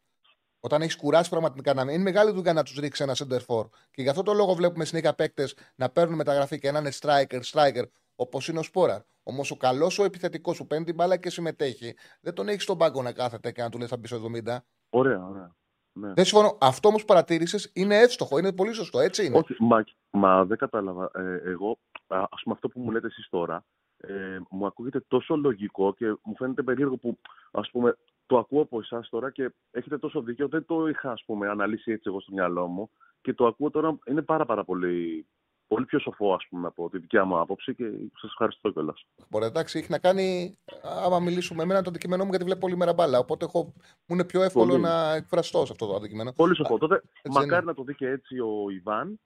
όταν 0.61 0.83
έχεις 0.83 0.97
κουράσει 0.97 1.31
πραγματικά 1.31 1.71
την 1.71 1.81
άμυνα, 1.81 1.95
είναι 1.95 2.03
μεγάλη 2.03 2.31
δουλειά 2.31 2.53
να 2.53 2.63
τους 2.63 2.77
ρίξεις 2.77 3.07
ένα 3.07 3.15
center 3.17 3.47
for. 3.47 3.69
Και 3.91 4.03
γι' 4.03 4.09
αυτό 4.09 4.23
το 4.23 4.33
λόγο 4.33 4.55
βλέπουμε 4.55 4.85
συνέχεια 4.85 5.15
παίκτες 5.15 5.57
να 5.75 5.91
παίρνουν 5.91 6.17
μεταγραφή 6.17 6.59
και 6.59 6.71
να 6.71 6.79
είναι 6.79 6.91
striker, 7.01 7.41
striker, 7.53 7.85
όπως 8.17 8.49
είναι 8.49 8.59
ο 8.59 8.63
Σπόρα. 8.63 9.05
Όμως 9.23 9.51
ο 9.51 9.57
καλός 9.57 9.99
ο 9.99 10.05
επιθετικός 10.05 10.59
που 10.59 10.67
παίρνει 10.67 10.85
την 10.85 10.95
μπάλα 10.95 11.17
και 11.17 11.31
συμμετέχει, 11.31 11.95
δεν 12.21 12.35
τον 12.35 12.49
έχεις 12.49 12.63
στον 12.63 12.79
πάγκο 12.79 13.03
να 13.03 13.13
κάθεται 13.13 13.53
και 13.53 13.63
να 13.63 13.69
του 13.69 13.79
λες 13.79 13.89
θα 13.89 13.97
μπει 13.97 14.07
στο 14.07 14.17
70. 14.17 14.57
Ωραία, 14.91 15.27
ωραία. 15.27 15.55
Ναι. 15.93 16.13
Δεν 16.13 16.25
συμφωνώ. 16.25 16.59
Αυτό 16.61 16.89
όμως 16.89 17.01
που 17.01 17.07
παρατήρησες 17.07 17.71
είναι 17.75 17.99
εύστοχο, 17.99 18.39
είναι 18.39 18.53
πολύ 18.53 18.73
σωστό, 18.73 19.01
έτσι 19.01 19.27
είναι. 19.27 19.37
Όχι, 19.39 19.57
μα, 19.59 19.85
μα 20.11 20.45
δεν 20.45 20.59
κατάλαβα. 20.59 21.11
Ε, 21.15 21.41
εγώ, 21.45 21.79
α 22.07 22.27
ας 22.31 22.43
πούμε, 22.43 22.55
αυτό 22.55 22.69
που 22.69 22.81
μου 22.81 22.91
λέτε 22.91 23.07
εσείς 23.07 23.29
τώρα, 23.31 23.65
ε, 24.09 24.39
μου 24.51 24.67
ακούγεται 24.67 25.01
τόσο 25.09 25.37
λογικό 25.37 25.95
και 25.95 26.07
μου 26.07 26.37
φαίνεται 26.37 26.63
περίεργο 26.63 26.97
που, 26.97 27.19
ας 27.51 27.71
πούμε, 27.71 27.97
το 28.27 28.39
ακούω 28.39 28.63
από 28.63 28.79
εσάς 28.79 29.09
τώρα 29.09 29.31
και 29.31 29.53
έχετε 29.71 29.99
τόσο 29.99 30.21
δίκιο. 30.21 30.49
Δεν 30.49 30.65
το 30.67 30.89
είχα, 30.89 31.11
ας 31.11 31.23
πούμε, 31.27 31.49
αναλύσει 31.49 31.93
έτσι 31.93 32.05
εγώ 32.07 32.21
στο 32.21 32.33
μυαλό 32.33 32.67
μου 32.67 32.91
και 33.21 33.35
το 33.35 33.47
ακούω 33.47 33.71
τώρα, 33.71 33.99
είναι 34.05 34.23
πάρα, 34.23 34.45
πάρα 34.45 34.65
πολύ, 34.65 35.27
πολύ 35.67 35.85
πιο 35.85 35.99
σοφό, 35.99 36.35
ας 36.35 36.47
πούμε, 36.49 36.67
από 36.67 36.91
τη 36.91 36.99
δικιά 36.99 37.25
μου 37.25 37.39
άποψη 37.39 37.75
και 37.75 37.85
σας 38.21 38.31
ευχαριστώ 38.31 38.71
κιόλας. 38.71 39.07
Μπορεί, 39.29 39.45
εντάξει, 39.45 39.79
έχει 39.79 39.91
να 39.91 39.99
κάνει. 39.99 40.59
Άμα 41.05 41.21
μιλήσουμε, 41.21 41.63
εμένα 41.63 41.83
το 41.83 41.89
αντικείμενό 41.91 42.25
μου 42.25 42.31
γιατί 42.31 42.45
βλέπω 42.45 42.61
πολύ 42.61 42.77
μέρα 42.77 42.93
μπάλα. 42.93 43.19
Οπότε 43.19 43.45
έχω, 43.45 43.73
μου 44.07 44.15
είναι 44.15 44.25
πιο 44.25 44.43
εύκολο 44.43 44.71
Πολύ. 44.71 44.83
να 44.83 45.15
εκφραστώ 45.15 45.67
σε 45.67 45.73
αυτό 45.73 45.87
το 45.87 45.95
αντικείμενο. 45.95 46.33
Πολύ 46.33 46.57
σοφό. 46.57 46.79
Τότε, 46.79 47.03
δεν 47.23 47.33
μακάρι 47.33 47.55
είναι. 47.55 47.65
να 47.65 47.75
το 47.75 47.83
δει 47.83 47.95
και 47.95 48.09
έτσι 48.09 48.39
ο 48.39 48.71
Ιβάν 48.71 49.21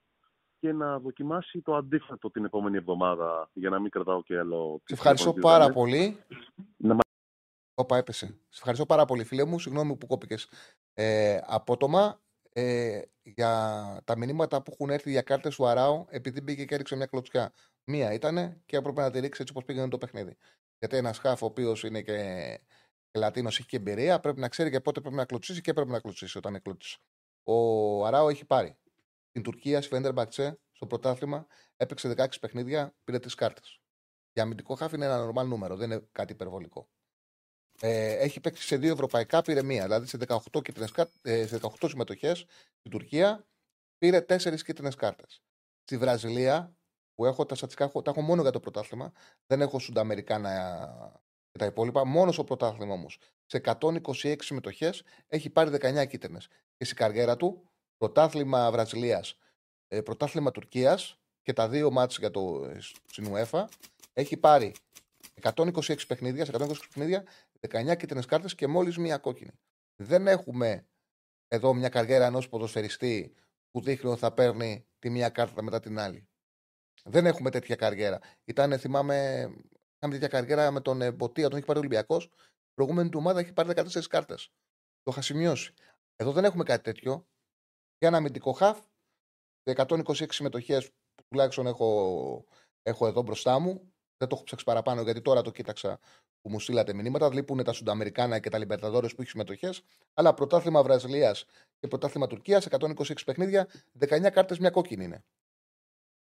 και 0.61 0.73
να 0.73 0.99
δοκιμάσει 0.99 1.61
το 1.61 1.75
αντίθετο 1.77 2.31
την 2.31 2.45
επόμενη 2.45 2.77
εβδομάδα 2.77 3.51
για 3.53 3.71
να 3.71 3.79
μην 3.81 3.91
κρατάω 3.91 4.23
και 4.23 4.39
άλλο. 4.39 4.81
Σε 4.85 4.95
ευχαριστώ 4.95 5.33
τις 5.33 5.43
πάρα 5.43 5.65
προπονήσεις. 5.65 6.01
πολύ. 6.01 6.25
Να 6.77 6.95
μα- 6.95 7.01
Όπα, 7.75 7.97
έπεσε. 7.97 8.27
Σε 8.27 8.35
ευχαριστώ 8.57 8.87
πάρα 8.87 9.05
πολύ, 9.05 9.25
φίλε 9.25 9.45
μου. 9.45 9.59
Συγγνώμη 9.59 9.97
που 9.97 10.07
κόπηκες 10.07 10.49
ε, 10.95 11.41
απότομα 11.47 12.21
ε, 12.53 13.01
για 13.23 13.51
τα 14.05 14.17
μηνύματα 14.17 14.63
που 14.63 14.71
έχουν 14.73 14.91
έρθει 14.91 15.11
για 15.11 15.23
κάρτες 15.23 15.57
του 15.57 15.67
Αράου 15.67 16.07
επειδή 16.11 16.41
μπήκε 16.41 16.65
και 16.65 16.75
έριξε 16.75 16.97
μια 16.97 17.07
κλωτσιά. 17.07 17.53
Μία 17.91 18.13
ήταν 18.13 18.63
και 18.67 18.77
έπρεπε 18.77 19.01
να 19.01 19.11
τη 19.11 19.21
ρίξεις 19.21 19.41
έτσι 19.41 19.53
όπως 19.57 19.65
πήγαινε 19.65 19.89
το 19.89 19.99
παιχνίδι. 19.99 20.37
Γιατί 20.79 20.97
ένας 20.97 21.19
χάφ 21.19 21.43
ο 21.43 21.47
οποίος 21.47 21.83
είναι 21.85 22.03
και 22.03 22.17
Λατίνος 23.19 23.59
έχει 23.59 23.69
και 23.69 23.77
εμπειρία, 23.77 24.21
πρέπει 24.21 24.41
να 24.41 24.49
ξέρει 24.49 24.71
και 24.71 24.81
πότε 24.81 25.01
πρέπει 25.01 25.17
να 25.17 25.25
κλωτσίσει 25.25 25.61
και 25.61 25.73
πρέπει 25.73 25.91
να 25.91 26.01
κλωτσίσει 26.01 26.39
όταν 26.39 26.55
εκλωτσίσει. 26.55 26.99
Ο 27.43 28.07
Αράου 28.07 28.29
έχει 28.29 28.45
πάρει 28.45 28.77
την 29.43 29.53
Τουρκία 29.53 29.81
στη 29.81 29.95
Φέντερ 29.95 30.13
Μπαξέ 30.13 30.61
στο 30.73 30.87
πρωτάθλημα, 30.87 31.47
έπαιξε 31.77 32.15
16 32.17 32.27
παιχνίδια, 32.41 32.95
πήρε 33.05 33.19
τρεις 33.19 33.35
κάρτες. 33.35 33.81
Για 34.33 34.43
αμυντικό 34.43 34.75
χάφ 34.75 34.93
είναι 34.93 35.05
ένα 35.05 35.19
νορμάλ 35.19 35.49
νούμερο, 35.49 35.77
δεν 35.77 35.91
είναι 35.91 36.09
κάτι 36.13 36.33
υπερβολικό. 36.33 36.89
Ε, 37.81 38.13
έχει 38.13 38.41
παίξει 38.41 38.63
σε 38.63 38.77
δύο 38.77 38.93
ευρωπαϊκά, 38.93 39.43
πήρε 39.43 39.63
μία. 39.63 39.83
Δηλαδή 39.83 40.07
σε 40.07 40.17
18, 40.17 40.63
κίτρινες 40.63 40.91
κάρ- 40.91 41.11
ε, 41.23 41.47
σε 41.47 41.57
18 41.59 41.89
συμμετοχές 41.89 42.39
στην 42.79 42.91
Τουρκία 42.91 43.47
πήρε 43.99 44.21
4 44.21 44.63
κίτρινες 44.63 44.95
κάρτες. 44.95 45.43
Στη 45.83 45.99
Βραζιλία, 45.99 46.77
που 47.15 47.25
έχω 47.25 47.47
τα 47.47 47.55
στατιστικά, 47.55 47.89
έχω- 47.89 48.03
τα 48.03 48.11
έχω 48.11 48.21
μόνο 48.21 48.43
για 48.43 48.51
το 48.51 48.61
πρωτάθλημα, 48.61 49.13
δεν 49.47 49.61
έχω 49.61 49.79
Σουνταμερικάνα 49.79 50.51
και 51.51 51.59
τα 51.59 51.65
υπόλοιπα. 51.67 52.05
Μόνο 52.05 52.33
στο 52.33 52.45
πρωτάθλημα 52.45 52.93
όμως. 52.93 53.19
Σε 53.47 53.57
126 53.57 54.45
συμμετοχές 54.45 55.03
έχει 55.27 55.51
πάρει 55.51 55.71
19 55.71 56.05
κίτρινες. 56.05 56.49
Και 56.77 56.85
στην 56.85 56.97
καριέρα 56.97 57.37
του, 57.37 57.68
πρωτάθλημα 57.99 58.71
Βραζιλίας, 58.71 59.39
ε, 59.89 60.01
πρωτάθλημα 60.01 60.51
Τουρκίας 60.51 61.19
και 61.43 61.53
τα 61.53 61.69
δύο 61.69 61.91
μάτς 61.91 62.19
για 62.19 62.31
το 62.31 62.65
ε, 62.65 62.79
στην 63.07 63.33
UEFA, 63.33 63.65
έχει 64.13 64.37
πάρει 64.37 64.75
126 65.43 66.07
παιχνίδια, 66.07 66.45
σε 66.45 66.53
126 66.55 66.75
παιχνίδια, 66.89 67.25
19 67.69 67.97
κίτρινες 67.97 68.27
κάρτες 68.27 68.55
και 68.55 68.67
μόλις 68.67 68.99
μία 68.99 69.19
κόκκινη. 69.19 69.51
Δεν 69.97 70.27
έχουμε 70.27 70.87
εδώ 71.49 71.75
μια 71.75 71.89
καριέρα 71.89 72.27
ενός 72.27 72.49
ποδοσφαιριστή 72.49 73.35
που 73.71 73.81
δείχνει 73.81 74.11
ότι 74.11 74.19
θα 74.19 74.33
παίρνει 74.33 74.87
τη 74.99 75.11
μία 75.11 75.29
κάρτα 75.29 75.63
μετά 75.63 75.81
την 75.81 75.99
άλλη. 75.99 76.29
Δεν 77.05 77.27
έχουμε 77.27 77.51
τέτοια 77.51 77.77
καριέρα. 77.77 78.19
Ήταν, 78.45 78.79
θυμάμαι, 78.79 79.41
είχαμε 79.97 80.19
τέτοια 80.19 80.29
καριέρα 80.29 80.71
με 80.71 80.81
τον 80.81 81.03
ε, 81.03 81.11
Μποτία, 81.13 81.49
τον 81.49 81.57
έχει 81.57 81.67
πάρει 81.67 81.79
ο 81.79 81.83
Ολυμπιακός. 81.83 82.25
Η 82.25 82.75
προηγούμενη 82.75 83.09
του 83.09 83.19
ομάδα 83.19 83.41
έχει 83.41 83.53
πάρει 83.53 83.69
14 83.75 84.03
κάρτες. 84.09 84.53
Το 85.03 85.11
είχα 85.11 85.23
σημειώσει. 85.23 85.75
Εδώ 86.17 86.33
δεν 86.33 86.45
έχουμε 86.45 86.65
κάτι 86.65 86.83
τέτοιο. 86.83 87.27
Για 87.99 88.09
ένα 88.09 88.17
αμυντικό 88.17 88.53
χαφ, 88.53 88.79
126 89.65 90.33
συμμετοχές 90.33 90.91
που 90.91 91.25
τουλάχιστον 91.29 91.67
έχω, 91.67 92.45
έχω 92.83 93.07
εδώ 93.07 93.23
μπροστά 93.23 93.59
μου. 93.59 93.93
Δεν 94.17 94.29
το 94.29 94.35
έχω 94.35 94.45
ψάξει 94.45 94.65
παραπάνω 94.65 95.03
γιατί 95.03 95.21
τώρα 95.21 95.43
το 95.43 95.51
κοίταξα 95.51 95.99
που 96.41 96.51
μου 96.51 96.61
στείλατε 96.61 96.93
μηνύματα. 96.95 97.35
Λείπουν 97.35 97.65
τα 97.65 97.73
Σουνταμερικάνα 97.73 98.39
και 98.39 98.51
τα 98.51 98.59
Λιμπερταδόρες 98.59 99.15
που 99.15 99.21
έχει 99.21 99.31
συμμετοχές. 99.31 99.83
Αλλά 100.15 100.35
πρωτάθλημα 100.35 100.83
Βραζιλίας 100.83 101.45
και 101.79 101.87
πρωτάθλημα 101.89 102.27
Τουρκίας, 102.27 102.67
126 102.67 103.25
παιχνίδια, 103.25 103.69
19 103.99 104.31
κάρτες, 104.31 104.59
μια 104.59 104.71
κόκκινη 104.71 105.05
είναι. 105.05 105.25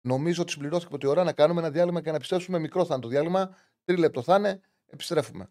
Νομίζω 0.01 0.43
ότι 0.43 0.53
συμπληρώθηκε 0.53 0.89
από 0.89 0.99
τη 0.99 1.07
ώρα 1.07 1.25
να 1.25 1.33
κάνουμε 1.33 1.61
ένα 1.61 1.71
διάλειμμα 1.71 2.03
και 2.03 2.11
να 2.11 2.17
επιστρέψουμε. 2.17 2.59
Μικρό 2.59 2.85
θα 2.85 2.95
είναι 2.95 3.03
το 3.03 3.09
διάλειμμα. 3.09 3.57
Τρίλεπτο 3.85 4.23
θα 4.23 4.37
είναι. 4.37 4.61
Επιστρέφουμε. 4.87 5.51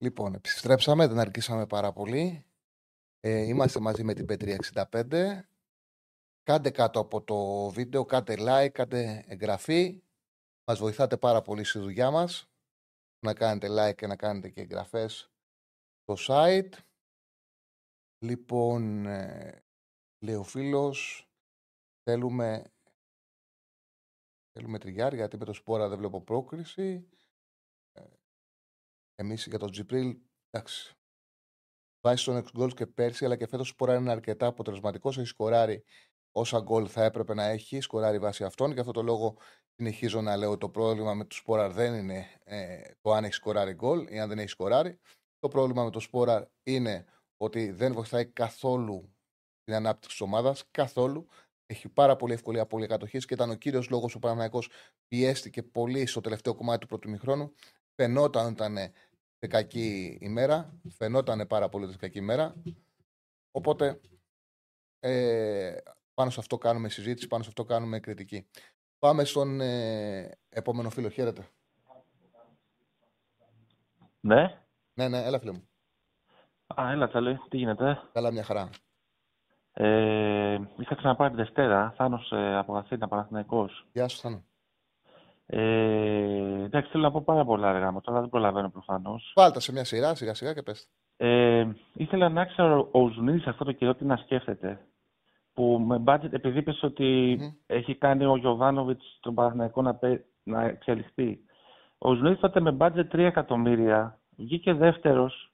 Λοιπόν, 0.00 0.34
επιστρέψαμε, 0.34 1.06
δεν 1.06 1.18
αργήσαμε 1.18 1.66
πάρα 1.66 1.92
πολύ. 1.92 2.44
Ε, 3.20 3.42
είμαστε 3.42 3.80
μαζί 3.80 4.04
με 4.04 4.14
την 4.14 4.26
P365. 4.28 5.40
Κάντε 6.42 6.70
κάτω 6.70 7.00
από 7.00 7.22
το 7.22 7.68
βίντεο, 7.70 8.04
κάντε 8.04 8.34
like, 8.38 8.70
κάντε 8.72 9.24
εγγραφή. 9.26 10.02
Μας 10.66 10.78
βοηθάτε 10.78 11.16
πάρα 11.16 11.42
πολύ 11.42 11.64
στη 11.64 11.78
δουλειά 11.78 12.10
μας. 12.10 12.50
Να 13.26 13.34
κάνετε 13.34 13.68
like 13.70 13.94
και 13.94 14.06
να 14.06 14.16
κάνετε 14.16 14.48
και 14.48 14.60
εγγραφές 14.60 15.32
στο 16.02 16.14
site. 16.18 16.72
Λοιπόν, 18.24 19.06
ε, 19.06 19.62
λέει 20.24 20.34
ο 20.34 20.42
φίλος, 20.42 21.28
θέλουμε, 22.02 22.72
θέλουμε 24.52 24.78
τριάρ 24.78 25.14
γιατί 25.14 25.36
με 25.36 25.44
το 25.44 25.52
σπόρα 25.52 25.88
δεν 25.88 25.98
βλέπω 25.98 26.20
πρόκριση. 26.20 27.08
Ε, 29.18 29.22
εμείς 29.22 29.46
για 29.46 29.58
τον 29.58 29.70
Τζιπρίλ, 29.70 30.16
εντάξει, 30.50 30.96
βάζει 32.00 32.24
τον 32.24 32.36
εξ 32.36 32.50
γκολ 32.52 32.74
και 32.74 32.86
πέρσι, 32.86 33.24
αλλά 33.24 33.36
και 33.36 33.46
φέτος 33.46 33.68
σπορά 33.68 33.94
είναι 33.94 34.10
αρκετά 34.10 34.46
αποτελεσματικό. 34.46 35.08
Έχει 35.08 35.24
σκοράρει 35.24 35.84
όσα 36.32 36.60
γκολ 36.60 36.86
θα 36.90 37.04
έπρεπε 37.04 37.34
να 37.34 37.44
έχει, 37.44 37.80
σκοράρει 37.80 38.18
βάσει 38.18 38.44
αυτών. 38.44 38.72
Γι' 38.72 38.80
αυτό 38.80 38.92
το 38.92 39.02
λόγο 39.02 39.36
συνεχίζω 39.74 40.20
να 40.20 40.36
λέω 40.36 40.58
το 40.58 40.68
πρόβλημα 40.68 41.14
με 41.14 41.24
του 41.24 41.36
Σπόρα 41.36 41.70
δεν 41.70 41.94
είναι 41.94 42.26
ε, 42.44 42.80
το 43.00 43.12
αν 43.12 43.24
έχει 43.24 43.32
σκοράρει 43.32 43.72
γκολ 43.72 44.06
ή 44.10 44.20
αν 44.20 44.28
δεν 44.28 44.38
έχει 44.38 44.48
σκοράρει. 44.48 44.98
Το 45.38 45.48
πρόβλημα 45.48 45.84
με 45.84 45.90
το 45.90 46.00
Σπόρα 46.00 46.50
είναι 46.62 47.04
ότι 47.36 47.70
δεν 47.70 47.92
βοηθάει 47.92 48.26
καθόλου 48.26 49.14
την 49.64 49.74
ανάπτυξη 49.74 50.16
της 50.16 50.20
ομάδας. 50.20 50.64
Καθόλου. 50.70 51.26
Έχει 51.66 51.88
πάρα 51.88 52.16
πολύ 52.16 52.32
ευκολία 52.32 52.66
πολύ 52.66 52.86
κατοχής 52.86 53.24
και 53.24 53.34
ήταν 53.34 53.50
ο 53.50 53.54
κύριος 53.54 53.90
λόγος 53.90 54.14
ο 54.14 54.18
Παναναναϊκό 54.18 54.62
πιέστηκε 55.08 55.62
πολύ 55.62 56.06
στο 56.06 56.20
τελευταίο 56.20 56.54
κομμάτι 56.54 56.78
του 56.78 56.86
πρώτου 56.86 57.10
μηχρόνου. 57.10 57.52
Φαινόταν 57.94 58.52
ήταν 58.52 58.76
σε 58.76 58.92
κακή 59.46 60.18
ημέρα. 60.20 60.80
Φαινόταν 60.88 61.46
πάρα 61.46 61.68
πολύ 61.68 61.90
σε 61.90 61.96
κακή 61.96 62.18
ημέρα. 62.18 62.54
Οπότε 63.50 64.00
ε, 65.00 65.76
πάνω 66.14 66.30
σε 66.30 66.40
αυτό 66.40 66.58
κάνουμε 66.58 66.88
συζήτηση, 66.88 67.26
πάνω 67.26 67.42
σε 67.42 67.48
αυτό 67.48 67.64
κάνουμε 67.64 68.00
κριτική. 68.00 68.46
Πάμε 68.98 69.24
στον 69.24 69.60
ε, 69.60 70.38
επόμενο 70.48 70.90
φίλο. 70.90 71.08
Χαίρετε. 71.08 71.48
Ναι. 74.20 74.62
Ναι, 74.94 75.08
ναι, 75.08 75.24
έλα 75.24 75.38
φίλε 75.38 75.52
μου. 75.52 75.68
Α, 76.66 76.90
έλα 76.90 77.08
Τσαλή, 77.08 77.38
τι 77.48 77.56
γίνεται; 77.56 78.02
Καλά, 78.12 78.30
μια 78.30 78.42
χαρά. 78.42 78.70
Ε, 79.72 80.58
είχα 80.78 80.94
ξαναπάρει 80.94 81.30
τη 81.30 81.36
Δευτέρα, 81.36 81.94
Θάνος 81.96 82.32
ε, 82.32 82.56
από 82.56 82.76
Αθήνα, 82.76 83.08
Παναθηναϊκός. 83.08 83.86
Γεια 83.92 84.08
σου, 84.08 84.18
Θάνο. 84.18 84.44
Ε, 85.50 86.62
εντάξει, 86.64 86.90
θέλω 86.90 87.02
να 87.02 87.10
πω 87.10 87.22
πάρα 87.22 87.44
πολλά 87.44 87.68
αργά 87.68 87.92
μου, 87.92 88.00
τώρα 88.00 88.20
δεν 88.20 88.28
προλαβαίνω 88.28 88.70
προφανώς. 88.70 89.32
Βάλτε 89.36 89.60
σε 89.60 89.72
μια 89.72 89.84
σειρά, 89.84 90.14
σιγά 90.14 90.34
σιγά 90.34 90.52
και 90.54 90.62
πες. 90.62 90.88
Ε, 91.16 91.66
ήθελα 91.92 92.28
να 92.28 92.44
ξέρω 92.44 92.88
ο 92.92 93.08
Ζουνίδης 93.08 93.46
αυτό 93.46 93.64
το 93.64 93.72
καιρό 93.72 93.94
τι 93.94 94.04
να 94.04 94.16
σκέφτεται. 94.16 94.80
Που 95.52 95.78
με 95.86 96.02
budget, 96.06 96.32
επειδή 96.32 96.58
είπες 96.58 96.82
ότι 96.82 97.38
έχει 97.66 97.94
κάνει 97.98 98.24
ο 98.24 98.36
Γιωβάνοβιτς 98.36 99.18
τον 99.20 99.34
Παναθηναϊκό 99.34 99.82
να, 99.82 99.94
πέ- 99.94 100.24
να 100.42 100.62
εξελιχθεί. 100.64 101.38
Ο 101.98 102.14
Ζουνίδης 102.14 102.40
τότε 102.40 102.60
με 102.60 102.76
budget 102.80 103.06
3 103.12 103.18
εκατομμύρια 103.18 104.20
βγήκε 104.36 104.72
δεύτερος 104.72 105.52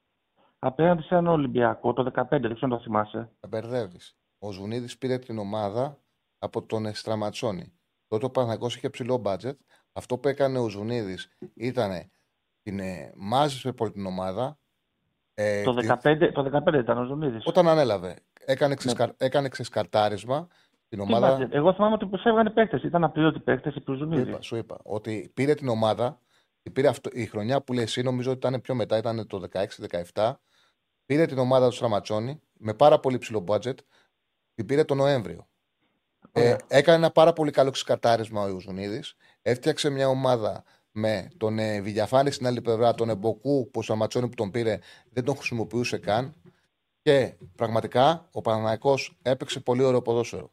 απέναντι 0.58 1.02
σε 1.02 1.14
έναν 1.14 1.26
Ολυμπιακό 1.26 1.92
το 1.92 2.02
2015, 2.14 2.26
δεν 2.28 2.40
ξέρω 2.54 2.58
αν 2.60 2.70
το 2.70 2.80
θυμάσαι. 2.80 3.30
Τα 3.40 3.48
μπερδεύεις. 3.48 4.16
Ο 4.38 4.52
Ζουνίδης 4.52 4.98
πήρε 4.98 5.18
την 5.18 5.38
ομάδα 5.38 5.98
από 6.38 6.62
τον 6.66 6.86
Εστραματσόνη. 6.86 7.72
Τότε 8.08 8.24
ο 8.26 8.30
Παναγιώ 8.30 8.66
είχε 8.66 8.90
ψηλό 8.90 9.16
μπάτζετ. 9.16 9.58
Αυτό 9.96 10.18
που 10.18 10.28
έκανε 10.28 10.58
ο 10.58 10.68
Ζουνίδης 10.68 11.28
ήταν 11.54 12.10
την 12.62 12.78
ε, 12.78 13.12
μάζεψε 13.16 13.72
πολύ 13.72 13.90
την 13.90 14.06
ομάδα. 14.06 14.58
Ε, 15.34 15.62
Το 15.62 15.74
την- 15.74 15.88
15, 16.02 16.30
το 16.32 16.42
15 16.42 16.78
ήταν 16.78 16.98
ο 16.98 17.04
Ζουνίδης. 17.04 17.42
Όταν 17.46 17.68
ανέλαβε, 17.68 18.16
έκανε, 18.44 18.74
ξεσκαρ, 18.74 19.10
έκανε 19.16 19.48
ξεσκαρτάρισμα 19.48 20.46
την 20.88 20.98
Ναι. 20.98 21.04
Τι 21.06 21.12
ομάδα. 21.14 21.36
budget? 21.38 21.52
Εγώ 21.52 21.74
θυμάμαι 21.74 21.94
ότι 21.94 22.06
προσέβγανε 22.06 22.50
παίχτε. 22.50 22.80
Ήταν 22.84 23.04
απλήρωτοι 23.04 23.40
παίχτε 23.40 23.68
η 23.68 23.72
Σου 23.72 23.82
Πουζουνίδη. 23.82 24.28
είπα, 24.30 24.40
σου 24.42 24.56
είπα 24.56 24.76
ότι 24.82 25.30
πήρε 25.34 25.54
την 25.54 25.68
ομάδα. 25.68 26.18
την 26.62 26.72
Πήρε 26.72 26.88
αυτό, 26.88 27.10
η 27.12 27.26
χρονιά 27.26 27.62
που 27.62 27.72
λέει 27.72 27.84
εσύ, 27.84 28.02
νομίζω 28.02 28.30
ότι 28.30 28.46
ήταν 28.46 28.60
πιο 28.60 28.74
μετά, 28.74 28.96
ήταν 28.96 29.26
το 29.26 29.38
16-17. 30.12 30.32
Πήρε 31.06 31.26
την 31.26 31.38
ομάδα 31.38 31.68
του 31.68 31.74
Στραματσόνη 31.74 32.40
με 32.52 32.74
πάρα 32.74 33.00
πολύ 33.00 33.18
ψηλό 33.18 33.44
budget. 33.48 33.74
Την 34.54 34.66
πήρε 34.66 34.84
τον 34.84 34.96
Νοέμβριο. 34.96 35.48
Ε, 36.32 36.40
Ωραία. 36.40 36.58
έκανε 36.68 36.96
ένα 36.96 37.10
πάρα 37.10 37.32
πολύ 37.32 37.50
καλό 37.50 37.70
ξεκατάρισμα 37.70 38.42
ο 38.42 38.48
Ιουζουνίδη. 38.48 39.02
Έφτιαξε 39.46 39.90
μια 39.90 40.08
ομάδα 40.08 40.64
με 40.92 41.28
τον 41.36 41.58
ε, 41.58 41.80
Βηγιαφάνη 41.80 42.30
στην 42.30 42.46
άλλη 42.46 42.60
πλευρά, 42.60 42.94
τον 42.94 43.08
Εμποκού 43.08 43.70
που 43.70 43.78
ο 43.78 43.82
Στραματσόνη 43.82 44.28
που 44.28 44.34
τον 44.34 44.50
πήρε 44.50 44.78
δεν 45.10 45.24
τον 45.24 45.36
χρησιμοποιούσε 45.36 45.98
καν. 45.98 46.34
Και 47.02 47.34
πραγματικά 47.56 48.28
ο 48.32 48.40
Παναναϊκός 48.40 49.18
έπαιξε 49.22 49.60
πολύ 49.60 49.82
ωραίο 49.82 50.02
ποδόσφαιρο. 50.02 50.50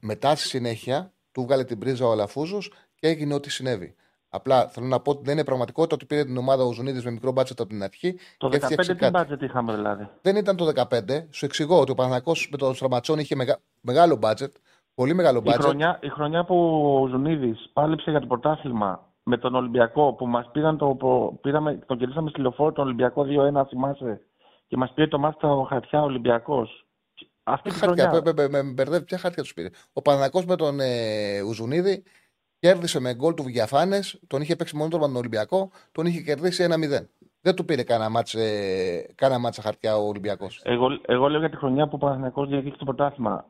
Μετά 0.00 0.36
στη 0.36 0.46
συνέχεια 0.46 1.12
του 1.32 1.42
βγάλε 1.42 1.64
την 1.64 1.78
πρίζα 1.78 2.06
ο 2.06 2.10
Αλαφούζος 2.10 2.72
και 2.94 3.08
έγινε 3.08 3.34
ό,τι 3.34 3.50
συνέβη. 3.50 3.94
Απλά 4.28 4.68
θέλω 4.68 4.86
να 4.86 5.00
πω 5.00 5.10
ότι 5.10 5.22
δεν 5.24 5.32
είναι 5.34 5.44
πραγματικότητα 5.44 5.94
ότι 5.94 6.04
πήρε 6.04 6.24
την 6.24 6.36
ομάδα 6.36 6.64
ο 6.64 6.72
Ζουνίδης 6.72 7.04
με 7.04 7.10
μικρό 7.10 7.32
μπάτσετ 7.32 7.60
από 7.60 7.68
την 7.68 7.82
αρχή 7.82 8.18
Το 8.36 8.48
και 8.48 8.56
15 8.56 8.60
έφτιαξε 8.62 8.92
τι 8.92 8.98
κάτι. 8.98 9.32
budget 9.32 9.42
είχαμε 9.42 9.74
δηλαδή. 9.74 10.08
Δεν 10.22 10.36
ήταν 10.36 10.56
το 10.56 10.72
15. 10.90 11.26
Σου 11.30 11.44
εξηγώ 11.44 11.80
ότι 11.80 11.90
ο 11.90 11.94
Παναθηναϊκός 11.94 12.48
με 12.50 12.56
τον 12.56 12.74
Στραματσόν 12.74 13.18
είχε 13.18 13.34
μεγα... 13.34 13.60
μεγάλο 13.80 14.16
μπάτζετ. 14.16 14.54
Πολύ 14.98 15.14
μεγάλο 15.14 15.38
Η 15.38 15.42
μπάτζετ. 15.44 15.62
χρονιά, 15.62 15.98
η 16.02 16.08
χρονιά 16.08 16.44
που 16.44 16.56
ο 17.02 17.06
Ζουνίδης 17.06 17.70
πάλεψε 17.72 18.10
για 18.10 18.20
το 18.20 18.26
πρωτάθλημα 18.26 19.12
με 19.22 19.36
τον 19.38 19.54
Ολυμπιακό 19.54 20.12
που 20.12 20.26
μας 20.26 20.48
πήραν 20.52 20.78
το. 20.78 20.86
που 20.86 21.38
πήραμε, 21.42 21.78
τον 21.86 21.98
κερδίσαμε 21.98 22.30
στη 22.30 22.40
λεωφόρο 22.40 22.72
τον 22.72 22.84
Ολυμπιακό 22.84 23.22
2-1, 23.22 23.64
θυμάσαι. 23.68 24.20
Και 24.66 24.76
μας 24.76 24.92
πήρε 24.94 25.06
το 25.06 25.18
μάτι 25.18 25.34
στα 25.36 25.66
χαρτιά 25.68 26.02
Ολυμπιακός. 26.02 26.86
Αυτή 27.42 27.70
τη 27.70 27.78
Χαρτιά, 27.78 28.08
χρονιά. 28.08 28.32
με, 28.34 28.42
με, 28.42 28.48
με, 28.48 28.62
με 28.62 28.72
μπερδεύει, 28.72 29.04
ποια 29.04 29.18
χαρτιά 29.18 29.42
τους 29.42 29.54
πήρε. 29.54 29.68
Ο 29.92 30.02
Παναθηναϊκός 30.02 30.44
με 30.44 30.56
τον 30.56 30.80
ε, 30.80 31.40
Ουζουνίδη 31.48 32.02
κέρδισε 32.58 33.00
με 33.00 33.14
γκολ 33.14 33.34
του 33.34 33.42
Βηγιαφάνε. 33.42 34.00
Τον 34.26 34.40
είχε 34.40 34.56
παίξει 34.56 34.76
μόνο 34.76 34.88
τον 34.90 35.16
Ολυμπιακό. 35.16 35.70
Τον 35.92 36.06
είχε 36.06 36.20
κερδίσει 36.20 36.66
1-0. 36.70 37.06
Δεν 37.40 37.54
του 37.54 37.64
πήρε 37.64 37.82
κανένα 37.82 38.10
μάτσε, 38.10 38.40
κανένα 39.14 39.40
μάτσα 39.40 39.62
χαρτιά 39.62 39.96
ο 39.96 40.06
Ολυμπιακός. 40.08 40.60
Εγώ, 40.64 40.86
εγώ 41.06 41.28
λέω 41.28 41.40
για 41.40 41.50
τη 41.50 41.56
χρονιά 41.56 41.84
που 41.88 41.94
ο 41.94 41.98
Παναθηναϊκός 41.98 42.48
διεκδίκησε 42.48 42.78
το 42.78 42.84
πρωτάθλημα. 42.84 43.44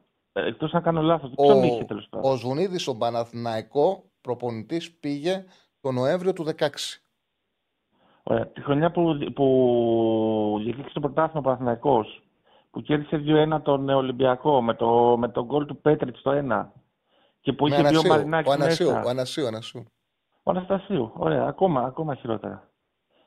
Εκτός 0.47 0.73
αν 0.75 0.83
κάνω 0.83 1.03
λάθος. 1.03 1.31
Ποιον 1.37 1.63
είχε 1.63 1.85
τέλος 1.85 2.07
πάντων. 2.11 2.33
ο 2.33 2.37
Ζουνίδη 2.37 2.79
στον 2.79 2.99
Παναθηναϊκό 2.99 4.05
προπονητής 4.21 4.93
πήγε 4.93 5.45
το 5.81 5.93
Νοέμβριο 5.93 6.33
του 6.33 6.45
16. 6.45 7.01
Ωραία. 8.23 8.47
Τη 8.47 8.61
χρονιά 8.61 8.91
που, 8.91 9.19
που 9.35 10.59
διεκδίκησε 10.63 10.95
το 10.95 11.01
πρωτάθλημα 11.01 11.39
ο 11.39 11.43
Παναθηναϊκός, 11.43 12.23
που 12.71 12.81
κέρδισε 12.83 13.23
2-1 13.57 13.63
τον 13.63 13.89
ε, 13.89 13.95
Ολυμπιακό 13.95 14.63
με 14.63 14.75
το, 14.75 15.17
με 15.19 15.29
τον 15.29 15.45
γκολ 15.45 15.67
του 15.67 15.81
Πέτριτ 15.81 16.17
στο 16.17 16.33
1 16.51 16.67
και 17.41 17.53
που 17.53 17.69
Με 17.69 17.75
είχε 17.75 17.83
μπει 17.83 17.87
ο 17.87 17.89
Ανασίου, 17.91 18.11
Μαρινάκης 18.11 18.51
ο 18.51 18.53
Ανασίου, 18.53 18.87
μέσα. 18.87 19.03
ο 19.05 19.09
Ανασίου, 19.09 19.45
ο 19.45 19.47
Ανασίου. 19.47 19.85
Ο 20.43 20.51
Αναστασίου. 20.51 21.13
Ωραία. 21.15 21.45
Ακόμα, 21.47 21.81
ακόμα 21.81 22.15
χειρότερα. 22.15 22.71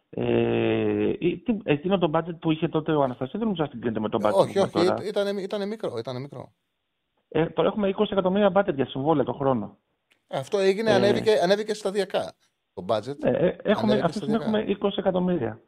Ε, 0.10 1.14
ή- 1.20 1.38
τι- 1.38 1.58
εκείνο 1.64 1.98
το 1.98 2.12
budget 2.14 2.40
που 2.40 2.52
είχε 2.52 2.68
τότε 2.68 2.92
ο 2.92 3.02
Αναστασίου 3.04 3.38
δεν 3.40 3.48
νομίζω 3.48 3.64
να 3.64 3.70
συγκρίνεται 3.70 4.00
με 4.00 4.10
το 4.10 4.18
budget 4.22 4.34
όχι, 4.34 4.54
που 4.54 4.60
όχι, 4.62 4.78
έχουμε 4.78 4.84
τώρα. 4.84 5.04
ήταν, 5.06 5.38
ήταν 5.38 5.68
μικρό. 5.68 5.98
Ήταν 5.98 6.22
μικρό. 6.22 6.54
Ε, 7.34 7.46
τώρα 7.46 7.68
έχουμε 7.68 7.94
20 7.98 8.12
εκατομμύρια 8.12 8.52
budget 8.56 8.74
για 8.76 8.86
συμβόλαια 8.86 9.24
το 9.26 9.34
χρόνο. 9.34 9.78
Ε, 10.28 10.38
Αυτό 10.38 10.58
έγινε, 10.58 10.92
Ε. 10.92 10.94
ανέβηκε, 10.94 11.32
ανέβηκε 11.44 11.74
σταδιακά 11.74 12.34
το 12.74 12.86
budget. 12.90 13.18
Ναι, 13.18 13.30
ε, 13.30 13.56
έχουμε, 13.64 13.94
Ανέβηκε 13.94 14.06
αυτή 14.06 14.20
τη 14.20 14.26
στιγμή 14.26 14.42
σταδιακά. 14.42 14.58
έχουμε 14.58 14.90
20 14.90 14.98
εκατομμύρια. 14.98 15.62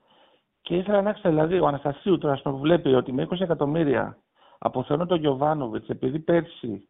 Και 0.61 0.75
ήθελα 0.75 1.01
να 1.01 1.13
ξέρω, 1.13 1.29
δηλαδή, 1.33 1.59
ο 1.59 1.67
Αναστασίου 1.67 2.17
τώρα 2.17 2.39
που 2.43 2.57
βλέπει 2.57 2.93
ότι 2.93 3.11
με 3.11 3.27
20 3.29 3.39
εκατομμύρια 3.39 4.17
αποθεώνω 4.57 5.05
τον 5.05 5.19
Γιωβάνοβιτς, 5.19 5.87
επειδή 5.89 6.19
πέρσι 6.19 6.87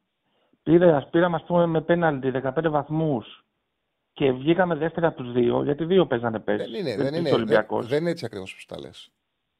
πήρε, 0.64 0.94
ας 0.96 1.10
πήραμε 1.10 1.36
ας 1.36 1.44
πούμε, 1.44 1.66
με 1.66 1.82
πέναλτι 1.82 2.32
15 2.32 2.70
βαθμούς 2.70 3.46
και 4.14 4.32
βγήκαμε 4.32 4.76
δεύτερα 4.76 5.08
από 5.08 5.24
τους 5.24 5.32
δύο, 5.32 5.64
γιατί 5.64 5.86
δύο 5.86 6.06
παίζανε 6.08 6.40
πέρσι. 6.40 6.72
Δεν 6.72 6.80
είναι, 6.80 6.90
δεν, 6.90 6.94
υπήρξε 6.96 7.20
είναι, 7.20 7.30
δεν, 7.30 7.34
Ολυμπιακός. 7.34 7.88
δεν 7.88 8.02
είναι 8.02 8.10
έτσι 8.10 8.26
ακριβώς 8.26 8.56
που 8.56 8.74
τα 8.76 8.80
λες. 8.80 9.12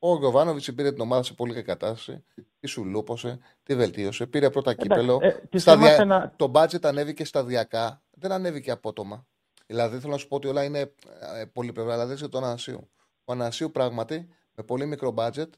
Ο 0.06 0.18
Γιωβάνοβιτς 0.18 0.74
πήρε 0.74 0.92
την 0.92 1.02
ομάδα 1.02 1.24
σε 1.24 1.34
πολύ 1.34 1.54
κακή 1.54 1.66
κατάσταση. 1.66 2.24
Τη 2.60 2.68
σου 2.68 2.86
λούπωσε, 2.86 3.40
τη 3.64 3.76
βελτίωσε. 3.76 4.26
Πήρε 4.26 4.50
πρώτα 4.50 4.72
Εντάξει, 4.72 4.90
κύπελο. 4.90 5.20
ε, 5.22 5.32
τι 5.50 5.58
σταδια- 5.60 5.84
θυμάσαι 5.86 6.04
να- 6.04 6.34
Το 6.36 6.52
budget 6.56 6.86
ανέβηκε 6.86 7.26
σταδιακά. 7.26 8.02
Δεν 8.12 8.32
ανέβηκε 8.32 8.72
απότομα. 8.72 9.26
Δηλαδή 9.66 10.00
θέλω 10.00 10.12
να 10.12 10.18
σου 10.18 10.28
πω 10.28 10.36
ότι 10.36 10.48
όλα 10.48 10.64
είναι 10.64 10.80
ε, 10.80 11.46
πολύπλευρα. 11.54 11.94
Αλλά 11.94 12.06
δεν 12.06 12.16
είσαι 12.16 12.28
τον 12.28 12.44
Ανασίου. 12.44 12.90
Ο 13.26 13.32
Ανασίου 13.32 13.72
πράγματι 13.72 14.28
με 14.56 14.64
πολύ 14.64 14.86
μικρό 14.86 15.14
budget 15.18 15.50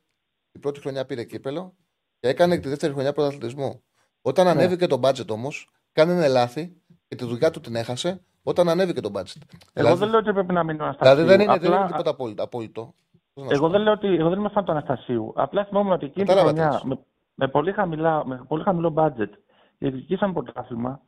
την 0.52 0.62
πρώτη 0.62 0.80
χρονιά 0.80 1.06
πήρε 1.06 1.24
κύπελο 1.24 1.76
και 2.20 2.28
έκανε 2.28 2.58
τη 2.58 2.70
δεύτερη 2.70 2.94
χρονιά 2.94 3.14
πρωταθλητισμό. 3.14 3.84
Όταν 4.22 4.46
Ναι. 4.46 4.52
ανέβηκε 4.52 4.88
το 4.88 5.00
budget 5.04 5.28
όμως, 5.30 5.70
κάνανε 5.92 6.28
λάθη 6.28 6.82
και 7.08 7.16
τη 7.16 7.26
δουλειά 7.26 7.52
του 7.52 7.60
την 7.60 7.76
έχασε 7.76 8.22
όταν 8.44 8.70
ανέβηκε 8.70 9.02
το 9.02 9.12
budget. 9.16 9.42
Εγώ 9.74 9.96
δεν 9.96 10.10
λέω 10.10 10.20
ότι 10.20 10.34
πρέπει 10.34 10.54
να 10.54 10.64
μείνω 10.64 10.84
Αναστασίου. 10.84 11.16
Δηλαδή 11.16 11.32
δεν 11.36 11.42
είναι, 11.42 11.58
δεν 11.60 11.66
Απλά- 11.72 11.80
είναι 11.80 11.98
τίποτα 11.98 12.44
απόλυτο. 12.44 12.94
Απόλυτο. 13.36 13.44
Πώς 13.44 13.44
να 13.44 13.50
σου 13.50 13.56
Εγώ 13.56 13.66
πω; 13.66 13.70
δεν 13.70 13.82
λέω 13.82 13.94
ότι 13.94 14.08
εγώ 14.08 14.30
δεν 14.30 14.40
είμαι 14.40 14.50
φαν 14.50 14.66
του 14.66 14.72
Αναστασίου. 14.72 15.34
Απλά 15.36 15.66
θυμόμουν 15.66 15.92
ότι 15.92 16.06
εκείνη 16.06 16.26
τη 16.26 16.34
Κατάλαβα 16.34 16.54
τι 16.54 16.60
χρονιά 16.60 16.74
λες. 16.74 16.84
με, 16.84 17.06
με, 17.36 17.48
πολύ 17.48 17.72
χαμηλά, 17.72 18.26
με 18.26 18.46
πολύ 18.48 18.64
χαμηλό 18.64 18.94
budget 18.98 19.30
διεκδικήσαμε 19.78 20.34
πρωτάθλημα 20.34 21.02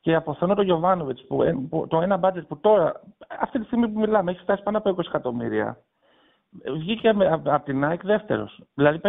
και 0.00 0.14
αποθώνω 0.14 0.54
τον 0.54 0.64
Γιωβάνοβιτς 0.64 1.24
που, 1.26 1.42
ε, 1.42 1.52
που 1.68 1.86
το 1.88 2.00
ένα 2.00 2.20
budget 2.22 2.46
που 2.48 2.58
τώρα, 2.60 3.00
αυτή 3.40 3.58
τη 3.58 3.64
στιγμή 3.64 3.88
που 3.88 3.98
μιλάμε, 3.98 4.30
έχει 4.30 4.40
φτάσει 4.40 4.62
πάνω 4.62 4.78
από 4.78 4.90
20 4.90 4.98
εκατομμύρια. 5.06 5.82
βγήκε 6.72 7.08
από 7.44 7.64
την 7.64 7.84
ΑΕΚ 7.84 8.04
δεύτερος. 8.04 8.62
Δηλαδή, 8.74 9.00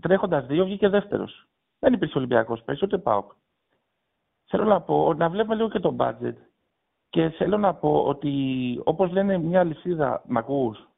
τρέχοντας 0.00 0.46
δύο, 0.46 0.64
βγήκε 0.64 0.88
δεύτερος. 0.88 1.46
Δεν 1.78 1.92
υπήρχε 1.92 2.18
Ολυμπιακός 2.18 2.62
πέρσι, 2.62 2.84
ούτε 2.84 2.98
ΠΑΟΚ. 2.98 3.32
Θέλω 4.46 4.64
να 4.64 4.80
πω, 4.80 5.14
να 5.14 5.28
βλέπουμε 5.28 5.54
λίγο 5.54 5.68
και 5.68 5.78
το 5.78 5.96
budget. 5.98 6.34
Και 7.08 7.28
θέλω 7.28 7.58
να 7.58 7.74
πω 7.74 8.04
ότι, 8.06 8.32
όπως 8.84 9.10
λένε 9.10 9.38
μια 9.38 9.64
λυσίδα, 9.64 10.22
μ' 10.26 10.38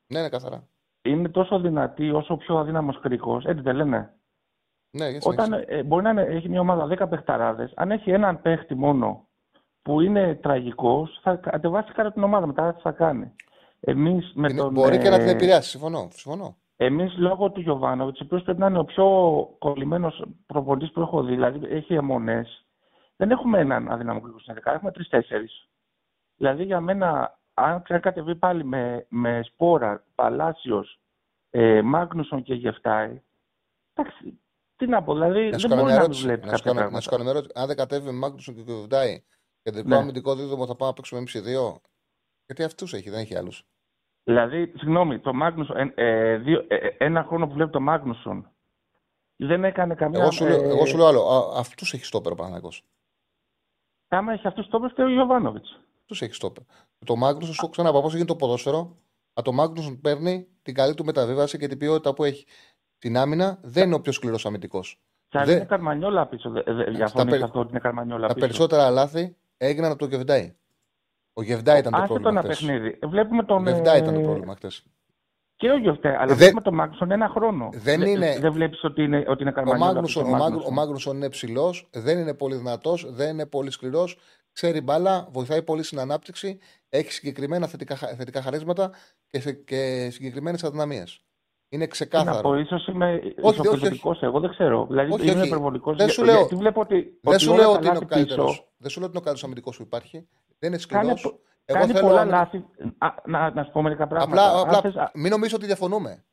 Ναι, 0.06 0.20
ναι, 0.20 0.28
καθαρά. 0.28 0.69
Είναι 1.02 1.28
τόσο 1.28 1.58
δυνατή 1.58 2.10
όσο 2.10 2.34
ο 2.34 2.36
πιο 2.36 2.58
αδύναμος 2.58 3.00
κρίκος. 3.00 3.44
Έτσι 3.44 3.62
δεν 3.62 3.76
λένε; 3.76 4.14
Ναι, 4.90 5.04
έτσι, 5.04 5.28
Όταν 5.28 5.64
ε, 5.66 5.82
μπορεί 5.82 6.02
να 6.02 6.20
έχει 6.20 6.48
μια 6.48 6.60
ομάδα 6.60 7.04
10 7.04 7.08
παιχταράδες, 7.08 7.72
αν 7.76 7.90
έχει 7.90 8.10
έναν 8.10 8.42
παίχτη 8.42 8.74
μόνο 8.74 9.28
που 9.82 10.00
είναι 10.00 10.34
τραγικός, 10.34 11.18
θα 11.22 11.34
κατεβάσει 11.36 11.92
κάτι 11.92 12.12
την 12.12 12.22
ομάδα 12.22 12.46
μετά, 12.46 12.74
τι 12.74 12.80
θα 12.80 12.92
κάνει. 12.92 13.32
Εμείς 13.80 14.32
με 14.34 14.52
τον, 14.52 14.72
μπορεί 14.72 14.98
και 14.98 15.10
να 15.10 15.18
την 15.18 15.28
ε, 15.28 15.30
επηρεάσει, 15.30 15.70
συμφωνώ. 15.70 16.08
συμφωνώ. 16.12 16.56
Εμείς 16.76 17.16
λόγω 17.16 17.50
του 17.50 17.60
Γιωβάνοβιτς, 17.60 18.20
ο 18.20 18.24
οποίος 18.24 18.42
πρέπει 18.42 18.58
να 18.58 18.66
είναι 18.66 18.78
ο 18.78 18.84
πιο 18.84 19.06
κολλημένος 19.58 20.24
προπονητής 20.46 20.92
που 20.92 21.00
έχω 21.00 21.22
δει, 21.22 21.34
δηλαδή 21.34 21.66
έχει 21.68 21.94
αιμονές, 21.94 22.66
δεν 23.16 23.30
έχουμε 23.30 23.58
έναν 23.58 23.88
αδύναμο 23.88 24.20
κρίκο 24.20 24.38
στην 24.38 24.54
έχουμε 24.64 24.90
τρει-τέσσερι. 24.90 25.48
Δηλαδή 26.36 26.64
για 26.64 26.80
μένα, 26.80 27.38
αν 27.62 27.82
κατεβεί 28.00 28.34
πάλι 28.34 28.64
με, 28.64 29.06
με 29.08 29.40
Σπόρα, 29.42 30.04
Παλάσιος, 30.14 31.00
ε, 31.50 31.82
Μάγνουσον 31.82 32.42
και 32.42 32.54
Γεφτάη, 32.54 33.22
εντάξει, 33.94 34.40
τι 34.76 34.86
να 34.86 35.02
πω, 35.02 35.12
δηλαδή 35.12 35.48
να 35.48 35.56
δεν 35.56 35.78
μπορεί 35.78 35.92
να 35.92 36.08
βλέπει 36.08 36.46
να 36.46 36.52
κάποια 36.52 36.88
Να 36.90 37.00
σου 37.00 37.10
κάνω 37.10 37.30
ερώτηση, 37.30 37.52
αν 37.54 37.66
δεν 37.66 37.76
κατέβει 37.76 38.04
με 38.04 38.12
Μάγνουσον 38.12 38.54
και 38.54 38.60
Γεφτάη 38.60 39.22
και 39.62 39.70
δεν 39.70 39.86
ναι. 39.86 39.96
αμυντικό 39.96 40.34
δίδυμο 40.34 40.66
θα 40.66 40.76
πάμε 40.76 40.90
να 40.90 40.92
παίξουμε 40.92 41.20
εμείς 41.20 41.34
οι 41.34 41.40
δύο, 41.40 41.80
γιατί 42.46 42.62
αυτούς 42.62 42.92
έχει, 42.92 43.10
δεν 43.10 43.20
έχει 43.20 43.36
άλλους. 43.36 43.64
Δηλαδή, 44.24 44.72
συγγνώμη, 44.76 45.18
το 45.18 45.32
Μάγνουσον, 45.32 45.76
ε, 45.76 45.92
ε, 45.94 46.36
δύο, 46.36 46.64
ε, 46.68 46.74
ε, 46.74 46.96
ένα 46.98 47.24
χρόνο 47.24 47.46
που 47.46 47.54
βλέπει 47.54 47.70
το 47.70 47.80
Μάγνουσον, 47.80 48.50
δεν 49.36 49.64
έκανε 49.64 49.94
καμία. 49.94 50.20
Εγώ 50.20 50.30
σου, 50.30 50.44
λέω, 50.44 50.62
εγώ 50.62 50.86
σου 50.86 50.96
λέω 50.96 51.06
άλλο. 51.06 51.22
Αυτούς 51.56 51.92
έχει 51.92 52.04
στόπερ 52.04 52.32
ο 52.32 52.34
Παναγιώτο. 52.34 52.76
Άμα 54.08 54.32
έχει 54.32 54.46
αυτούς 54.46 54.64
στόπερ, 54.64 54.92
και 54.92 55.02
ο 55.02 55.08
Γιωβάνοβιτς. 55.08 55.80
Του 56.06 56.24
έχει 56.24 56.34
στόπερ. 56.34 56.62
Το 57.06 57.16
Μάγνουσον, 57.16 57.54
σου 57.54 57.68
ξαναπώ 57.68 58.00
πώς 58.02 58.12
έγινε 58.12 58.26
το 58.26 58.36
ποδόσφαιρο. 58.36 58.96
Α, 59.34 59.42
το 59.44 59.52
Μάγνουσον 59.52 60.00
παίρνει 60.00 60.46
την 60.62 60.74
καλή 60.74 60.94
του 60.94 61.04
μεταβίβαση 61.04 61.58
και 61.58 61.66
την 61.66 61.78
ποιότητα 61.78 62.14
που 62.14 62.24
έχει. 62.24 62.46
Την 62.98 63.16
άμυνα 63.16 63.58
δεν 63.62 63.86
είναι 63.86 63.94
ο 63.94 64.00
πιο 64.00 64.12
σκληρός 64.12 64.46
αμυντικός. 64.46 65.00
Και 65.28 65.38
δεν... 65.38 65.56
είναι 65.56 65.64
καρμανιόλα 65.64 66.26
πίσω. 66.26 66.50
Διαφωνείς 66.94 67.30
περι... 67.30 67.42
αυτό 67.42 67.60
ότι 67.60 67.70
είναι 67.70 67.78
καρμανιόλα 67.78 68.26
πίσω; 68.26 68.38
Τα 68.38 68.40
περισσότερα 68.40 68.90
λάθη 68.90 69.36
έγιναν 69.56 69.90
από 69.90 69.98
το 69.98 70.06
Γεβντάι. 70.06 70.54
Ο 71.32 71.42
Γεβντάι 71.42 71.78
ήταν 71.78 71.92
το 71.92 72.02
πρόβλημα. 72.06 72.30
ένα 72.30 72.42
παιχνίδι. 72.42 72.98
Βλέπουμε 73.02 73.44
τον. 73.44 73.66
Ο 73.66 73.70
Γεβντάι 73.70 73.98
ήταν 73.98 74.14
το 74.14 74.20
πρόβλημα 74.20 74.54
χθες. 74.54 74.84
Και 75.56 75.70
ο 75.70 75.78
Γιοφτέ, 75.78 76.16
αλλά 76.18 76.34
δεν 76.34 76.54
με 76.54 76.60
τον 76.60 76.74
Μάγνουσον 76.74 77.10
ένα 77.10 77.28
χρόνο. 77.28 77.68
Δεν, 77.72 78.00
είναι... 78.00 78.38
δεν 78.40 78.52
βλέπεις 78.52 78.84
ότι 78.84 79.02
είναι, 79.02 79.24
ότι 79.28 79.42
είναι 79.42 79.52
Ο 79.66 79.76
Μάγνουσον, 79.76 80.34
ο 80.66 80.70
Μάγνουσον 80.70 81.16
είναι 81.16 81.28
ψηλός, 81.28 81.88
δεν 81.92 82.18
είναι 82.18 82.34
πολύ 82.34 82.56
δυνατός, 82.56 83.12
δεν 83.12 83.30
είναι 83.30 83.46
πολύ 83.46 83.70
σκληρός. 83.70 84.18
Ξέρει 84.60 84.80
μπάλα, 84.80 85.28
βοηθάει 85.30 85.62
πολύ 85.62 85.82
στην 85.82 85.98
ανάπτυξη, 85.98 86.58
έχει 86.88 87.12
συγκεκριμένα 87.12 87.66
θετικά, 87.66 87.94
θετικά 87.96 88.42
χαρίσματα 88.42 88.90
και, 89.26 89.52
και 89.52 90.08
συγκεκριμένες 90.10 90.64
αδυναμίες. 90.64 91.20
Είναι 91.68 91.86
ξεκάθαρο. 91.86 92.36
Να 92.36 92.42
πω, 92.42 92.54
ίσως 92.54 92.86
είμαι 92.86 93.20
ισοπεδωτικός, 93.36 94.22
εγώ 94.22 94.40
δεν 94.40 94.50
ξέρω. 94.50 94.86
Δηλαδή 94.86 95.12
όχι, 95.12 95.30
είμαι 95.30 95.46
υπερβολικός. 95.46 95.96
Δεν 95.96 96.08
σου 96.08 96.24
λέω, 96.24 96.36
γιατί 96.36 96.54
βλέπω 96.54 96.80
ότι, 96.80 96.94
δεν 96.94 97.34
ότι 97.34 97.42
σου 97.42 97.54
λέω 97.54 97.72
ότι 97.72 97.86
είναι 97.86 97.96
ο 97.96 98.06
καλύτερος. 98.06 98.72
Δεν 98.76 98.90
σου 98.90 99.00
λέω 99.00 99.08
ότι 99.08 99.16
είναι 99.16 99.26
ο 99.26 99.30
καλύτερος 99.30 99.44
αμυντικός 99.44 99.76
που 99.76 99.82
υπάρχει. 99.82 100.28
Δεν 100.58 100.70
είναι 100.70 100.78
σκληρός. 100.78 101.22
Κάνει, 101.22 101.38
εγώ 101.64 101.78
κάνει 101.80 101.92
θέλω 101.92 102.06
πολλά 102.06 102.24
λάθη. 102.24 102.64
Να, 103.24 103.50
να 103.50 103.64
σου 103.64 103.70
πω 103.72 103.82
μερικά 103.82 104.06
πράγματα. 104.06 104.50
Απλά, 104.50 104.60
απλά 104.60 104.80
θες... 104.80 105.10
μην 105.14 105.30
νομίζω 105.30 105.56
ότι 105.56 105.66
διαφωνούμε. 105.66 106.24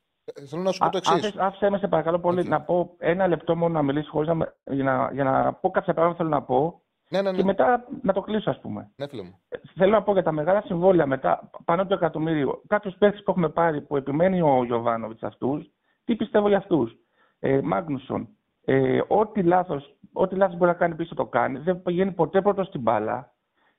Θέλω 0.48 0.62
να 0.62 0.72
σου 0.72 0.80
πω 0.80 0.90
το 0.90 0.98
εξής. 0.98 1.34
Άφησε 1.38 1.70
με 1.70 1.78
σε 1.78 1.88
παρακαλώ 1.88 2.20
πολύ 2.20 2.42
okay. 2.46 2.50
να 2.50 2.62
πω 2.62 2.96
ένα 2.98 3.28
λεπτό 3.28 3.56
μόνο 3.56 3.74
να 3.74 3.82
μιλήσεις 3.82 4.10
χωρίς 4.10 4.30
να, 4.30 4.56
για, 4.64 4.84
να, 4.84 5.10
για 5.14 5.24
να 5.24 5.54
πω 5.54 5.70
κάποια 5.72 5.94
πράγματα 5.94 6.18
θέλω 6.18 6.30
να 6.30 6.44
πω. 6.44 6.82
Ναι, 7.10 7.22
ναι, 7.22 7.32
ναι. 7.32 7.38
Και 7.38 7.44
μετά 7.44 7.88
να 8.02 8.14
το 8.14 8.22
κλείσω, 8.22 8.50
ας 8.50 8.60
πούμε. 8.60 8.92
Ναι, 8.96 9.08
φίλε 9.08 9.24
μου. 9.24 9.40
Θέλω 9.76 9.92
να 9.92 10.04
πω 10.04 10.14
για 10.14 10.24
τα 10.24 10.32
μεγάλα 10.32 10.62
συμβόλαια 10.62 11.06
μετά, 11.06 11.50
πάνω 11.66 11.82
από 11.82 11.90
το 11.90 11.96
εκατομμύριο. 11.96 12.62
Κάποιους 12.68 12.96
παίχτε 12.98 13.22
που 13.22 13.32
έχουμε 13.32 13.50
πάρει 13.50 13.82
που 13.82 13.98
επιμένει 13.98 14.42
ο 14.42 14.64
Γιωβάνοβιτς 14.64 15.24
αυτούς, 15.24 15.72
τι 16.04 16.16
πιστεύω 16.16 16.48
για 16.48 16.58
αυτούς; 16.58 16.96
Ε, 17.40 17.62
Μάγνουσον, 17.62 18.28
ε, 18.66 19.02
ό,τι 19.08 19.44
λάθος 19.44 19.98
ό,τι 20.14 20.36
λάθος 20.36 20.58
μπορεί 20.58 20.72
να 20.72 20.78
κάνει 20.78 20.96
πίσω 20.96 21.16
το 21.16 21.26
κάνει. 21.26 21.60
Δεν 21.60 21.82
πηγαίνει 21.82 22.12
ποτέ 22.12 22.42
πρώτος 22.42 22.68
στην 22.68 22.82
μπάλα. 22.82 23.34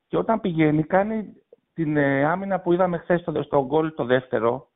Και 0.06 0.16
όταν 0.16 0.40
πηγαίνει, 0.40 0.82
κάνει 0.82 1.34
την 1.74 1.96
ε, 1.96 2.24
άμυνα 2.24 2.60
που 2.60 2.72
είδαμε 2.72 2.98
χθες 2.98 3.20
στο, 3.20 3.42
στο 3.42 3.64
γκολ 3.66 3.94
το 3.94 4.05
δεύτερο, 4.05 4.68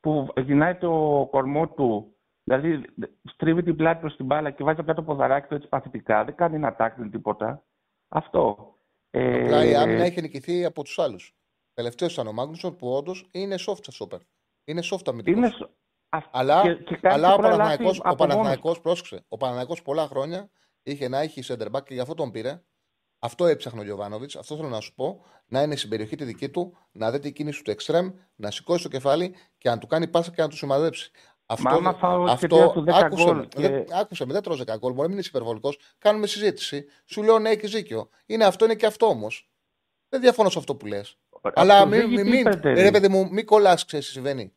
που 0.00 0.28
γυρνάει 0.36 0.74
το 0.74 1.26
κορμό 1.30 1.68
του, 1.68 2.16
δηλαδή 2.44 2.84
στρίβει 3.22 3.62
την 3.62 3.76
πλάτη 3.76 4.00
προς 4.00 4.16
την 4.16 4.26
μπάλα 4.26 4.50
και 4.50 4.64
βάζει 4.64 4.80
απλά 4.80 4.94
το 4.94 5.02
ποδαράκι 5.02 5.48
του 5.48 5.54
έτσι 5.54 5.68
παθητικά. 5.68 6.24
Δεν 6.24 6.34
κάνει 6.34 6.54
ένα 6.54 6.74
τάκτιν 6.74 7.10
τίποτα. 7.10 7.62
Αυτό. 8.08 8.72
Ε, 9.10 9.42
Απλά 9.42 9.64
η 9.64 9.74
άμυνα 9.74 10.04
έχει 10.04 10.20
νικηθεί 10.20 10.64
από 10.64 10.82
τους 10.84 10.98
άλλους. 10.98 11.36
Τελευταίος 11.74 12.12
ήταν 12.12 12.26
ο 12.26 12.32
Μάγνουσον 12.32 12.76
που 12.76 12.92
όντως 12.92 13.28
είναι 13.32 13.56
soft 13.66 13.84
σόπερ. 13.90 14.20
Είναι 14.64 14.82
soft 14.90 15.08
αμυντικός. 15.08 15.58
Είναι... 15.58 15.70
Αλλά, 16.30 16.62
και, 16.62 16.94
και 16.94 17.08
αλλά 17.08 17.34
ο 17.34 17.38
Παναθηναϊκός, 17.38 18.00
ο 18.04 18.14
Παναθηναϊκός, 18.14 18.80
πρόσεξε, 18.80 19.24
ο 19.28 19.36
Παναθηναϊκός 19.36 19.82
πολλά 19.82 20.06
χρόνια 20.06 20.50
είχε 20.82 21.08
να 21.08 21.18
έχει 21.18 21.42
center 21.46 21.70
back 21.70 21.84
και 21.84 21.94
γι' 21.94 22.00
αυτό 22.00 22.14
τον 22.14 22.30
πήρε. 22.30 22.62
Αυτό 23.18 23.46
έψαχνε 23.46 23.80
ο 23.80 23.84
Γιωβάνοβιτς. 23.84 24.36
Αυτό 24.36 24.56
θέλω 24.56 24.68
να 24.68 24.80
σου 24.80 24.94
πω. 24.94 25.24
Να 25.46 25.62
είναι 25.62 25.76
στην 25.76 25.90
περιοχή 25.90 26.16
τη 26.16 26.24
δική 26.24 26.48
του, 26.48 26.76
να 26.92 27.10
δει 27.10 27.18
την 27.18 27.32
κίνηση 27.32 27.62
του 27.62 27.70
εξτρέμ, 27.70 28.10
να 28.34 28.50
σηκώσει 28.50 28.82
το 28.82 28.88
κεφάλι 28.88 29.34
και 29.58 29.68
να 29.68 29.78
του 29.78 29.86
κάνει 29.86 30.08
πάσα 30.08 30.30
και 30.30 30.42
να 30.42 30.48
του 30.48 30.56
σημαδέψει. 30.56 31.10
Αυτό, 31.50 31.80
Μα 31.80 31.94
φάω 31.94 32.24
αυτό 32.24 32.70
του 32.74 32.84
10 32.86 32.92
άκουσε, 32.92 33.24
γκολ 33.24 33.48
και... 33.48 33.60
δεν, 33.60 33.84
άκουσε 33.92 34.26
με, 34.26 34.32
δεν 34.32 34.42
τρώω 34.42 34.56
10 34.56 34.78
γκολ. 34.78 34.92
Μπορεί 34.92 35.02
να 35.02 35.08
μην 35.08 35.18
είσαι 35.18 35.28
υπερβολικός. 35.28 35.78
Κάνουμε 35.98 36.26
συζήτηση. 36.26 36.84
Σου 37.04 37.22
λέω 37.22 37.38
ναι, 37.38 37.50
έχεις 37.50 37.70
ζήκιο. 37.70 38.08
Είναι 38.26 38.44
αυτό, 38.44 38.64
είναι 38.64 38.74
και 38.74 38.86
αυτό 38.86 39.06
όμως. 39.06 39.50
Δεν 40.08 40.20
διαφωνώ 40.20 40.50
σε 40.50 40.58
αυτό 40.58 40.76
που 40.76 40.86
λες. 40.86 41.18
Αλλά 41.54 41.86
μην, 41.86 42.08
μην, 42.08 42.28
μην, 42.28 42.60
ρε 42.62 42.90
παιδί 42.90 43.08
μου, 43.08 43.28
μην 43.30 43.46
κολλάς, 43.46 43.84
ξέρεις 43.84 44.06
τι 44.06 44.12
συμβαίνει. 44.12 44.52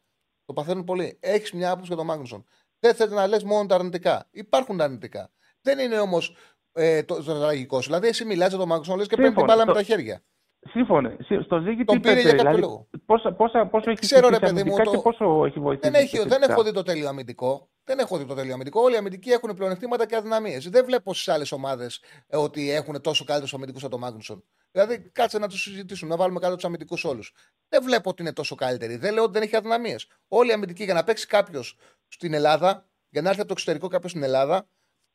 Το 0.45 0.53
παθαίνουν 0.53 0.83
πολύ. 0.83 1.17
Έχεις 1.19 1.51
μια 1.51 1.69
άποψη 1.69 1.87
για 1.87 1.95
τον 1.95 2.05
Μάγνουσον. 2.05 2.45
Δεν 2.79 2.95
θέλει 2.95 3.13
να 3.13 3.27
λες 3.27 3.43
μόνο 3.43 3.65
τα 3.65 3.75
αρνητικά. 3.75 4.27
Υπάρχουν 4.31 4.77
τα 4.77 4.83
αρνητικά. 4.83 5.31
Δεν 5.61 5.79
είναι 5.79 5.99
όμως 5.99 6.35
ε, 6.71 7.03
το, 7.03 7.23
το, 7.23 7.39
τραγικός. 7.39 7.85
Δηλαδή, 7.85 8.07
εσύ 8.07 8.25
μιλάς 8.25 8.49
για 8.49 8.57
τον 8.57 8.67
Μάγνουσον, 8.67 8.97
λες 8.97 9.07
και 9.07 9.15
παίρνει 9.15 9.35
την 9.35 9.45
μπάλα 9.45 9.65
με 9.65 9.73
τα 9.73 9.83
χέρια. 9.83 10.23
Σύμφωνο. 10.69 11.11
Στο 11.43 11.59
Ζήγη 11.59 11.83
τι 11.83 11.99
πήρε 11.99 12.21
για 12.21 12.31
δηλαδή, 12.31 12.59
λόγο. 12.59 12.87
Πόσα, 13.05 13.33
πόσα, 13.33 13.67
πόσο 13.67 13.89
έχει 13.89 13.99
Ξέρω, 13.99 14.29
ρε 14.29 14.39
παιδί 14.39 14.63
μου, 14.63 14.77
το... 14.77 14.91
και 14.91 14.97
πόσο 14.97 15.45
έχει 15.45 15.59
βοηθήσει. 15.59 15.91
Δεν, 15.91 16.01
έχει, 16.01 16.27
δεν 16.27 16.41
έχω 16.41 16.63
δει 16.63 16.71
το 16.71 16.83
τέλειο 16.83 17.07
αμυντικό. 17.07 17.69
Δεν 17.83 17.99
έχω 17.99 18.17
δει 18.17 18.25
το 18.25 18.33
τέλειο 18.33 18.53
αμυντικό. 18.53 18.81
Όλοι 18.81 18.93
οι 18.93 18.97
αμυντικοί 18.97 19.29
έχουν 19.29 19.53
πλεονεκτήματα 19.55 20.05
και 20.05 20.15
αδυναμίες. 20.15 20.69
Δεν 20.69 20.85
βλέπω 20.85 21.13
στις 21.13 21.27
άλλες 21.27 21.51
ομάδες 21.51 22.03
ε, 22.27 22.37
ότι 22.37 22.71
έχουν 22.71 23.01
τόσο 23.01 23.23
καλύτερους 23.23 23.53
αμυντικούς 23.53 23.81
από 23.81 23.91
τον 23.91 23.99
Μάγνουσον. 23.99 24.43
Δηλαδή, 24.71 25.09
κάτσε 25.11 25.39
να 25.39 25.47
τους 25.47 25.61
συζητήσουν, 25.61 26.07
να 26.07 26.15
βάλουμε 26.15 26.39
κάτω 26.39 26.55
του 26.55 26.67
αμυντικούς 26.67 27.05
όλους. 27.05 27.33
Δεν 27.69 27.83
βλέπω 27.83 28.09
ότι 28.09 28.21
είναι 28.21 28.33
τόσο 28.33 28.55
καλύτεροι. 28.55 28.95
Δεν 28.95 29.13
λέω 29.13 29.23
ότι 29.23 29.31
δεν 29.31 29.41
έχει 29.41 29.55
αδυναμίες. 29.55 30.07
Όλοι 30.27 30.49
οι 30.49 30.53
αμυντικοί 30.53 30.83
για 30.83 30.93
να 30.93 31.03
παίξει 31.03 31.27
κάποιος 31.27 31.77
στην 32.07 32.33
Ελλάδα, 32.33 32.85
για 33.09 33.21
να 33.21 33.29
έρθει 33.29 33.39
από 33.39 33.47
το 33.47 33.53
εξωτερικό 33.57 33.87
κάποιος 33.87 34.11
στην 34.11 34.23
Ελλάδα, 34.23 34.67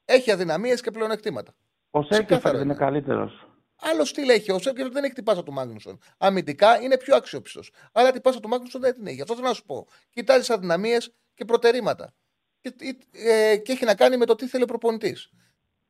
έχει 0.04 0.30
αδυναμίες 0.30 0.80
και 0.80 0.90
πλεονεκτήματα. 0.90 1.54
Ο 1.90 2.02
Σέρκεφ 2.02 2.42
δεν 2.42 2.60
είναι 2.60 2.74
καλύτερος. 2.74 3.46
Άλλος 3.80 4.08
στυλ 4.08 4.28
έχει. 4.28 4.52
Ο 4.52 4.58
Σέρκεφ 4.58 4.88
δεν 4.88 5.04
έχει 5.04 5.14
την 5.14 5.24
πάσα 5.24 5.42
του 5.42 5.52
Μάγνουσον. 5.52 5.98
Αμυντικά 6.18 6.80
είναι 6.80 6.96
πιο 6.96 7.16
αξιόπιστος. 7.16 7.72
Αλλά 7.92 8.12
την 8.12 8.20
πάσα 8.20 8.40
του 8.40 8.48
Μάγνουσον 8.48 8.80
δεν 8.80 8.94
την 8.94 9.06
έχει. 9.06 9.20
Αυτό 9.20 9.34
θέλω 9.34 9.46
να 9.46 9.54
σου 9.54 9.64
πω. 9.64 9.86
Κοιτάζεις 10.10 10.50
αδυναμίες 10.50 11.14
και 11.34 11.44
προτερήματα. 11.44 12.14
Και, 12.60 12.74
ε, 13.12 13.56
και 13.56 13.72
έχει 13.72 13.84
να 13.84 13.94
κάνει 13.94 14.16
με 14.16 14.24
το 14.24 14.34
τι 14.34 14.46
θέλει 14.46 14.62
ο 14.62 14.66
προπονητής. 14.66 15.30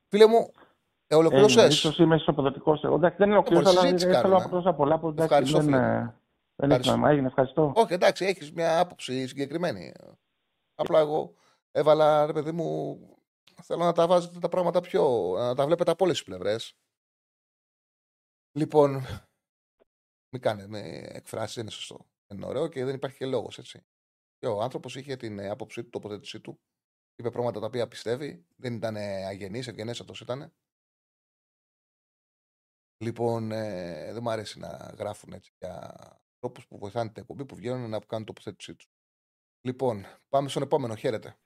Φίλε 0.08 0.26
μου, 0.26 0.50
ε, 1.06 1.14
ολοκλήρωσε. 1.14 1.62
Ε, 1.62 1.66
ίσως 1.66 1.98
είμαι 1.98 2.16
ισοπεδωτικό. 2.16 2.78
Εγώ 2.82 2.98
δεν 2.98 3.30
ολοκλήρωσα, 3.30 3.70
αλλά 3.70 3.80
δεν 3.80 3.98
θέλω 3.98 4.38
να 4.38 4.42
πω 4.42 4.48
τόσα 4.48 4.74
πολλά 4.74 4.98
που 4.98 5.14
Ευχαριστώ, 5.18 5.58
δεν, 5.58 5.70
δεν 6.56 6.70
έχει 6.70 6.88
νόημα. 6.88 7.10
Έγινε, 7.10 7.26
ευχαριστώ. 7.26 7.72
Όχι, 7.74 7.92
εντάξει, 7.92 8.24
έχεις 8.24 8.52
μια 8.52 8.78
άποψη 8.78 9.26
συγκεκριμένη. 9.26 9.92
Απλά 10.74 10.98
εγώ 10.98 11.34
έβαλα, 11.72 12.26
ρε 12.26 12.32
παιδί 12.32 12.52
μου, 12.52 12.98
θέλω 13.62 13.84
να 13.84 13.92
τα 13.92 14.06
βάζετε 14.06 14.38
τα 14.38 14.48
πράγματα 14.48 14.80
πιο. 14.80 15.34
να 15.38 15.54
τα 15.54 15.66
βλέπετε 15.66 15.90
από 15.90 16.04
όλες 16.04 16.16
τις 16.16 16.26
πλευρές. 16.26 16.74
Λοιπόν, 18.56 18.90
μην 20.32 20.42
κάνετε 20.42 20.68
με 20.68 20.80
εκφράσεις, 21.06 21.54
δεν 21.54 21.64
είναι 21.64 21.72
σωστό. 21.72 22.06
Είναι 22.32 22.46
ωραίο 22.46 22.68
και 22.68 22.84
δεν 22.84 22.94
υπάρχει 22.94 23.16
και 23.16 23.26
λόγος, 23.26 23.58
έτσι. 23.58 23.86
Και 24.38 24.46
ο 24.46 24.60
άνθρωπος 24.60 24.96
είχε 24.96 25.16
την 25.16 25.50
άποψή 25.50 25.82
του, 25.84 25.90
τοποθέτησή 25.90 26.40
του. 26.40 26.60
Είπε 27.16 27.30
πράγματα 27.30 27.60
τα 27.60 27.66
οποία 27.66 27.88
πιστεύει. 27.88 28.46
Δεν 28.56 28.74
ήταν 28.74 28.96
αγενής, 28.96 29.66
ευγενέ 29.66 29.90
αυτό 29.90 30.12
ήταν. 30.20 30.54
Λοιπόν, 33.04 33.52
ε, 33.52 34.12
δεν 34.12 34.22
μου 34.22 34.30
αρέσει 34.30 34.58
να 34.58 34.94
γράφουν 34.98 35.32
έτσι 35.32 35.52
για 35.58 35.94
τρόπου 36.38 36.62
που 36.68 36.78
βοηθάνε 36.78 37.10
την 37.10 37.22
εκπομπή 37.22 37.44
που 37.44 37.54
βγαίνουν 37.54 37.90
να 37.90 38.00
κάνουν 38.00 38.26
τοποθέτησή 38.26 38.74
τους. 38.74 38.88
Λοιπόν, 39.60 40.06
πάμε 40.28 40.48
στον 40.48 40.62
επόμενο. 40.62 40.94
Χαίρετε. 40.94 41.36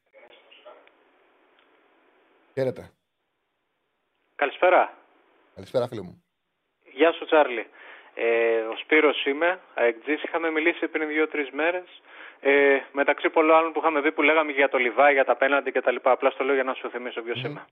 Χαίρετε. 2.52 2.92
Καλησπέρα. 4.34 4.98
Καλησπέρα, 5.54 5.88
φίλε 5.88 6.02
μου. 6.02 6.24
Γεια 7.00 7.12
σου, 7.12 7.24
Τσάρλι. 7.24 7.66
Ε, 8.14 8.60
ο 8.60 8.76
Σπύρος 8.76 9.24
είμαι, 9.24 9.60
αεκτζής. 9.74 10.22
Είχαμε 10.22 10.50
μιλήσει 10.50 10.88
πριν 10.88 11.08
δύο-τρεις 11.08 11.50
μέρες. 11.50 12.02
Ε, 12.40 12.78
μεταξύ 12.92 13.30
πολλών 13.30 13.56
άλλων 13.56 13.72
που 13.72 13.78
είχαμε 13.78 14.00
δει 14.00 14.12
που 14.12 14.22
λέγαμε 14.22 14.52
για 14.52 14.68
το 14.68 14.78
Λιβάη, 14.78 15.12
για 15.12 15.24
τα 15.24 15.36
πέναντι 15.36 15.70
κτλ. 15.70 15.96
Απλά 16.02 16.30
στο 16.30 16.44
λέω 16.44 16.54
για 16.54 16.64
να 16.64 16.74
σου 16.74 16.90
θυμίσω 16.90 17.22
ποιος 17.22 17.42
είμαι. 17.42 17.64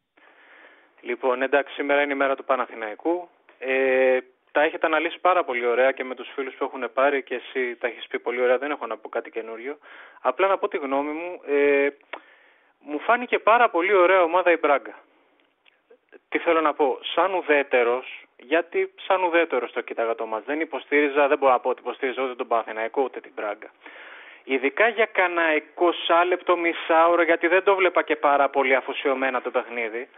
Λοιπόν, 1.00 1.42
εντάξει, 1.42 1.74
σήμερα 1.74 2.02
είναι 2.02 2.12
η 2.12 2.16
μέρα 2.16 2.36
του 2.36 2.44
Παναθηναϊκού. 2.44 3.28
Ε, 3.58 4.18
τα 4.52 4.62
έχετε 4.62 4.86
αναλύσει 4.86 5.18
πάρα 5.20 5.44
πολύ 5.44 5.66
ωραία 5.66 5.92
και 5.92 6.04
με 6.04 6.14
τους 6.14 6.28
φίλους 6.34 6.54
που 6.54 6.64
έχουν 6.64 6.92
πάρει 6.92 7.22
και 7.22 7.34
εσύ 7.34 7.76
τα 7.76 7.86
έχεις 7.86 8.06
πει 8.06 8.18
πολύ 8.18 8.40
ωραία, 8.40 8.58
δεν 8.58 8.70
έχω 8.70 8.86
να 8.86 8.96
πω 8.96 9.08
κάτι 9.08 9.30
καινούριο. 9.30 9.78
Απλά 10.20 10.46
να 10.48 10.58
πω 10.58 10.68
τη 10.68 10.76
γνώμη 10.76 11.12
μου, 11.12 11.40
ε, 11.46 11.88
μου 12.80 12.98
φάνηκε 12.98 13.38
πάρα 13.38 13.70
πολύ 13.70 13.94
ωραία 13.94 14.22
ομάδα 14.22 14.50
η 14.50 14.56
Μπράγκα. 14.56 14.98
Τι 16.28 16.38
θέλω 16.38 16.60
να 16.60 16.74
πω, 16.74 16.98
σαν 17.02 17.34
ουδέτερος, 17.34 18.27
γιατί 18.38 18.94
σαν 19.06 19.22
ουδέτερος 19.22 19.72
το 19.72 19.80
κοίταγα 19.80 20.14
το 20.14 20.26
μας, 20.26 20.42
δεν 20.44 20.60
υποστήριζα, 20.60 21.28
δεν 21.28 21.38
μπορώ 21.38 21.52
να 21.52 21.58
πω 21.58 21.68
ότι 21.68 21.80
υποστήριζα 21.80 22.22
ούτε 22.22 22.34
τον 22.34 22.46
Παθηναϊκό 22.46 23.02
ούτε 23.02 23.20
την 23.20 23.32
Μπράγκα. 23.34 23.70
Ειδικά 24.44 24.88
για 24.88 25.06
κανένα 25.06 25.62
20 25.74 26.24
λεπτό, 26.26 26.56
μισάωρο, 26.56 27.22
γιατί 27.22 27.46
δεν 27.46 27.62
το 27.62 27.74
βλέπα 27.74 28.02
και 28.02 28.16
πάρα 28.16 28.48
πολύ 28.48 28.74
αφοσιωμένα 28.74 29.42
το 29.42 29.50
παιχνίδι. 29.50 30.08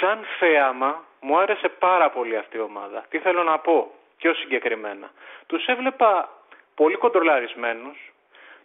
Σαν 0.00 0.18
θέαμα, 0.38 1.04
μου 1.20 1.38
άρεσε 1.38 1.68
πάρα 1.68 2.10
πολύ 2.10 2.36
αυτή 2.36 2.56
η 2.56 2.60
ομάδα. 2.60 3.04
Τι 3.08 3.18
θέλω 3.18 3.42
να 3.42 3.58
πω, 3.58 3.92
πιο 4.16 4.34
συγκεκριμένα. 4.34 5.10
Τους 5.46 5.66
έβλεπα 5.66 6.28
πολύ 6.74 6.96
κοντρολαρισμένους, 6.96 8.12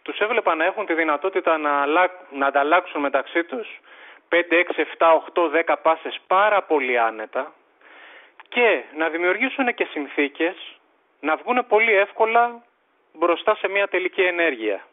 τους 0.02 0.18
έβλεπα 0.18 0.54
να 0.54 0.64
έχουν 0.64 0.86
τη 0.86 0.94
δυνατότητα 0.94 1.58
να, 1.58 1.86
να 2.30 2.46
ανταλλάξουν 2.46 3.00
μεταξύ 3.00 3.44
τους 3.44 3.80
5, 4.28 4.34
6, 4.50 4.84
7, 4.98 5.14
8, 5.34 5.48
10 5.66 5.74
πάσες 5.82 6.20
πάρα 6.26 6.62
πολύ 6.62 6.98
άνετα 6.98 7.52
και 8.52 8.82
να 8.96 9.08
δημιουργήσουν 9.08 9.74
και 9.74 9.84
συνθήκες 9.90 10.56
να 11.20 11.36
βγουν 11.36 11.66
πολύ 11.68 11.92
εύκολα 11.92 12.64
μπροστά 13.12 13.54
σε 13.54 13.68
μια 13.68 13.88
τελική 13.88 14.22
ενέργεια. 14.22 14.86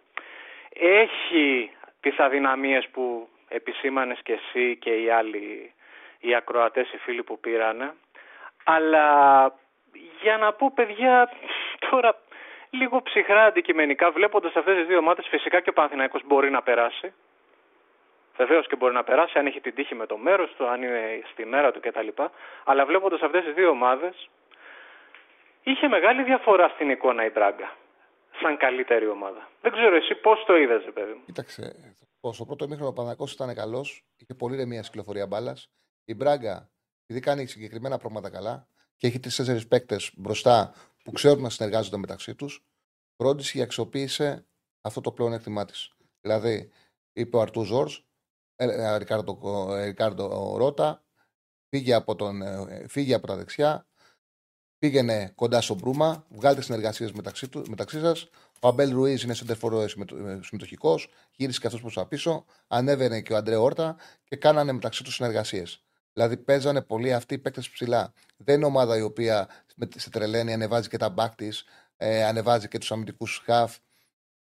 Έχει 0.73 1.72
τις 1.99 2.19
αδυναμίες 2.19 2.88
που 2.91 3.30
επισήμανες 3.48 4.19
και 4.23 4.34
εσύ 4.34 4.77
και 4.77 4.90
οι 4.90 5.10
άλλοι 5.10 5.73
οι 6.19 6.36
ακροατές, 6.36 6.91
οι 6.94 6.98
φίλοι 6.98 7.23
που 7.23 7.40
πήρανε. 7.40 7.94
Αλλά 8.64 9.07
για 10.22 10.38
να 10.38 10.53
πω 10.53 10.72
παιδιά, 10.76 11.30
τώρα 11.90 12.15
λίγο 12.69 13.02
ψυχρά 13.02 13.44
αντικειμενικά, 13.44 14.11
βλέποντας 14.11 14.56
αυτές 14.56 14.76
τις 14.77 14.86
δύο 14.88 14.98
ομάδες, 14.98 15.27
φυσικά 15.30 15.60
και 15.60 15.69
ο 15.69 15.73
Παναθηναϊκός 15.73 16.22
μπορεί 16.26 16.49
να 16.49 16.61
περάσει. 16.61 17.14
Βεβαίως 18.41 18.68
και 18.68 18.76
μπορεί 18.76 18.94
να 18.94 19.03
περάσει 19.03 19.38
αν 19.40 19.45
έχει 19.45 19.61
την 19.61 19.74
τύχη 19.76 19.95
με 19.95 20.06
το 20.06 20.18
μέρος 20.18 20.49
του, 20.56 20.68
αν 20.68 20.84
είναι 20.84 21.22
στη 21.32 21.45
μέρα 21.45 21.72
του 21.72 21.80
κτλ. 21.80 22.10
Αλλά 22.64 22.86
βλέποντας 22.86 23.22
αυτές 23.22 23.44
τις 23.44 23.53
δύο 23.53 23.70
ομάδες, 23.70 24.30
είχε 25.64 25.88
μεγάλη 25.88 26.24
διαφορά 26.24 26.68
στην 26.70 26.90
εικόνα 26.90 27.26
η 27.26 27.30
Μπράγκα. 27.30 27.76
Σαν 28.41 28.57
καλύτερη 28.57 29.07
ομάδα. 29.07 29.49
Δεν 29.61 29.72
ξέρω 29.72 29.95
εσύ 29.95 30.16
πώς 30.16 30.44
το 30.45 30.57
είδες, 30.57 30.84
παιδί 30.94 31.11
μου; 31.11 31.22
Κοίταξε. 31.26 31.64
Στο 32.32 32.45
πρώτο 32.45 32.68
μήχρονο 32.68 32.90
ο 32.90 32.94
Παναγό 32.94 33.26
ήταν 33.32 33.56
καλός, 33.56 34.03
είχε 34.18 34.34
πολύ 34.34 34.56
ρεμία 34.56 34.82
κυκλοφορία 34.82 35.28
μπάλας. 35.28 35.72
Η 36.06 36.16
Μπράγκα, 36.16 36.70
επειδή 37.03 37.26
κάνει 37.26 37.45
συγκεκριμένα 37.45 37.98
πράγματα 37.98 38.30
καλά 38.30 38.68
και 38.98 39.07
έχει 39.07 39.20
τρει-τέσσερι 39.20 39.66
παίκτες 39.66 40.11
μπροστά 40.18 40.74
που 41.03 41.11
ξέρουν 41.11 41.41
να 41.41 41.49
συνεργάζονται 41.49 41.98
μεταξύ 41.98 42.36
τους, 42.36 42.64
φρόντισε 43.18 43.57
και 43.57 43.64
αξιοποίησε 43.64 44.45
αυτό 44.82 45.02
το 45.02 45.11
πλέον 45.11 45.34
έκτημά 45.34 45.66
της. 45.66 45.94
Δηλαδή, 46.22 46.72
είπε 47.14 47.38
ο 47.38 47.41
Αρτού 47.41 47.64
Ζόρς, 47.64 48.09
ε, 48.61 48.65
ε, 48.65 48.98
Ρικάρντο 48.98 50.56
Ρότα, 50.57 51.03
φύγε 51.69 51.94
από, 51.94 52.15
τον, 52.15 52.41
ε, 52.41 52.86
φύγε 52.88 53.14
από 53.14 53.27
τα 53.27 53.36
δεξιά, 53.36 53.88
πήγαινε 54.77 55.31
κοντά 55.36 55.61
στο 55.61 55.76
Μπρούμα, 55.76 56.26
βγάλτε 56.30 56.61
συνεργασίες 56.61 57.11
μεταξύ, 57.11 57.49
μεταξύ 57.68 57.99
σας. 57.99 58.30
Ο 58.61 58.68
Αμπέλ 58.68 58.91
Ρουίζ 58.91 59.23
είναι 59.23 59.34
σεντερφορό 59.34 59.88
συμμετοχικός, 60.41 61.10
γύρισε 61.36 61.60
και 61.60 61.68
αυτός 61.68 61.81
προς 61.81 61.94
τα 61.94 62.07
πίσω. 62.07 62.45
Ανέβαινε 62.68 63.22
και 63.22 63.34
ο 63.34 63.36
Αντρέ 63.38 63.56
Όρτα 63.56 63.95
και 64.23 64.36
κάνανε 64.36 64.72
μεταξύ 64.72 65.03
τους 65.03 65.15
συνεργασίες. 65.15 65.84
Δηλαδή 66.14 66.38
παίζανε 66.38 66.81
πολύ 66.81 67.14
αυτοί 67.14 67.34
οι 67.34 67.38
παίκτες 67.38 67.69
ψηλά. 67.69 68.14
Δεν 68.38 68.56
είναι 68.56 68.65
ομάδα 68.65 68.98
η 68.98 69.02
οποία 69.02 69.48
σε 69.95 70.10
τρελαίνει, 70.10 70.53
ανεβάζει 70.53 70.90
και 70.90 70.98
τα 70.98 71.10
μπακ 71.10 71.36
της, 71.36 71.64
ε, 71.98 72.23
ανεβάζει 72.23 72.68
και 72.68 72.77
τους 72.77 72.91
αμυντικούς 72.91 73.41
χαφ. 73.45 73.77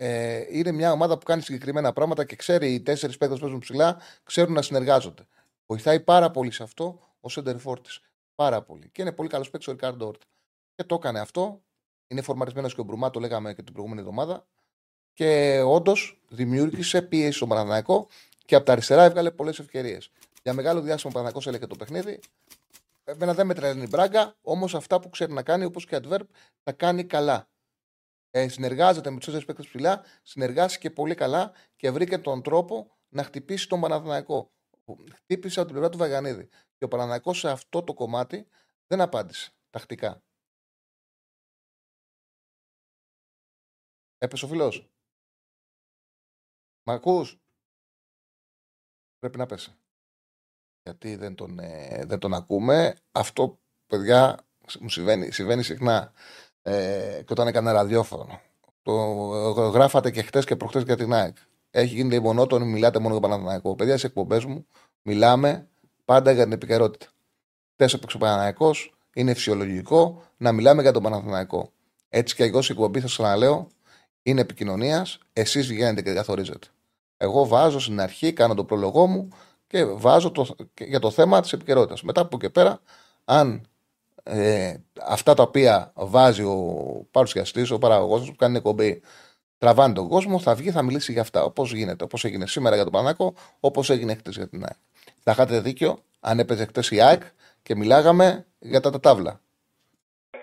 Ε, 0.02 0.46
είναι 0.50 0.72
μια 0.72 0.92
ομάδα 0.92 1.18
που 1.18 1.26
κάνει 1.26 1.42
συγκεκριμένα 1.42 1.94
πράγματα 1.94 2.26
και 2.26 2.36
ξέρει 2.36 2.74
οι 2.74 2.82
τέσσερις 2.82 3.18
παίκτες 3.18 3.38
που 3.38 3.44
παίζουν 3.44 3.60
ψηλά, 3.60 4.02
ξέρουν 4.24 4.54
να 4.54 4.62
συνεργάζονται. 4.62 5.28
Βοηθάει 5.66 6.00
πάρα 6.00 6.32
πολύ 6.32 6.52
σε 6.52 6.64
αυτό 6.64 7.00
ο 7.20 7.30
Σέντερ 7.30 7.80
της. 7.82 8.02
Πάρα 8.36 8.62
πολύ. 8.62 8.90
Και 8.90 9.02
είναι 9.02 9.12
πολύ 9.12 9.30
καλός 9.30 9.50
παίκτης 9.50 9.68
ο 9.68 9.72
Ρικάρντο 9.72 10.08
Όρτα. 10.08 10.26
Και 10.76 10.84
το 10.84 10.96
έκανε 10.96 11.20
αυτό. 11.20 11.62
Είναι 12.08 12.22
φορμαρισμένο 12.22 12.68
και 12.70 12.82
ο 12.82 12.84
Μπρουμά, 12.84 13.10
το 13.10 13.20
λέγαμε 13.20 13.54
και 13.54 13.64
την 13.64 13.74
προηγούμενη 13.74 14.02
εβδομάδα. 14.02 14.48
Και 15.14 15.62
όντως 15.66 16.22
δημιούργησε 16.30 17.02
πίεση 17.02 17.32
στο 17.32 17.48
Παναναναϊκό 17.48 18.08
και 18.46 18.56
από 18.56 18.66
τα 18.66 18.72
αριστερά 18.72 19.04
έβγαλε 19.04 19.32
πολλές 19.32 19.60
ευκαιρίες. 19.60 20.12
Για 20.44 20.54
μεγάλο 20.54 20.82
διάστημα 20.82 21.12
ο 21.12 21.14
Παναναναϊκό 21.14 21.50
έλεγε 21.50 21.68
το 21.68 21.76
παιχνίδι. 21.76 22.20
Εμένα 23.04 23.34
δεν 23.34 23.46
με 23.46 23.54
τρελαίνει 23.54 23.84
η 23.84 23.88
μπράγκα, 23.90 24.36
όμως 24.42 24.76
αυτά 24.76 25.00
που 25.00 25.10
ξέρει 25.10 25.34
να 25.34 25.44
κάνει, 25.44 25.66
όπως 25.66 25.86
και 25.86 26.00
Adverb, 26.04 26.26
τα 26.64 26.72
κάνει 26.72 27.04
καλά. 27.04 27.48
Ε, 28.32 28.48
συνεργάζεται 28.48 29.10
με 29.10 29.16
τους 29.16 29.26
τέσσερι 29.26 29.46
παίκτες 29.46 29.68
ψηλά, 29.68 30.04
συνεργάστηκε 30.24 30.92
πολύ 30.92 31.16
καλά 31.16 31.52
και 31.76 31.92
βρήκε 31.92 32.18
τον 32.18 32.42
τρόπο 32.42 32.98
να 33.10 33.24
χτυπήσει 33.24 33.68
τον 33.68 33.80
Παναθηναϊκό. 33.82 34.52
Χτύπησε 35.14 35.60
από 35.60 35.70
την 35.70 35.78
πλευρά 35.78 35.92
του 35.92 35.98
Βαγανίδη. 35.98 36.50
Και 36.78 36.86
ο 36.86 36.88
Παναθηναϊκός 36.88 37.40
σε 37.40 37.50
αυτό 37.50 37.84
το 37.84 37.94
κομμάτι 37.94 38.48
δεν 38.88 39.02
απάντησε 39.02 39.52
τακτικά. 39.70 40.24
Έπεσε 44.18 44.46
ο 44.46 44.48
φιλός. 44.48 44.90
Μ' 46.84 46.92
ακούς; 46.92 47.40
Πρέπει 49.20 49.38
να 49.38 49.46
πέσει. 49.46 49.76
Γιατί 50.84 51.16
δεν 51.16 51.36
τον, 51.36 51.60
ε, 51.60 52.04
δεν 52.06 52.20
τον 52.20 52.34
ακούμε. 52.34 52.96
Αυτό, 53.12 53.60
παιδιά, 53.88 54.48
μου 54.80 54.90
συμβαίνει, 54.90 55.32
συμβαίνει 55.32 55.64
συχνά. 55.64 56.14
Ε, 56.70 57.22
και 57.26 57.32
όταν 57.32 57.48
έκανα 57.48 57.72
ραδιόφωνο. 57.72 58.40
Το 58.84 58.94
γράφατε 59.52 60.12
και 60.12 60.22
χτες 60.22 60.46
και 60.46 60.56
προχτές 60.56 60.84
για 60.84 60.96
την 60.96 61.14
ΑΕΚ. 61.14 61.36
Έχει 61.72 61.96
γίνει 61.96 62.20
μονότονο, 62.20 62.66
μιλάτε 62.66 63.00
μόνο 63.00 63.12
για 63.18 63.28
Παναθηναϊκό. 63.28 63.76
Παιδιά, 63.76 63.98
σε 63.98 64.08
εκπομπές 64.08 64.46
μου 64.46 64.66
μιλάμε 65.02 65.68
πάντα 66.06 66.32
για 66.32 66.44
την 66.44 66.52
επικαιρότητα. 66.52 67.06
Χθε 67.74 67.96
έπαιξε 67.96 68.16
ο 68.16 68.20
Παναθηναϊκός, 68.20 68.94
είναι 69.14 69.34
φυσιολογικό 69.34 70.24
να 70.38 70.52
μιλάμε 70.52 70.82
για 70.82 70.92
τον 70.92 71.04
Παναθηναϊκό. 71.04 71.72
Έτσι 72.10 72.36
και 72.36 72.44
εγώ 72.44 72.62
στην 72.62 72.76
εκπομπή, 72.76 73.00
θα 73.00 73.08
ξαναλέω, 73.08 73.68
είναι 74.24 74.42
επικοινωνίας, 74.42 75.20
εσείς 75.34 75.68
βγαίνετε 75.68 76.02
και 76.02 76.14
καθορίζετε. 76.14 76.68
Εγώ 77.18 77.48
βάζω 77.48 77.80
στην 77.80 78.02
αρχή, 78.02 78.34
κάνω 78.34 78.54
το 78.54 78.64
πρόλογό 78.64 79.08
μου 79.08 79.28
και 79.68 79.86
βάζω 79.86 80.32
το, 80.32 80.56
για 80.80 81.00
το 81.00 81.12
θέμα 81.12 81.42
της 81.42 81.54
επικαιρότητας. 81.54 82.02
Μετά 82.02 82.22
από 82.22 82.38
και 82.38 82.50
πέρα, 82.50 82.82
αν 83.26 83.69
ε, 84.30 84.76
αυτά 85.02 85.34
τα 85.34 85.44
οποία 85.44 85.92
βάζει 85.96 86.44
ο 86.44 86.58
παρουσιαστής, 87.12 87.72
ο 87.72 87.78
παραγωγός 87.78 88.30
που 88.30 88.36
κάνει 88.36 88.58
εκπομπή, 88.58 89.02
τραβάνε 89.58 89.94
τον 89.94 90.08
κόσμο, 90.08 90.40
θα 90.40 90.56
βγει, 90.56 90.72
θα 90.72 90.82
μιλήσει 90.82 91.12
για 91.12 91.22
αυτά. 91.22 91.44
Όπως 91.44 91.74
γίνεται. 91.74 92.04
Όπως 92.04 92.26
έγινε 92.26 92.48
σήμερα 92.48 92.76
για 92.76 92.84
τον 92.84 92.94
Πανάκο, 92.94 93.34
όπως 93.60 93.90
έγινε 93.90 94.16
χτες 94.16 94.36
για 94.36 94.48
την 94.48 94.64
ΑΕΚ. 94.64 94.78
Θα 95.24 95.32
είχατε 95.32 95.60
δίκιο 95.60 96.00
αν 96.20 96.40
έπαιζε 96.40 96.66
χτες 96.66 96.92
η 96.92 97.02
ΑΕΚ 97.02 97.22
και 97.62 97.76
μιλάγαμε 97.76 98.46
για 98.60 98.80
τα 98.80 99.00
ταύλα. 99.00 99.42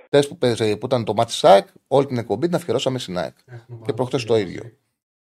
Χτες 0.04 0.28
που, 0.28 0.38
που 0.78 0.86
ήταν 0.86 1.04
το 1.04 1.14
μάτι 1.14 1.30
της 1.30 1.44
ΑΕΚ, 1.44 1.66
όλη 1.86 2.06
την 2.06 2.18
εκπομπή 2.18 2.46
την 2.46 2.56
αφιερώσαμε 2.56 2.98
στην 2.98 3.18
ΑΕΚ. 3.18 3.36
Και 3.84 3.92
προχθέ 3.92 4.18
το 4.18 4.36
ίδιο. 4.36 4.72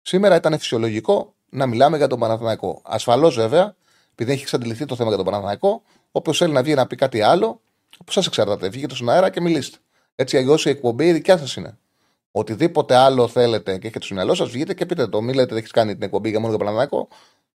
Σήμερα 0.03 0.37
ήταν 0.37 0.59
φυσιολογικό 0.59 1.35
να 1.49 1.67
μιλάμε 1.67 1.97
για 1.97 2.07
τον 2.07 2.19
Παναθηναϊκό. 2.19 2.81
Ασφαλώς 2.85 3.35
βέβαια, 3.35 3.77
επειδή 4.13 4.33
έχει 4.33 4.43
εξαντληθεί 4.43 4.85
το 4.85 4.97
θέμα 4.97 5.09
για 5.09 5.17
τον 5.17 5.27
Παναθηναϊκό, 5.27 5.83
όποιος 6.11 6.39
θέλει 6.39 6.53
να 6.53 6.63
βγει 6.63 6.75
να 6.75 6.87
πει 6.87 6.97
κάτι 6.97 7.21
άλλο, 7.21 7.61
από 7.99 8.13
σας 8.13 8.27
εξαρτάται. 8.27 8.69
Βγείτε 8.69 8.95
στον 8.95 9.09
αέρα 9.09 9.31
και 9.31 9.41
μιλήστε. 9.41 9.79
Έτσι, 10.15 10.37
αλλιώς 10.37 10.67
η 10.67 10.69
εκπομπή 10.69 11.07
η 11.07 11.13
δικιά 11.13 11.39
σας 11.39 11.55
είναι. 11.55 11.79
Οτιδήποτε 12.31 12.95
άλλο 12.95 13.29
θέλετε 13.29 13.79
και 13.79 13.87
έχετε 13.87 14.05
στο 14.05 14.15
μυαλό 14.15 14.35
σας, 14.35 14.49
βγείτε 14.51 14.75
και 14.75 14.87
πείτε 14.87 15.07
το. 15.07 15.21
Μην 15.21 15.35
λέτε 15.35 15.49
ότι 15.51 15.57
έχεις 15.57 15.71
κάνει 15.71 15.93
την 15.95 16.03
εκπομπή 16.03 16.29
για 16.31 16.39
μόνο 16.39 16.51
για 16.51 16.59
Παναθηναϊκό. 16.59 17.09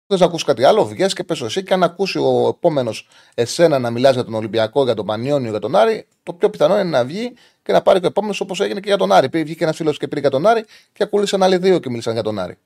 Θες 0.06 0.20
να 0.20 0.26
ακούσει 0.26 0.44
κάτι 0.44 0.64
άλλο, 0.64 0.84
βγαίνει 0.84 1.10
και 1.10 1.24
πες 1.24 1.40
εσύ. 1.40 1.62
Και 1.62 1.74
αν 1.74 1.82
ακούσει 1.82 2.18
ο 2.18 2.48
επόμενος 2.48 3.08
εσένα 3.34 3.78
να 3.78 3.90
μιλάς 3.90 4.14
για 4.14 4.24
τον 4.24 4.34
Ολυμπιακό, 4.34 4.84
για 4.84 4.94
τον 4.94 5.06
Πανιόνιο, 5.06 5.50
για 5.50 5.58
τον 5.58 5.76
Άρη, 5.76 6.06
το 6.22 6.32
πιο 6.32 6.50
πιθανό 6.50 6.74
είναι 6.74 6.88
να 6.88 7.04
βγει 7.04 7.34
και 7.62 7.72
να 7.72 7.82
πάρει 7.82 7.98
και 7.98 8.04
ο 8.04 8.08
επόμενος 8.08 8.40
όπως 8.40 8.60
έγινε 8.60 8.80
και 8.80 8.88
για 8.88 8.96
τον 8.96 9.12
Άρη. 9.12 9.28
Πήγε 9.28 9.44
βγήκε 9.44 9.64
ένας 9.64 9.76
φίλος 9.76 9.98
και 9.98 10.08
πήρε 10.08 10.20
για 10.20 10.30
τον 10.30 10.46
Άρη 10.46 10.64
και 10.92 11.02
ακούλησαν 11.02 11.42
άλλοι 11.42 11.56
δύο 11.56 11.78
και 11.78 11.88
μίλησαν 11.88 12.12
για 12.12 12.22
τον 12.22 12.38
Άρη. 12.38 12.58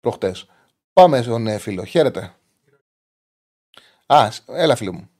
Προχτές. 0.00 0.46
Πάμε 0.92 1.22
στον 1.22 1.46
ε, 1.46 1.58
φίλο. 1.58 1.84
Χαίρετε. 1.84 2.34
Α, 4.06 4.28
έλα 4.46 4.76
φίλο 4.76 4.92
μου. 4.92 5.10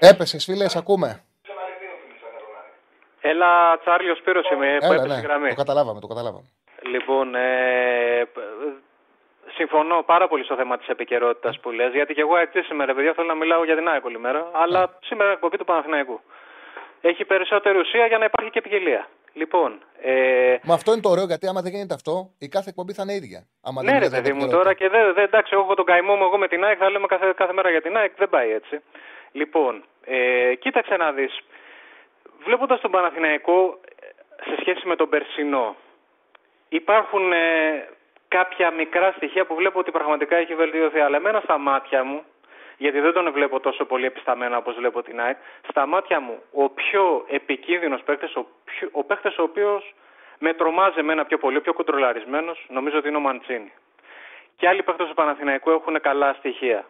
Έπεσες, 0.00 0.44
φίλε, 0.44 0.66
ακούμε. 0.76 1.22
Έλα, 3.20 3.78
Τσάρλιος 3.78 4.18
Σπύρος 4.18 4.50
είμαι, 4.50 4.76
που 4.80 4.92
έπεσε 4.92 5.06
ναι, 5.06 5.20
γραμμή. 5.20 5.48
Το 5.48 5.54
καταλάβαμε, 5.54 6.00
το 6.00 6.06
καταλάβαμε. 6.06 6.48
Λοιπόν, 6.92 7.34
ε, 7.34 8.28
συμφωνώ 9.54 10.02
πάρα 10.02 10.28
πολύ 10.28 10.44
στο 10.44 10.56
θέμα 10.56 10.78
της 10.78 10.88
επικαιρότητας 10.88 11.60
που 11.60 11.70
λες, 11.70 11.92
γιατί 11.92 12.14
και 12.14 12.20
εγώ 12.20 12.36
έτσι 12.36 12.62
σήμερα, 12.62 12.94
παιδιά, 12.94 13.12
θέλω 13.12 13.26
να 13.26 13.34
μιλάω 13.34 13.64
για 13.64 13.76
την 13.76 13.88
ΑΕΚ 13.88 14.04
όλη 14.04 14.18
μέρα, 14.18 14.50
αλλά 14.52 14.98
σήμερα 15.00 15.30
εκπομπή 15.30 15.56
του 15.56 15.64
Παναθηναϊκού. 15.64 16.20
έχει 17.00 17.24
περισσότερη 17.24 17.78
ουσία 17.78 18.06
για 18.06 18.18
να 18.18 18.24
υπάρχει 18.24 18.50
και 18.50 18.58
επικοινία. 18.58 19.08
Λοιπόν. 19.32 19.82
Ε... 20.02 20.56
Μα 20.62 20.74
αυτό 20.74 20.92
είναι 20.92 21.00
το 21.00 21.08
ωραίο 21.08 21.24
γιατί 21.24 21.46
άμα 21.46 21.60
δεν 21.62 21.72
γίνεται 21.72 21.94
αυτό, 21.94 22.30
η 22.38 22.48
κάθε 22.48 22.68
εκπομπή 22.68 22.92
θα 22.92 23.02
είναι 23.02 23.14
ίδια. 23.14 23.46
Άμα 23.62 23.82
ναι, 23.82 23.98
ρε 23.98 24.08
παιδί 24.08 24.32
μου, 24.32 24.48
τώρα 24.48 24.74
και 24.74 24.88
δεν. 24.88 25.14
Δε, 25.14 25.22
εντάξει, 25.22 25.52
έχω 25.54 25.74
τον 25.74 25.84
καημό 25.84 26.14
μου 26.14 26.24
εγώ 26.24 26.38
με 26.38 26.48
την 26.48 26.64
ΑΕΚ, 26.64 26.76
θα 26.80 26.90
λέμε 26.90 27.06
κάθε, 27.06 27.32
κάθε 27.36 27.52
μέρα 27.52 27.70
για 27.70 27.82
την 27.82 27.96
ΑΕΚ, 27.96 28.12
δεν 28.16 28.28
πάει 28.28 28.50
έτσι. 28.50 28.80
Λοιπόν, 29.32 29.84
ε, 30.04 30.54
κοίταξε 30.54 30.96
να 30.96 31.12
δεις. 31.12 31.40
Βλέποντας 32.44 32.80
τον 32.80 32.90
Παναθηναϊκό 32.90 33.80
σε 34.44 34.56
σχέση 34.60 34.86
με 34.86 34.96
τον 34.96 35.08
Περσινό, 35.08 35.76
υπάρχουν 36.68 37.32
ε, 37.32 37.88
κάποια 38.28 38.70
μικρά 38.70 39.12
στοιχεία 39.16 39.46
που 39.46 39.54
βλέπω 39.54 39.78
ότι 39.78 39.90
πραγματικά 39.90 40.36
έχει 40.36 40.54
βελτιωθεί. 40.54 41.00
Αλλά 41.00 41.16
εμένα 41.16 41.40
στα 41.40 41.58
μάτια 41.58 42.04
μου, 42.04 42.24
γιατί 42.76 43.00
δεν 43.00 43.12
τον 43.12 43.32
βλέπω 43.32 43.60
τόσο 43.60 43.84
πολύ 43.84 44.06
επισταμένα 44.06 44.56
όπως 44.56 44.74
βλέπω 44.74 45.02
την 45.02 45.20
ΑΕΚ, 45.20 45.36
στα 45.68 45.86
μάτια 45.86 46.20
μου 46.20 46.42
ο 46.52 46.68
πιο 46.68 47.24
επικίνδυνος 47.28 48.02
παίκτης, 48.02 48.36
ο, 48.36 48.46
πιο, 48.64 48.88
ο 48.92 49.04
παίκτης 49.04 49.38
ο 49.38 49.42
οποίος 49.42 49.94
με 50.38 50.54
τρομάζει 50.54 50.98
εμένα 50.98 51.24
πιο 51.24 51.38
πολύ, 51.38 51.56
ο 51.56 51.60
πιο 51.60 51.72
κοντρολαρισμένος, 51.72 52.66
νομίζω 52.68 52.98
ότι 52.98 53.08
είναι 53.08 53.16
ο 53.16 53.20
Μαντσίνη. 53.20 53.72
Και 54.56 54.68
άλλοι 54.68 54.82
παίκτες 54.82 55.08
του 55.08 55.14
Παναθηναϊκού 55.14 55.70
έχουν 55.70 56.00
καλά 56.00 56.32
στοιχεία. 56.32 56.84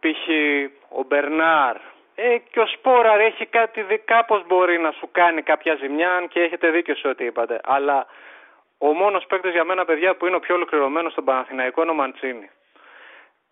Π.χ. 0.00 0.28
ο 0.88 1.02
Μπερνάρ, 1.02 1.76
ε, 2.14 2.38
και 2.50 2.60
ο 2.60 2.66
Σπόραρ 2.66 3.20
έχει 3.20 3.46
κάτι, 3.46 4.02
κάπως 4.04 4.46
μπορεί 4.46 4.78
να 4.78 4.90
σου 4.90 5.08
κάνει 5.12 5.42
κάποια 5.42 5.74
ζημιά, 5.74 6.24
και 6.28 6.42
έχετε 6.42 6.70
δίκιο 6.70 6.94
σε 6.94 7.08
ό,τι 7.08 7.24
είπατε. 7.24 7.60
Αλλά 7.64 8.06
ο 8.78 8.86
μόνος 8.86 9.26
παίκτης 9.26 9.52
για 9.52 9.64
μένα, 9.64 9.84
παιδιά, 9.84 10.14
που 10.14 10.26
είναι 10.26 10.36
ο 10.36 10.40
πιο 10.40 10.54
ολοκληρωμένος 10.54 11.12
στον 11.12 11.24
Παναθηναϊκό 11.24 11.82
είναι 11.82 11.90
ο 11.90 11.94
Μαντσίνη. 11.94 12.50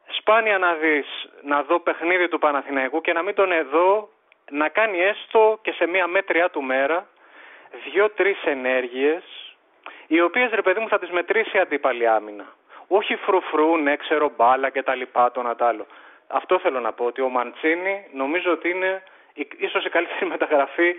Σπάνια 0.09 0.59
να 0.59 0.75
δεις 0.75 1.07
να 1.43 1.63
δω 1.63 1.81
παιχνίδι 1.81 2.29
του 2.29 2.39
Παναθηναϊκού 2.39 3.01
και 3.01 3.13
να 3.13 3.23
μην 3.23 3.35
τον 3.35 3.53
εδώ 3.53 4.09
να 4.51 4.69
κάνει 4.69 5.01
έστω 5.01 5.59
και 5.63 5.73
σε 5.73 5.87
μία 5.87 6.07
μέτριά 6.07 6.51
του 6.51 6.63
μέρα 6.63 7.07
δύο-τρεις 7.85 8.45
ενέργειες, 8.45 9.23
οι 10.07 10.21
οποίες 10.21 10.51
ρε 10.51 10.63
παιδί 10.63 10.81
μου 10.81 10.89
θα 10.89 10.99
τις 10.99 11.11
μετρήσει 11.11 11.57
η 11.57 11.61
αντίπαλη 11.61 12.09
άμυνα. 12.09 12.45
Όχι 12.89 13.17
φρουφρού, 13.17 13.77
ναι, 13.77 13.97
ξέρω 13.97 14.31
μπάλα 14.37 14.71
και 14.71 14.83
τα 14.83 14.95
λοιπά, 14.95 15.31
το 15.31 15.43
να 15.43 15.55
άλλο. 15.59 15.87
Αυτό 16.35 16.61
θέλω 16.61 16.81
να 16.81 16.93
πω, 16.93 17.05
ότι 17.05 17.21
ο 17.21 17.29
Μαντσίνη 17.29 18.07
νομίζω 18.13 18.53
ότι 18.53 18.69
είναι 18.69 19.03
ίσως 19.59 19.85
η 19.85 19.89
καλύτερη 19.89 20.27
μεταγραφή 20.35 20.95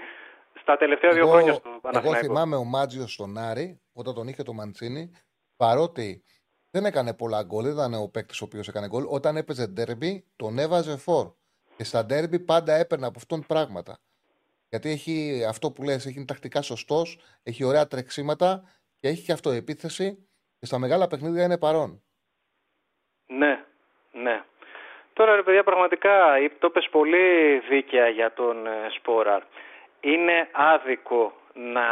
στα 0.61 0.77
τελευταία 0.77 1.11
δύο 1.11 1.27
χρόνια 1.27 1.53
στο 1.53 1.69
Παναθηναϊκό. 1.81 2.17
Εγώ 2.17 2.27
θυμάμαι 2.27 2.55
ο 2.55 2.63
Μάτζιος 2.63 3.13
στον 3.13 3.37
Άρη, 3.37 3.81
όταν 3.93 4.13
τον 4.13 4.27
είχε 4.27 4.43
το 4.43 4.53
Μαντσίνη, 4.53 5.11
παρότι 5.57 6.23
δεν 6.71 6.85
έκανε 6.85 7.13
πολλά 7.13 7.43
γκολ, 7.43 7.63
δεν 7.63 7.73
ήταν 7.73 7.93
ο 7.93 8.09
παίκτης 8.13 8.41
ο 8.41 8.45
οποίος 8.45 8.67
έκανε 8.67 8.87
γκολ. 8.87 9.03
Όταν 9.07 9.37
έπαιζε 9.37 9.67
ντέρμπι, 9.67 10.25
τον 10.35 10.59
έβαζε 10.59 10.97
φόρ. 10.97 11.31
Και 11.77 11.83
στα 11.83 12.05
ντέρμπι 12.05 12.39
πάντα 12.39 12.73
έπαιρνε 12.73 13.05
από 13.05 13.17
αυτόν 13.17 13.45
πράγματα. 13.47 13.99
Γιατί 14.69 14.89
έχει 14.89 15.45
αυτό 15.49 15.71
που 15.71 15.83
λες, 15.83 16.05
έχει 16.05 16.25
τακτικά 16.25 16.61
σωστός, 16.61 17.19
έχει 17.43 17.63
ωραία 17.63 17.87
τρεξίματα 17.87 18.63
και 18.95 19.07
έχει 19.07 19.23
και 19.25 19.31
αυτοεπίθεση 19.31 20.27
και 20.59 20.65
στα 20.65 20.79
μεγάλα 20.79 21.07
παιχνίδια 21.07 21.43
είναι 21.43 21.57
παρόν. 21.57 22.03
Ναι, 23.25 23.65
ναι. 24.11 24.45
Τώρα 25.17 25.35
ρε 25.35 25.43
παιδιά 25.43 25.63
πραγματικά 25.63 26.37
το 26.59 26.69
πες 26.69 26.87
πολύ 26.91 27.57
δίκαια 27.69 28.07
για 28.07 28.31
τον 28.31 28.67
ε, 28.67 28.71
Σπόραρ 28.89 29.41
είναι 30.01 30.47
άδικο 30.51 31.33
να 31.53 31.85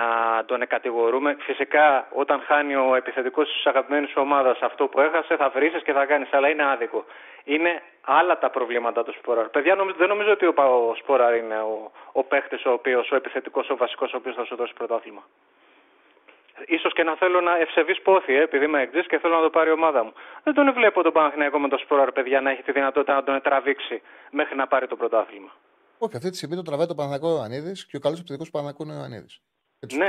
τον 0.45 0.61
εκατηγορούμε. 0.61 1.35
Φυσικά, 1.39 2.07
όταν 2.13 2.41
χάνει 2.41 2.75
ο 2.75 2.95
επιθετικός 2.95 3.53
της 3.53 3.65
αγαπημένης 3.65 4.15
ομάδας 4.15 4.59
αυτό 4.61 4.87
που 4.87 4.99
έχασε, 4.99 5.35
θα 5.35 5.49
βρει 5.49 5.71
και 5.83 5.93
θα 5.93 6.05
κάνεις, 6.05 6.33
αλλά 6.33 6.49
είναι 6.49 6.71
άδικο. 6.71 7.05
Είναι 7.43 7.81
άλλα 8.01 8.37
τα 8.37 8.49
προβλήματα 8.49 9.03
του 9.03 9.13
Σπόραρ. 9.13 9.49
Παιδιά, 9.49 9.75
νομίζω, 9.75 9.95
δεν 9.97 10.07
νομίζω 10.07 10.31
ότι 10.31 10.45
ο, 10.45 10.53
Σπόραρ 10.97 11.35
είναι 11.35 11.55
ο, 11.55 11.91
ο 12.11 12.23
παίχτη, 12.23 12.55
ο 12.65 12.71
οποίος, 12.71 13.11
ο 13.11 13.15
επιθετικός, 13.15 13.69
ο 13.69 13.75
βασικός, 13.77 14.13
ο 14.13 14.17
οποίος 14.17 14.35
θα 14.35 14.45
σου 14.45 14.55
δώσει 14.55 14.73
πρωτάθλημα. 14.73 15.23
Σω 16.81 16.89
και 16.89 17.03
να 17.03 17.15
θέλω 17.15 17.41
να 17.41 17.57
ευσεβείς 17.57 18.01
πόθη, 18.01 18.33
ε, 18.35 18.41
επειδή 18.41 18.65
είμαι 18.65 18.81
εκτζή 18.81 19.01
και 19.05 19.19
θέλω 19.19 19.35
να 19.35 19.41
το 19.41 19.49
πάρει 19.49 19.69
η 19.69 19.73
ομάδα 19.73 20.03
μου. 20.03 20.13
Δεν 20.43 20.53
τον 20.53 20.73
βλέπω 20.73 21.03
τον 21.03 21.11
Παναθηναϊκό 21.11 21.59
με 21.59 21.67
τον 21.67 21.79
Σπόραρ, 21.79 22.11
παιδιά, 22.11 22.41
να 22.41 22.49
έχει 22.49 22.61
τη 22.61 22.71
δυνατότητα 22.71 23.13
να 23.13 23.23
τον 23.23 23.41
τραβήξει 23.41 24.01
μέχρι 24.31 24.55
να 24.55 24.67
πάρει 24.67 24.87
το 24.87 24.95
πρωτάθλημα. 24.95 25.51
Όχι, 25.97 26.15
αυτή 26.15 26.29
τη 26.29 26.35
στιγμή 26.35 26.55
το 26.55 26.61
τραβάει 26.61 26.87
το 26.87 26.95
Παναγικό 26.95 27.29
Ιωαννίδης 27.29 27.85
και 27.85 27.97
ο 27.97 27.99
καλός 27.99 28.19
επιθετικός 28.19 28.49
Παναγικό 28.49 28.83
είναι 28.83 28.93
ο 28.93 28.95
Ιωαννίδης. 28.95 29.41
Και 29.79 29.87
του 29.87 29.95
ναι. 29.97 30.07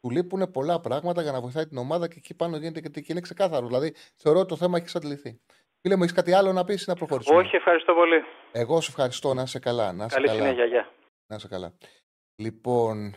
του 0.00 0.10
λείπουν 0.10 0.50
πολλά 0.50 0.80
πράγματα 0.80 1.22
για 1.22 1.32
να 1.32 1.40
βοηθάει 1.40 1.66
την 1.66 1.78
ομάδα 1.78 2.08
και 2.08 2.14
εκεί 2.16 2.34
πάνω 2.36 2.56
γίνεται 2.56 2.80
και, 2.80 3.00
και 3.00 3.12
είναι 3.12 3.20
ξεκάθαρο. 3.20 3.66
Δηλαδή 3.66 3.94
θεωρώ 4.16 4.38
ότι 4.38 4.48
το 4.48 4.56
θέμα 4.56 4.76
έχει 4.76 4.84
εξαντληθεί. 4.84 5.40
Φίλε 5.80 5.96
μου, 5.96 6.02
έχεις 6.02 6.14
κάτι 6.14 6.32
άλλο 6.32 6.52
να 6.52 6.64
πεις 6.64 6.82
ή 6.82 6.84
να 6.88 6.94
προχωρήσουμε; 6.94 7.38
Όχι, 7.38 7.56
ευχαριστώ 7.56 7.94
πολύ. 7.94 8.24
Εγώ 8.52 8.80
σε 8.80 8.90
ευχαριστώ. 8.90 9.34
Να 9.34 9.42
είσαι 9.42 9.58
καλά. 9.58 9.92
Να 9.92 10.04
είσαι 10.04 10.14
Καλή 10.14 10.26
καλά. 10.26 10.38
συνέχεια, 10.38 10.64
γεια. 10.64 10.88
Να 11.26 11.36
είσαι 11.36 11.48
καλά. 11.48 11.72
Λοιπόν, 12.36 13.14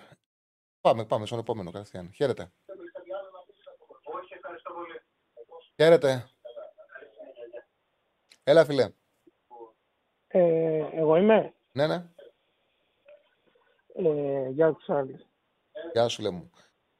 πάμε, 0.83 1.05
πάμε 1.05 1.25
στον 1.25 1.39
επόμενο 1.39 1.71
κατευθείαν. 1.71 2.11
Χαίρετε. 2.13 2.51
Όχι, 4.03 4.33
ευχαριστώ 4.33 4.73
πολύ. 4.73 5.01
Χαίρετε. 5.75 6.29
Έλα, 8.43 8.65
φίλε. 8.65 8.89
Ε, 10.27 10.89
εγώ 10.93 11.15
είμαι; 11.15 11.53
Ναι, 11.71 11.87
ναι. 11.87 12.05
Ε, 13.95 14.49
γεια 14.49 14.73
τους 14.73 14.89
άλλους. 14.89 15.21
Γεια 15.93 16.07
σου, 16.07 16.21
λέμε. 16.21 16.49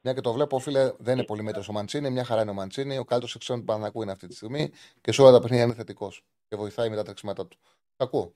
Μια 0.00 0.14
και 0.14 0.20
το 0.20 0.32
βλέπω, 0.32 0.58
φίλε, 0.58 0.92
δεν 0.98 1.14
είναι 1.16 1.26
πολύ 1.26 1.42
μέτρο 1.42 1.62
ο 1.68 1.72
Μαντσίνη. 1.72 2.10
Μια 2.10 2.24
χαρά 2.24 2.42
είναι 2.42 2.50
ο 2.50 2.54
Μαντσίνη. 2.54 2.98
Ο 2.98 3.04
καλύτερος 3.04 3.34
εξών 3.34 3.58
του 3.58 3.64
Παναγού 3.64 4.02
είναι 4.02 4.12
αυτή 4.12 4.26
τη 4.26 4.34
στιγμή 4.34 4.72
και 5.00 5.12
σε 5.12 5.22
όλα 5.22 5.30
τα 5.30 5.40
παιχνίδια 5.40 5.64
είναι 5.64 5.74
θετικός 5.74 6.24
και 6.48 6.56
βοηθάει 6.56 6.90
με 6.90 6.96
τα 6.96 7.02
τρεξίματά 7.02 7.46
του. 7.46 7.58
Ακούω. 7.96 8.34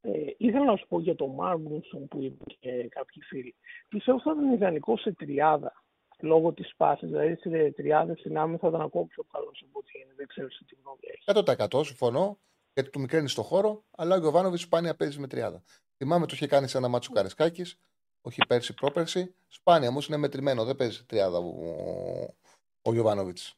Ε, 0.00 0.10
ήθελα 0.36 0.64
να 0.64 0.76
σου 0.76 0.86
πω 0.88 1.00
για 1.00 1.14
τον 1.14 1.30
Μάργκουνσον 1.30 2.08
που 2.08 2.22
είπε 2.22 2.44
και 2.60 2.88
κάποιοι 2.88 3.22
φίλοι. 3.22 3.54
Πιστεύω 3.88 4.16
ότι 4.16 4.26
θα 4.28 4.34
ήταν 4.36 4.52
ιδανικό 4.52 4.96
σε 4.96 5.12
τριάδα 5.12 5.72
λόγω 6.20 6.52
της 6.52 6.74
πάσης. 6.76 7.08
Δηλαδή 7.08 7.36
σε 7.36 7.72
τριάδα 7.76 8.14
στην 8.16 8.38
άμυνα 8.38 8.58
θα 8.58 8.68
ήταν 8.68 8.80
ακόμα 8.80 9.06
πιο 9.06 9.24
καλό 9.32 9.52
από 9.68 9.78
ό,τι 9.78 9.98
είναι. 9.98 10.12
Δεν 10.16 10.26
ξέρω 10.26 10.48
τι 10.48 10.76
γνώμη 10.82 11.00
έχεις. 11.02 11.78
100% 11.78 11.84
συμφωνώ 11.84 12.38
γιατί 12.74 12.90
του 12.90 13.00
μικραίνει 13.00 13.28
στο 13.28 13.42
χώρο, 13.42 13.82
αλλά 13.90 14.16
ο 14.16 14.18
Γιωβάνοβιτς 14.18 14.62
σπάνια 14.62 14.96
παίζει 14.96 15.18
με 15.18 15.26
τριάδα. 15.26 15.62
Θυμάμαι 15.96 16.26
το 16.26 16.32
είχε 16.34 16.46
κάνει 16.46 16.68
σε 16.68 16.78
ένα 16.78 16.88
μάτσο 16.88 17.12
Καρεσκάκης, 17.12 17.78
όχι 18.22 18.40
πέρσι, 18.48 18.74
πρόπερσι. 18.74 19.34
Σπάνια 19.48 19.88
όμως 19.88 20.06
είναι 20.06 20.16
μετρημένο, 20.16 20.64
δεν 20.64 20.76
παίζει 20.76 21.04
τριάδα 21.04 21.38
ο, 21.38 22.34
ο 22.82 22.92
Γιωβάνοβιτς. 22.92 23.54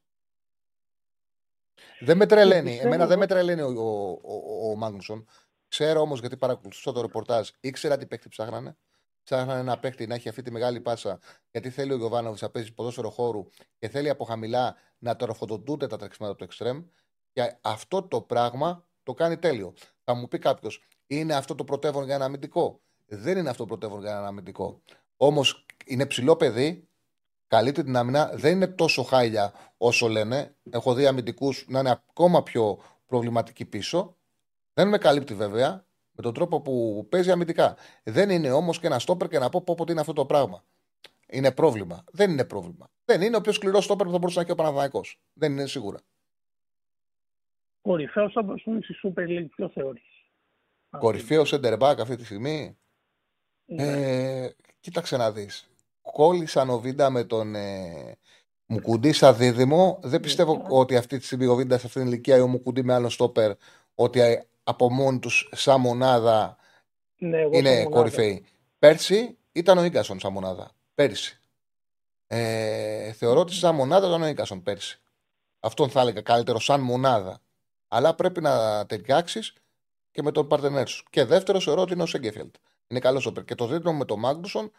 Δεν 2.00 2.16
με 2.16 2.26
τρελαίνει. 2.26 2.78
Εμένα 2.82 3.06
δεν 3.06 3.18
με 3.18 3.26
τρελαίνει 3.26 3.60
ο, 3.60 3.66
ο, 3.66 4.20
ο, 4.22 4.70
ο 4.70 4.76
Μάγνουσον. 4.76 5.26
Ξέρω 5.72 6.00
όμως 6.00 6.20
γιατί 6.20 6.36
παρακολουθούσα 6.36 6.92
το 6.92 7.00
ρεπορτάζ, 7.00 7.48
ήξερα 7.60 7.96
τι 7.96 8.06
παίχτη 8.06 8.28
ψάχνανε. 8.28 8.76
Ψάχνανε 9.24 9.60
ένα 9.60 9.78
παίχτη 9.78 10.06
να 10.06 10.14
έχει 10.14 10.28
αυτή 10.28 10.42
τη 10.42 10.50
μεγάλη 10.50 10.80
πάσα, 10.80 11.18
γιατί 11.50 11.70
θέλει 11.70 11.92
ο 11.92 11.96
Γιωβάνοβιτ 11.96 12.42
να 12.42 12.50
παίζει 12.50 12.72
ποδόσφαιρο 12.72 13.10
χώρου 13.10 13.46
και 13.78 13.88
θέλει 13.88 14.08
από 14.08 14.24
χαμηλά 14.24 14.76
να 14.98 15.16
τροφοδοτούνται 15.16 15.86
τα 15.86 15.96
τρεξίματα 15.96 16.34
του 16.34 16.44
εξτρέμ. 16.44 16.82
Και 17.32 17.56
αυτό 17.60 18.02
το 18.02 18.20
πράγμα 18.20 18.84
το 19.02 19.14
κάνει 19.14 19.36
τέλειο. 19.36 19.72
Θα 20.04 20.14
μου 20.14 20.28
πει 20.28 20.38
κάποιος, 20.38 20.82
είναι 21.06 21.34
αυτό 21.34 21.54
το 21.54 21.64
πρωτεύον 21.64 22.04
για 22.04 22.14
ένα 22.14 22.24
αμυντικό; 22.24 22.80
Δεν 23.06 23.38
είναι 23.38 23.50
αυτό 23.50 23.62
το 23.62 23.68
πρωτεύον 23.68 24.00
για 24.00 24.16
ένα 24.16 24.26
αμυντικό. 24.26 24.80
Όμως 25.16 25.66
είναι 25.86 26.06
ψηλό 26.06 26.36
παιδί, 26.36 26.88
καλύπτει 27.46 27.84
την 27.84 27.96
άμυνα, 27.96 28.30
δεν 28.34 28.52
είναι 28.52 28.66
τόσο 28.66 29.02
χάλια 29.02 29.52
όσο 29.76 30.08
λένε. 30.08 30.54
Έχω 30.70 30.94
δει 30.94 31.06
αμυντικούς 31.06 31.64
να 31.68 31.78
είναι 31.78 31.90
ακόμα 31.90 32.42
πιο 32.42 32.78
προβληματικοί 33.06 33.64
πίσω. 33.64 34.16
Δεν 34.74 34.88
με 34.88 34.98
καλύπτει 34.98 35.34
βέβαια 35.34 35.84
με 36.12 36.22
τον 36.22 36.34
τρόπο 36.34 36.60
που 36.60 37.06
παίζει 37.08 37.30
αμυντικά. 37.30 37.76
Δεν 38.02 38.30
είναι 38.30 38.50
όμως 38.50 38.80
και 38.80 38.86
ένα 38.86 38.98
στόπερ 38.98 39.28
και 39.28 39.38
να 39.38 39.48
πω 39.48 39.60
πω, 39.60 39.84
είναι 39.88 40.00
αυτό 40.00 40.12
το 40.12 40.24
πράγμα. 40.24 40.64
Είναι 41.28 41.52
πρόβλημα. 41.52 42.04
Δεν 42.10 42.30
είναι 42.30 42.44
πρόβλημα. 42.44 42.90
Δεν 43.04 43.22
είναι 43.22 43.36
ο 43.36 43.40
πιο 43.40 43.52
σκληρός 43.52 43.84
στόπερ 43.84 44.06
που 44.06 44.12
θα 44.12 44.18
μπορούσε 44.18 44.38
να 44.38 44.42
έχει 44.42 44.52
ο 44.52 44.54
Παναδάκο. 44.54 45.00
Δεν 45.32 45.52
είναι 45.52 45.66
σίγουρα. 45.66 45.98
Κορυφαίος 47.82 48.32
θα 48.32 48.42
μπορούσε 48.42 48.70
στη 48.82 48.94
Super 49.02 49.28
League, 49.28 49.48
ποιο 49.56 49.68
θεωρεί. 49.68 50.02
Κορυφαίος 50.98 51.48
Σεντερμπάκ 51.48 52.00
αυτή 52.00 52.16
τη 52.16 52.24
στιγμή. 52.24 52.76
Ναι. 53.64 53.82
Ε, 53.82 54.54
κοίταξε 54.80 55.16
να 55.16 55.32
δεις. 55.32 55.70
Κόλλησαν 56.02 56.70
ο 56.70 56.78
Βίντα 56.78 57.10
με 57.10 57.24
τον 57.24 57.54
ε, 57.54 58.16
Μουκουντή 58.66 59.12
σαν 59.12 59.36
δίδυμο. 59.36 59.98
Δεν 60.02 60.20
πιστεύω 60.20 60.56
ναι. 60.56 60.62
ότι 60.68 60.96
αυτή 60.96 61.18
τη 61.18 61.24
στιγμή 61.24 61.46
ο 61.46 61.54
Βίντας 61.54 61.80
σε 61.80 61.86
αυτήν 61.86 62.02
την 62.02 62.10
ηλικία 62.10 62.36
ή 62.36 62.40
ο 62.40 62.46
Μουκουντή 62.46 62.82
με 62.82 62.94
άλλο 62.94 63.08
στόπερ 63.08 63.52
ότι 63.94 64.42
από 64.64 64.90
μόνοι 64.90 65.18
τους 65.18 65.48
σαν 65.52 65.80
μονάδα 65.80 66.56
ναι, 67.18 67.40
είναι 67.50 67.84
κορυφαίοι. 67.84 68.44
Πέρσι 68.78 69.38
ήταν 69.52 69.78
ο 69.78 69.86
γκασον 69.86 70.20
σαν 70.20 70.32
μονάδα. 70.32 70.70
Πέρσι. 70.94 71.40
Ε, 72.26 73.12
θεωρώ 73.12 73.40
ότι 73.40 73.52
σαν 73.52 73.74
μονάδα 73.74 74.06
ήταν 74.06 74.22
ο 74.22 74.30
γκασον 74.30 74.62
πέρσι. 74.62 75.00
Αυτόν 75.60 75.90
θα 75.90 76.00
έλεγα 76.00 76.20
καλύτερο 76.20 76.60
σαν 76.60 76.80
μονάδα 76.80 77.40
αλλά 77.94 78.14
πρέπει 78.14 78.40
να 78.40 78.86
ταιριάξεις 78.86 79.52
και 80.10 80.22
με 80.22 80.32
τον 80.32 80.46
παρτενέρ 80.48 80.88
σου. 80.88 81.04
Και 81.10 81.24
δεύτερος, 81.24 81.64
θεωρώ 81.64 81.80
ότι 81.80 81.92
είναι 81.92 82.02
ο 82.02 82.06
Σέγκεφελτ. 82.06 82.54
Είναι 82.86 83.00
καλός 83.00 83.26
όπερ. 83.26 83.44
Και 83.44 83.54
το 83.54 83.66
δίδυμο 83.66 83.92
με 83.92 84.04
τον 84.04 84.18
Μάγνουσον 84.18 84.72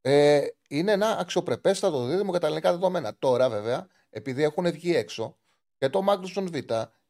ε, 0.00 0.46
είναι 0.68 0.92
ένα 0.92 1.18
αξιοπρεπέστατο 1.18 2.04
δίδυμο 2.04 2.30
για 2.30 2.40
τα 2.40 2.46
ελληνικά 2.46 2.70
δεδομένα. 2.70 3.16
Τώρα, 3.18 3.48
βέβαια, 3.48 3.86
επειδή 4.10 4.42
έχουν 4.42 4.70
βγει 4.70 4.96
έξω 4.96 5.36
και 5.78 5.88
τον 5.88 6.04
Μάγνουσον 6.04 6.50
Β 6.52 6.56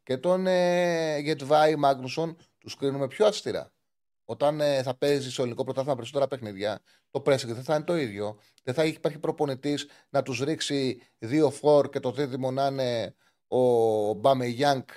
και 0.03 0.16
τον 0.16 0.47
ε, 0.47 1.19
Γετβάη 1.19 1.77
Μάγνουσον, 1.77 2.37
τους 2.59 2.77
κρίνουμε 2.77 3.07
πιο 3.07 3.27
αυστηρά. 3.27 3.73
Όταν 4.24 4.61
ε, 4.61 4.83
θα 4.83 4.95
παίζει 4.95 5.31
στο 5.31 5.43
ελληνικό 5.43 5.65
πρωτάθλημα 5.65 5.95
περισσότερα 5.95 6.29
παιχνίδια, 6.29 6.81
το 7.11 7.23
pressing 7.27 7.47
δεν 7.47 7.62
θα 7.62 7.74
είναι 7.74 7.85
το 7.85 7.97
ίδιο. 7.97 8.39
Δεν 8.62 8.74
θα 8.74 8.85
υπάρχει 8.85 9.19
προπονητής 9.19 9.87
να 10.09 10.23
τους 10.23 10.41
ρίξει 10.41 11.03
δύο 11.19 11.51
φορ 11.51 11.89
και 11.89 12.01
το 12.01 12.12
δίδυμο 12.12 12.51
να 12.51 12.66
είναι 12.66 13.15
ο 13.49 14.12
Μπάμε 14.12 14.47
Γιάνκ 14.47 14.89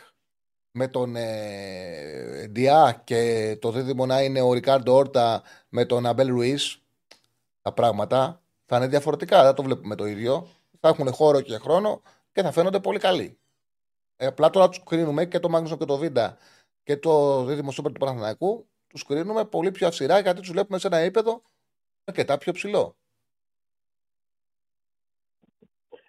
με 0.72 0.88
τον 0.88 1.16
ε, 1.16 2.48
Ντιά 2.48 3.02
και 3.04 3.58
το 3.62 3.72
δίδυμο 3.72 4.06
να 4.06 4.22
είναι 4.22 4.42
ο 4.42 4.54
Ρικάρντο 4.54 4.96
Όρτα 4.96 5.44
με 5.70 5.86
τον 5.86 6.06
Αμπέλ 6.06 6.28
Ρουίς. 6.28 6.82
Τα 7.62 7.74
πράγματα 7.74 8.42
θα 8.66 8.78
είναι 8.78 8.88
διαφορετικά. 8.88 9.44
Δεν 9.44 9.54
το 9.54 9.64
βλέπουμε 9.64 9.96
το 9.96 10.06
ίδιο. 10.06 10.48
Θα 10.80 10.88
έχουν 10.88 11.14
χώρο 11.14 11.42
και 11.42 11.58
χρόνο 11.58 12.02
και 12.32 12.42
θα 12.42 12.52
φαίνονται 12.52 12.80
πολύ 12.80 13.00
καλοί. 13.00 13.38
Ε, 14.18 14.26
απλά 14.26 14.50
τώρα 14.50 14.70
τους 14.70 14.84
κρίνουμε 14.84 15.26
και 15.26 15.40
το 15.40 15.50
Μάγνουσον 15.50 15.78
και 15.78 15.86
το 15.86 15.98
Βίντα 15.98 16.38
και 16.84 16.98
το 16.98 17.44
δίδυμο 17.44 17.72
Σούπερ 17.72 17.92
του 17.92 18.00
Παναθηναϊκού 18.00 18.66
τους 18.88 19.04
κρίνουμε 19.04 19.46
πολύ 19.46 19.72
πιο 19.72 19.88
αυστηρά 19.88 20.20
γιατί 20.20 20.40
τους 20.40 20.52
βλέπουμε 20.52 20.78
σε 20.78 20.88
ένα 20.88 20.98
επίπεδο 20.98 21.42
αρκετά 22.06 22.38
πιο 22.38 22.54
ψηλό. 22.54 22.96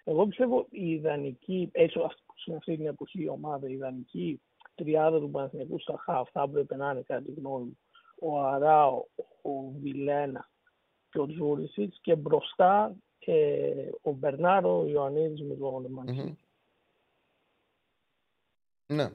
Εγώ 0.03 0.27
πιστεύω 0.27 0.67
η 0.69 0.91
ιδανική, 0.91 1.69
έτσι 1.71 1.99
σε 2.35 2.55
αυτή 2.55 2.77
την 2.77 2.87
εποχή 2.87 3.21
η 3.21 3.29
ομάδα, 3.29 3.69
η 3.69 3.73
ιδανική 3.73 4.41
τριάδα 4.75 5.19
του 5.19 5.31
Παναθηναϊκού 5.31 5.79
στα 5.79 5.97
χαφ 5.97 6.29
θα 6.31 6.41
έπρεπε 6.41 6.75
να 6.75 6.91
είναι 6.91 7.01
κατά 7.01 7.21
τη 7.21 7.31
γνώμη 7.31 7.63
μου 7.63 7.77
ο 8.19 8.39
Αράο, 8.39 9.03
ο 9.41 9.71
Βιλένα 9.81 10.49
και 11.09 11.19
ο 11.19 11.25
Τζούρισιτς 11.25 11.99
και 12.01 12.15
μπροστά 12.15 12.95
ε, 13.19 13.89
ο 14.01 14.11
Μπερνάρο 14.11 14.85
Ιωαννίδης 14.87 15.41
με 15.41 15.55
τον 15.55 15.85
Μανσίνη. 15.89 16.37
Ναι. 18.87 19.09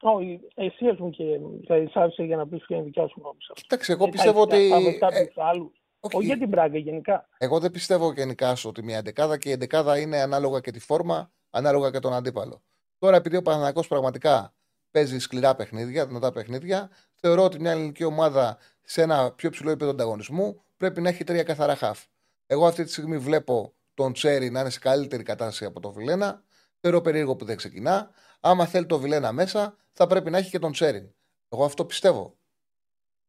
Όχι, 0.00 0.40
εσύ 0.54 0.88
α 0.88 0.94
πούμε 0.94 1.10
και 1.10 1.24
θα 1.66 1.76
εισάρψε 1.76 2.22
για 2.22 2.36
να 2.36 2.48
πεις 2.48 2.64
ποια 2.66 2.76
είναι 2.76 2.84
η 2.84 2.88
δικιά 2.88 3.08
σου 3.08 3.20
γνώμη. 3.20 3.38
Κοιτάξτε, 3.54 3.92
εγώ 3.92 4.08
πιστεύω 4.08 4.40
ότι. 4.40 4.70
Ε, 5.10 5.26
άλλους. 5.36 5.72
Όχι 6.00 6.26
για 6.26 6.38
την 6.38 6.50
πράγκα 6.50 6.78
γενικά. 6.78 7.28
Εγώ 7.38 7.58
δεν 7.58 7.70
πιστεύω 7.70 8.12
γενικά 8.12 8.56
ότι 8.64 8.82
μια 8.82 8.98
εντεκάδα 8.98 9.38
και 9.38 9.48
η 9.48 9.52
εντεκάδα 9.52 9.98
είναι 9.98 10.20
ανάλογα 10.20 10.60
και 10.60 10.70
τη 10.70 10.80
φόρμα, 10.80 11.30
ανάλογα 11.50 11.90
και 11.90 11.98
τον 11.98 12.12
αντίπαλο. 12.12 12.62
Τώρα, 12.98 13.16
επειδή 13.16 13.36
ο 13.36 13.42
Παναγιακό 13.42 13.86
πραγματικά 13.88 14.54
παίζει 14.90 15.18
σκληρά 15.18 15.54
παιχνίδια, 15.54 16.06
δυνατά 16.06 16.32
παιχνίδια, 16.32 16.90
θεωρώ 17.14 17.44
ότι 17.44 17.60
μια 17.60 17.70
ελληνική 17.70 18.04
ομάδα 18.04 18.58
σε 18.82 19.02
ένα 19.02 19.32
πιο 19.32 19.50
ψηλό 19.50 19.70
επίπεδο 19.70 19.90
ανταγωνισμού 19.90 20.62
πρέπει 20.76 21.00
να 21.00 21.08
έχει 21.08 21.24
τρία 21.24 21.42
καθαρά 21.42 21.74
χαφ. 21.74 22.04
Εγώ 22.46 22.66
αυτή 22.66 22.84
τη 22.84 22.90
στιγμή 22.90 23.18
βλέπω 23.18 23.72
τον 23.94 24.12
Τσέριν 24.12 24.50
να 24.50 24.60
είναι 24.60 24.70
σε 24.70 24.78
καλύτερη 24.78 25.22
κατάσταση 25.22 25.64
από 25.64 25.80
τον 25.80 25.92
Βιλένα. 25.92 26.42
Θεωρώ 26.80 27.00
περίεργο 27.00 27.36
που 27.36 27.44
δεν 27.44 27.56
ξεκινά. 27.56 28.10
Άμα 28.40 28.66
θέλει 28.66 28.86
τον 28.86 29.00
Βιλένα 29.00 29.32
μέσα, 29.32 29.76
θα 29.92 30.06
πρέπει 30.06 30.30
να 30.30 30.38
έχει 30.38 30.50
και 30.50 30.58
τον 30.58 30.72
Τσέριν. 30.72 31.10
Εγώ 31.48 31.64
αυτό 31.64 31.84
πιστεύω. 31.84 32.36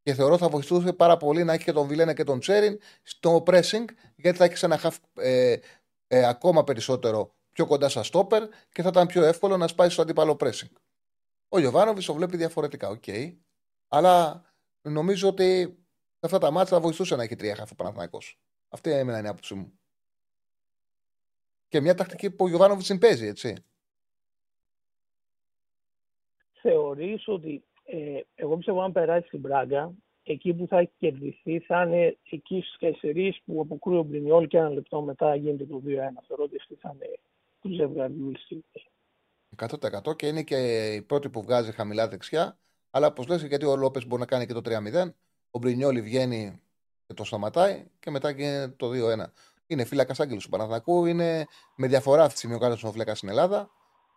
Και 0.03 0.13
θεωρώ 0.13 0.37
θα 0.37 0.49
βοηθούσε 0.49 0.93
πάρα 0.93 1.17
πολύ 1.17 1.43
να 1.43 1.53
έχει 1.53 1.63
και 1.63 1.71
τον 1.71 1.87
Βιλένα 1.87 2.13
και 2.13 2.23
τον 2.23 2.39
Τσέριν 2.39 2.79
στο 3.03 3.43
pressing, 3.45 3.85
γιατί 4.15 4.37
θα 4.37 4.43
έχει 4.43 4.65
ένα 4.65 4.77
χαφ 4.77 4.97
ε, 5.13 5.55
ε, 6.07 6.25
ακόμα 6.27 6.63
περισσότερο 6.63 7.33
πιο 7.51 7.65
κοντά 7.65 7.89
στα 7.89 8.03
στόπερ 8.03 8.43
και 8.71 8.81
θα 8.81 8.89
ήταν 8.89 9.07
πιο 9.07 9.23
εύκολο 9.23 9.57
να 9.57 9.67
σπάσει 9.67 9.91
στο 9.91 10.01
αντίπαλο 10.01 10.37
pressing. 10.39 10.71
Ο 11.49 11.59
Γιοβάνοβιτς 11.59 12.05
το 12.05 12.13
βλέπει 12.13 12.37
διαφορετικά, 12.37 12.89
OK. 12.89 13.03
Okay. 13.05 13.33
Αλλά 13.87 14.41
νομίζω 14.81 15.27
ότι 15.27 15.77
σε 16.11 16.25
αυτά 16.25 16.37
τα 16.37 16.51
μάτια 16.51 16.77
θα 16.77 16.79
βοηθούσε 16.79 17.15
να 17.15 17.23
έχει 17.23 17.35
τρία 17.35 17.55
χαφ 17.55 17.71
ο 17.71 18.17
Αυτή 18.69 18.89
είναι 18.89 19.21
η 19.23 19.27
άποψή 19.27 19.53
μου. 19.53 19.78
Και 21.69 21.81
μια 21.81 21.95
τακτική 21.95 22.31
που 22.31 22.45
ο 22.45 22.47
Γιωβάνοβιτς 22.47 22.85
συμπέζει, 22.85 23.27
έτσι. 23.27 23.55
Θεωρείς 26.61 27.27
ότι 27.27 27.63
ε, 27.85 28.21
εγώ 28.35 28.57
πιστεύω 28.57 28.81
αν 28.81 28.91
περάσει 28.91 29.27
στην 29.27 29.41
Πράγκα, 29.41 29.93
εκεί 30.23 30.53
που 30.53 30.67
θα 30.67 30.77
έχει 30.77 30.91
κερδιθεί 30.97 31.59
θα 31.59 31.81
είναι 31.81 32.17
εκεί 32.29 32.63
στις 32.65 32.99
4 33.01 33.31
που 33.45 33.61
αποκρούει 33.61 33.97
ο 33.97 34.03
Μπρινιόλ 34.03 34.47
και 34.47 34.57
ένα 34.57 34.69
λεπτό 34.69 35.01
μετά 35.01 35.35
γίνεται 35.35 35.65
το 35.65 35.81
2-1. 35.85 35.89
Θεωρώ 36.27 36.43
ότι 36.43 36.55
αυτή 36.59 36.75
θα 36.75 36.95
είναι 36.95 37.19
το 37.61 37.69
ζευγάρι 37.69 38.13
100% 39.57 40.15
και 40.15 40.27
είναι 40.27 40.43
και 40.43 40.55
η 40.93 41.01
πρώτη 41.01 41.29
που 41.29 41.41
βγάζει 41.41 41.71
χαμηλά 41.71 42.07
δεξιά. 42.07 42.57
Αλλά 42.89 43.07
όπως 43.07 43.27
λες, 43.27 43.43
γιατί 43.43 43.65
ο 43.65 43.75
Λόπες 43.75 44.07
μπορεί 44.07 44.21
να 44.21 44.27
κάνει 44.27 44.45
και 44.45 44.53
το 44.53 44.61
3-0, 44.65 45.09
ο 45.51 45.59
Μπρινιόλι 45.59 46.01
βγαίνει 46.01 46.61
και 47.07 47.13
το 47.13 47.23
σταματάει 47.23 47.85
και 47.99 48.09
μετά 48.09 48.29
γίνεται 48.29 48.73
το 48.77 48.89
2-1. 48.89 49.31
Είναι 49.71 49.85
φύλακας 49.85 50.19
άγγελος 50.19 50.43
του 50.43 50.49
Παναθηναϊκού, 50.49 51.05
είναι 51.05 51.45
με 51.75 51.87
διαφορά 51.87 52.21
αυτή 52.21 52.33
τη 52.33 52.37
στιγμή 52.37 52.55
ο 52.55 52.59
καλύτερος 52.59 52.91
φύλακας 52.91 53.15
στην 53.15 53.29
Ελλάδα 53.29 53.69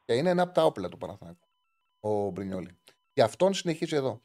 και 0.05 0.15
είναι 0.15 0.31
ένα 0.31 0.43
από 0.43 0.53
τα 0.53 0.65
όπλα 0.65 0.89
του 0.89 0.99
Παναθηναϊκού, 0.99 1.47
ο 2.01 2.31
Μπρινιόλι. 2.31 2.79
Και 3.13 3.23
αυτόν 3.23 3.55
συνεχίζει 3.55 3.97
εδώ. 3.97 4.23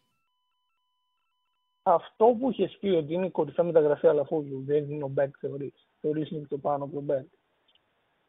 Αυτό 1.84 2.26
που 2.40 2.50
είχε 2.52 2.78
πει 2.80 2.88
ότι 2.88 3.14
είναι 3.14 3.26
η 3.26 3.32
κορυφαία 3.32 3.66
μεταγραφή 3.66 4.08
Αλαφούζου, 4.08 4.64
δεν 4.66 4.92
είναι 4.92 5.04
ο 5.04 5.08
Μπεργκ, 5.08 5.36
θεωρείς. 5.40 5.88
Θεωρείς 6.02 6.30
είναι 6.30 6.48
το 6.48 6.58
πάνω 6.58 6.84
από 6.84 6.94
τον 6.94 7.04
Μπεργκ. 7.04 7.28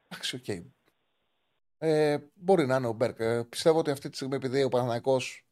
Εντάξει, 0.08 0.36
OK. 0.36 0.44
Okay. 0.46 0.64
Ε, 1.78 2.18
μπορεί 2.34 2.66
να 2.66 2.76
είναι 2.76 2.86
ο 2.86 2.92
Μπεργκ. 2.92 3.20
Ε, 3.20 3.42
πιστεύω 3.48 3.78
ότι 3.78 3.90
αυτή 3.90 4.08
τη 4.08 4.16
στιγμή, 4.16 4.36
επειδή 4.36 4.62
ο 4.62 4.68
Παναθηναϊκός 4.68 5.46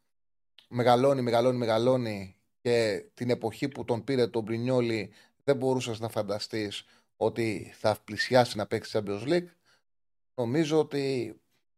μεγαλώνει, 0.69 1.23
μεγαλώνει, 1.23 1.59
μεγαλώνει 1.59 2.37
και 2.61 3.07
την 3.15 3.31
εποχή 3.31 3.69
που 3.69 3.85
τον 3.85 4.05
πήρε 4.05 4.27
τον 4.27 4.43
Μπρινιόλι 4.43 5.13
δεν 5.45 5.57
μπορούσες 5.57 6.01
να 6.01 6.09
φανταστείς 6.09 6.85
ότι 7.17 7.73
θα 7.79 7.97
πλησιάσει 8.05 8.57
να 8.57 8.67
παίξει 8.67 8.99
Champions 8.99 9.29
League. 9.29 9.49
Νομίζω 10.35 10.79
ότι 10.79 11.35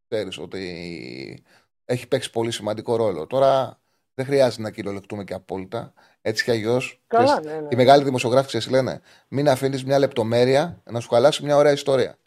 ξέρεις 0.09 0.39
ότι 0.39 1.45
έχει 1.85 2.09
παίξει 2.09 2.31
πολύ 2.31 2.51
σημαντικό 2.51 2.97
ρόλο. 2.97 3.27
Τώρα 3.27 3.81
δεν 4.15 4.27
χρειάζεται 4.27 4.63
να 4.63 4.71
κυριολεκτούμε 4.71 5.25
και 5.25 5.35
απόλυτα. 5.35 5.93
Έτσι 6.23 6.45
κι 6.45 6.51
αλλιώς. 6.51 7.01
Ναι, 7.13 7.51
ναι. 7.53 7.67
Οι 7.71 7.77
μεγάλοι 7.77 8.05
δημοσιογράφοι 8.05 8.57
εσύ 8.57 8.71
λένε: 8.71 9.01
Μην 9.29 9.49
αφήνεις 9.49 9.85
μια 9.85 9.99
λεπτομέρεια 9.99 10.83
να 10.91 11.01
σου 11.01 11.09
χαλάσει 11.09 11.45
μια 11.45 11.57
ωραία 11.57 11.73
ιστορία. 11.73 12.19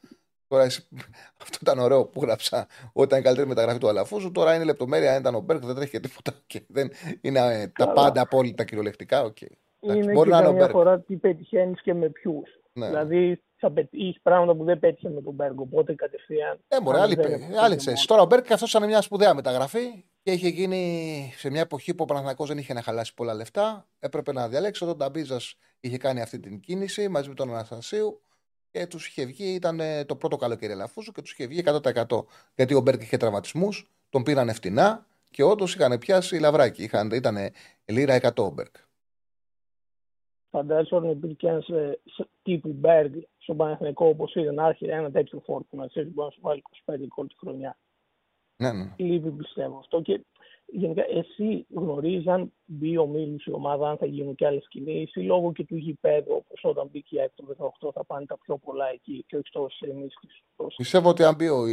Τώρα 0.48 0.64
εσύ, 0.64 0.88
αυτό 1.42 1.58
ήταν 1.62 1.80
ωραίο 1.80 2.06
που 2.06 2.22
γράψα 2.22 2.68
όταν 2.94 3.04
ήταν 3.04 3.20
η 3.20 3.22
καλύτερη 3.22 3.48
μεταγραφή 3.48 3.80
του 3.80 3.88
Αλαφούζου. 3.88 4.32
Τώρα 4.32 4.56
είναι 4.56 4.64
λεπτομέρεια, 4.64 5.14
αν 5.14 5.20
ήταν 5.20 5.36
ο 5.36 5.40
Μπεργκ, 5.40 5.66
δεν 5.66 5.76
τρέχει 5.76 5.92
και 5.92 6.00
τίποτα. 6.00 6.32
Και 6.48 6.62
δεν 6.68 6.92
είναι 7.22 7.40
ε, 7.40 7.68
τα 7.68 7.92
πάντα 7.92 8.22
απόλυτα 8.22 8.64
κυριολεκτικά. 8.64 9.24
Okay. 9.24 9.52
Είναι 9.80 10.12
Μπορεί 10.12 10.30
και 10.30 10.36
να 10.36 10.42
καμιά 10.42 10.68
φορά 10.68 11.00
τι 11.00 11.16
πετυχαίνεις 11.16 11.82
και 11.82 11.94
με 11.94 12.10
ποιους. 12.10 12.61
Ναι. 12.74 12.88
Δηλαδή 12.88 13.42
θα 13.56 13.72
πετύχεις 13.72 14.22
πράγματα 14.22 14.56
που 14.56 14.64
δεν 14.64 14.80
πέτυχε 14.80 15.10
με 15.10 15.22
τον 15.22 15.34
Μπεργκ. 15.34 15.60
Οπότε 15.60 15.96
κατευθείαν. 15.96 16.60
Ε, 16.68 16.82
μπορεί, 16.82 16.98
άλλη, 16.98 17.18
άλλη 17.62 17.78
θέση. 17.78 18.08
Τώρα 18.08 18.22
ο 18.22 18.26
Μπεργκ 18.26 18.52
αυτός 18.52 18.74
ήταν 18.74 18.88
μια 18.88 19.02
σπουδαία 19.02 19.34
μεταγραφή 19.34 20.06
και 20.24 20.32
είχε 20.32 20.48
γίνει 20.48 21.34
σε 21.36 21.50
μια 21.50 21.62
εποχή 21.62 21.94
που 21.94 22.04
ο 22.04 22.06
Παναθηναϊκός 22.06 22.48
δεν 22.48 22.58
είχε 22.58 22.74
να 22.74 22.82
χαλάσει 22.82 23.14
πολλά 23.14 23.34
λεφτά. 23.34 23.88
Έπρεπε 24.00 24.32
να 24.32 24.48
διαλέξει. 24.48 24.84
Όταν 24.84 24.96
ο 24.96 24.98
Ταμπίζα 24.98 25.38
είχε 25.80 25.98
κάνει 25.98 26.22
αυτή 26.22 26.40
την 26.40 26.60
κίνηση 26.60 27.08
μαζί 27.08 27.30
με 27.30 27.36
τον 27.36 27.50
Αναστασίου 27.50 28.22
και 28.72 28.88
τους 28.88 29.08
είχε 29.08 29.26
βγει, 29.26 29.54
ήταν 29.54 29.82
το 30.06 30.16
πρώτο 30.16 30.36
καλοκαίρι 30.36 30.72
Αλαφούζου 30.72 31.12
και 31.12 31.22
τους 31.22 31.32
είχε 31.32 31.48
βγει 31.48 31.64
100%. 31.66 32.26
Γιατί 32.56 32.74
ο 32.74 32.82
Μπεργκ 32.82 33.02
είχε 33.02 33.18
τραυματισμούς, 33.18 33.92
τον 34.10 34.24
πήραν 34.24 34.54
φτηνά 34.54 35.06
και 35.30 35.44
όντως 35.44 35.76
είχαν 35.76 35.98
πιάσει 35.98 36.40
λαβράκι. 36.40 36.84
Είχαν, 36.84 37.12
ήταν 37.12 37.38
λίρα 37.86 38.16
100 38.22 38.44
ο 38.44 38.50
Μπεργκ. 38.50 38.76
Φαντάζομαι 40.52 41.10
ότι 41.10 41.18
υπήρχε 41.18 41.48
ένας 41.48 41.68
ε, 41.68 42.00
τύπου 42.44 42.74
Μπεργκ 42.74 43.14
στον 43.38 43.58
Παναθηναϊκό 43.58 44.08
όπως 44.08 44.36
ήταν 44.36 44.60
άρχισε 44.60 44.92
ένα 44.92 45.12
τέτοιο 45.12 45.42
φορ 45.46 45.61
το 45.61 45.68
που 45.70 45.78
να 45.78 45.88
ξέρεις 45.88 46.14
μπορεί 46.14 46.28
να 46.28 46.34
σου 46.34 46.40
βάλει 46.42 46.64
25 46.86 46.96
γκολ 47.16 47.28
τη 47.28 47.36
χρονιά. 47.38 47.78
Ναι, 48.58 48.72
ναι. 48.72 48.94
Λείπει 48.98 49.32
πιστεύω 49.32 49.78
αυτό. 49.78 50.02
Και 50.02 50.22
γενικά 50.66 51.04
εσύ 51.10 51.66
γνωρίζεις 51.70 52.28
αν 52.28 52.54
μπει 52.66 52.98
ομίλους 52.98 53.46
η 53.46 53.52
ομάδα, 53.52 53.90
αν 53.90 53.98
θα 53.98 54.06
γίνουν 54.06 54.36
και 54.36 54.46
άλλες 54.46 54.68
κινήσεις 54.70 55.16
ή 55.16 55.22
λόγω 55.22 55.52
και 55.52 55.66
του 55.66 55.76
γηπέδου, 55.76 56.34
όπως 56.34 56.64
όταν 56.64 56.90
μπήκε 56.92 57.16
η 57.16 57.20
ΑΕΚ 57.20 57.32
το 57.36 57.72
18 57.82 57.92
θα 57.94 58.04
πάνε 58.06 58.26
τα 58.26 58.38
πιο 58.38 58.58
πολλά 58.58 58.90
εκεί 58.90 59.24
και 59.28 59.36
όχι 59.36 59.52
τόσο 59.52 59.86
ενίσχυση. 59.90 60.44
Πιστεύω 60.78 61.10
ότι 61.10 61.24
αν 61.24 61.36
μπει 61.36 61.48
ο, 61.48 61.64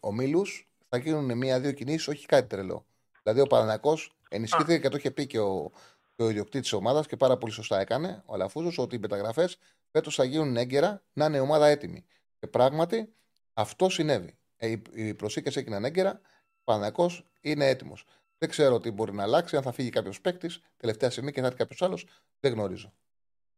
ο 0.00 0.12
Μίλους 0.12 0.70
θα 0.88 0.98
γίνουν 0.98 1.38
μία-δύο 1.38 1.72
κινήσεις, 1.72 2.08
όχι 2.08 2.26
κάτι 2.26 2.48
τρελό. 2.48 2.84
Δηλαδή 3.22 3.40
ο 3.40 3.46
Πανανακό 3.46 3.96
ενισχύθηκε 4.28 4.78
και 4.78 4.88
το 4.88 4.96
είχε 4.96 5.10
πει 5.10 5.26
και 5.26 5.38
ο, 5.38 5.70
και 6.18 6.24
ο 6.24 6.30
ιδιοκτήτης 6.30 6.60
της 6.60 6.72
ομάδας 6.72 7.06
και 7.06 7.16
πάρα 7.16 7.36
πολύ 7.36 7.52
σωστά 7.52 7.80
έκανε 7.80 8.22
ο 8.26 8.34
Αλαφούζος 8.34 8.78
ότι 8.78 8.96
οι 8.96 8.98
μεταγραφές 8.98 9.58
φέτος 9.90 10.14
θα 10.14 10.24
γίνουν 10.24 10.56
έγκαιρα 10.56 11.02
να 11.12 11.24
είναι 11.24 11.36
η 11.36 11.40
ομάδα 11.40 11.66
έτοιμη. 11.66 12.04
Και 12.38 12.46
πράγματι 12.46 13.14
αυτό 13.52 13.88
συνέβη. 13.88 14.38
Ε, 14.56 14.74
οι 14.92 15.14
προσήκες 15.14 15.56
έγιναν 15.56 15.84
έγκαιρα, 15.84 16.20
ο 16.58 16.60
Πανανακό 16.64 17.10
είναι 17.40 17.66
έτοιμος. 17.66 18.04
Δεν 18.38 18.48
ξέρω 18.48 18.80
τι 18.80 18.90
μπορεί 18.90 19.12
να 19.12 19.22
αλλάξει, 19.22 19.56
αν 19.56 19.62
θα 19.62 19.72
φύγει 19.72 19.90
κάποιος 19.90 20.20
παίκτης 20.20 20.60
τελευταία 20.76 21.10
στιγμή 21.10 21.32
και 21.32 21.40
θα 21.40 21.46
έρθει 21.46 21.58
κάποιος 21.58 21.82
άλλος. 21.82 22.06
Δεν 22.40 22.52
γνωρίζω. 22.52 22.92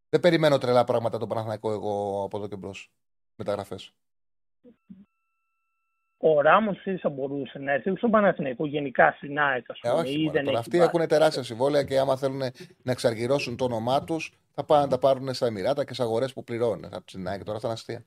Δεν 0.08 0.20
περιμένω 0.20 0.58
τρελά 0.58 0.84
πράγματα 0.84 1.18
τον 1.18 1.28
Παναθηναϊκό 1.28 1.72
εγώ 1.72 2.22
από 2.24 2.36
εδώ 2.36 2.48
και 2.48 2.56
μπρος. 2.56 2.90
Μεταγραφές. 3.34 3.94
Ο 6.22 6.40
Ράμος 6.40 6.78
θα 7.00 7.08
μπορούσε 7.08 7.58
να 7.58 7.72
έρθει 7.72 7.96
στον 7.96 8.10
Παναθηναϊκό 8.10 8.66
γενικά 8.66 9.14
στην 9.16 9.38
ΑΕΚ, 9.38 9.70
ας 9.70 9.78
πούμε. 9.80 9.94
Ε, 9.94 9.96
όχι, 9.96 10.22
ή 10.22 10.30
δεν 10.32 10.56
αυτοί 10.56 10.78
έχουν 10.78 11.06
τεράστια 11.06 11.42
συμβόλαια 11.42 11.82
και 11.82 11.98
άμα 11.98 12.16
θέλουν 12.16 12.38
να 12.82 12.92
εξαργυρώσουν 12.92 13.56
το 13.56 13.64
όνομά 13.64 14.04
τους, 14.04 14.32
θα 14.54 14.64
πάνε 14.64 14.82
να 14.82 14.88
τα 14.88 14.98
πάρουν 14.98 15.34
στα 15.34 15.46
Εμμυράτα 15.46 15.84
και 15.84 15.94
σε 15.94 16.02
αγορές 16.02 16.32
που 16.32 16.44
πληρώνουν. 16.44 16.84
Από 16.84 17.04
την 17.04 17.28
ΑΕΚ 17.28 17.44
τώρα, 17.44 17.56
αυτά 17.56 17.66
είναι 17.68 17.76
αστεία. 17.76 18.04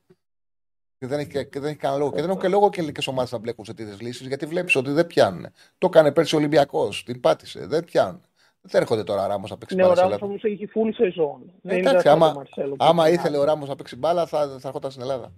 Και 1.00 1.08
δεν 1.08 1.20
έχει, 1.20 1.30
και 1.50 1.60
δεν 1.60 1.70
έχει 1.70 1.76
κανένα 1.78 2.00
λόγο. 2.00 2.12
Και 2.12 2.22
δεν 2.22 2.30
έχουν 2.30 2.42
και 2.42 2.48
λόγο 2.48 2.70
και 2.70 2.80
ελληνικέ 2.80 3.10
ομάδες 3.10 3.32
να 3.32 3.38
μπλέκουν 3.38 3.66
σε 3.66 3.74
τέτοιες 3.74 4.02
λύσεις, 4.02 4.28
γιατί 4.28 4.46
βλέπεις 4.46 4.76
ότι 4.76 4.92
δεν 4.92 5.08
πιάνουν. 5.08 5.46
Το 5.78 5.88
έκανε 5.88 6.12
πέρσι 6.12 6.36
ο 6.36 6.38
Ολυμπιακός, 6.38 7.04
την 7.04 7.20
πάτησε. 7.20 7.68
Δεν 7.68 7.84
πιάνουν. 7.84 8.22
Δεν 8.62 8.82
έρχονται 8.82 9.04
τώρα 9.04 9.24
ο 9.24 9.28
Ράμος 9.28 9.50
να 9.50 9.58
παίξει 9.58 9.76
Ναι, 9.76 9.82
μπάλα. 9.82 9.94
ο 9.94 9.96
στην 9.96 10.10
Ράμος 10.10 10.22
Ελλάδα. 10.22 10.50
όμως 10.50 10.60
έχει 10.60 10.70
full 10.76 11.06
σεζόν. 11.06 11.52
Δεν 11.62 11.78
είναι 11.78 11.90
Εντάξει, 11.90 12.08
σαν 12.08 12.20
τον 12.20 12.28
άμα, 12.28 12.34
Μαρσέλο 12.38 12.76
που 12.76 12.86
άμα 12.86 13.06
έχει 13.06 13.16
ήθελε 13.16 13.38
ο 13.38 13.40
άδεια. 13.40 13.54
Ράμος 13.54 13.70
να 13.70 13.76
παίξει 13.76 13.96
μπάλα, 13.96 14.26
θα, 14.26 14.48
θα 14.60 14.68
έρχονταν 14.68 14.92
στην 14.92 15.04
Ελλάδα. 15.04 15.32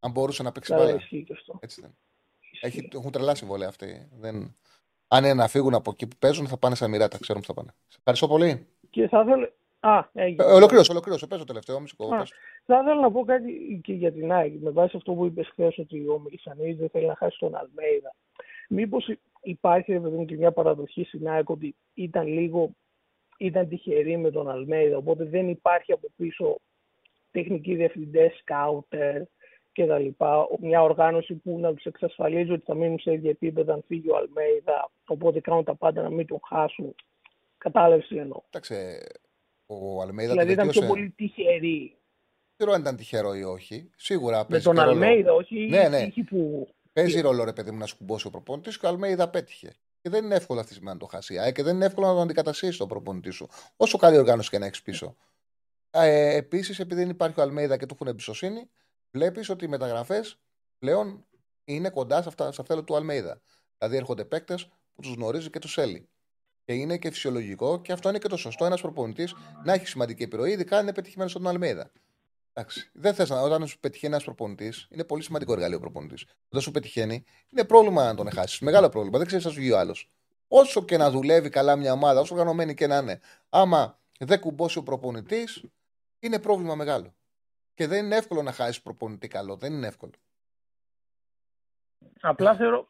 Αν 0.00 0.10
μπορούσε 0.10 0.42
να 0.42 0.52
παίξει 0.52 0.72
Καλά, 0.72 0.84
μπάλα. 0.84 0.96
ισχύει 0.96 1.24
και 1.24 1.32
αυτό. 1.32 1.58
Έτσι 1.60 1.80
δεν. 1.80 1.96
Έχει, 2.60 2.88
έχουν 2.92 3.10
τρελά 3.10 3.34
συμβόλαια 3.34 3.68
αυτοί. 3.68 4.08
Δεν... 4.12 4.56
Αν 5.08 5.24
είναι 5.24 5.34
να 5.34 5.48
φύγουν 5.48 5.74
από 5.74 5.90
εκεί 5.90 6.06
που 6.06 6.16
παίζουν, 6.18 6.46
θα 6.46 6.56
πάνε 6.56 6.74
στα 6.74 6.88
μοιράτα. 6.88 7.18
Ξέρουμε 7.18 7.44
που 7.46 7.52
θα 7.52 7.60
πάνε. 7.60 7.74
Σε 7.86 7.96
ευχαριστώ 7.98 8.28
πολύ. 8.28 8.66
Και 8.90 9.08
θα 9.08 9.20
ήθελα... 9.20 9.52
Α, 9.80 10.08
έγινε. 10.12 10.44
Ε, 10.44 10.46
ολοκλήρωσε, 10.46 10.90
ολοκλήρωσε. 10.90 11.26
Πες 11.26 11.38
το 11.38 11.44
τελευταίο. 11.44 11.80
Μισό 11.80 11.94
Α, 12.04 12.18
πες. 12.18 12.32
Θα 12.64 12.80
ήθελα 12.82 13.00
να 13.00 13.10
πω 13.12 13.24
κάτι 13.24 13.80
και 13.84 13.92
για 13.92 14.12
την 14.12 14.32
ΑΕΚ. 14.32 14.60
Με 14.60 14.70
βάση 14.70 14.96
αυτό 14.96 15.12
που 15.12 15.24
είπες 15.26 15.48
χθες 15.48 15.78
ότι 15.78 16.08
ο 16.08 16.18
Μιλισανίδη 16.18 16.72
δεν 16.72 16.88
θέλει 16.88 17.06
να 17.06 17.16
χάσει 17.16 17.38
τον 17.38 17.54
Αλμέιδα. 17.54 18.14
Μήπως 18.68 19.10
υπάρχει 19.42 19.92
ρε 19.92 20.00
παιδί 20.00 20.16
μου, 20.16 20.24
και 20.24 20.36
μια 20.36 20.52
παραδοχή 20.52 21.04
στην 21.04 21.28
ΑΕΚ 21.28 21.48
ότι 21.48 21.76
ήταν 21.94 22.26
λίγο 22.26 22.70
ήταν 23.38 23.68
τυχερή 23.68 24.16
με 24.16 24.30
τον 24.30 24.48
Αλμέιδα. 24.48 24.96
Οπότε 24.96 25.24
δεν 25.24 25.48
υπάρχει 25.48 25.92
από 25.92 26.08
πίσω 26.16 26.56
τεχνικοί 27.30 27.74
διευθυντές, 27.74 28.36
σκάουτερ 28.36 29.22
κτλ. 29.82 30.24
Μια 30.60 30.82
οργάνωση 30.82 31.34
που 31.34 31.58
να 31.58 31.74
τους 31.74 31.84
εξασφαλίζει 31.84 32.52
ότι 32.52 32.64
θα 32.66 32.74
μείνουν 32.74 32.98
σε 32.98 33.12
ίδια 33.12 33.30
επίπεδα 33.30 33.72
αν 33.72 33.84
φύγει 33.86 34.10
ο 34.10 34.16
Αλμέιδα. 34.16 34.90
Οπότε 35.06 35.40
κάνουν 35.40 35.64
τα 35.64 35.74
πάντα 35.74 36.02
να 36.02 36.10
μην 36.10 36.26
τον 36.26 36.40
χάσουν. 36.48 36.94
Κατάλαβες 37.58 38.06
τι 38.06 38.16
εννοώ. 38.18 38.40
Κοίταξε, 38.44 39.06
ο 39.66 40.00
Αλμέιδα 40.02 40.32
Δηλαδή 40.32 40.54
το 40.54 40.62
ήταν 40.62 40.68
πιο 40.68 40.80
βελτίωσε. 40.80 40.86
πολύ 40.86 41.10
τυχερή. 41.16 41.88
Δεν 41.90 42.66
ξέρω 42.66 42.72
αν 42.72 42.80
ήταν 42.80 42.96
τυχερό 42.96 43.34
ή 43.34 43.42
όχι. 43.42 43.90
Σίγουρα 43.96 44.38
Με 44.38 44.44
παίζει 44.48 44.64
τον 44.64 44.74
και 44.74 44.80
ρόλο. 44.80 44.92
Αλμέιδα, 44.92 45.32
όχι 45.32 45.66
Ναι, 45.66 45.84
η 45.84 45.88
ναι. 45.88 46.04
τύχη 46.04 46.22
που. 46.22 46.68
Παίζει 46.92 47.20
ρόλο, 47.20 47.44
ρε 47.44 47.52
παιδί 47.52 47.70
μου, 47.70 47.78
να 47.78 47.86
σκουμπώσει 47.86 48.26
ο 48.26 48.30
προπονητής 48.30 48.78
και 48.78 48.86
ο 48.86 48.88
Αλμέιδα 48.88 49.28
πέτυχε. 49.30 49.74
Και 50.02 50.08
δεν 50.10 50.24
είναι 50.24 50.34
εύκολο 50.34 50.58
αυτή 50.60 50.70
τη 50.72 50.76
στιγμή 50.78 50.94
να 50.94 51.00
το 51.00 51.06
χάσει. 51.06 51.34
η 51.34 51.38
ΑΕΚ, 51.38 51.54
Και 51.54 51.62
δεν 51.62 51.74
είναι 51.74 51.84
εύκολο 51.84 52.06
να 52.06 52.12
τον 52.12 52.22
αντικαταστήσει 52.22 52.78
τον 52.78 52.88
προπονητή 52.88 53.30
σου. 53.30 53.48
Όσο 53.76 53.98
καλή 53.98 54.18
οργάνωση 54.18 54.50
και 54.50 54.58
να 54.58 54.66
έχεις 54.66 54.82
πίσω. 54.82 55.16
Ε, 55.90 56.36
Επίσης, 56.36 56.78
επειδή 56.78 57.00
δεν 57.00 57.10
υπάρχει 57.10 57.40
ο 57.40 57.42
Αλμέιδα 57.42 57.76
και 57.76 57.86
του 57.86 57.94
έχουν 57.94 58.06
εμπιστοσύνη, 58.06 58.70
βλέπεις 59.10 59.48
ότι 59.48 59.64
οι 59.64 59.68
μεταγραφές 59.68 60.38
πλέον 60.78 61.24
είναι 61.64 61.90
κοντά 61.90 62.22
σε 62.22 62.28
αυτά, 62.28 62.52
σε 62.52 62.60
αυτά 62.60 62.84
του 62.84 62.96
Αλμέιδα. 62.96 63.40
Δηλαδή 63.78 63.96
έρχονται 63.96 64.24
παίκτες 64.24 64.68
που 64.94 65.02
τους 65.02 65.14
γνωρίζει 65.14 65.50
και 65.50 65.58
τους 65.58 65.74
θέλει. 65.74 66.08
Και 66.64 66.72
είναι 66.72 66.98
και 66.98 67.10
φυσιολογικό 67.10 67.80
και 67.80 67.92
αυτό 67.92 68.08
είναι 68.08 68.18
και 68.18 68.28
το 68.28 68.36
σωστό 68.36 68.64
ένας 68.64 68.80
προπονητής 68.80 69.34
να 69.64 69.72
έχει 69.72 69.86
σημαντική 69.86 70.22
επιρροή, 70.22 70.50
ειδικά 70.50 70.76
αν 70.76 70.82
είναι 70.82 70.92
πετυχημένος 70.92 71.30
στον 71.30 71.46
Αλμέιδα. 71.46 71.90
Εντάξει. 72.52 72.90
Δεν 72.92 73.14
θες 73.14 73.28
να, 73.28 73.40
όταν 73.40 73.66
σου 73.66 73.78
πετυχαίνει 73.80 74.12
ένας 74.12 74.24
προπονητής, 74.24 74.88
είναι 74.90 75.04
πολύ 75.04 75.22
σημαντικό 75.22 75.52
εργαλείο 75.52 75.76
ο 75.76 75.80
προπονητής. 75.80 76.24
Όταν 76.48 76.60
σου 76.60 76.70
πετυχαίνει, 76.70 77.24
είναι 77.48 77.64
πρόβλημα 77.64 78.04
να 78.04 78.14
τον 78.14 78.30
χάσει. 78.30 78.64
Μεγάλο 78.64 78.88
πρόβλημα. 78.88 79.18
Δεν 79.18 79.26
ξέρεις 79.26 79.46
αν 79.46 79.52
σου 79.52 79.58
βγει 79.58 79.72
ο 79.72 79.78
άλλος. 79.78 80.10
Όσο 80.48 80.84
και 80.84 80.96
να 80.96 81.10
δουλεύει 81.10 81.48
καλά 81.48 81.76
μια 81.76 81.92
ομάδα, 81.92 82.20
όσο 82.20 82.34
οργανωμένη 82.34 82.74
και 82.74 82.86
να 82.86 82.96
είναι, 82.96 83.20
άμα 83.48 83.98
δεν 84.18 84.40
κουμπώσει 84.40 84.78
ο 84.78 84.82
προπονητής, 84.82 85.64
είναι 86.18 86.38
πρόβλημα 86.38 86.74
μεγάλο. 86.74 87.14
Και 87.78 87.86
δεν 87.86 88.04
είναι 88.04 88.16
εύκολο 88.16 88.42
να 88.42 88.52
χάσεις 88.52 88.82
προπονητή 88.82 89.28
καλό. 89.28 89.56
Δεν 89.56 89.72
είναι 89.72 89.86
εύκολο. 89.86 90.12
Απλά 92.20 92.54
θεωρώ 92.56 92.88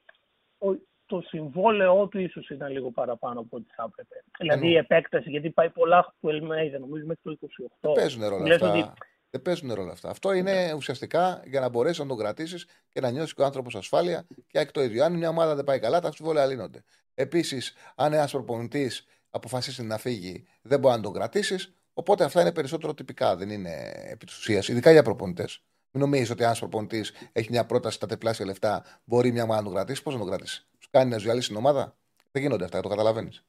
ο- 0.59 0.87
το 1.07 1.21
συμβόλαιό 1.21 2.07
του 2.09 2.19
ίσως 2.21 2.49
ήταν 2.51 2.73
λίγο 2.73 2.91
παραπάνω 2.91 3.41
από 3.41 3.57
ό,τι 3.57 3.71
θα 3.75 3.89
έπρεπε. 3.89 4.25
Δηλαδή 4.39 4.65
η 4.67 4.69
Εννοώ. 4.69 4.81
επέκταση, 4.81 5.31
γιατί 5.31 5.51
πάει 5.51 5.71
πολλά 5.71 6.15
του 6.21 6.29
Ελμέιδα, 6.29 6.79
νομίζω 6.79 7.07
μέχρι 7.07 7.23
το 7.23 7.31
28. 7.31 7.69
Δεν 7.81 7.93
παίζουν 7.93 8.29
ρόλο 8.29 8.47
Λες 8.47 8.63
αυτά. 8.63 8.71
ότι 8.79 8.93
Δεν 9.31 9.43
παίζουν 9.43 9.73
ρόλο 9.75 9.91
αυτά. 9.91 10.11
Αυτό 10.11 10.33
είναι 10.33 10.73
ουσιαστικά 10.73 11.43
για 11.47 11.61
να 11.61 11.69
μπορέσεις 11.69 11.99
να 11.99 12.07
τον 12.07 12.17
κρατήσεις 12.19 12.67
και 12.89 13.01
να 13.01 13.11
νιώσεις 13.11 13.35
και 13.35 13.43
ο 13.43 13.45
άνθρωπος 13.45 13.75
ασφάλεια 13.75 14.27
και 14.47 14.59
ΑΕΚ 14.59 14.71
το 14.71 14.83
ίδιο. 14.83 15.05
Αν 15.05 15.13
μια 15.17 15.29
ομάδα 15.29 15.55
δεν 15.55 15.65
πάει 15.65 15.79
καλά, 15.81 16.01
τα 16.01 16.13
συμβόλαια 16.13 16.47
λύνονται. 16.47 16.83
Επίσης, 17.15 17.75
αν 17.97 18.13
ένας 18.13 18.31
προπονητής 18.33 19.07
αποφασίσει 19.31 19.83
να 19.83 19.99
φύγει, 19.99 20.47
δεν 20.63 20.81
μπορεί 20.81 20.97
να 20.97 21.03
τον 21.03 21.13
κρατήσεις. 21.13 21.73
Οπότε 21.99 22.25
αυτά 22.25 22.41
είναι 22.41 22.53
περισσότερο 22.53 22.95
τυπικά, 22.95 23.37
δεν 23.37 23.51
είναι 23.51 23.93
επί 24.05 24.27
της 24.27 24.39
ουσίας. 24.39 24.69
Ειδικά 24.69 24.91
για 24.91 25.03
προπονητές. 25.03 25.63
Μην 25.91 26.03
νομίζεις 26.03 26.31
ότι 26.31 26.43
ένας 26.43 26.59
προπονητής 26.59 27.13
έχει 27.33 27.51
μια 27.51 27.67
πρόταση 27.67 27.97
στα 27.97 28.07
τεπλάσια 28.07 28.45
λεφτά, 28.47 28.85
μπορεί 29.05 29.33
μια 29.33 29.43
ομάδα 29.43 29.59
να 29.61 29.67
τον 29.67 29.75
κρατήσει. 29.75 30.03
Πώς 30.03 30.13
να 30.13 30.19
τον 30.19 30.29
κρατήσει, 30.29 30.67
Σου 30.79 30.89
κάνει 30.91 31.11
να 31.11 31.19
ζουαλίσει 31.19 31.49
την 31.49 31.57
ομάδα; 31.57 31.97
Δεν 32.31 32.43
γίνονται 32.43 32.65
αυτά, 32.65 32.81
το 32.81 32.89
καταλαβαίνεις. 32.89 33.45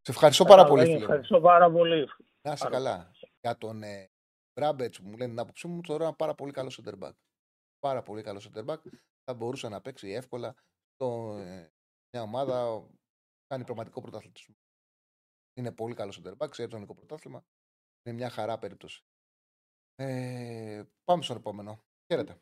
Σε 0.00 0.10
ευχαριστώ 0.10 0.44
πάρα 0.44 0.64
πολύ, 0.64 0.82
φίλε. 0.82 0.96
μου. 0.96 1.02
Ευχαριστώ 1.02 1.40
πάρα 1.40 1.70
πολύ. 1.70 2.08
Να 2.42 2.52
είσαι 2.52 2.68
καλά. 2.70 3.10
Για 3.40 3.58
τον 3.58 3.82
ε, 3.82 4.10
Μπράμπετς 4.54 5.00
που 5.00 5.08
μου 5.08 5.16
λένε 5.16 5.30
την 5.30 5.40
άποψή 5.40 5.66
μου, 5.66 5.80
θεωρώ 5.86 6.04
ένα 6.04 6.14
πάρα 6.14 6.34
πολύ 6.34 6.52
καλό 6.52 6.76
center 6.76 7.04
back. 7.04 7.14
Πάρα 7.78 8.02
πολύ 8.02 8.22
καλό 8.22 8.40
center 8.44 8.64
back. 8.64 8.80
Θα 9.24 9.34
μπορούσε 9.34 9.68
να 9.68 9.80
παίξει 9.80 10.10
εύκολα 10.10 10.54
στο, 10.94 11.36
ε, 11.38 11.72
μια 12.10 12.22
ομάδα 12.22 12.64
που 12.66 12.98
κάνει 13.46 13.64
πραγματικό 13.64 14.00
πρωταθλητισμό. 14.00 14.54
Είναι 15.54 15.72
πολύ 15.72 15.94
καλό 15.94 16.14
center 16.22 16.36
back, 16.36 16.50
ξέρει 16.50 16.68
το 16.68 16.76
ελληνικό 16.76 16.94
πρωτάθλημα. 16.94 17.44
Είναι 18.02 18.16
μια 18.16 18.30
χαρά 18.30 18.58
περίπτωση. 18.58 19.04
Ε, 19.96 20.82
πάμε 21.04 21.22
στον 21.22 21.36
επόμενο. 21.36 21.84
Χαίρετε. 22.06 22.38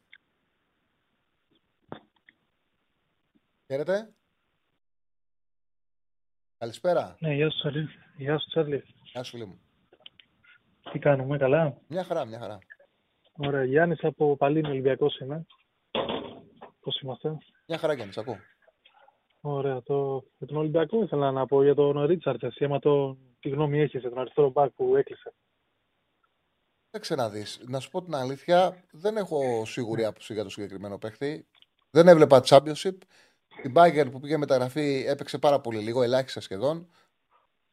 Χαίρετε. 3.67 4.15
Καλησπέρα. 6.59 7.17
Ναι, 7.21 7.35
γεια 7.35 7.51
σου 7.51 7.59
Τσάρλι. 7.59 7.89
Γεια 8.17 8.39
σου 8.39 8.49
Τσάρλι. 8.49 8.85
Γεια 9.13 9.23
σου 9.23 9.31
φίλε 9.31 9.45
μου. 9.45 9.61
Τι 10.93 10.99
κάνουμε, 10.99 11.39
καλά; 11.39 11.79
Μια 11.89 12.05
χαρά, 12.05 12.25
μια 12.25 12.39
χαρά. 12.39 12.59
Ωραία, 13.33 13.65
Γιάννης 13.65 14.05
από 14.05 14.37
Παλίνη 14.37 14.69
Ολυμπιακός 14.69 15.19
είμαι. 15.19 15.47
Πώς 16.81 17.01
είμαστε; 17.01 17.39
Μια 17.67 17.79
χαρά 17.79 17.93
Γιάννης, 17.93 18.15
σ' 18.15 18.19
ακούω. 18.19 18.39
Ωραία, 19.45 19.83
το... 19.83 20.25
για 20.39 20.47
τον 20.47 20.57
Ολυμπιακό 20.57 21.03
ήθελα 21.03 21.31
να 21.31 21.47
πω 21.47 21.63
για 21.63 21.75
τον 21.75 22.05
Ρίτσαρτ, 22.05 22.43
εσύ 22.43 22.65
άμα 22.65 22.79
το... 22.79 23.17
τι 23.41 23.49
γνώμη 23.49 23.81
έχεις 23.81 24.01
για 24.01 24.11
τον 24.11 24.19
αριστερό 24.19 24.51
μπακ 24.51 24.71
που 24.71 24.97
έκλεισε. 24.97 25.35
Δεν 26.91 27.19
να 27.19 27.29
δεις. 27.29 27.61
Να 27.67 27.81
σου 27.81 27.91
πω 27.91 28.03
την 28.03 28.15
αλήθεια, 28.15 28.85
δεν 28.91 29.17
έχω 29.17 29.65
σίγουρη 29.65 30.05
άποψη 30.05 30.33
για 30.33 30.43
το 30.43 30.51
συγκεκριμένο 30.51 30.99
παίχτη. 30.99 31.47
Δεν 31.91 32.09
έβλεπα 32.09 32.43
championship. 32.45 32.97
Την 33.63 33.73
Bayern 33.77 34.09
που 34.11 34.21
πήγε 34.21 34.37
μεταγραφή 34.37 35.05
έπαιξε 35.07 35.39
πάρα 35.39 35.61
πολύ 35.61 35.79
λίγο, 35.79 36.03
ελάχιστα 36.03 36.41
σχεδόν. 36.41 36.89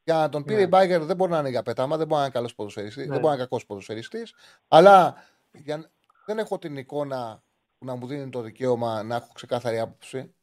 Για 0.04 0.16
να 0.16 0.30
τον 0.30 0.44
πήρε 0.44 0.58
Ναι. 0.58 0.64
η 0.66 0.70
Bayern 0.72 1.02
δεν 1.02 1.16
μπορεί 1.16 1.32
να 1.32 1.40
είναι 1.40 1.50
για 1.50 1.64
πετάμα, 1.64 1.98
δεν 1.98 2.08
μπορεί 2.08 2.20
να 2.20 2.26
είναι 2.26 2.34
καλός 2.34 2.56
ποδοσφαιριστής, 2.56 3.06
Ναι. 3.06 3.12
δεν 3.12 3.20
μπορεί 3.20 3.28
να 3.28 3.34
είναι 3.34 3.44
κακός 3.44 3.66
ποδοσφαιριστής. 3.66 4.34
Αλλά 4.68 5.16
για... 5.52 5.92
δεν 6.26 6.38
έχω 6.38 6.58
την 6.58 6.78
εικόνα 6.78 7.44
που 7.78 7.86
να 7.86 7.96
μου 7.96 8.08
δίνει 8.08 8.30
το 8.30 8.42
δικαίωμα 8.42 9.04
να 9.04 9.16
έχω 9.16 9.30
ξεκάθαρη 9.34 9.80
άποψη. 9.80 10.34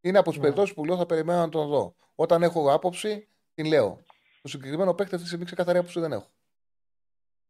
Είναι 0.00 0.18
από 0.18 0.28
τις 0.28 0.36
Ναι. 0.36 0.42
περιπτώσεις 0.42 0.74
που 0.74 0.84
λέω 0.84 0.96
θα 0.96 1.06
περιμένω 1.06 1.40
να 1.40 1.48
τον 1.48 1.68
δω. 1.68 1.94
Όταν 2.14 2.42
έχω 2.42 2.72
άποψη, 2.72 3.28
την 3.54 3.66
λέω. 3.66 4.02
Το 4.42 4.48
συγκεκριμένο 4.48 4.94
παίχτη 4.94 5.10
αυτή 5.10 5.22
τη 5.22 5.26
στιγμή 5.26 5.44
ξεκάθαρη 5.44 5.78
άποψη 5.78 6.00
δεν 6.00 6.12
έχω. 6.12 6.28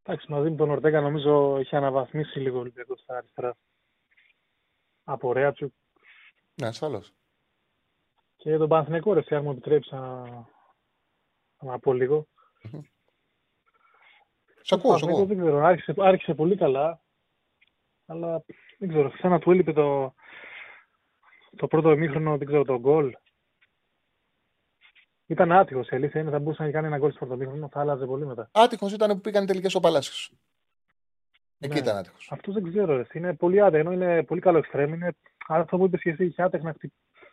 Εντάξει, 0.02 0.32
μαζί 0.32 0.50
με 0.50 0.56
τον 0.56 0.70
Ορτέγκα 0.70 1.00
νομίζω 1.00 1.56
έχει 1.56 1.76
αναβαθμίσει 1.76 2.38
λίγο 2.40 2.56
ο 2.56 2.60
Ολυμπιακός 2.60 3.00
στα 3.00 3.16
αριστερά. 3.16 3.56
Από 5.04 5.32
Ρέατσου 5.32 5.72
Ναι, 6.54 6.66
ασφαλώς. 6.66 7.12
και 8.36 8.56
τον 8.56 8.68
Παναθηναϊκό 8.68 9.12
ρε, 9.12 9.18
εσύ, 9.20 9.34
αν 9.34 9.42
μου 9.44 9.50
επιτρέψει 9.50 9.94
να, 9.94 10.24
να 11.60 11.78
πω 11.78 11.92
λίγο. 11.92 12.26
Σ' 14.62 14.72
ακούω, 14.72 14.96
σ' 14.96 15.00
Παναθηναϊκός 15.00 15.08
ακούω. 15.10 15.26
Δεν 15.26 15.38
ξέρω, 15.38 15.58
άρχισε, 15.64 15.94
άρχισε 15.98 16.34
πολύ 16.34 16.56
καλά, 16.56 17.00
αλλά 18.06 18.44
δεν 18.78 18.88
ξέρω, 18.88 19.10
σαν 19.20 19.30
να 19.30 19.38
του 19.38 19.50
έλειπε 19.50 19.72
το, 19.72 20.14
το 21.58 21.66
πρώτο 21.66 21.90
ημίχρονο, 21.92 22.36
δεν 22.38 22.46
ξέρω, 22.46 22.64
το 22.64 22.78
γκολ. 22.78 23.12
Ήταν 25.26 25.52
άτυχος 25.52 25.88
η 25.88 25.96
αλήθεια 25.96 26.20
είναι, 26.20 26.30
θα 26.30 26.38
μπορούσε 26.38 26.62
να 26.62 26.70
κάνει 26.70 26.86
ένα 26.86 26.98
γκολ 26.98 27.10
στο 27.10 27.18
πρώτο 27.18 27.34
ημίχρονο, 27.34 27.68
θα 27.72 27.80
άλλαζε 27.80 28.06
πολύ 28.06 28.26
μετά. 28.26 28.48
Άτυχος 28.52 28.92
ήταν 28.92 29.10
που 29.10 29.20
πήγαν 29.20 29.46
τελικές 29.46 29.74
ο 29.74 29.80
Παλάσιος. 29.80 30.32
Εκεί 31.58 31.74
Ναι. 31.74 31.78
ήταν 31.80 31.96
άτυχος. 31.96 32.28
Αυτό 32.30 32.52
δεν 32.52 32.68
ξέρω, 32.68 32.96
ρε. 32.96 33.04
είναι 33.12 33.34
πολύ 33.34 33.60
άτυχο, 33.62 33.76
ενώ 33.78 33.92
είναι 33.92 34.22
πολύ 34.22 34.40
καλό 34.40 34.58
εξτρέμ, 34.58 34.92
είναι 34.92 35.16
άρα 35.46 35.62
αυτό 35.62 35.76
που 35.78 35.84
είπες 35.84 36.00
και 36.02 36.10
εσύ, 36.10 36.24
είχε 36.24 36.42
άτεχνα, 36.42 36.72
χτυ- 36.72 36.92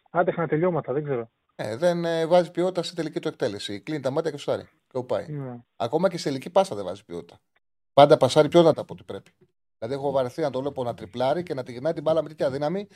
άτεχνα 0.09 0.47
τελειώματα, 0.47 0.93
δεν 0.93 1.03
ξέρω. 1.03 1.29
Ε, 1.55 1.75
δεν 1.75 2.05
ε, 2.05 2.25
βάζει 2.25 2.51
ποιότητα 2.51 2.83
στην 2.83 2.95
τελική 2.95 3.19
του 3.19 3.27
εκτέλεση. 3.27 3.81
Κλείνει 3.81 4.01
τα 4.01 4.11
μάτια 4.11 4.31
και 4.31 4.37
φυσάρει. 4.37 4.63
Και 4.63 4.97
όπου 4.97 5.05
πάει. 5.05 5.27
Ναι. 5.27 5.55
Ακόμα 5.75 6.09
και 6.09 6.17
στη 6.17 6.27
τελική 6.27 6.49
πάσα 6.49 6.75
δεν 6.75 6.85
βάζει 6.85 7.05
ποιότητα. 7.05 7.39
Πάντα 7.93 8.17
πασάρει 8.17 8.47
πιο 8.47 8.59
δυνατά 8.61 8.81
από 8.81 8.93
ό,τι 8.93 9.03
πρέπει. 9.03 9.31
Δηλαδή, 9.77 9.95
έχω 9.97 10.11
βαρεθεί 10.11 10.41
να 10.41 10.49
το 10.49 10.59
βλέπω 10.61 10.83
να 10.83 10.93
τριπλάρει 10.93 11.43
και 11.43 11.53
να 11.53 11.63
τη 11.63 11.71
γυρνάει 11.71 11.93
την 11.93 12.03
μπάλα 12.03 12.21
με 12.21 12.27
τέτοια 12.27 12.51
δύναμη, 12.51 12.87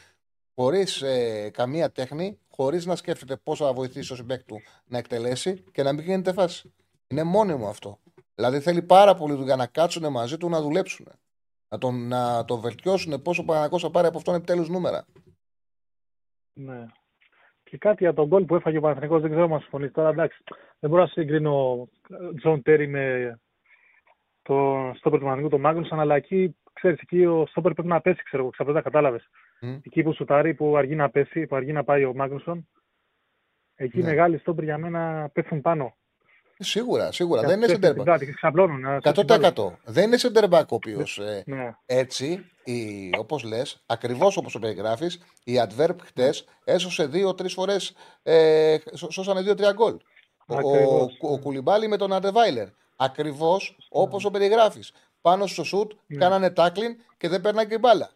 χωρίς 0.55 1.01
ε, 1.01 1.49
καμία 1.53 1.91
τέχνη, 1.91 2.39
χωρίς 2.51 2.85
να 2.85 2.95
σκέφτεται 2.95 3.35
πώ 3.43 3.55
θα 3.55 3.73
βοηθήσει 3.73 4.13
ο 4.13 4.15
συμπέκ 4.15 4.43
του 4.43 4.61
να 4.85 4.97
εκτελέσει 4.97 5.63
και 5.71 5.83
να 5.83 5.93
μην 5.93 6.03
γίνεται 6.03 6.33
φάση. 6.33 6.73
Είναι 7.07 7.23
μόνιμο 7.23 7.67
αυτό. 7.67 7.99
Δηλαδή, 8.35 8.59
θέλει 8.59 8.81
πάρα 8.81 9.15
πολύ 9.15 9.33
δουλειά 9.33 9.55
να 9.55 9.65
κάτσουν 9.65 10.11
μαζί 10.11 10.37
του 10.37 10.49
να 10.49 10.61
δουλέψουν. 10.61 11.07
Να 11.69 11.77
τον, 11.77 12.07
να 12.07 12.45
τον 12.45 12.59
βελτιώσουν 12.59 13.21
πόσο 13.21 13.43
Παναγό 13.43 13.79
θα 13.79 13.91
πάρει 13.91 14.07
από 14.07 14.17
αυτόν 14.17 14.35
επιτέλους 14.35 14.69
νούμερα. 14.69 15.05
Ναι. 16.53 16.85
Και 17.63 17.77
κάτι 17.77 18.03
για 18.03 18.13
τον 18.13 18.27
γκολ 18.27 18.45
που 18.45 18.55
έφαγε 18.55 18.77
ο 18.77 18.81
Παναθηναϊκός, 18.81 19.21
δεν 19.21 19.29
ξέρω 19.31 19.53
αν 19.53 19.59
συμφωνείς 19.59 19.91
τώρα. 19.91 20.09
Εντάξει, 20.09 20.43
δεν 20.79 20.89
μπορώ 20.89 21.01
να 21.01 21.07
συγκρίνω 21.07 21.87
Τζον 22.35 22.61
Τέρι 22.61 22.87
με 22.87 23.39
το 24.41 24.53
στόπερ 24.95 25.19
του 25.19 25.25
Παναθηναϊκού, 25.25 25.49
τον 25.49 25.59
Μάγνουσον, 25.59 25.99
αλλά 25.99 26.15
εκεί, 26.15 26.55
ξέρεις, 26.73 26.99
εκεί 26.99 27.25
ο 27.25 27.45
στόπερ 27.45 27.73
πρέπει 27.73 27.87
να 27.87 28.01
πέσει, 28.01 28.23
ξέρω 28.23 28.41
εγώ, 28.41 28.51
ξαφνικά 28.51 28.81
κατάλαβες. 28.81 29.29
Μμ. 29.61 29.77
Εκεί 29.83 30.03
που 30.03 30.13
σουτάρει, 30.13 30.53
που 30.53 30.77
αργεί 30.77 30.95
να 30.95 31.09
πέσει, 31.09 31.47
που 31.47 31.55
αργεί 31.55 31.71
να 31.71 31.83
πάει 31.83 32.03
ο 32.05 32.13
Μάγνουσον. 32.13 32.67
Εκεί 33.75 33.99
οι 33.99 34.01
Ναι. 34.01 34.07
μεγάλοι 34.07 34.37
στόπερ 34.37 34.63
για 34.63 34.77
μένα 34.77 35.29
πέφτουν 35.33 35.61
πάνω. 35.61 35.93
Σίγουρα, 36.61 37.11
σίγουρα. 37.11 37.41
Και 37.41 37.47
Δεν 37.47 37.57
είναι 37.57 37.65
πέφτουν 37.65 37.83
στην 37.83 37.95
center 37.97 38.01
back. 38.01 38.03
πλάτη 38.05 38.25
και 38.25 38.31
ξαπλώνουν. 38.33 38.85
ε, 38.85 38.97
στην 38.99 39.11
100%. 39.11 39.77
Δεν 39.85 40.03
είναι 40.07 40.17
center 40.21 40.49
back 40.49 40.61
ο 40.69 40.75
οποίος 40.75 41.19
Ναι. 41.45 41.75
έτσι, 41.85 42.45
η, 42.63 43.09
όπως 43.17 43.43
λες, 43.43 43.83
ακριβώς 43.85 44.37
όπως 44.37 44.51
το 44.53 44.59
περιγράφεις, 44.59 45.19
η 45.43 45.53
Adverb 45.67 45.95
χτες 46.01 46.45
έσωσε 46.63 47.05
δύο-τρεις 47.07 47.53
φορές, 47.53 47.95
ε, 48.23 48.77
σώ- 48.93 49.11
σώσανε 49.11 49.41
δύο-τρία 49.41 49.71
γκολ. 49.71 49.93
Ο, 50.47 50.55
ο, 50.55 50.57
Ακριβώς. 50.57 51.17
ο 51.21 51.39
Κουλιμπάλη 51.39 51.87
με 51.87 51.97
τον 51.97 52.13
Αντεβάιλερ. 52.13 52.67
Ακριβώς 52.95 53.77
όπως 53.89 54.23
το 54.23 54.31
περιγράφεις. 54.31 54.91
Πάνω 55.21 55.47
στο 55.47 55.63
σουτ 55.63 55.91
Ναι. 56.07 56.17
κάνανε 56.17 56.49
τάκλιν 56.49 56.95
και 57.17 57.27
δεν 57.29 57.41
παίρνανε 57.41 57.67
και 57.67 57.77
μπάλα. 57.79 58.09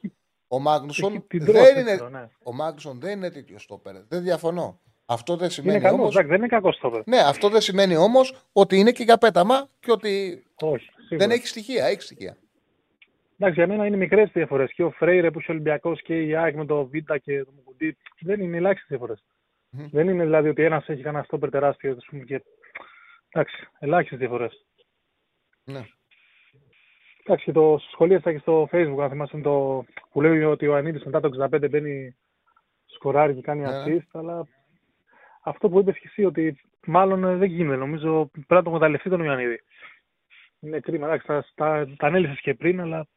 Ο 0.53 0.59
Μάγνουσον 0.59 1.27
την 1.27 1.45
δεν 1.45 1.53
τρως, 1.53 1.69
είναι, 1.69 1.91
έξω, 1.91 2.09
ναι. 2.09 2.27
ο 2.43 2.53
Μάγνουσον 2.53 2.99
δεν 2.99 3.17
είναι 3.17 3.31
τέτοιος 3.31 3.63
στόπερ. 3.63 3.95
Δεν 4.07 4.23
διαφωνώ. 4.23 4.79
Αυτό 5.05 5.35
δεν 5.35 5.49
σημαίνει 5.49 5.75
Είναι 5.77 5.85
καλό, 5.85 5.97
όμως... 5.97 6.09
εντάξει, 6.09 6.29
δεν 6.29 6.37
είναι 6.37 6.47
κακός 6.47 6.75
στόπερ. 6.75 7.01
Ναι, 7.05 7.17
αυτό 7.17 7.49
δεν 7.49 7.61
σημαίνει 7.61 7.95
όμως 7.95 8.45
ότι 8.53 8.77
είναι 8.77 8.91
και 8.91 9.03
για 9.03 9.17
πέταμα 9.17 9.69
και 9.79 9.91
ότι 9.91 10.43
Όχι, 10.61 10.89
σίγουρα. 11.07 11.27
δεν 11.27 11.37
έχει 11.37 11.47
στοιχεία. 11.47 11.85
Έχει 11.85 12.01
στοιχεία. 12.01 12.37
Εντάξει, 13.37 13.59
για 13.59 13.67
μένα 13.67 13.85
είναι 13.85 13.97
μικρές 13.97 14.29
διαφορές. 14.33 14.73
Και 14.73 14.83
ο 14.83 14.91
Φρέιρε 14.91 15.31
που 15.31 15.39
είσαι 15.39 15.51
Ολυμπιακός 15.51 16.01
και 16.01 16.21
η 16.21 16.35
ΑΕΚ 16.35 16.55
με 16.55 16.65
το 16.65 16.85
Β 16.85 16.91
και 17.23 17.43
το 17.43 17.51
Μουκουντή 17.55 17.97
δεν 18.19 18.41
είναι 18.41 18.57
ελάχιστες 18.57 18.89
διαφορές. 18.89 19.23
Μμμ. 19.69 19.87
Δεν 19.91 20.09
είναι 20.09 20.23
δηλαδή 20.23 20.49
ότι 20.49 20.63
ένας 20.63 20.87
έχει 20.87 21.01
κανένα 21.01 21.23
στόπερ 21.23 21.49
τεράστιο 21.49 21.95
ας 21.97 22.05
πούμε, 22.09 22.23
και. 22.23 22.43
Εντάξει, 23.29 23.67
ελάχιστες 23.79 24.19
διαφορές. 24.19 24.65
Ναι. 25.63 25.85
Εντάξει, 27.25 27.45
και 27.45 27.51
το 27.51 27.77
σχολίασα 27.91 28.31
και 28.31 28.37
στο 28.37 28.67
Facebook, 28.71 28.99
αν 28.99 29.09
θυμάσαι 29.09 29.37
το 29.37 29.85
που 30.11 30.21
λέει 30.21 30.43
ότι 30.43 30.67
ο 30.67 30.75
Ανίδης 30.75 31.03
μετά 31.03 31.19
το 31.19 31.47
65 31.51 31.69
μπαίνει 31.69 32.15
σκοράρει 32.85 33.33
και 33.35 33.41
κάνει 33.41 33.61
Ναι, 33.61 33.67
ναι. 33.69 33.83
assist, 33.97 34.07
αλλά 34.11 34.47
αυτό 35.43 35.69
που 35.69 35.79
είπες 35.79 35.97
και 35.99 36.07
εσύ 36.07 36.25
ότι 36.25 36.59
μάλλον 36.85 37.23
ε, 37.23 37.35
δεν 37.35 37.49
γίνεται. 37.49 37.75
Νομίζω 37.77 38.25
πρέπει 38.31 38.53
να 38.53 38.63
το 38.63 38.71
μεταλλευτεί 38.71 39.09
τον 39.09 39.23
Ιωαννίδη. 39.23 39.61
Είναι 40.59 40.79
κρίμα, 40.79 41.05
εντάξει, 41.05 41.27
τα, 41.27 41.45
τα, 41.55 41.87
τα 41.97 42.07
ανέλησες 42.07 42.39
και 42.41 42.53
πριν, 42.53 42.81
αλλά 42.81 43.07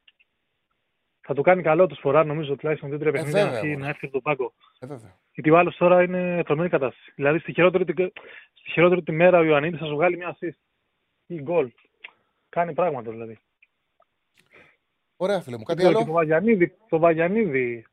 θα 1.21 1.35
του 1.35 1.43
κάνει 1.43 1.63
καλό 1.63 1.87
τους 1.87 1.99
φορά, 2.01 2.25
νομίζω 2.25 2.57
τουλάχιστον 2.57 2.89
δύο-τρία 2.89 3.13
παιχνίδια 3.13 3.39
να 3.39 3.45
βέβαια, 3.45 3.59
έρθει- 3.59 3.73
μωρέ. 3.73 3.83
να 3.85 3.89
έρθει 3.89 4.05
από 4.05 4.13
τον 4.15 4.23
πάγκο. 4.23 4.53
Ε, 4.79 4.87
βέβαια. 4.87 5.19
Γιατί 5.33 5.51
ο 5.51 5.59
άλλος 5.59 5.77
τώρα 5.77 6.03
είναι 6.03 6.43
τρομερή 6.45 6.69
κατάσταση. 6.69 7.13
Δηλαδή 7.15 7.39
στη 7.39 7.53
χειρότερη, 7.53 7.85
τη- 7.85 8.13
στη 8.53 8.71
χειρότερη 8.71 9.03
τη 9.03 9.13
μέρα 9.13 9.39
ο 9.39 9.43
Ιωαννίδης 9.43 9.79
θα 9.79 9.87
σου 9.87 9.95
βγάλει 9.95 10.17
μια 10.17 10.37
assist 10.41 10.59
ή 11.27 11.35
γκολ. 11.43 11.73
Κάνει 12.49 12.73
πράγματα 12.73 13.11
δηλαδή. 13.11 13.39
Ωραία, 15.17 15.41
φίλε 15.41 15.57
μου. 15.57 15.63
Κάτι 15.63 15.83
Δεν 15.83 15.93
ξέρω, 15.93 15.99
άλλο; 15.99 15.99
Και 15.99 16.13
το 16.13 16.13
Βαγιανίδη, 16.13 16.77
το 16.89 16.99
Βαγιανίδη. 16.99 17.87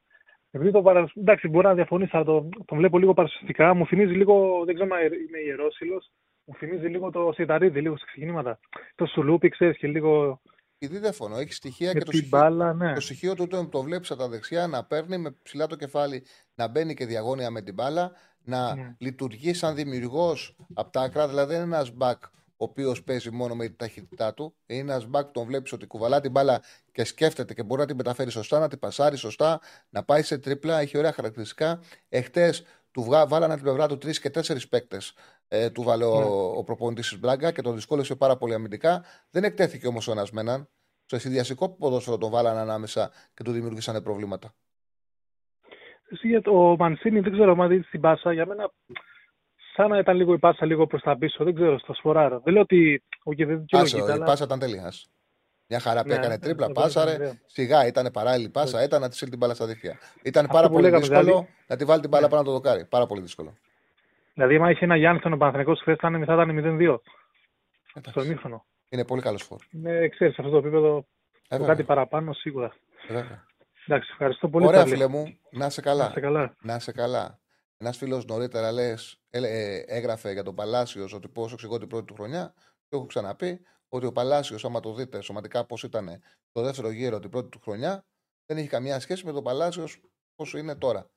Επειδή 0.51 0.71
το 0.71 0.81
παρα... 0.81 1.11
Εντάξει, 1.15 1.47
μπορεί 1.47 1.65
να 1.67 1.73
διαφωνήσει, 1.73 2.11
αλλά 2.13 2.25
το, 2.25 2.49
τον 2.65 2.77
βλέπω 2.77 2.97
λίγο 2.97 3.13
παρασυστικά. 3.13 3.73
Μου 3.73 3.85
θυμίζει 3.85 4.13
λίγο, 4.13 4.63
δεν 4.65 4.75
ξέρω 4.75 4.95
αν 4.95 5.01
είμαι 5.05 5.39
ιερόσιλο, 5.45 6.03
μου 6.43 6.55
θυμίζει 6.55 6.87
λίγο 6.87 7.09
το 7.09 7.31
Σιταρίδη, 7.33 7.81
λίγο 7.81 7.97
στα 7.97 8.05
ξεκινήματα. 8.05 8.59
Το 8.95 9.05
Σουλούπι, 9.05 9.49
ξέρεις 9.49 9.77
και 9.77 9.87
λίγο. 9.87 10.41
Επειδή 10.77 10.99
δεν 10.99 11.13
φωνώ, 11.13 11.37
έχεις 11.37 11.55
στοιχεία 11.55 11.87
Με 11.87 11.93
και 11.93 11.99
το 12.05 12.11
την 12.11 12.19
στοιχείο, 12.19 12.37
μπάλα, 12.39 12.73
ναι. 12.73 12.93
το 12.93 13.01
στοιχείο 13.01 13.35
του 13.35 13.47
το, 13.47 13.67
το 13.67 13.81
βλέπεις 13.81 14.11
από 14.11 14.19
τα 14.21 14.27
δεξιά 14.29 14.67
να 14.67 14.85
παίρνει 14.85 15.17
με 15.17 15.31
ψηλά 15.43 15.67
το 15.67 15.75
κεφάλι, 15.75 16.23
να 16.55 16.67
μπαίνει 16.67 16.93
και 16.93 17.05
διαγώνια 17.05 17.49
με 17.49 17.61
την 17.61 17.73
μπάλα, 17.73 18.11
να 18.43 18.75
Ναι. 18.75 18.95
λειτουργεί 18.99 19.53
σαν 19.53 19.75
δημιουργός 19.75 20.55
από 20.73 20.91
τα 20.91 21.01
άκρα. 21.01 21.27
Δηλαδή 21.27 21.53
δεν 21.53 21.63
είναι 21.65 21.75
ένας 21.75 21.93
μπακ 21.93 22.23
ο 22.23 22.42
οποίος 22.63 23.03
παίζει 23.03 23.31
μόνο 23.31 23.55
με 23.55 23.65
την 23.65 23.75
ταχύτητά 23.75 24.33
του. 24.33 24.55
Είναι 24.65 24.91
ένας 24.91 25.05
μπακ 25.05 25.25
που 25.25 25.31
τον 25.31 25.45
βλέπεις 25.45 25.71
ότι 25.71 25.87
κουβαλά 25.87 26.19
την 26.21 26.31
μπάλα 26.31 26.61
και 26.91 27.03
σκέφτεται 27.03 27.53
και 27.53 27.63
μπορεί 27.63 27.81
να 27.81 27.87
την 27.87 27.95
μεταφέρει 27.95 28.31
σωστά, 28.31 28.59
να 28.59 28.67
την 28.67 28.79
πασάρει 28.79 29.17
σωστά, 29.17 29.59
να 29.89 30.03
πάει 30.03 30.21
σε 30.21 30.37
τρίπλα. 30.37 30.79
Έχει 30.79 30.97
ωραία 30.97 31.11
χαρακτηριστικά. 31.11 31.79
Εχθές 32.09 32.63
του 32.91 33.03
βγα... 33.03 33.27
βάλανε 33.27 33.53
την 33.53 33.63
πλευρά 33.63 33.87
του 33.87 33.97
τρεις 33.97 34.19
και 34.19 34.29
τέσσερις 34.29 34.67
παίκτες. 34.67 35.13
Ε, 35.47 35.69
του 35.69 35.83
βάλε 35.83 36.05
ο, 36.05 36.19
Ναι. 36.19 36.25
ο 36.57 36.63
προπονητής 36.63 37.09
της 37.09 37.19
Μπράγκα 37.19 37.51
και 37.51 37.61
τον 37.61 37.73
δυσκόλεσε 37.75 38.15
πάρα 38.15 38.37
πολύ 38.37 38.53
αμυντικά. 38.53 39.03
Δεν 39.29 39.43
εκτέθηκε 39.43 39.87
όμως 39.87 40.07
ο 40.07 40.11
ένας 40.11 40.31
με 40.31 40.41
έναν. 40.41 40.69
Στο 41.05 41.19
συνδυαστικό 41.19 41.69
ποδόσφαιρο 41.69 42.17
τον 42.17 42.29
βάλανε 42.29 42.59
ανάμεσα 42.59 43.11
και 43.33 43.43
του 43.43 43.51
δημιουργήσανε 43.51 44.01
προβλήματα. 44.01 44.53
Εσύ 46.09 46.27
για 46.27 46.41
το 46.41 46.75
Μανσίνη, 46.79 47.19
δεν 47.19 47.31
ξέρω 47.31 47.55
αν 47.59 47.69
δείτε 47.69 47.87
την 47.91 48.01
πάσα. 48.01 48.33
Για 48.33 48.45
μένα, 48.45 48.71
σαν 49.75 49.89
να 49.89 49.97
ήταν 49.97 50.15
λίγο 50.15 50.33
η 50.33 50.37
πάσα 50.39 50.65
λίγο 50.65 50.87
προς 50.87 51.01
τα 51.01 51.17
πίσω. 51.17 51.43
Δεν 51.43 51.55
ξέρω, 51.55 51.79
στο 51.79 51.93
σφοράρα. 51.93 52.39
Δεν 52.39 52.53
λέω 52.53 52.61
ότι. 52.61 53.03
Όχι, 53.23 53.43
δεν 53.43 53.65
Πάσα, 53.65 53.83
δικαιολογείται, 53.83 54.11
η 54.11 54.13
αλλά. 54.15 54.25
πάσα 54.25 54.43
ήταν 54.43 54.59
τέλεια. 54.59 54.85
ας. 54.85 55.07
Μια 55.67 55.79
χαρά 55.79 56.01
που 56.01 56.07
Ναι, 56.07 56.13
έκανε 56.13 56.27
ναι, 56.33 56.39
τρίπλα, 56.39 56.63
εγώ 56.63 56.71
ήταν 56.71 56.83
πάσαρε. 56.83 57.13
ωραία. 57.15 57.39
Σιγά 57.45 57.87
ήταν 57.87 58.09
παράλληλη 58.13 58.49
πάσα, 58.49 58.83
ήταν 58.83 59.01
να 59.01 59.09
τη 59.09 59.15
στείλει 59.15 59.29
την 59.29 59.39
μπάλα 59.39 59.53
στα 59.53 59.65
δίχτυα. 59.65 59.97
Ήταν 60.23 60.43
Αυτό 60.43 60.55
πάρα 60.55 60.67
που 60.67 60.73
πολύ 60.73 60.85
λέγαμε, 60.85 61.01
δύσκολο 61.05 61.23
δηλαδή- 61.25 61.47
να 61.67 61.75
τη 61.75 61.85
βάλει 61.85 62.01
την 62.01 62.09
μπάλα 62.09 62.23
Ναι. 62.23 62.29
πάνω 62.29 62.41
από 62.41 62.49
το 62.51 62.55
δοκάρι. 62.57 62.85
Πάρα 62.85 63.05
πολύ 63.05 63.21
δύσκολο. 63.21 63.53
Δηλαδή, 64.33 64.55
άμα 64.55 64.69
είχε 64.71 64.85
ένα 64.85 64.95
Γιάννη 64.95 65.19
στον 65.19 65.37
Παναθηναϊκός 65.37 65.79
χθες, 65.81 65.97
θα 65.99 66.07
ήταν 66.07 66.25
θα 66.25 66.33
ήταν 66.33 66.49
0-2 66.51 67.01
στο 67.89 67.99
Εντάξει. 67.99 68.25
ημίχρονο. 68.25 68.65
Είναι 68.89 69.05
πολύ 69.05 69.21
καλός 69.21 69.43
φόρ. 69.43 69.57
Είναι, 69.71 70.07
ξέρεις, 70.07 70.33
σε 70.35 70.41
αυτό 70.41 70.53
το 70.53 70.59
επίπεδο 70.67 70.97
Ε, 70.97 71.01
το 71.47 71.57
βέβαια. 71.57 71.67
κάτι 71.67 71.83
παραπάνω 71.83 72.33
σίγουρα. 72.33 72.73
Ε, 73.07 73.13
βέβαια. 73.13 73.45
Εντάξει, 73.87 74.09
ευχαριστώ 74.11 74.47
πολύ. 74.49 74.65
Ωραία, 74.65 74.83
Τσάρλι. 74.83 75.01
φίλε 75.03 75.07
μου, 75.17 75.37
να 75.51 75.65
είσαι 75.65 75.81
καλά. 75.81 76.01
Να 76.03 76.07
είστε 76.07 76.19
καλά. 76.19 76.55
Να 76.61 76.75
είσαι 76.75 76.91
καλά. 76.91 77.39
Ένας 77.77 77.97
φίλος 77.97 78.25
νωρίτερα 78.25 78.71
λες, 78.71 79.11
ε, 79.11 79.15
ε, 79.15 79.22
έγραφε 79.37 80.31
για 80.31 80.43
τον 80.43 80.55
Παλάσιος 80.55 81.13
ότι 81.13 81.29
πόσο 81.29 81.53
εξηγώ 81.53 81.77
την 81.77 81.87
πρώτη 81.87 82.05
του 82.05 82.13
χρονιά. 82.13 82.53
Και 82.87 82.95
έχω 82.95 83.05
ξαναπεί 83.05 83.65
ότι 83.89 84.05
ο 84.05 84.11
Παλάσιος, 84.11 84.65
άμα 84.65 84.79
το 84.79 84.93
δείτε 84.93 85.21
σωματικά 85.21 85.65
πώς 85.65 85.83
ήταν 85.83 86.21
το 86.51 86.61
δεύτερο 86.61 86.89
γύρο 86.89 87.19
την 87.19 87.29
πρώτη 87.29 87.49
του 87.49 87.59
χρονιά, 87.59 88.05
δεν 88.45 88.57
έχει 88.57 88.67
καμία 88.67 88.99
σχέση 88.99 89.25
με 89.25 89.31
τον 89.31 89.43
Παλάσιος 89.43 90.01
όσο 90.35 90.57
είναι 90.57 90.75
τώρα. 90.75 91.09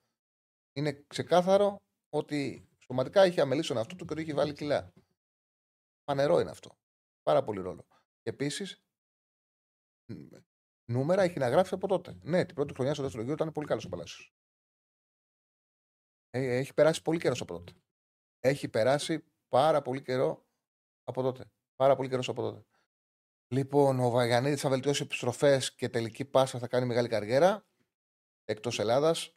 Είναι 0.73 1.03
ξεκάθαρο 1.07 1.75
ότι 2.09 2.69
σωματικά 2.79 3.21
έχει 3.21 3.39
αμελήσει 3.41 3.67
τον 3.67 3.77
αυτό 3.77 3.95
του 3.95 4.05
και 4.05 4.13
ότι 4.13 4.21
έχει 4.21 4.33
βάλει 4.33 4.53
κιλά. 4.53 4.93
Πανερό 6.03 6.39
είναι 6.39 6.49
αυτό. 6.49 6.77
Πάρα 7.23 7.43
πολύ 7.43 7.61
ρόλο. 7.61 7.85
Και 8.21 8.29
επίσης, 8.29 8.81
νούμερα 10.91 11.21
έχει 11.21 11.39
να 11.39 11.49
γράψει 11.49 11.73
από 11.73 11.87
τότε. 11.87 12.17
Ναι, 12.21 12.45
την 12.45 12.55
πρώτη 12.55 12.73
χρονιά 12.73 12.93
στο 12.93 13.03
δεύτερο 13.03 13.23
γύρο 13.23 13.35
ήταν 13.35 13.51
πολύ 13.51 13.67
καλός 13.67 13.85
ο 13.85 13.89
Παλάσιος. 13.89 14.33
Ε, 16.29 16.57
Έχει 16.57 16.73
περάσει 16.73 17.01
πολύ 17.01 17.19
καιρός 17.19 17.41
από 17.41 17.53
τότε. 17.53 17.73
Έχει 18.39 18.67
περάσει 18.67 19.23
πάρα 19.49 19.81
πολύ 19.81 20.01
καιρό 20.01 20.45
από 21.03 21.21
τότε. 21.21 21.51
Πάρα 21.75 21.95
πολύ 21.95 22.09
καιρός 22.09 22.29
από 22.29 22.41
τότε. 22.41 22.65
Λοιπόν, 23.47 23.99
ο 23.99 24.09
Βαγιανίδης 24.09 24.61
θα 24.61 24.69
βελτιώσει 24.69 25.03
επιστροφές 25.03 25.75
και 25.75 25.89
τελική 25.89 26.25
πάσα 26.25 26.59
θα 26.59 26.67
κάνει 26.67 26.85
μεγάλη 26.85 27.07
καριέρα 27.07 27.65
εκτός 28.45 28.79
Ελλάδας. 28.79 29.31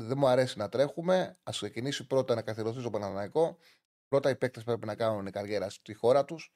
Δεν 0.00 0.18
μου 0.18 0.26
αρέσει 0.26 0.58
να 0.58 0.68
τρέχουμε. 0.68 1.38
Α 1.42 1.50
ξεκινήσει 1.50 2.06
πρώτα 2.06 2.34
να 2.34 2.42
καθιερωθεί 2.42 2.80
στο 2.80 2.90
Παναναναϊκό. 2.90 3.58
Πρώτα 4.08 4.30
οι 4.30 4.36
παίκτες 4.36 4.64
πρέπει 4.64 4.86
να 4.86 4.94
κάνουν 4.94 5.30
καριέρα 5.30 5.70
στη 5.70 5.94
χώρα 5.94 6.24
τους. 6.24 6.54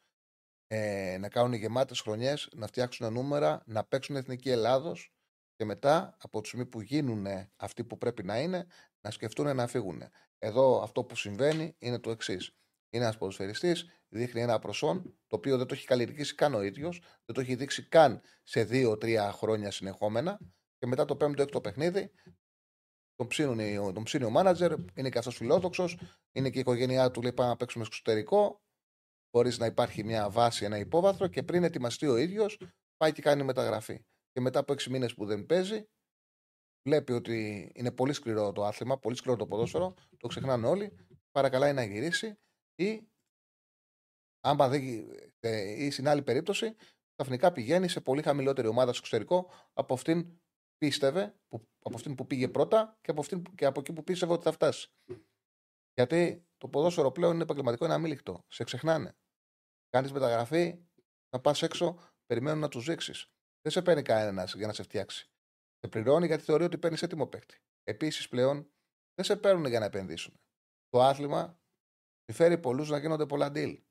Ε, 0.66 1.16
να 1.20 1.28
κάνουν 1.28 1.52
γεμάτες 1.52 2.00
χρονιές, 2.00 2.48
να 2.52 2.66
φτιάξουν 2.66 3.12
νούμερα, 3.12 3.62
να 3.66 3.84
παίξουν 3.84 4.16
εθνική 4.16 4.50
Ελλάδος 4.50 5.12
και 5.54 5.64
μετά 5.64 6.16
από 6.20 6.40
τη 6.40 6.46
στιγμή 6.48 6.66
που 6.66 6.80
γίνουν 6.80 7.26
αυτοί 7.56 7.84
που 7.84 7.98
πρέπει 7.98 8.22
να 8.22 8.40
είναι, 8.40 8.66
να 9.00 9.10
σκεφτούν 9.10 9.56
να 9.56 9.66
φύγουν. 9.66 10.02
Εδώ 10.42 10.82
αυτό 10.82 11.04
που 11.04 11.16
συμβαίνει 11.16 11.74
είναι 11.78 11.98
το 11.98 12.10
εξής. 12.10 12.54
Είναι 12.90 13.04
ένας 13.04 13.18
ποδοσφαιριστής, 13.18 13.86
δείχνει 14.08 14.40
ένα 14.40 14.58
προσόν, 14.58 15.02
το 15.26 15.36
οποίο 15.36 15.58
δεν 15.58 15.66
το 15.66 15.74
έχει 15.74 15.86
καλλιεργήσει 15.86 16.34
καν 16.34 16.54
ο 16.54 16.62
ίδιος, 16.62 16.98
δεν 16.98 17.34
το 17.34 17.40
έχει 17.40 17.54
δείξει 17.54 17.88
καν 17.88 18.20
σε 18.42 18.64
δύο-τρία 18.64 19.32
χρόνια 19.32 19.70
συνεχόμενα 19.70 20.38
και 20.78 20.86
μετά 20.86 21.04
το 21.04 21.16
πέμπτο-έκτο 21.16 21.60
παιχνίδι 21.60 22.10
τον, 23.14 23.26
ψήνουν, 23.26 23.94
τον 23.94 24.02
ψήνει 24.02 24.24
ο 24.24 24.30
μάνατζερ, 24.30 24.72
είναι 24.94 25.08
και 25.10 25.18
αυτός 25.18 25.36
φιλόδοξος, 25.36 25.98
είναι 26.32 26.50
και 26.50 26.58
η 26.58 26.60
οικογένειά 26.60 27.10
του 27.10 27.22
λέει 27.22 27.32
πάμε 27.32 27.48
να 27.48 27.56
παίξουμε 27.56 27.84
στο 27.84 27.94
εξωτερικό, 27.94 28.62
χωρίς 29.30 29.58
να 29.58 29.66
υπάρχει 29.66 30.04
μια 30.04 30.30
βάση, 30.30 30.64
ένα 30.64 30.78
υπόβαθρο 30.78 31.26
και 31.26 31.42
πριν 31.42 31.64
ετοιμαστεί 31.64 32.06
ο 32.06 32.16
ίδιος, 32.16 32.60
πάει 32.96 33.12
και 33.12 33.22
κάνει 33.22 33.42
μεταγραφή. 33.42 34.04
Και 34.32 34.40
μετά 34.40 34.58
από 34.58 34.72
έξι 34.72 34.90
μήνες 34.90 35.14
που 35.14 35.26
δεν 35.26 35.46
παίζει, 35.46 35.88
βλέπει 36.82 37.12
ότι 37.12 37.70
είναι 37.74 37.92
πολύ 37.92 38.12
σκληρό 38.12 38.52
το 38.52 38.64
άθλημα, 38.64 38.98
πολύ 38.98 39.16
σκληρό 39.16 39.36
το 39.36 39.46
ποδόσφαιρο, 39.46 39.94
το 40.16 40.28
ξεχνάνε 40.28 40.66
όλοι, 40.66 40.96
παρακαλάει 41.30 41.72
να 41.72 41.84
γυρίσει 41.84 42.38
ή, 42.74 43.08
άμα 44.40 44.68
δεν, 44.68 44.80
γι- 44.82 45.06
ε, 45.40 45.84
ή 45.84 45.90
στην 45.90 46.08
άλλη 46.08 46.22
περίπτωση, 46.22 46.74
ξαφνικά 47.14 47.52
πηγαίνει 47.52 47.88
σε 47.88 48.00
πολύ 48.00 48.22
χαμηλότερη 48.22 48.68
ομάδα 48.68 48.92
στο 48.92 49.00
εξωτερικό 49.04 49.50
από 49.72 49.94
αυτήν 49.94 50.22
που 50.28 50.40
πίστευε, 50.78 51.34
που, 51.48 51.68
από 51.84 51.96
αυτήν 51.96 52.14
που 52.14 52.26
πήγε 52.26 52.48
πρώτα 52.48 52.98
και 53.00 53.10
από, 53.10 53.20
αυτήν, 53.20 53.42
που- 53.42 53.54
και 53.54 53.64
από 53.64 53.80
εκεί 53.80 53.92
που 53.92 54.04
πίστευε 54.04 54.32
ότι 54.32 54.42
θα 54.42 54.52
φτάσει. 54.52 54.88
Γιατί 55.94 56.46
το 56.56 56.68
ποδόσφαιρο 56.68 57.10
πλέον 57.12 57.34
είναι 57.34 57.42
επαγγελματικό, 57.42 57.84
είναι 57.84 57.94
αμήλικτο. 57.94 58.44
Σε 58.48 58.64
ξεχνάνε. 58.64 59.16
Κάνεις 59.88 60.12
μεταγραφή, 60.12 60.78
θα 61.28 61.40
πας 61.40 61.62
έξω, 61.62 61.98
περιμένουν 62.26 62.58
να 62.60 62.68
τους 62.68 62.84
δείξεις. 62.84 63.26
Δεν 63.60 63.72
σε 63.72 63.82
παίρνει 63.82 64.02
κανένας 64.02 64.54
για 64.54 64.66
να 64.66 64.72
σε 64.72 64.82
φτιάξει. 64.82 65.29
Σε 65.80 65.88
πληρώνει 65.88 66.26
γιατί 66.26 66.44
θεωρεί 66.44 66.64
ότι 66.64 66.78
παίρνει 66.78 66.96
έτοιμο 67.00 67.26
παίκτη. 67.26 67.62
Επίσης 67.84 68.28
πλέον 68.28 68.72
δεν 69.14 69.24
σε 69.24 69.36
παίρνουν 69.36 69.66
για 69.66 69.78
να 69.78 69.84
επενδύσουν. 69.84 70.40
Το 70.88 71.02
άθλημα 71.02 71.60
συμφέρει 72.24 72.58
πολλούς 72.58 72.88
να 72.88 72.98
γίνονται 72.98 73.26
πολλά 73.26 73.50
deal. 73.54 73.82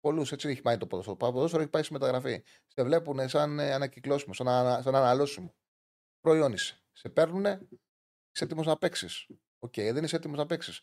Πολλούς 0.00 0.32
έτσι 0.32 0.48
έχει 0.48 0.60
πάει 0.60 0.76
το 0.76 0.86
ποδόσφαιρο. 0.86 1.16
Το 1.16 1.32
ποδόσφαιρο 1.32 1.62
έχει 1.62 1.70
πάει 1.70 1.82
στη 1.82 1.92
μεταγραφή. 1.92 2.42
Σε 2.66 2.82
βλέπουν 2.84 3.28
σαν 3.28 3.58
ε, 3.58 3.72
ανακυκλώσιμο, 3.72 4.34
σαν, 4.34 4.48
ανα, 4.48 4.82
σαν 4.82 4.94
αναλώσιμο. 4.94 5.54
Προϊόν 6.20 6.52
είσαι. 6.52 6.82
Σε 6.92 7.08
παίρνουν, 7.08 7.44
είσαι 7.44 8.44
έτοιμος 8.44 8.66
να 8.66 8.76
παίξεις. 8.76 9.26
Οκ, 9.58 9.74
δεν 9.74 10.04
είσαι 10.04 10.16
έτοιμος 10.16 10.38
να 10.38 10.46
παίξεις. 10.46 10.80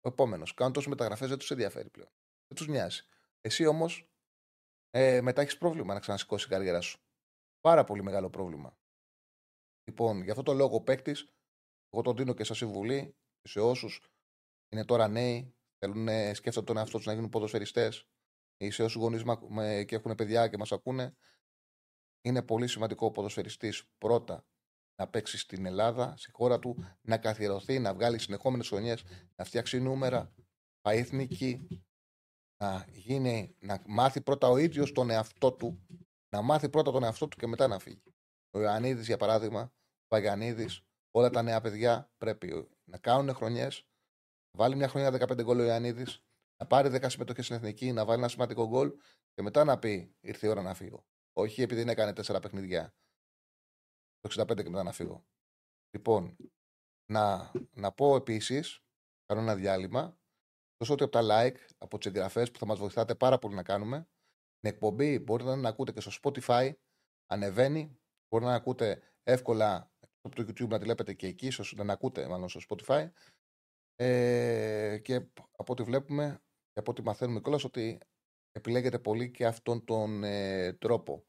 Ο 0.00 0.08
επόμενος. 0.08 0.54
Κάνουν 0.54 0.72
τόσες 0.72 0.88
μεταγραφές, 0.88 1.28
δεν 1.28 1.38
τους 1.38 1.50
ενδιαφέρει 1.50 1.90
πλέον. 1.90 2.10
Δεν 2.46 2.56
τους 2.56 2.66
νοιάζει. 2.66 3.02
Εσύ 3.40 3.66
όμως 3.66 4.10
ε, 4.90 5.20
μετά 5.20 5.42
έχεις 5.42 5.58
πρόβλημα 5.58 5.94
να 5.94 6.00
ξανασηκώσει 6.00 6.46
η 6.46 6.50
καριέρα 6.50 6.80
σου. 6.80 7.00
Πάρα 7.60 7.84
πολύ 7.84 8.02
μεγάλο 8.02 8.30
πρόβλημα. 8.30 8.78
Λοιπόν, 9.88 10.22
για 10.22 10.30
αυτό 10.30 10.42
το 10.42 10.52
λόγο 10.52 10.76
ο 10.76 10.82
παίκτης, 10.82 11.28
εγώ 11.90 12.02
τον 12.02 12.16
δίνω 12.16 12.34
και 12.34 12.44
σα 12.44 12.54
συμβουλή 12.54 13.16
σε 13.42 13.60
όσους 13.60 14.10
είναι 14.68 14.84
τώρα 14.84 15.08
νέοι, 15.08 15.54
θέλουν, 15.78 16.34
σκέφτονται 16.34 16.66
τον 16.66 16.76
εαυτό 16.76 16.96
τους 16.96 17.06
να 17.06 17.12
γίνουν 17.12 17.28
ποδοσφαιριστές 17.28 18.08
ή 18.56 18.70
σε 18.70 18.82
όσους 18.82 19.02
γονείς 19.02 19.22
και 19.84 19.94
έχουν 19.94 20.14
παιδιά 20.14 20.48
και 20.48 20.56
μας 20.56 20.72
ακούνε. 20.72 21.16
Είναι 22.20 22.42
πολύ 22.42 22.66
σημαντικό 22.66 23.06
ο 23.06 23.10
ποδοσφαιριστής 23.10 23.90
πρώτα 23.98 24.46
να 24.96 25.08
παίξει 25.08 25.38
στην 25.38 25.66
Ελλάδα, 25.66 26.14
στη 26.16 26.30
χώρα 26.30 26.58
του, 26.58 26.84
να 27.00 27.18
καθιερωθεί, 27.18 27.78
να 27.78 27.94
βγάλει 27.94 28.18
συνεχόμενες 28.18 28.68
χρονιές, 28.68 29.04
να 29.36 29.44
φτιάξει 29.44 29.80
νούμερα, 29.80 30.34
εθνική, 30.82 31.84
να, 32.62 32.86
γίνει, 32.88 33.56
να 33.58 33.82
μάθει 33.86 34.20
πρώτα 34.20 34.48
ο 34.48 34.56
ίδιος 34.56 34.92
τον 34.92 35.10
εαυτό 35.10 35.52
του, 35.52 35.86
να 36.28 36.42
μάθει 36.42 36.68
πρώτα 36.68 36.90
τον 36.92 37.02
εαυτό 37.02 37.28
του 37.28 37.36
και 37.36 37.46
μετά 37.46 37.66
να 37.66 37.78
φύγει. 37.78 38.14
Ο 38.50 38.60
Ιωαννίδης, 38.60 39.06
για 39.06 39.16
παράδειγμα, 39.16 39.72
ο 40.06 40.08
Παγιανίδης, 40.08 40.82
όλα 41.10 41.30
τα 41.30 41.42
νέα 41.42 41.60
παιδιά 41.60 42.10
πρέπει 42.16 42.68
να 42.84 42.98
κάνουν 42.98 43.34
χρονιές, 43.34 43.88
να 44.50 44.62
βάλει 44.62 44.76
μια 44.76 44.88
χρονιά 44.88 45.10
15 45.10 45.42
γκολ 45.42 45.58
ο 45.58 45.64
Ιωαννίδης, 45.64 46.24
να 46.56 46.66
πάρει 46.66 46.88
10 46.88 47.08
συμμετοχές 47.08 47.44
στην 47.44 47.56
εθνική, 47.56 47.92
να 47.92 48.04
βάλει 48.04 48.18
ένα 48.18 48.28
σημαντικό 48.28 48.68
γκολ 48.68 48.92
και 49.34 49.42
μετά 49.42 49.64
να 49.64 49.78
πει: 49.78 50.14
Ήρθε 50.20 50.46
η 50.46 50.50
ώρα 50.50 50.62
να 50.62 50.74
φύγω. 50.74 51.06
Όχι 51.32 51.62
επειδή 51.62 51.80
δεν 51.80 51.88
έκανε 51.88 52.10
4 52.10 52.38
παιχνίδια 52.42 52.94
το 54.18 54.42
65 54.42 54.62
και 54.62 54.70
μετά 54.70 54.82
να 54.82 54.92
φύγω. 54.92 55.26
Λοιπόν, 55.90 56.36
να, 57.12 57.52
να 57.72 57.92
πω 57.92 58.16
επίσης, 58.16 58.84
κάνω 59.24 59.40
ένα 59.40 59.54
διάλειμμα, 59.54 60.18
τόσο 60.76 60.92
ότι 60.92 61.02
από 61.02 61.12
τα 61.12 61.22
like, 61.22 61.56
από 61.78 61.98
τις 61.98 62.06
εγγραφές 62.06 62.50
που 62.50 62.58
θα 62.58 62.66
μας 62.66 62.78
βοηθάτε 62.78 63.14
πάρα 63.14 63.38
πολύ 63.38 63.54
να 63.54 63.62
κάνουμε, 63.62 64.08
την 64.58 64.70
εκπομπή 64.70 65.18
μπορείτε 65.18 65.54
να 65.54 65.68
ακούτε 65.68 65.92
και 65.92 66.00
στο 66.00 66.10
Spotify, 66.22 66.72
ανεβαίνει, 67.26 67.98
μπορείτε 68.28 68.50
να 68.50 68.56
ακούτε 68.56 69.02
εύκολα 69.22 69.92
από 70.26 70.36
το 70.36 70.42
YouTube 70.42 70.68
να 70.68 70.78
τη 70.78 70.84
βλέπετε 70.84 71.12
και 71.12 71.26
εκεί, 71.26 71.46
ίσως 71.46 71.74
να 71.76 71.92
ακούτε 71.92 72.28
μάλλον 72.28 72.48
στο 72.48 72.60
Spotify. 72.68 73.10
Ε, 73.96 74.98
και 75.02 75.14
από 75.56 75.72
ό,τι 75.72 75.82
βλέπουμε 75.82 76.40
και 76.72 76.80
από 76.80 76.90
ό,τι 76.90 77.02
μαθαίνουμε 77.02 77.40
κιόλας 77.40 77.64
ότι 77.64 78.00
επιλέγετε 78.52 78.98
πολύ 78.98 79.30
και 79.30 79.46
αυτόν 79.46 79.84
τον 79.84 80.24
ε, 80.24 80.72
τρόπο. 80.72 81.24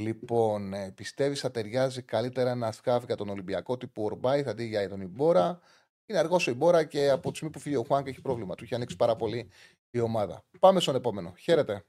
Λοιπόν, 0.00 0.72
ε, 0.72 0.90
πιστεύεις 0.90 1.40
θα 1.40 1.50
ταιριάζει 1.50 2.02
καλύτερα 2.02 2.50
ένα 2.50 2.72
σκάφ 2.72 3.04
για 3.04 3.16
τον 3.16 3.28
Ολυμπιακό 3.28 3.76
τύπου 3.76 4.02
Ορμπάι, 4.02 4.42
θα 4.42 4.54
δει 4.54 4.66
για 4.66 4.88
τον 4.88 5.00
Ιμπόρα. 5.00 5.60
Είναι 6.06 6.18
αργός 6.18 6.46
ο 6.46 6.50
Ιμπόρα 6.50 6.84
και 6.84 7.10
από 7.10 7.30
τη 7.30 7.36
στιγμή 7.36 7.52
που 7.52 7.60
φύγει 7.60 7.76
ο 7.76 7.82
Χουάνκ 7.82 8.06
έχει 8.06 8.20
πρόβλημα. 8.20 8.54
Του 8.54 8.64
έχει 8.64 8.74
ανοίξει 8.74 8.96
πάρα 8.96 9.16
πολύ 9.16 9.50
η 9.90 10.00
ομάδα. 10.00 10.44
Πάμε 10.58 10.80
στον 10.80 10.94
επόμενο. 10.94 11.34
Χαίρετε. 11.38 11.84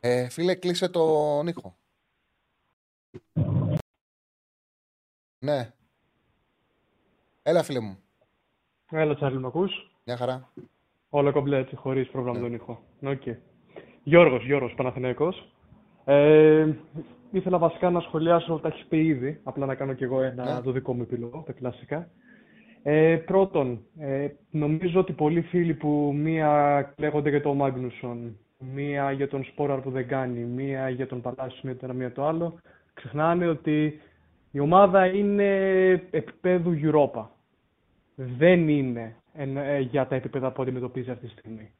Ε, 0.00 0.28
φίλε, 0.28 0.54
κλείσε 0.54 0.88
τον 0.88 1.46
ήχο. 1.46 1.78
Ναι. 5.38 5.72
Έλα, 7.42 7.62
φίλε 7.62 7.80
μου. 7.80 7.98
Έλα, 8.90 9.14
Τσάρλι, 9.14 9.38
με 9.38 9.46
ακούς; 9.46 9.72
Μια 10.04 10.16
χαρά. 10.16 10.52
Όλα 11.08 11.32
κομπλέ 11.32 11.58
έτσι, 11.58 11.76
χωρίς 11.76 12.08
πρόβλημα 12.08 12.38
ναι. 12.38 12.44
τον 12.44 12.54
ήχο. 12.54 12.82
Okay. 13.02 13.36
Γιώργος, 14.02 14.44
Γιώργος 14.44 14.74
Παναθηναϊκός. 14.74 15.52
Ε, 16.04 16.68
ήθελα 17.30 17.58
βασικά 17.58 17.90
να 17.90 18.00
σχολιάσω, 18.00 18.58
τα 18.62 18.68
έχεις 18.68 18.86
πει 18.86 19.04
ήδη, 19.04 19.40
απλά 19.42 19.66
να 19.66 19.74
κάνω 19.74 19.92
κι 19.92 20.04
εγώ 20.04 20.22
ένα 20.22 20.54
ναι. 20.54 20.60
το 20.60 20.72
δικό 20.72 20.94
μου 20.94 21.02
επιλογό, 21.02 21.42
τα 21.46 21.52
κλασικά. 21.52 22.10
Ε, 22.82 23.16
πρώτον, 23.16 23.84
ε, 23.98 24.28
νομίζω 24.50 25.00
ότι 25.00 25.12
πολλοί 25.12 25.40
φίλοι 25.40 25.74
που 25.74 26.12
μία 26.14 26.94
λέγονται 26.96 27.30
για 27.30 27.42
τον 27.42 27.56
Μάγνουσον, 27.56 28.38
μία 28.58 29.12
για 29.12 29.28
τον 29.28 29.44
Σπόραρ 29.44 29.80
που 29.80 29.90
δεν 29.90 30.08
κάνει, 30.08 30.44
μία 30.44 30.88
για 30.88 31.06
τον 31.06 31.20
Παλάσιο, 31.20 31.60
μία 31.62 31.76
το 31.76 31.94
μία 31.94 32.12
το 32.12 32.26
άλλο, 32.26 32.58
ξεχνάνε 32.98 33.48
ότι 33.48 34.00
η 34.50 34.60
ομάδα 34.60 35.06
είναι 35.06 35.90
επίπεδου 36.10 36.74
Europa. 36.82 37.24
Δεν 38.14 38.68
είναι 38.68 39.16
ε, 39.34 39.78
για 39.78 40.06
τα 40.06 40.14
επίπεδα 40.14 40.52
που 40.52 40.62
αντιμετωπίζει 40.62 41.10
αυτή 41.10 41.26
τη 41.26 41.32
στιγμή 41.32 41.70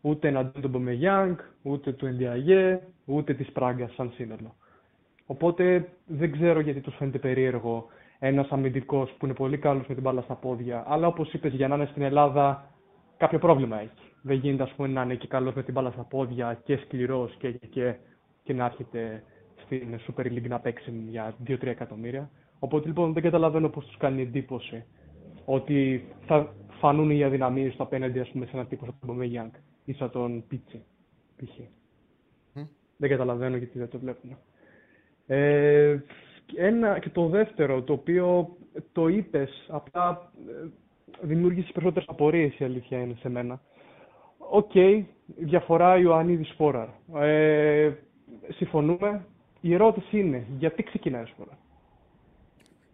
ούτε 0.00 0.28
εναντίον 0.28 0.62
του 0.62 0.68
Μπομεγιάνγκ, 0.68 1.36
ούτε 1.62 1.92
του 1.92 2.06
Ενδιαγέ, 2.06 2.80
ούτε 3.04 3.34
της 3.34 3.52
Πράγκα 3.52 3.90
σαν 3.96 4.12
σύνολο. 4.14 4.54
Οπότε 5.26 5.88
δεν 6.06 6.32
ξέρω 6.32 6.60
γιατί 6.60 6.80
τους 6.80 6.96
φαίνεται 6.96 7.18
περίεργο 7.18 7.86
ένας 8.18 8.48
αμυντικός 8.50 9.10
που 9.18 9.24
είναι 9.24 9.34
πολύ 9.34 9.58
καλός 9.58 9.86
με 9.86 9.94
την 9.94 10.02
μπάλα 10.02 10.20
στα 10.20 10.34
πόδια, 10.34 10.84
αλλά 10.86 11.06
όπως 11.06 11.32
είπες, 11.32 11.52
για 11.52 11.68
να 11.68 11.74
είναι 11.74 11.88
στην 11.90 12.02
Ελλάδα, 12.02 12.70
κάποιο 13.16 13.38
πρόβλημα 13.38 13.80
έχει. 13.80 14.12
Δεν 14.22 14.36
γίνεται 14.36 14.62
ας 14.62 14.72
πούμε, 14.72 14.88
να 14.88 15.02
είναι 15.02 15.14
και 15.14 15.26
καλός 15.26 15.54
με 15.54 15.62
την 15.62 15.74
μπάλα 15.74 15.90
στα 15.90 16.02
πόδια 16.02 16.60
και 16.64 16.76
σκληρός 16.76 17.34
και, 17.38 17.50
και, 17.50 17.94
και, 18.42 18.52
να 18.52 18.64
έρχεται 18.64 19.22
στην 19.68 19.98
Super 20.06 20.26
League 20.26 20.48
να 20.48 20.60
παίξει 20.60 21.04
για 21.08 21.34
2-3 21.46 21.62
εκατομμύρια. 21.62 22.30
Οπότε 22.58 22.86
λοιπόν 22.86 23.12
δεν 23.12 23.22
καταλαβαίνω 23.22 23.68
πώς 23.68 23.86
τους 23.86 23.96
κάνει 23.96 24.22
εντύπωση 24.22 24.84
ότι 25.44 26.04
θα 26.26 26.54
φανούν 26.80 27.10
οι 27.10 27.24
αδυναμίες 27.24 27.76
του 27.76 27.82
απέναντι 27.82 28.18
ας 28.18 28.28
πούμε, 28.28 28.44
σε 28.44 28.50
έναν 28.54 28.68
τύπο 28.68 28.84
σαν 28.84 28.94
τον 29.00 29.08
Ομπαμεγιάνγκ 29.08 29.50
ή 29.84 29.92
σαν 29.92 30.10
τον 30.10 30.44
Πίτσι, 30.48 30.82
π.χ. 31.36 31.58
Δεν 32.96 33.10
καταλαβαίνω 33.10 33.56
γιατί 33.56 33.78
δεν 33.78 33.88
το 33.88 33.98
βλέπουμε. 33.98 34.36
Ε, 35.26 35.98
ένα, 36.56 36.98
και 36.98 37.10
το 37.10 37.26
δεύτερο, 37.26 37.82
το 37.82 37.92
οποίο 37.92 38.56
το 38.92 39.08
είπες, 39.08 39.66
απλά 39.68 40.32
ε, 40.48 40.68
δημιούργησε 41.20 41.72
περισσότερες 41.72 42.08
απορίες 42.08 42.58
η 42.58 42.64
αλήθεια 42.64 42.98
είναι 42.98 43.16
σε 43.20 43.28
μένα. 43.28 43.60
OK, 44.38 44.70
okay, 44.74 45.04
διαφορά 45.36 45.98
Ιωαννίδη 45.98 46.44
Σπόραρ. 46.44 46.88
Ε, 47.14 47.92
συμφωνούμε. 48.48 49.26
Η 49.60 49.74
ερώτηση 49.74 50.18
είναι, 50.18 50.46
γιατί 50.58 50.82
ξεκινάει 50.82 51.22
ο 51.22 51.28
Φόραρ. 51.36 51.54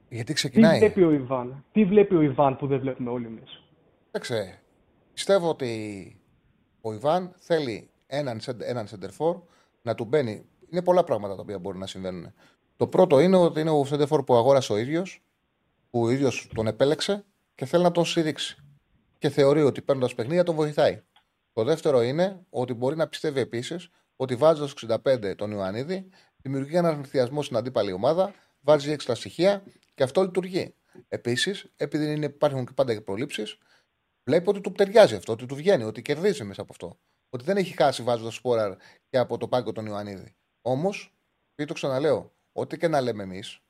Γιατί 0.09 0.33
ξεκινάει; 0.33 0.73
Τι 0.73 0.79
βλέπει 0.79 1.03
ο 1.03 1.11
Ιβάν, 1.11 1.65
τι 1.73 1.85
βλέπει 1.85 2.15
ο 2.15 2.21
Ιβάν 2.21 2.57
που 2.57 2.67
δεν 2.67 2.81
βλέπουμε 2.81 3.11
όλοι 3.11 3.27
εμείς; 3.27 3.63
Κοίταξε, 4.05 4.61
πιστεύω 5.13 5.49
ότι 5.49 6.21
ο 6.81 6.93
Ιβάν 6.93 7.35
θέλει 7.39 7.91
έναν, 8.07 8.41
έναν 8.59 8.87
σεντερφόρ 8.87 9.41
να 9.83 9.95
του 9.95 10.05
μπαίνει. 10.05 10.47
Είναι 10.71 10.83
πολλά 10.83 11.05
πράγματα 11.05 11.35
τα 11.35 11.41
οποία 11.41 11.59
μπορούν 11.59 11.81
να 11.81 11.87
συμβαίνουν. 11.87 12.33
Το 12.77 12.87
πρώτο 12.87 13.21
είναι 13.21 13.37
ότι 13.37 13.61
είναι 13.61 13.71
ο 13.71 13.85
σεντερφόρ 13.85 14.25
που 14.25 14.35
αγόρασε 14.35 14.73
ο 14.73 14.77
ίδιος, 14.77 15.23
που 15.91 16.01
ο 16.01 16.11
ίδιος 16.11 16.49
τον 16.55 16.67
επέλεξε 16.67 17.25
και 17.55 17.65
θέλει 17.65 17.83
να 17.83 17.91
τον 17.91 18.05
στηρίξει. 18.05 18.57
Και 19.19 19.29
θεωρεί 19.29 19.63
ότι 19.63 19.83
παίρνοντας 19.83 20.15
παιχνίδια 20.15 20.45
τον 20.45 20.55
βοηθάει. 20.55 21.03
Το 21.53 21.65
δεύτερο 21.65 22.03
είναι 22.03 22.41
ότι 22.51 22.75
μπορεί 22.75 22.97
να 22.97 23.09
πιστεύει 23.09 23.41
επίσης 23.41 23.89
ότι 24.17 24.35
βάζοντας 24.35 24.73
65 24.73 25.35
τον 25.37 25.51
Ιωαννίδη, 25.51 26.09
δημιουργεί 26.45 26.77
έναν 26.77 26.95
ενθουσιασμό 26.95 27.43
στην 27.43 27.57
αντίπαλη 27.57 27.93
ομάδα, 27.93 28.35
βάζει 28.61 28.91
έξτρα 28.91 29.15
στοιχεία 29.15 29.65
και 29.95 30.03
αυτό 30.03 30.23
λειτουργεί. 30.23 30.75
Επίσης, 31.09 31.73
επειδή 31.77 32.13
είναι, 32.13 32.27
υπάρχουν 32.27 32.67
και 32.67 32.73
πάντα 32.73 32.95
και 32.95 33.01
προλήψεις, 33.01 33.59
βλέπει 34.25 34.49
ότι 34.49 34.61
του 34.61 34.73
ταιριάζει 34.73 35.15
αυτό, 35.15 35.33
ότι 35.33 35.47
του 35.47 35.55
βγαίνει, 35.55 35.83
ότι 35.85 36.03
κερδίζει 36.03 36.45
μέσα 36.45 36.61
από 36.61 36.73
αυτό. 36.73 36.99
Ότι 37.31 37.45
δεν 37.45 37.57
έχει 37.57 37.75
χάσει 37.77 38.03
βάζοντας 38.03 38.35
σπόραρ 38.35 38.77
και 39.09 39.19
από 39.19 39.39
το 39.39 39.49
πάγκο 39.49 39.73
τον 39.73 39.87
Ιωαννίδη. 39.87 40.37
Όμως, 40.63 41.15
και 41.55 41.65
το 41.65 41.75
ξαναλέω, 41.75 42.35
ό,τι 42.53 42.77
και 42.77 42.89
να 42.89 43.01
λέμε 43.01 43.23
εμείς, 43.23 43.61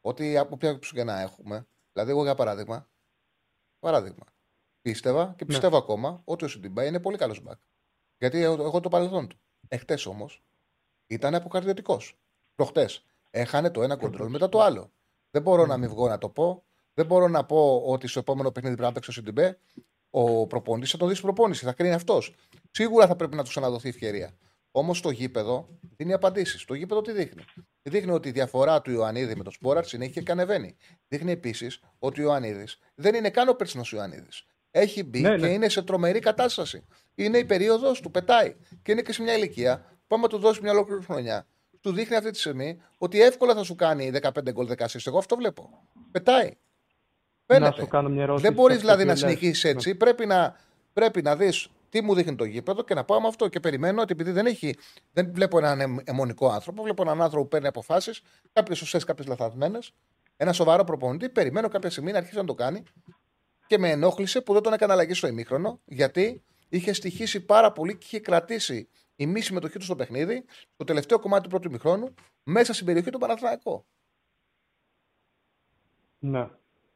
ό,τι 0.00 0.36
από 0.36 0.56
ποια 0.56 0.78
και 0.78 1.04
να 1.04 1.20
έχουμε, 1.20 1.66
δηλαδή 1.92 2.10
εγώ 2.10 2.22
για 2.22 2.34
παράδειγμα, 2.34 2.88
παράδειγμα, 3.78 4.24
πίστευα 4.80 5.26
και 5.26 5.44
ναι. 5.44 5.46
πιστεύω 5.46 5.76
ακόμα 5.76 6.22
ότι 6.24 6.44
ο 6.44 6.48
Σιντιμπά 6.48 6.84
είναι 6.84 7.00
πολύ 7.00 7.16
καλός 7.16 7.40
μπακ. 7.40 7.58
Γιατί 8.18 8.42
έχω 8.42 8.80
το 8.80 8.88
παρελθόν 8.88 9.28
του. 9.28 9.38
Εχθές 9.68 10.06
όμως 10.06 10.42
ήταν 11.06 11.34
αποκαρδιωτικό. 11.34 12.00
Προχτές 12.54 13.04
έχανε 13.30 13.70
το 13.70 13.82
ένα 13.82 13.96
κοντρόλ 13.96 14.30
μετά 14.30 14.48
το 14.48 14.60
άλλο. 14.60 14.92
Δεν 15.30 15.42
μπορώ 15.42 15.66
να 15.66 15.76
μην 15.76 15.88
βγω 15.88 16.08
να 16.08 16.18
το 16.18 16.28
πω. 16.28 16.64
Δεν 16.94 17.06
μπορώ 17.06 17.28
να 17.28 17.44
πω 17.44 17.82
ότι 17.86 18.06
στο 18.06 18.18
επόμενο 18.18 18.50
παιχνίδι 18.50 18.74
πρέπει 18.76 18.88
να 18.88 18.94
παίξει 18.94 19.10
ο 19.10 19.12
Σιντιμπέ 19.12 19.58
ο 20.10 20.46
προπονητής 20.46 20.90
θα 20.90 20.96
τον 20.96 21.08
δεις 21.08 21.20
προπόνηση, 21.20 21.64
θα 21.64 21.72
κρίνει 21.72 21.94
αυτός. 21.94 22.34
Σίγουρα 22.70 23.06
θα 23.06 23.16
πρέπει 23.16 23.36
να 23.36 23.42
του 23.42 23.48
ξαναδοθεί 23.48 23.88
ευκαιρία. 23.88 24.36
Όμως 24.70 25.00
το 25.00 25.10
γήπεδο 25.10 25.68
δίνει 25.96 26.12
απαντήσεις. 26.12 26.64
Το 26.64 26.74
γήπεδο 26.74 27.00
τι 27.00 27.12
δείχνει; 27.12 27.44
Δείχνει 27.82 28.10
ότι 28.10 28.28
η 28.28 28.32
διαφορά 28.32 28.82
του 28.82 28.90
Ιωαννίδη 28.90 29.34
με 29.36 29.42
τον 29.42 29.52
Σπόραρτς 29.52 29.88
συνέχεια 29.88 30.22
και 30.22 30.32
ανεβαίνει. 30.32 30.76
Δείχνει 31.08 31.32
επίσης 31.32 31.80
ότι 31.98 32.20
ο 32.20 32.22
Ιωαννίδης 32.22 32.78
δεν 32.94 33.14
είναι 33.14 33.30
καν 33.30 33.48
ο 33.48 33.52
περσινό 33.52 33.82
Ιωαννίδης. 33.92 34.46
Έχει 34.70 35.02
μπει 35.02 35.20
ναι, 35.20 35.30
και 35.30 35.36
ναι. 35.36 35.48
είναι 35.48 35.68
σε 35.68 35.82
τρομερή 35.82 36.18
κατάσταση. 36.18 36.86
Είναι 37.14 37.38
η 37.38 37.44
περίοδος 37.44 38.00
του, 38.00 38.10
πετάει. 38.10 38.56
Και 38.82 38.92
είναι 38.92 39.02
και 39.02 39.12
σε 39.12 39.22
μια 39.22 39.36
ηλικία 39.36 39.95
που 40.06 40.14
άμα 40.14 40.28
του 40.28 40.38
δώσει 40.38 40.60
μια 40.62 40.70
ολόκληρη 40.70 41.02
χρονιά, 41.02 41.46
του 41.80 41.92
δείχνει 41.92 42.16
αυτή 42.16 42.30
τη 42.30 42.38
στιγμή 42.38 42.80
ότι 42.98 43.22
εύκολα 43.22 43.54
θα 43.54 43.62
σου 43.62 43.74
κάνει 43.74 44.10
15 44.22 44.30
γκολ 44.50 44.68
16. 44.78 44.86
Εγώ 45.04 45.18
αυτό 45.18 45.36
βλέπω. 45.36 45.70
Πετάει. 46.10 46.56
Να 47.46 47.72
σου 47.72 47.86
κάνω 47.86 48.08
μια 48.08 48.22
ερώτηση. 48.22 48.46
Δεν 48.46 48.54
μπορείς 48.54 48.78
δηλαδή 48.78 49.04
να 49.04 49.14
συνεχίσεις 49.14 49.64
έτσι. 49.64 49.88
Ναι. 49.88 49.94
Πρέπει 49.94 50.26
να, 50.26 50.56
πρέπει 50.92 51.22
να 51.22 51.36
δεις 51.36 51.68
τι 51.88 52.02
μου 52.02 52.14
δείχνει 52.14 52.34
το 52.34 52.44
γήπεδο 52.44 52.82
και 52.82 52.94
να 52.94 53.04
πάω 53.04 53.20
με 53.20 53.28
αυτό. 53.28 53.48
Και 53.48 53.60
περιμένω 53.60 54.02
ότι 54.02 54.12
επειδή 54.12 54.30
δεν, 54.30 54.46
έχει, 54.46 54.76
δεν 55.12 55.30
βλέπω 55.32 55.58
έναν 55.58 56.02
αιμονικό 56.04 56.48
άνθρωπο, 56.48 56.82
βλέπω 56.82 57.02
έναν 57.02 57.22
άνθρωπο 57.22 57.42
που 57.42 57.48
παίρνει 57.48 57.66
αποφάσεις, 57.66 58.22
κάποιες 58.52 58.78
σωστές, 58.78 59.04
κάποιες 59.04 59.26
λαθασμένες. 59.26 59.92
ένα 60.36 60.52
σοβαρό 60.52 60.84
προπονητή, 60.84 61.28
περιμένω 61.28 61.68
κάποια 61.68 61.90
στιγμή 61.90 62.12
να 62.12 62.18
αρχίσει 62.18 62.36
να 62.36 62.44
το 62.44 62.54
κάνει 62.54 62.82
και 63.66 63.78
με 63.78 63.90
ενόχλησε 63.90 64.40
που 64.40 64.52
δεν 64.52 64.62
τον 64.62 64.72
έκανε 64.72 64.92
αλλαγή 64.92 65.14
στο 65.14 65.26
ημίχρονο, 65.26 65.80
γιατί 65.84 66.42
είχε 66.68 66.92
στοιχήσει 66.92 67.40
πάρα 67.40 67.72
πολύ 67.72 67.96
και 67.96 68.04
είχε 68.04 68.20
κρατήσει 68.20 68.88
η 69.16 69.26
μη 69.26 69.40
συμμετοχή 69.40 69.78
του 69.78 69.84
στο 69.84 69.96
παιχνίδι, 69.96 70.44
το 70.76 70.84
τελευταίο 70.84 71.18
κομμάτι 71.18 71.42
του 71.42 71.48
πρώτου 71.48 71.68
ημιχρόνου, 71.68 72.14
μέσα 72.44 72.74
στην 72.74 72.86
περιοχή 72.86 73.10
του 73.10 73.18
Παναθηναϊκού. 73.18 73.84
Ναι, 76.18 76.48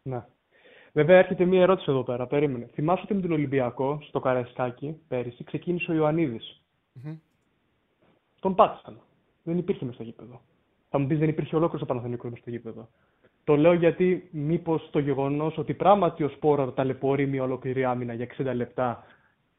ναι. 0.02 0.24
Βέβαια, 0.92 1.18
έρχεται 1.18 1.44
μία 1.44 1.62
ερώτηση 1.62 1.90
εδώ 1.90 2.02
πέρα. 2.02 2.26
Περίμενε. 2.26 2.70
Θυμάσαι 2.72 3.02
ότι 3.04 3.14
με 3.14 3.20
τον 3.20 3.32
Ολυμπιακό 3.32 3.98
στο 4.02 4.20
Καραϊσκάκι 4.20 5.00
πέρυσι 5.08 5.44
ξεκίνησε 5.44 5.90
ο 5.90 5.94
ιωαννιδη 5.94 6.40
Τον 8.40 8.54
πάτησαν. 8.54 9.00
Δεν 9.42 9.58
υπήρχε 9.58 9.84
μες 9.84 9.94
στο 9.94 10.02
γήπεδο. 10.02 10.40
Θα 10.88 10.98
μου 10.98 11.06
πεις 11.06 11.18
δεν 11.18 11.28
υπήρχε 11.28 11.56
ολόκληρο 11.56 11.78
το 11.78 11.86
Παναθηναϊκός 11.86 12.30
μες 12.30 12.40
στο 12.40 12.50
γήπεδο. 12.50 12.88
Το 13.44 13.56
λέω 13.56 13.72
γιατί 13.72 14.28
μήπως 14.32 14.88
το 14.90 14.98
γεγονός 14.98 15.58
ότι 15.58 15.74
πράγματι 15.74 16.24
ο 16.24 16.28
Σπόρα 16.28 16.72
ταλαιπωρεί 16.72 17.26
μια 17.26 17.42
ολόκληρη 17.42 17.84
άμυνα 17.84 18.14
για 18.14 18.26
60 18.38 18.54
λεπτά 18.54 19.04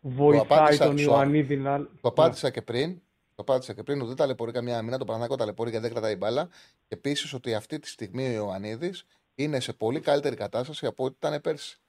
βοηθάει 0.02 0.78
τον 0.78 0.98
Ιωαννίδη 0.98 1.58
να. 1.58 1.78
Το 1.80 2.08
απάντησα 2.08 2.50
και 2.50 2.62
πριν. 2.62 3.02
Το 3.36 3.42
απάντησα 3.54 3.74
και 3.74 3.84
πριν 3.84 3.98
ότι 3.98 4.08
δεν 4.08 4.16
ταλαιπωρεί 4.16 4.52
καμιά 4.52 4.78
άμυνα. 4.78 4.98
Το 4.98 5.06
Παναθηναϊκό 5.06 5.36
ταλαιπωρεί 5.36 5.70
γιατί 5.70 5.86
δεν 5.86 5.94
κρατάει 5.94 6.16
μπάλα. 6.16 6.50
Επίσης 6.88 7.34
ότι 7.34 7.54
αυτή 7.54 7.80
τη 7.80 7.88
στιγμή 7.88 8.28
ο 8.28 8.32
Ιωαννίδης 8.32 9.06
είναι 9.36 9.60
σε 9.60 9.74
πολύ 9.74 10.00
καλύτερη 10.00 10.36
κατάσταση 10.36 10.86
από 10.86 11.04
ό,τι 11.04 11.16
ήταν 11.18 11.42
πέρσι. 11.42 11.80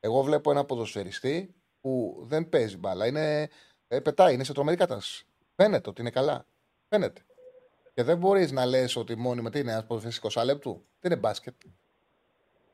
Εγώ 0.00 0.22
βλέπω 0.22 0.50
ένα 0.50 0.64
ποδοσφαιριστή 0.64 1.54
που 1.80 2.22
δεν 2.26 2.48
παίζει 2.48 2.76
μπάλα. 2.76 3.06
Είναι, 3.06 3.48
ε, 3.88 4.00
πετάει, 4.00 4.34
είναι 4.34 4.44
σε 4.44 4.52
τρομερή 4.52 4.76
κατάσταση. 4.76 5.26
Φαίνεται 5.54 5.90
ότι 5.90 6.00
είναι 6.00 6.10
καλά. 6.10 6.46
Φαίνεται. 6.88 7.20
Και 7.94 8.02
δεν 8.02 8.18
μπορείς 8.18 8.52
να 8.52 8.66
λες 8.66 8.96
ότι 8.96 9.16
μόνιμα 9.16 9.50
τι 9.50 9.58
είναι 9.58 9.70
ένας 9.70 9.86
ποδοσφαιριστής 9.86 10.34
20 10.34 10.44
λεπτού. 10.44 10.84
Δεν 11.00 11.12
είναι 11.12 11.20
μπάσκετ. 11.20 11.54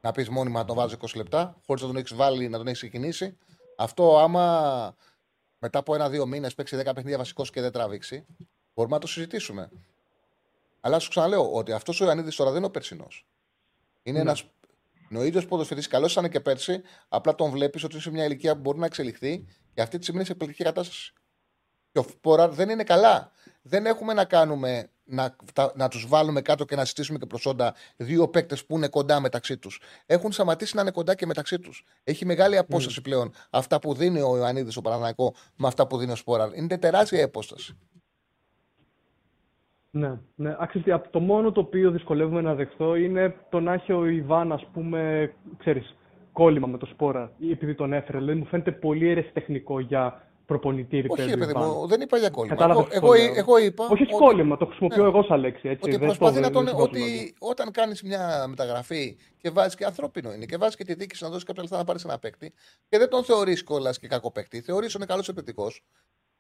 Να 0.01 0.13
πεις 0.13 0.29
μόνιμα 0.29 0.59
να 0.59 0.65
τον 0.65 0.77
βάζει 0.77 0.97
20 1.01 1.07
λεπτά, 1.15 1.61
χωρίς 1.67 1.83
να 1.83 1.89
τον 1.89 1.97
έχεις 1.97 2.15
βάλει, 2.15 2.49
να 2.49 2.57
τον 2.59 2.67
έχεις 2.67 2.79
ξεκινήσει. 2.79 3.37
Αυτό 3.77 4.19
άμα 4.19 4.97
μετά 5.59 5.79
από 5.79 5.95
ένα-δύο 5.95 6.27
μήνες 6.27 6.55
παίξει 6.55 6.77
10 6.81 6.85
παιχνίδια 6.85 7.19
βασικός 7.19 7.51
και 7.51 7.61
δεν 7.61 7.73
τραβήξει, 7.73 8.27
μπορούμε 8.75 8.95
να 8.95 9.01
το 9.01 9.07
συζητήσουμε. 9.07 9.71
Αλλά 10.81 10.99
σου 10.99 11.09
ξαναλέω 11.09 11.53
ότι 11.53 11.73
αυτός 11.73 12.01
ο 12.01 12.05
Ιωαννίδης 12.05 12.37
τώρα 12.37 12.51
δεν 12.51 12.59
είναι 12.59 12.67
ο 12.67 12.71
περσινός. 12.71 13.27
Είναι 14.03 14.23
ναι. 14.23 14.31
ένα. 14.31 14.39
Είναι 15.09 15.21
ο 15.21 15.25
ίδιος 15.25 15.47
ποδοσφαιριστής. 15.47 15.93
Καλό 15.93 16.07
ήταν 16.07 16.31
και 16.31 16.41
πέρσι. 16.41 16.83
Απλά 17.09 17.35
τον 17.35 17.51
βλέπεις 17.51 17.85
ότι 17.85 17.93
είναι 17.93 18.03
σε 18.03 18.11
μια 18.11 18.25
ηλικία 18.25 18.55
που 18.55 18.61
μπορεί 18.61 18.79
να 18.79 18.87
εξελιχθεί 18.87 19.47
και 19.75 19.83
αυτή 19.83 19.97
τη 19.97 20.03
στιγμή 20.03 20.21
είναι 20.21 20.29
σε 20.29 20.35
πληκτική 20.35 20.65
κατάσταση. 20.65 21.13
Και 21.93 21.99
ο 21.99 22.05
Ποράρ 22.21 22.51
δεν 22.51 22.69
είναι 22.69 22.85
καλά. 22.85 23.33
Δεν 23.67 23.87
έχουμε 23.87 24.13
να 24.13 24.25
κάνουμε 24.25 24.89
να, 25.05 25.37
να 25.75 25.89
τους 25.89 26.07
βάλουμε 26.09 26.41
κάτω 26.41 26.65
και 26.65 26.77
να 26.77 26.85
συστήσουμε 26.85 27.19
και 27.19 27.27
προσόντα 27.27 27.75
δύο 27.97 28.29
παίκτες 28.29 28.67
που 28.67 28.77
είναι 28.77 28.89
κοντά 28.89 29.21
μεταξύ 29.21 29.59
τους. 29.59 29.81
Έχουν 30.07 30.33
σταματήσει 30.33 30.77
να 30.77 30.83
είναι 30.83 30.91
κοντά 30.91 31.15
και 31.15 31.27
μεταξύ 31.27 31.59
τους. 31.59 31.85
Έχει 32.05 32.27
μεγάλη 32.27 32.57
απόσταση 32.57 32.99
mm. 33.01 33.05
πλέον 33.05 33.33
αυτά 33.51 33.79
που 33.79 33.95
δίνει 33.95 34.21
ο 34.21 34.37
Ιωαννίδης 34.37 34.77
ο 34.77 34.81
Παναναναϊκό 34.81 35.35
με 35.57 35.67
αυτά 35.67 35.87
που 35.87 35.97
δίνει 35.97 36.13
ο 36.13 36.17
Σπόραρ. 36.17 36.57
Είναι 36.57 36.79
τεράστια 36.79 37.19
η 37.19 37.23
απόσταση. 37.23 37.79
Ναι, 39.91 40.19
ναι. 40.35 40.57
Άξιζε, 40.59 41.03
το 41.11 41.21
μόνο 41.21 41.53
το 41.53 41.61
οποίο 41.61 41.91
δυσκολεύομαι 41.91 42.41
να 42.41 42.55
δεχθώ 42.55 42.95
είναι 42.95 43.35
το 43.51 43.61
να 43.61 43.73
έχει 43.73 43.93
ο 43.93 44.07
Ιβάν, 44.07 44.53
ας 44.53 44.67
πούμε, 44.73 45.33
ξέρεις, 45.59 45.95
κόλλημα 46.33 46.67
με 46.67 46.79
το 46.79 46.87
σπόρα, 46.87 47.33
επειδή 47.51 47.75
τον 47.75 47.93
έφερε. 47.93 48.19
Δηλαδή 48.19 48.39
μου 48.39 48.47
φαίνεται 48.47 48.73
πολύ 48.73 49.09
αιρεσιτεχνικό 49.09 49.81
για 49.81 50.23
προπονητή 50.47 51.05
Όχι, 51.09 51.37
παιδί 51.37 51.55
μου, 51.57 51.87
δεν 51.87 52.01
είπα 52.01 52.17
για 52.19 52.31
κόλλημα. 52.31 52.65
εγώ, 52.65 52.89
εγώ, 52.91 53.13
εγώ, 53.35 53.59
είπα. 53.59 53.85
Όχι 53.91 54.03
ότι... 54.03 54.13
κόλλημα, 54.13 54.57
το 54.57 54.67
χρησιμοποιώ 54.67 55.03
ναι. 55.03 55.09
εγώ 55.09 55.23
σαν 55.23 55.41
λέξη. 55.41 55.69
Έτσι, 55.69 55.91
ότι 55.91 55.99
προσπαθεί 55.99 56.41
να 56.41 56.51
τον. 56.51 56.69
Ότι 56.75 57.35
όταν 57.39 57.71
κάνεις 57.71 58.03
μια 58.03 58.47
μεταγραφή 58.49 59.17
και 59.37 59.51
βάζεις 59.51 59.75
και 59.75 59.85
ανθρώπινο 59.85 60.33
είναι 60.33 60.45
και 60.45 60.57
βάζεις 60.57 60.77
και 60.77 60.85
τη 60.85 60.95
δίκηση 60.95 61.25
να 61.25 61.29
δώσεις 61.29 61.45
κάποια 61.45 61.63
λεφτά 61.63 61.77
να 61.77 61.85
πάρεις 61.85 62.05
ένα 62.05 62.19
παίκτη 62.19 62.53
και 62.89 62.99
δεν 62.99 63.09
τον 63.09 63.25
θεωρείς 63.25 63.65
κόλλας 63.65 63.99
και 63.99 64.09
κακό 64.09 64.31
παίκτη, 64.31 64.61
θεωρείς 64.61 64.89
ότι 64.89 64.97
είναι 64.97 65.07
καλός 65.07 65.29
επιθετικός, 65.29 65.85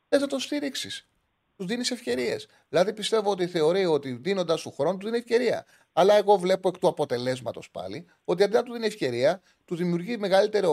θε 0.08 0.18
να 0.18 0.26
τον 0.26 0.38
στηρίξεις 0.38 1.08
τους 1.56 1.66
δίνεις 1.66 1.90
ευκαιρίες. 1.90 2.48
Δηλαδή 2.68 2.92
πιστεύω 2.92 3.30
ότι 3.30 3.46
θεωρεί 3.46 3.86
ότι 3.86 4.12
δίνοντας 4.12 4.62
του 4.62 4.72
χρόνο 4.72 4.96
του 4.96 5.04
δίνει 5.04 5.18
ευκαιρία. 5.18 5.64
Αλλά 5.92 6.14
εγώ 6.14 6.36
βλέπω 6.36 6.68
εκ 6.68 6.78
του 6.78 6.88
αποτελέσματος 6.88 7.70
πάλι 7.70 8.06
ότι 8.24 8.42
αντί 8.42 8.54
να 8.54 8.62
του 8.62 8.72
δίνει 8.72 8.86
ευκαιρία, 8.86 9.42
του 9.64 9.76
δημιουργεί 9.76 10.18
μεγαλύτερο 10.18 10.72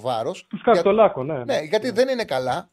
βάρος. 0.00 0.46
Του 0.46 0.60
κάνει 0.64 0.82
το 0.82 0.92
λάκκο, 0.92 1.24
ναι. 1.24 1.44
Ναι, 1.44 1.60
γιατί 1.60 1.90
δεν 1.90 2.08
είναι 2.08 2.24
καλά 2.24 2.70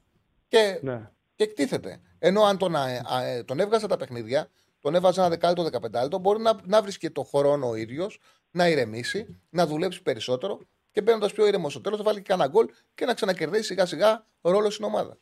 και, 0.48 0.80
ναι. 0.82 1.10
και 1.36 1.44
εκτίθεται. 1.44 2.02
Ενώ 2.20 2.44
αν 2.44 2.58
τον, 2.58 2.76
α, 2.76 2.82
α, 2.82 3.46
τον 3.46 3.60
έβγαζε 3.60 3.88
τα 3.88 3.98
παιχνίδια, 3.98 4.50
τον 4.80 4.96
έβαζε 4.96 5.20
ένα 5.20 5.30
δεκάλεπτο, 5.30 5.64
δεκαπεντάλεπτο, 5.64 6.20
μπορεί 6.20 6.42
να, 6.42 6.60
να 6.64 6.82
βρει 6.82 6.98
και 6.98 7.10
το 7.10 7.24
χρόνο 7.24 7.70
ο 7.70 7.76
ίδιος, 7.76 8.20
να 8.52 8.68
ηρεμήσει, 8.68 9.42
να 9.50 9.68
δουλέψει 9.68 10.02
περισσότερο 10.02 10.60
και 10.92 11.02
μπαίνοντας 11.02 11.34
πιο 11.34 11.48
ήρεμος 11.48 11.72
στο 11.72 11.82
τέλος, 11.82 11.98
θα 11.98 12.04
βάλει 12.04 12.18
και 12.18 12.28
κανένα 12.28 12.50
γκολ 12.50 12.70
και 12.96 13.06
να 13.06 13.14
ξανακερδίσει 13.14 13.64
σιγά 13.64 13.86
σιγά 13.86 14.26
ρόλο 14.42 14.70
στην 14.70 14.86
ομάδα. 14.86 15.18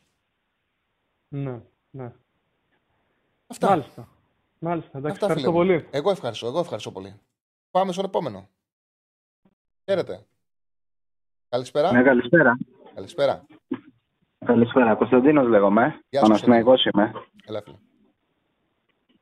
Ναι, 1.28 1.60
ναι. 1.90 2.12
Αυτά. 3.50 3.68
Μάλιστα. 3.68 4.08
Μάλιστα. 4.58 4.98
Εντάξει, 4.98 5.12
Αυτά, 5.12 5.26
ευχαριστώ 5.26 5.52
πολύ. 5.52 5.88
Εγώ 5.90 6.10
ευχαριστώ. 6.10 6.46
Εγώ 6.46 6.58
ευχαριστώ 6.58 6.90
πολύ. 6.90 7.20
Πάμε 7.70 7.92
στον 7.92 8.04
επόμενο. 8.04 8.48
Χαίρετε. 9.84 10.26
Καλησπέρα. 11.48 11.92
Ναι, 11.92 12.02
καλησπέρα. 12.02 12.58
Καλησπέρα. 12.94 13.46
Καλησπέρα. 14.44 14.94
Κωνσταντίνος 14.94 15.48
λέγομαι. 15.48 16.00
Παναθηναϊκός 16.20 16.84
είμαι. 16.84 17.12
Έλα, 17.46 17.62
φίλε. 17.62 17.76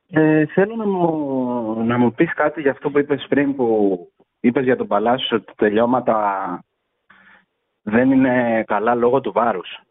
Ε, 0.09 0.45
θέλω 0.45 0.75
να 0.75 0.85
μου, 0.85 1.83
να 1.83 1.97
μου 1.97 2.13
πεις 2.13 2.33
κάτι 2.33 2.61
για 2.61 2.71
αυτό 2.71 2.89
που 2.89 2.99
είπες 2.99 3.25
πριν 3.29 3.55
που 3.55 4.11
είπες 4.39 4.63
για 4.63 4.77
τον 4.77 4.87
Παλάσιος 4.87 5.31
ότι 5.31 5.45
τα 5.45 5.53
τελειώματα 5.55 6.63
δεν 7.81 8.11
είναι 8.11 8.63
καλά 8.67 8.95
λόγω 8.95 9.21
του 9.21 9.31
βάρους. 9.31 9.81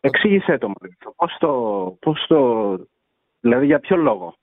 Εξήγησέ 0.00 0.58
το 0.58 0.68
μου. 0.68 0.74
Πώς 1.16 1.36
το, 1.38 1.50
πώς 2.00 2.24
το 2.28 2.78
Δηλαδή 3.42 3.66
για 3.66 3.80
ποιο 3.80 3.96
λόγο; 3.96 4.34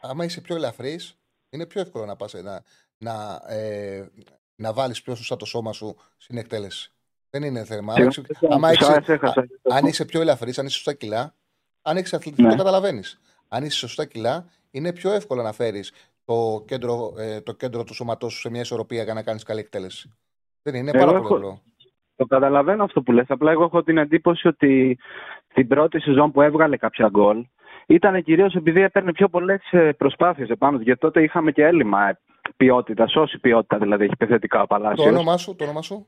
Άμα 0.00 0.24
είσαι 0.24 0.40
πιο 0.40 0.56
ελαφρύς, 0.56 1.18
είναι 1.50 1.66
πιο 1.66 1.80
εύκολο 1.80 2.04
να 2.04 2.16
πας 2.16 2.32
να, 2.32 2.62
να, 2.98 3.42
ε, 3.54 4.10
να 4.54 4.72
βάλεις 4.72 5.02
πιο 5.02 5.14
σωστά 5.14 5.36
το 5.36 5.44
σώμα 5.44 5.72
σου 5.72 5.96
στην 6.16 6.38
εκτέλεση. 6.38 6.92
Δεν 7.30 7.42
είναι 7.42 7.64
θέμα. 7.64 7.94
Άμα 8.50 8.68
αν 9.62 9.86
είσαι 9.86 10.04
πιο 10.04 10.20
ελαφρύς, 10.20 10.58
αν 10.58 10.66
είσαι 10.66 10.74
σωστά 10.74 10.92
κιλά, 10.92 11.34
αν 11.82 11.96
έχεις 11.96 12.14
αθλητικό, 12.14 12.48
το 12.48 12.56
καταλαβαίνεις. 12.56 13.20
Αν 13.48 13.64
είσαι 13.64 13.78
σωστά 13.78 14.04
κιλά, 14.04 14.46
είναι 14.70 14.92
πιο 14.92 15.12
εύκολο 15.12 15.42
να 15.42 15.52
φέρεις 15.52 15.92
το 16.24 16.64
κέντρο, 16.66 17.14
ε, 17.18 17.40
το 17.40 17.52
κέντρο 17.52 17.84
του 17.84 17.94
σώματός 17.94 18.32
σου 18.32 18.38
σε 18.38 18.50
μια 18.50 18.60
ισορροπία 18.60 19.02
για 19.02 19.14
να 19.14 19.22
κάνεις 19.22 19.42
καλή 19.42 19.60
εκτέλεση. 19.60 20.14
Δεν 20.62 20.74
είναι 20.74 20.92
πάρα 20.92 21.20
πολύ 21.20 21.34
απλό. 21.34 21.62
Το 22.16 22.24
καταλαβαίνω 22.24 22.84
αυτό 22.84 23.02
που 23.02 23.12
λες. 23.12 23.26
Απλά 23.28 23.50
εγώ 23.50 23.64
έχω 23.64 23.82
την 23.82 23.98
εντύπωση 23.98 24.48
ότι 24.48 24.98
την 25.54 25.68
πρώτη 25.68 26.00
σεζόν 26.00 26.32
που 26.32 26.42
έβγαλε 26.42 26.76
κάποια 26.76 27.08
γκολ, 27.08 27.46
ήταν 27.86 28.22
κυρίως 28.22 28.54
επειδή 28.54 28.80
έπαιρνε 28.80 29.12
πιο 29.12 29.28
πολλές 29.28 29.60
ε, 29.70 29.92
προσπάθειες 29.92 30.48
επάνω 30.48 30.76
του. 30.76 30.82
Γιατί 30.82 31.00
τότε 31.00 31.22
είχαμε 31.22 31.52
και 31.52 31.64
έλλειμμα 31.64 32.08
ε, 32.08 32.18
ποιότητα, 32.56 33.08
όση 33.14 33.38
ποιότητα 33.38 33.78
δηλαδή 33.78 34.04
έχει 34.04 34.12
επιθετικά 34.18 34.62
ο 34.62 34.66
Παλάσιος. 34.66 35.06
Το 35.06 35.14
όνομά 35.14 35.36
σου, 35.36 35.56
το 35.56 35.64
όνομα 35.64 35.82
σου; 35.82 36.06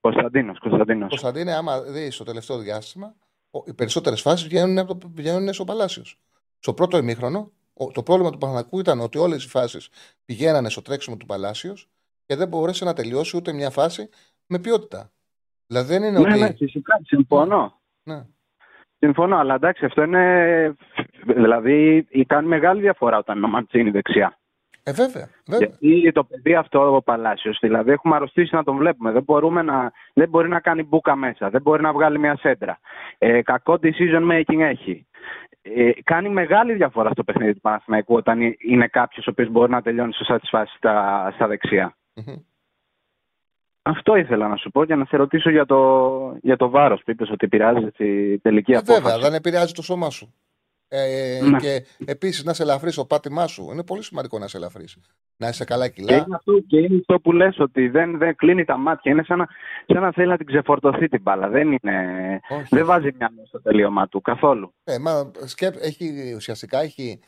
Κωνσταντίνος. 0.00 0.58
Κωνσταντίνος. 0.58 1.08
Κωνσταντίνε, 1.08 1.54
άμα 1.54 1.80
δεις 1.82 2.16
το 2.16 2.24
τελευταίο 2.24 2.58
διάστημα, 2.58 3.14
οι 3.64 3.74
περισσότερες 3.74 4.20
φάσεις 4.20 4.48
βγαίνουν, 4.48 5.00
βγαίνουν 5.14 5.52
στο 5.52 5.64
Παλάσιος. 5.64 6.18
Στο 6.58 6.74
πρώτο 6.74 6.96
ημίχρονο, 6.96 7.50
το 7.92 8.02
πρόβλημα 8.02 8.30
του 8.30 8.38
Παναγικού 8.38 8.78
ήταν 8.78 9.00
ότι 9.00 9.18
όλες 9.18 9.44
οι 9.44 9.48
φάσεις 9.48 9.88
πηγαίνανε 10.24 10.68
στο 10.68 10.82
τρέξιμο 10.82 11.16
του 11.16 11.26
Παλάσιος 11.26 11.88
και 12.26 12.36
δεν 12.36 12.48
μπορέσε 12.48 12.84
να 12.84 12.92
τελειώσει 12.92 13.36
ούτε 13.36 13.52
μια 13.52 13.70
φάση 13.70 14.08
με 14.46 14.58
ποιότητα. 14.58 15.10
Δηλαδή 15.66 15.88
δεν 15.88 16.02
είναι 16.02 16.18
ναι, 16.18 16.30
ότι. 16.30 16.38
Ναι, 16.38 16.52
φυσικά, 16.52 17.00
συμφωνώ. 17.04 17.80
Ναι. 18.02 18.26
Συμφωνώ, 19.04 19.36
αλλά 19.36 19.54
εντάξει, 19.54 19.84
αυτό 19.84 20.02
είναι. 20.02 20.76
Δηλαδή, 21.26 22.06
κάνει 22.26 22.48
μεγάλη 22.48 22.80
διαφορά 22.80 23.18
όταν 23.18 23.36
είναι 23.36 23.46
ο 23.46 23.48
Μαντσίνη 23.48 23.90
δεξιά. 23.90 24.38
Ε, 24.82 24.92
βέβαια. 24.92 25.28
βέβαια. 25.46 25.68
Γιατί 25.80 26.12
το 26.12 26.24
παιδί 26.24 26.54
αυτό 26.54 26.96
ο 26.96 27.02
Παλάσιος, 27.02 27.58
δηλαδή 27.60 27.90
έχουμε 27.90 28.16
αρρωστήσει 28.16 28.54
να 28.54 28.64
τον 28.64 28.76
βλέπουμε. 28.76 29.10
Δεν, 29.12 29.22
μπορούμε 29.22 29.62
να, 29.62 29.92
δεν 30.12 30.28
μπορεί 30.28 30.48
να 30.48 30.60
κάνει 30.60 30.82
μπουκα 30.82 31.16
μέσα, 31.16 31.50
δεν 31.50 31.62
μπορεί 31.62 31.82
να 31.82 31.92
βγάλει 31.92 32.18
μια 32.18 32.36
σέντρα. 32.36 32.78
Ε, 33.18 33.42
κακό 33.42 33.78
decision 33.82 34.32
making 34.32 34.60
έχει. 34.60 35.06
Ε, 35.62 35.90
κάνει 36.04 36.28
μεγάλη 36.28 36.74
διαφορά 36.74 37.10
στο 37.10 37.24
παιχνίδι 37.24 37.54
του 37.54 37.60
Παναθηναϊκού 37.60 38.14
όταν 38.14 38.40
είναι 38.58 38.86
κάποιος 38.86 39.26
ο 39.26 39.30
οποίος 39.30 39.48
μπορεί 39.48 39.70
να 39.70 39.82
τελειώνει 39.82 40.12
σωστά 40.14 40.40
τι 40.40 40.46
φάσει 40.46 40.74
στα, 40.76 41.30
στα 41.34 41.46
δεξια 41.46 41.96
αυτό 43.86 44.16
ήθελα 44.16 44.48
να 44.48 44.56
σου 44.56 44.70
πω 44.70 44.84
και 44.84 44.94
να 44.94 45.04
σε 45.04 45.16
ρωτήσω 45.16 45.50
για 45.50 45.66
το, 45.66 46.38
για 46.42 46.56
το 46.56 46.68
βάρος 46.68 47.02
που 47.04 47.10
είπες 47.10 47.30
ότι 47.30 47.44
επηρεάζει 47.44 47.90
τη 47.90 48.38
τελική 48.38 48.72
ε, 48.72 48.76
απόφαση. 48.76 49.02
Βέβαια, 49.02 49.18
δεν 49.18 49.34
επηρεάζει 49.34 49.72
το 49.72 49.82
σώμα 49.82 50.10
σου. 50.10 50.34
Ε, 50.88 51.40
ναι. 51.42 51.58
Και 51.58 51.84
επίσης 52.04 52.44
να 52.44 52.52
σε 52.52 52.62
ελαφρύ 52.62 52.92
το 52.92 53.04
πάτημά 53.04 53.46
σου. 53.46 53.68
Είναι 53.72 53.84
πολύ 53.84 54.02
σημαντικό 54.02 54.38
να 54.38 54.48
σε 54.48 54.56
ελαφρύ. 54.56 54.84
Να 55.36 55.48
είσαι 55.48 55.64
καλά 55.64 55.88
κιλά. 55.88 56.06
Και 56.06 56.14
είναι 56.14 56.34
αυτό, 56.34 56.60
και 56.66 56.78
είναι 56.78 56.96
αυτό 56.98 57.20
που 57.20 57.32
λες 57.32 57.58
ότι 57.58 57.88
δεν, 57.88 58.18
δεν 58.18 58.36
κλείνει 58.36 58.64
τα 58.64 58.76
μάτια. 58.76 59.12
Είναι 59.12 59.22
σαν 59.22 59.38
να, 59.38 59.48
σαν 59.86 60.02
να 60.02 60.12
θέλει 60.12 60.28
να 60.28 60.36
την 60.36 60.46
ξεφορτωθεί 60.46 61.08
την 61.08 61.22
μπάλα. 61.22 61.48
Δεν, 61.48 61.72
είναι, 61.72 62.40
δεν 62.70 62.86
βάζει 62.86 63.08
μια 63.18 63.32
στο 63.46 63.62
τελείωμα 63.62 64.08
του 64.08 64.20
καθόλου. 64.20 64.74
Ε, 64.84 64.98
μα, 64.98 65.30
σκέπ, 65.44 65.74
έχει, 65.80 66.32
ουσιαστικά 66.36 66.80
έχει 66.80 67.20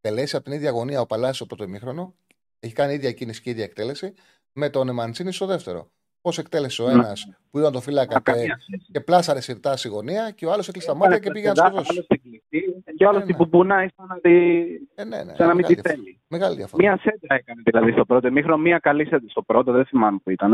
τελέσει 0.00 0.36
από 0.36 0.44
την 0.44 0.54
ίδια 0.54 0.70
γωνία 0.70 1.00
ο 1.00 1.06
Παλάσιος 1.06 1.48
το 1.48 1.64
ημίχρονο 1.64 2.14
Έχει 2.60 2.72
κάνει 2.72 2.94
ίδια 2.94 3.12
κίνηση 3.12 3.42
και 3.42 3.50
ίδια 3.50 3.64
εκτέλεση 3.64 4.14
με 4.52 4.68
τον 4.70 4.94
Μαντσίνη 4.94 5.32
στο 5.32 5.46
δεύτερο. 5.46 5.90
Πώς 6.20 6.38
εκτέλεσε 6.38 6.82
ο 6.82 6.86
Ναι. 6.86 6.92
ένας 6.92 7.28
που 7.50 7.58
ήταν 7.58 7.72
το 7.72 7.80
φύλακα 7.80 8.20
και, 8.20 8.32
και 8.92 9.00
πλάσαρε 9.00 9.40
σιρτά 9.40 9.76
στη 9.76 9.88
γωνία 9.88 10.30
και 10.30 10.46
ο 10.46 10.52
άλλος 10.52 10.68
έκλεισε 10.68 10.86
τα 10.86 10.94
μάτια 10.94 11.18
και 11.18 11.30
πήγε 11.30 11.48
να 11.48 11.54
σκοτώσει. 11.54 12.06
Και 12.96 13.04
ο 13.04 13.08
άλλος 13.08 13.24
την 13.24 13.36
πουμπουνάει 13.36 13.86
σαν 13.96 14.06
να, 14.06 14.20
τη... 14.20 14.30
Ε, 14.94 15.04
ναι, 15.04 15.22
ναι, 15.22 15.34
σαν 15.34 15.46
να 15.46 15.54
μην 15.54 15.64
τη 15.64 15.74
μεγάλη 15.74 15.96
θέλει. 15.96 16.20
Μεγάλη 16.28 16.56
διαφορά. 16.56 16.82
Μία 16.82 16.98
σέντρα 17.02 17.34
έκανε 17.34 17.62
δηλαδή 17.64 17.92
στο 17.92 18.04
πρώτο 18.04 18.30
μήχρονο, 18.30 18.56
μία 18.56 18.78
καλή 18.78 19.06
σέντρα 19.06 19.28
στο 19.28 19.42
πρώτο, 19.42 19.72
δεν 19.72 19.84
θυμάμαι 19.84 20.18
που 20.22 20.30
ήταν. 20.30 20.50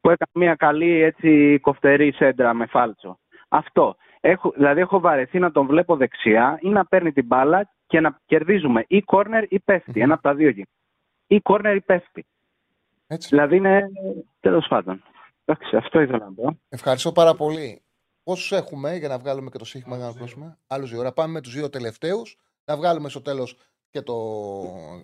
Που 0.00 0.10
έκανε 0.10 0.30
μία 0.32 0.54
καλή 0.54 1.02
έτσι 1.02 1.58
κοφτερή 1.62 2.12
σέντρα 2.12 2.54
με 2.54 2.66
φάλτσο. 2.66 3.18
Αυτό. 3.48 3.96
Έχω, 4.20 4.52
δηλαδή 4.56 4.80
έχω 4.80 5.00
βαρεθεί 5.00 5.38
να 5.38 5.50
τον 5.52 5.66
βλέπω 5.66 5.96
δεξιά 5.96 6.58
ή 6.62 6.68
να 6.68 6.84
παίρνει 6.86 7.12
την 7.12 7.26
μπάλα 7.26 7.70
και 7.86 8.00
να 8.00 8.20
κερδίζουμε 8.26 8.84
ή 8.88 9.02
κόρνερ 9.02 9.44
ή 9.48 9.60
πέφτει. 9.60 10.00
Ένα 10.00 10.14
από 10.14 10.22
τα 10.22 10.34
δύο 10.34 10.48
γίνεται. 10.48 10.70
Ή 11.26 11.40
κόρνερ 11.40 11.76
ή 11.76 11.80
πέφτει. 11.80 12.26
Έτσι. 13.06 13.28
Δηλαδή 13.28 13.56
είναι 13.56 13.90
τέλος 14.40 14.66
πάντων. 14.68 15.02
Εντάξει, 15.44 15.76
αυτό 15.76 16.00
ήθελα 16.00 16.18
να 16.18 16.32
πω. 16.32 16.58
Ευχαριστώ 16.68 17.12
πάρα 17.12 17.34
πολύ. 17.34 17.82
Πόσου 18.22 18.54
έχουμε 18.54 18.96
για 18.96 19.08
να 19.08 19.18
βγάλουμε 19.18 19.50
και 19.50 19.58
το 19.58 19.64
σύγχυμα 19.64 19.96
για 19.96 20.06
να 20.06 20.12
κλείσουμε. 20.12 20.58
Άλλου 20.66 20.86
δύο 20.86 20.98
ώρα. 20.98 21.12
Πάμε 21.12 21.32
με 21.32 21.40
τους 21.40 21.54
δύο 21.54 21.70
τελευταίους. 21.70 22.36
Να 22.64 22.76
βγάλουμε 22.76 23.08
στο 23.08 23.22
τέλος 23.22 23.56
και, 23.90 24.02
το... 24.02 24.14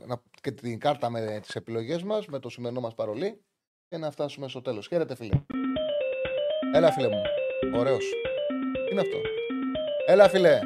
να- 0.07 0.23
και 0.41 0.51
την 0.51 0.79
κάρτα 0.79 1.11
με 1.11 1.39
τις 1.43 1.55
επιλογές 1.55 2.03
μας, 2.03 2.27
με 2.27 2.39
το 2.39 2.49
σημερινό 2.49 2.81
μας 2.81 2.95
παρολί 2.95 3.41
και 3.89 3.97
να 3.99 4.11
φτάσουμε 4.11 4.49
στο 4.49 4.63
τέλος. 4.63 4.87
Χαίρετε, 4.89 5.15
φίλε. 5.15 5.41
Έλα, 6.75 6.93
φίλε 6.93 7.09
μου. 7.09 7.23
Ωραίος. 7.79 8.05
Τι 8.87 8.91
είναι 8.93 9.01
αυτό; 9.01 9.19
Έλα, 10.07 10.29
φίλε. 10.29 10.59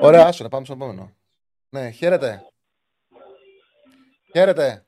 Ωραία, 0.00 0.26
άσο 0.26 0.42
να 0.42 0.48
πάμε 0.48 0.64
στο 0.64 0.74
επόμενο. 0.74 1.12
Ναι, 1.68 1.90
χαίρετε. 1.90 2.44
Χαίρετε. 4.32 4.85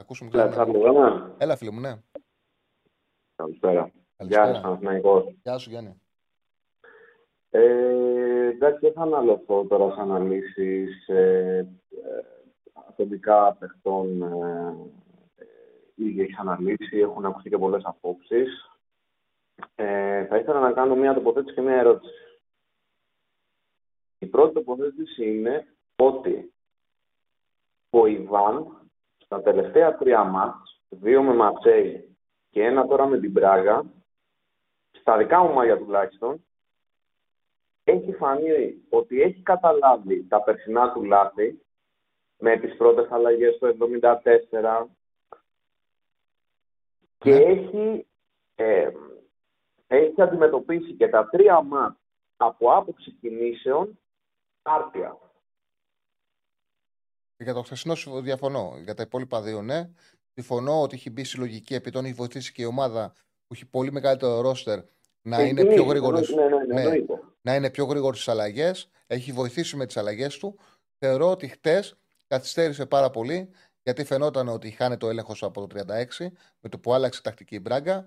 Θα 0.00 0.06
Ακούσουμε 0.06 0.30
και 0.30 0.36
Ναι, 0.36 0.42
ένα. 0.42 0.52
θα 0.52 0.66
μου 0.66 0.80
λέμε. 0.80 1.34
Έλα, 1.38 1.56
φίλε 1.56 1.70
μου, 1.70 1.80
ναι. 1.80 1.94
Καλησπέρα. 3.34 3.90
Καλησπέρα. 4.16 4.44
Γεια 4.44 4.54
σας, 4.54 4.62
Παναθηναϊκός. 4.62 5.34
Γεια 5.42 5.58
σου, 5.58 5.70
Γιάννη. 5.70 6.00
Ε, 7.50 8.46
εντάξει, 8.46 8.78
δεν 8.80 8.92
θα 8.92 9.02
αναλωθώ 9.02 9.64
τώρα 9.64 9.94
σε 9.94 10.00
αναλύσεις 10.00 11.08
ε, 11.08 11.56
ε, 11.90 12.24
αφεντικά 12.88 13.56
παιχτών. 13.58 14.22
Ε, 14.22 14.76
ε, 15.36 15.44
ήδη 15.94 16.20
έχεις 16.20 16.38
αναλύσει, 16.38 16.98
έχουν 16.98 17.24
ακουστεί 17.26 17.48
και 17.48 17.58
πολλές 17.58 17.82
απόψεις. 17.84 18.70
Ε, 19.74 20.26
θα 20.26 20.36
ήθελα 20.36 20.60
να 20.60 20.72
κάνω 20.72 20.94
μια 20.94 21.14
τοποθέτηση 21.14 21.54
και 21.54 21.60
μια 21.60 21.76
ερώτηση. 21.76 22.14
Η 24.18 24.26
πρώτη 24.26 24.54
τοποθέτηση 24.54 25.36
είναι 25.36 25.66
ότι 25.96 26.52
ο 27.90 28.06
Ιβάν 28.06 28.79
στα 29.30 29.42
τελευταία 29.42 29.96
τρία 29.96 30.24
μάτς, 30.24 30.82
δύο 30.88 31.22
με 31.22 31.34
Ματσέι 31.34 32.16
και 32.50 32.64
ένα 32.64 32.86
τώρα 32.86 33.06
με 33.06 33.20
την 33.20 33.32
Πράγα, 33.32 33.84
στα 34.90 35.16
δικά 35.16 35.42
μου 35.42 35.52
μάτια 35.52 35.78
τουλάχιστον, 35.78 36.44
έχει 37.84 38.12
φανεί 38.12 38.74
ότι 38.88 39.22
έχει 39.22 39.42
καταλάβει 39.42 40.26
τα 40.28 40.42
περσινά 40.42 40.92
του 40.92 41.04
λάθη 41.04 41.60
με 42.38 42.56
τις 42.56 42.76
πρώτες 42.76 43.10
αλλαγές 43.10 43.58
το 43.58 43.66
74 43.66 44.86
και 47.18 47.34
έχει, 47.34 48.06
ε, 48.54 48.90
έχει 49.86 50.22
αντιμετωπίσει 50.22 50.92
και 50.92 51.08
τα 51.08 51.28
τρία 51.28 51.62
μάτς 51.62 51.98
από 52.36 52.72
άποψη 52.72 53.10
κινήσεων 53.10 53.98
άρτια. 54.62 55.18
Για 57.42 57.54
το 57.54 57.62
χθεσινό 57.62 57.94
σου 57.94 58.20
διαφωνώ. 58.20 58.78
Για 58.84 58.94
τα 58.94 59.02
υπόλοιπα 59.02 59.42
δύο, 59.42 59.62
ναι. 59.62 59.88
Συμφωνώ 60.34 60.82
ότι 60.82 60.94
έχει 60.94 61.10
μπει 61.10 61.24
συλλογική 61.24 61.74
επί 61.74 61.90
τον 61.90 62.04
έχει 62.04 62.14
βοηθήσει 62.14 62.52
και 62.52 62.62
η 62.62 62.64
ομάδα 62.64 63.12
που 63.46 63.54
έχει 63.54 63.66
πολύ 63.66 63.92
μεγαλύτερο 63.92 64.40
ρόστερ 64.40 64.78
να 65.22 65.36
Ε, 65.40 65.46
είναι 65.46 65.60
εννοείται, 65.60 65.74
πιο 65.74 65.84
γρήγορος. 65.90 66.28
ναι, 66.34 66.42
ναι, 66.42 66.56
ναι, 66.74 66.80
εννοείται. 66.80 67.20
να 67.40 67.54
είναι 67.54 67.70
πιο 67.70 67.84
γρήγορος 67.84 68.16
στις 68.20 68.32
αλλαγές. 68.32 68.90
Έχει 69.06 69.32
βοηθήσει 69.32 69.76
με 69.76 69.86
τις 69.86 69.96
αλλαγές 69.96 70.36
του. 70.38 70.58
Θεωρώ 70.98 71.30
ότι 71.30 71.48
χτες 71.48 71.96
καθυστέρησε 72.26 72.86
πάρα 72.86 73.10
πολύ 73.10 73.50
γιατί 73.82 74.04
φαινόταν 74.04 74.48
ότι 74.48 74.70
χάνε 74.70 74.96
το 74.96 75.08
έλεγχος 75.08 75.42
από 75.42 75.66
το 75.66 75.84
36 76.18 76.26
με 76.60 76.68
το 76.68 76.78
που 76.78 76.92
άλλαξε 76.94 77.22
τακτική 77.22 77.54
η 77.54 77.60
Μπράγκα. 77.62 78.06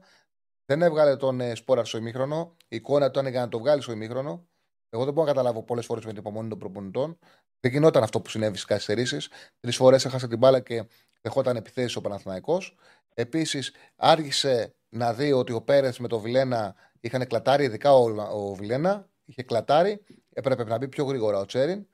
Δεν 0.65 0.81
έβγαλε 0.81 1.15
τον 1.15 1.39
ε, 1.41 1.55
Σπόρα 1.55 1.83
στο 1.85 1.97
ημίχρονο. 1.97 2.55
Η 2.67 2.75
εικόνα 2.75 3.11
του 3.11 3.19
ήταν 3.19 3.31
για 3.31 3.41
να 3.41 3.49
το 3.49 3.59
βγάλει 3.59 3.81
στο 3.81 3.91
ημίχρονο. 3.91 4.47
Εγώ 4.93 5.03
δεν 5.03 5.13
μπορώ 5.13 5.27
να 5.27 5.33
καταλάβω 5.33 5.63
πολλές 5.63 5.85
φορές 5.85 6.05
με 6.05 6.09
την 6.09 6.19
υπομονή 6.19 6.49
των 6.49 6.59
προπονητών. 6.59 7.19
Δεν 7.59 7.71
γινόταν 7.71 8.03
αυτό 8.03 8.21
που 8.21 8.29
συνέβη 8.29 8.53
στις 8.53 8.65
καθυστερήσεις. 8.65 9.29
Τρεις 9.59 9.75
φορές 9.75 10.05
έχασε 10.05 10.27
την 10.27 10.37
μπάλα 10.37 10.59
και 10.59 10.83
δεχόταν 11.21 11.55
επιθέσεις 11.55 11.95
ο 11.95 12.01
Παναθηναϊκός. 12.01 12.75
Επίσης, 13.13 13.73
άργησε 13.95 14.75
να 14.89 15.13
δει 15.13 15.31
ότι 15.31 15.53
ο 15.53 15.61
Πέρε 15.61 15.91
με 15.99 16.07
το 16.07 16.19
Βιλένα 16.19 16.75
είχαν 16.99 17.27
κλατάρει, 17.27 17.63
ειδικά 17.63 17.93
ο, 17.93 18.03
ο 18.31 18.53
Βιλένα 18.53 19.09
είχε 19.25 19.43
κλατάρει. 19.43 20.03
Έπρεπε 20.33 20.63
να 20.63 20.77
μπει 20.77 20.87
πιο 20.87 21.03
γρήγορα 21.05 21.39
ο 21.39 21.45
Τσέριν. 21.45 21.87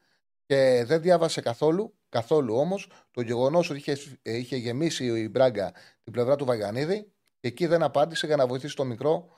Και 0.46 0.84
δεν 0.86 1.02
διάβασε 1.02 1.42
καθόλου, 1.42 1.94
καθόλου 2.10 2.56
όμως, 2.56 2.92
το 3.12 3.22
γεγονός 3.22 3.70
ότι 3.70 3.80
είχε, 3.80 3.98
ε, 4.22 4.38
είχε 4.38 4.56
γεμίσει 4.56 5.06
η 5.06 5.30
Μπράγκα 5.32 5.74
την 6.04 6.14
πλευρά 6.14 6.36
του 6.36 6.46
Βαγανίδη 6.46 7.12
και 7.40 7.48
εκεί 7.48 7.66
δεν 7.66 7.84
απάντησε 7.84 8.26
για 8.28 8.36
να 8.36 8.48
βοηθήσει 8.48 8.76
το 8.76 8.86
μικρό 8.86 9.30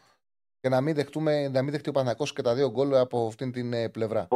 και 0.62 0.70
να 0.70 0.82
μην, 0.82 0.96
δεχτούμε, 0.96 1.48
να 1.48 1.62
μην 1.62 1.72
δεχτεί 1.72 1.90
ο 1.90 1.92
Παναθηναϊκός 1.92 2.34
και 2.34 2.42
τα 2.42 2.54
δύο 2.56 2.70
γκολ 2.70 2.96
από 2.96 3.28
αυτήν 3.28 3.52
την 3.52 3.74
ε, 3.74 3.90
πλευρά. 3.90 4.28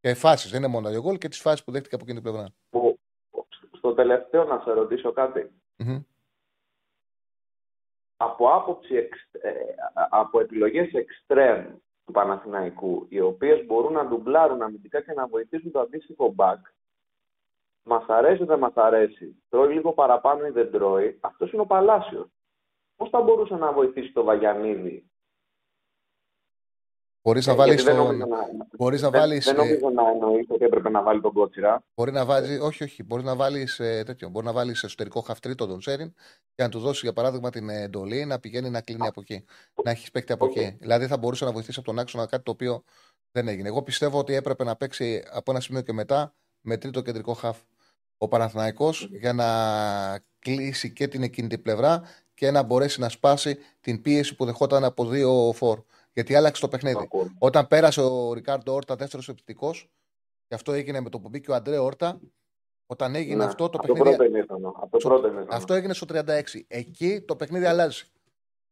Και 0.00 0.14
φάσεις, 0.14 0.50
δεν 0.50 0.62
είναι 0.62 0.70
μόνο 0.72 0.84
τα 0.84 0.90
δύο 0.90 1.00
γκολ 1.02 1.18
και 1.18 1.28
τις 1.28 1.40
φάσεις 1.40 1.64
που 1.64 1.70
δέχτηκε 1.72 1.94
από 1.94 2.04
εκείνη 2.04 2.20
την 2.20 2.30
πλευρά. 2.30 2.48
Που, 2.70 2.98
στο 3.76 3.94
τελευταίο 3.94 4.44
να 4.44 4.60
σε 4.64 4.70
ρωτήσω 4.72 5.12
κάτι. 5.12 5.50
Μμμ. 5.76 6.02
από 8.16 8.48
άποψη, 8.54 8.94
εξ- 8.94 9.34
ε, 9.34 9.52
από 10.10 10.40
επιλογές 10.40 10.92
εξτρέμ 10.92 11.66
του 12.04 12.12
Παναθηναϊκού, 12.12 13.06
οι 13.08 13.20
οποίες 13.20 13.66
μπορούν 13.66 13.92
να 13.92 14.06
ντουμπλάρουν 14.06 14.62
αμυντικά 14.62 15.00
και 15.00 15.12
να 15.12 15.26
βοηθήσουν 15.26 15.70
το 15.70 15.80
αντίστοιχο 15.80 16.28
μπακ, 16.32 16.66
μας 17.82 18.04
αρέσει 18.08 18.42
ή 18.42 18.46
δεν 18.46 18.58
μας 18.58 18.74
αρέσει, 18.74 19.36
τρώει 19.48 19.72
λίγο 19.74 19.92
παραπάνω 19.92 20.46
ή 20.46 20.50
δεν 20.50 20.70
τρώει, 20.70 21.18
αυτός 21.20 21.52
είναι 21.52 21.62
ο 21.62 21.66
Παλάσιος. 21.66 22.26
Πώς 22.96 23.08
θα 23.10 23.20
μπορούσε 23.20 23.54
να 23.54 23.72
βοηθήσει 23.72 24.12
το 24.12 24.24
Βαγιανίδη. 24.24 25.08
Μπορείς 27.26 27.46
να 27.46 27.52
Ε, 27.52 27.56
βάλεις 27.56 27.74
γιατί 27.74 27.88
δεν 27.90 27.96
τον. 27.96 28.16
νομίζω 28.16 28.26
να- 28.26 28.66
Μπορείς 28.76 29.02
να 29.02 29.10
δεν- 29.10 29.20
βάλεις, 29.20 29.44
Δεν 29.44 29.54
ε, 29.54 29.58
νομίζω 29.58 29.90
να 29.90 30.10
εννοείς 30.10 30.46
ότι 30.48 30.64
έπρεπε 30.64 30.88
να 30.90 31.02
βάλει 31.02 31.20
τον 31.20 31.32
Κότσιρα. 31.32 31.84
Μπορεί 31.94 32.12
να 32.12 32.24
βάλει, 32.24 32.58
όχι, 32.58 32.84
όχι. 32.84 33.02
Μπορείς 33.02 33.24
να 33.24 33.36
βάλεις 33.36 33.76
τέτοιο. 33.76 34.28
Μπορεί 34.28 34.46
να 34.46 34.52
βάλεις 34.52 34.82
εσωτερικό 34.82 35.20
χαφτρίτο 35.20 35.66
τον 35.66 35.78
Τσέριν 35.78 36.14
και 36.54 36.62
να 36.62 36.68
του 36.68 36.78
δώσεις 36.78 37.02
για 37.02 37.12
παράδειγμα 37.12 37.50
την 37.50 37.68
ε, 37.68 37.82
εντολή 37.82 38.24
να 38.24 38.38
πηγαίνει 38.38 38.70
να 38.70 38.80
κλείνει 38.80 39.06
από 39.06 39.20
εκεί. 39.20 39.44
Να 39.84 39.90
έχεις 39.90 40.10
παίκτη 40.10 40.32
από 40.32 40.46
εκεί. 40.46 40.76
Δηλαδή 40.80 41.06
θα 41.06 41.16
μπορούσε 41.16 41.44
να 41.44 41.52
βοηθήσει 41.52 41.78
από 41.78 41.88
τον 41.88 41.98
άξονα 41.98 42.26
κάτι 42.26 42.42
το 42.42 42.50
οποίο 42.50 42.82
δεν 43.32 43.48
έγινε. 43.48 43.68
Εγώ 43.68 43.82
πιστεύω 43.82 44.18
ότι 44.18 44.34
έπρεπε 44.34 44.64
να 44.64 44.76
παίξει 44.76 45.22
από 45.32 45.50
ένα 45.50 45.60
σημείο 45.60 45.80
και 45.80 45.92
μετά 45.92 46.34
με 46.60 46.76
τρίτο 46.76 47.00
κεντρικό 47.00 47.32
χαφ 47.32 47.58
ο 48.18 48.28
Παναθηναϊκός 48.28 49.08
για 49.10 49.32
να 49.32 49.46
κλείσει 50.38 50.92
και 50.92 51.08
την 51.08 51.22
εκείνη 51.22 51.48
την 51.48 51.62
πλευρά 51.62 52.02
και 52.34 52.50
να 52.50 52.62
μπορέσει 52.62 53.00
να 53.00 53.08
σπάσει 53.08 53.58
την 53.80 54.02
πίεση 54.02 54.34
που 54.36 54.44
δεχόταν 54.44 54.84
από 54.84 55.06
δύο 55.06 55.52
φόρ. 55.54 55.80
Γιατί 56.14 56.34
άλλαξε 56.34 56.60
το 56.60 56.68
παιχνίδι. 56.68 57.08
Όταν 57.38 57.66
πέρασε 57.68 58.00
ο 58.00 58.32
Ρικάρντο 58.32 58.74
Όρτα 58.74 58.96
δεύτερος 58.96 59.28
επιθετικός, 59.28 59.88
και 60.48 60.54
αυτό 60.54 60.72
έγινε 60.72 61.00
με 61.00 61.10
το 61.10 61.20
που 61.20 61.28
μπήκε 61.28 61.50
ο 61.50 61.54
Αντρέ 61.54 61.78
Όρτα, 61.78 62.20
όταν 62.86 63.14
έγινε 63.14 63.34
Ναι, 63.36 63.44
αυτό 63.44 63.68
το 63.68 63.78
από 63.78 63.86
το 63.86 63.92
παιχνίδι. 63.92 64.16
πρώτο 64.16 64.30
ημίχρονο, 64.30 64.68
από 64.68 64.88
το 64.90 65.00
στο- 65.00 65.08
πρώτο 65.08 65.26
ημίχρονο. 65.26 65.54
αυτό 65.56 65.74
έγινε 65.74 65.94
στο 65.94 66.06
36. 66.06 66.64
Εκεί 66.68 67.20
το 67.20 67.36
παιχνίδι 67.36 67.64
αλλάζει. 67.64 68.04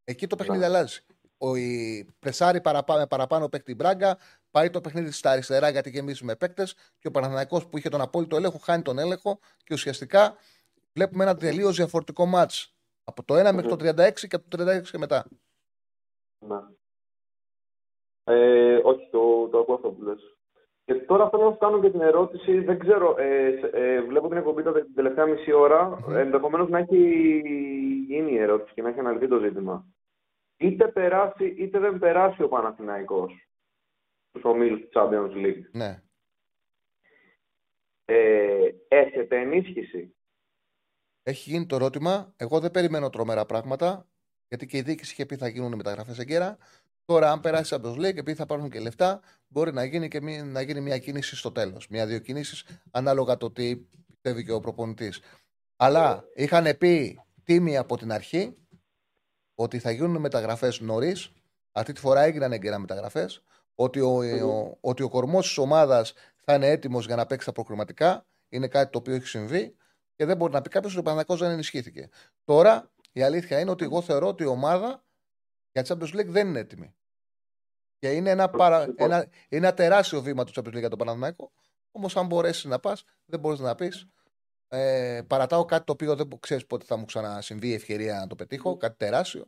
Εκεί 0.03 0.27
το 0.27 0.35
παιχνίδι 0.35 0.63
αλλάζει. 0.63 0.99
Ο 1.37 1.55
η 1.55 2.05
πρεσάρι 2.19 2.61
παραπάνω, 2.61 2.99
με 2.99 3.07
παραπάνω 3.07 3.49
παίκτη 3.49 3.71
η 3.71 3.75
Μπράγκα, 3.77 4.17
πάει 4.51 4.69
το 4.69 4.81
παιχνίδι 4.81 5.11
στα 5.11 5.29
αριστερά 5.31 5.69
γιατί 5.69 5.89
γεμίζει 5.89 6.23
με 6.25 6.35
παίκτες 6.35 6.75
και 6.99 7.07
ο 7.07 7.11
Παναθηναϊκός 7.11 7.67
που 7.67 7.77
είχε 7.77 7.89
τον 7.89 8.01
απόλυτο 8.01 8.35
έλεγχο 8.35 8.57
χάνει 8.57 8.81
τον 8.81 8.99
έλεγχο 8.99 9.39
και 9.63 9.73
ουσιαστικά 9.73 10.35
βλέπουμε 10.93 11.23
ένα 11.23 11.35
τελείως 11.35 11.75
διαφορετικό 11.75 12.25
μάτς. 12.25 12.73
Από 13.03 13.23
το 13.23 13.33
1 13.35 13.53
μέχρι 13.53 13.69
το 13.69 13.75
36 13.75 14.27
και 14.27 14.35
από 14.35 14.49
το 14.49 14.57
36 14.63 14.81
και 14.91 14.97
μετά. 14.97 15.25
Ναι. 16.39 16.55
Ε, 18.23 18.75
όχι, 18.83 19.07
το, 19.11 19.47
το 19.47 19.59
ακούω 19.59 19.75
αυτό 19.75 19.89
που 19.91 20.03
λες. 20.03 20.37
Και 20.85 20.93
τώρα 20.93 21.29
θέλω 21.29 21.43
να 21.43 21.51
σου 21.51 21.57
κάνω 21.57 21.81
και 21.81 21.89
την 21.89 22.01
ερώτηση, 22.01 22.59
δεν 22.59 22.79
ξέρω, 22.79 23.15
ε, 23.17 23.57
σε- 23.59 23.69
ε, 23.73 24.01
βλέπω 24.01 24.27
την 24.27 24.37
εκπομπή 24.37 24.63
τώρα 24.63 24.81
την 24.81 24.93
τελευταία 24.95 25.25
μισή 25.25 25.51
ώρα, 25.51 25.99
ενδεχομένως 26.09 26.69
να 26.69 26.77
έχει 26.77 26.97
γίνει 28.07 28.31
η 28.31 28.37
ερώτηση 28.37 28.73
και 28.73 28.81
να 28.81 28.89
έχει 28.89 28.99
αναλυθεί 28.99 29.27
το 29.27 29.39
ζήτημα. 29.39 29.85
Είτε 30.57 30.87
περάσει 30.87 31.45
είτε 31.45 31.79
δεν 31.79 31.99
περάσει 31.99 32.43
ο 32.43 32.47
Παναθηναϊκός 32.47 33.47
στους 34.29 34.43
ομίλους 34.43 34.79
του 34.81 34.89
Champions 34.93 35.31
League. 35.45 35.61
Ναι. 35.71 36.01
Ε, 38.05 38.69
έχετε 38.87 39.39
ενίσχυση; 39.39 40.15
Έχει 41.23 41.49
γίνει 41.49 41.65
το 41.65 41.75
ερώτημα. 41.75 42.33
Εγώ 42.37 42.59
δεν 42.59 42.71
περιμένω 42.71 43.09
τρομερά 43.09 43.45
πράγματα. 43.45 44.07
Γιατί 44.47 44.65
και 44.65 44.77
η 44.77 44.81
διοίκηση 44.81 45.11
είχε 45.11 45.25
πει 45.25 45.35
θα 45.35 45.47
γίνουν 45.47 45.75
μεταγραφές 45.75 46.19
εγκαίρα. 46.19 46.57
Τώρα, 47.05 47.31
αν 47.31 47.39
περάσεις 47.39 47.73
από 47.73 47.83
το 47.83 47.93
League, 47.93 48.03
επειδή 48.17 48.33
θα 48.33 48.45
πάρουν 48.45 48.69
και 48.69 48.79
λεφτά, 48.79 49.21
μπορεί 49.47 49.73
να 49.73 49.83
γίνει, 49.83 50.07
και 50.07 50.21
μη- 50.21 50.43
να 50.43 50.61
γίνει 50.61 50.81
μια 50.81 50.97
κίνηση 50.97 51.35
στο 51.35 51.51
τέλος. 51.51 51.87
Μια-δύο 51.87 52.19
κινήσεις, 52.19 52.65
ανάλογα 52.91 53.37
το 53.37 53.51
τι 53.51 53.75
πιστεύει 54.07 54.43
και 54.43 54.51
ο 54.51 54.59
προπονητής. 54.59 55.19
Αλλά 55.75 56.23
είχαν 56.33 56.77
πει 56.77 57.19
τίμοι 57.43 57.77
από 57.77 57.97
την 57.97 58.11
αρχή 58.11 58.57
ότι 59.55 59.79
θα 59.79 59.91
γίνουν 59.91 60.21
μεταγραφές 60.21 60.79
νωρίς. 60.79 61.31
Αυτή 61.71 61.93
τη 61.93 61.99
φορά 61.99 62.21
έγιναν 62.21 62.51
έγκαιρα 62.51 62.79
μεταγραφές. 62.79 63.43
Ότι 63.75 63.99
ο, 63.99 64.17
ο, 64.47 64.77
ότι 64.81 65.03
ο 65.03 65.09
κορμός 65.09 65.47
της 65.47 65.57
ομάδας 65.57 66.13
θα 66.39 66.53
είναι 66.53 66.67
έτοιμος 66.67 67.05
για 67.05 67.15
να 67.15 67.25
παίξει 67.25 67.45
τα 67.45 67.51
προκριματικά. 67.51 68.25
Είναι 68.49 68.67
κάτι 68.67 68.91
το 68.91 68.97
οποίο 68.97 69.13
έχει 69.13 69.27
συμβεί 69.27 69.75
και 70.15 70.25
δεν 70.25 70.37
μπορεί 70.37 70.53
να 70.53 70.61
πει 70.61 70.69
κάποιος 70.69 70.91
ότι 70.91 71.01
ο 71.01 71.11
Παναγιώ 71.11 71.35
δεν 71.35 71.51
ενισχύθηκε. 71.51 72.09
Τώρα 72.43 72.91
η 73.11 73.21
αλήθεια 73.21 73.59
είναι 73.59 73.71
ότι 73.71 73.83
εγώ 73.83 74.01
θεωρώ 74.01 74.27
ότι 74.27 74.43
η 74.43 74.45
ομάδα 74.45 75.02
για 75.73 75.85
Champions 75.87 76.19
League 76.19 76.27
δεν 76.27 76.47
είναι 76.47 76.59
έτοιμη. 76.59 76.95
Και 77.99 78.11
είναι 78.11 78.29
ένα, 78.29 78.49
παρα... 78.49 78.93
ένα... 78.95 79.17
είναι 79.49 79.65
ένα 79.65 79.73
τεράστιο 79.73 80.21
βήμα 80.21 80.43
του 80.43 80.51
Champions 80.55 80.75
League 80.75 80.79
για 80.79 80.89
τον 80.89 80.97
Παναθηναϊκό. 80.97 81.51
Όμως, 81.91 82.17
αν 82.17 82.25
μπορέσει 82.25 82.67
να 82.67 82.79
πας, 82.79 83.03
δεν 83.25 83.39
μπορείς 83.39 83.59
να 83.59 83.75
πεις. 83.75 84.07
Ε, 84.67 85.21
παρατάω 85.27 85.65
κάτι 85.65 85.85
το 85.85 85.91
οποίο 85.91 86.15
δεν 86.15 86.29
ξέρεις 86.39 86.65
πότε 86.65 86.85
θα 86.85 86.97
μου 86.97 87.05
ξανασυμβεί 87.05 87.67
η 87.67 87.73
ευκαιρία 87.73 88.19
να 88.19 88.27
το 88.27 88.35
πετύχω. 88.35 88.77
Κάτι 88.77 88.97
τεράστιο. 88.97 89.45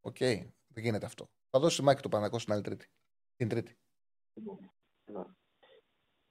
OK, 0.00 0.16
okay, 0.18 0.46
δεν 0.68 0.84
γίνεται 0.84 1.06
αυτό. 1.06 1.30
Θα 1.50 1.58
δώσει 1.58 1.82
μάχη 1.82 2.02
του 2.02 2.08
Παναθηναϊκό 2.08 2.38
στην 2.38 2.52
άλλη 2.52 2.62
τρίτη. 2.62 2.88
Την 3.36 3.48
τρίτη. 3.48 3.76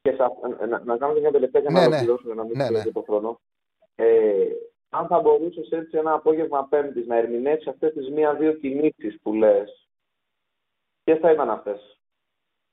Και 0.01 0.15
σα, 0.17 0.47
να, 0.67 0.83
να 0.83 0.97
κάνω 0.97 1.19
μια 1.19 1.31
τελευταία 1.31 1.61
για 1.61 1.71
να 1.71 1.79
ναι, 1.79 1.85
ολοκληρώσουμε, 1.85 2.33
ναι. 2.33 2.41
να 2.41 2.47
μην 2.47 2.57
ναι, 2.57 2.69
ναι. 2.69 2.91
το 2.91 3.01
χρόνο. 3.01 3.39
Ε, 3.95 4.45
αν 4.89 5.07
θα 5.07 5.19
μπορούσες 5.19 5.69
έτσι 5.69 5.97
ένα 5.97 6.13
απόγευμα 6.13 6.67
Πέμπτης 6.67 7.07
να 7.07 7.15
ερμηνεύσεις 7.17 7.67
αυτές 7.67 7.93
τις 7.93 8.09
μία-δύο 8.09 8.53
κινήσεις 8.53 9.19
που 9.21 9.33
λες, 9.33 9.89
ποιες 11.03 11.19
θα 11.19 11.31
ήταν 11.31 11.49
αυτές; 11.49 11.99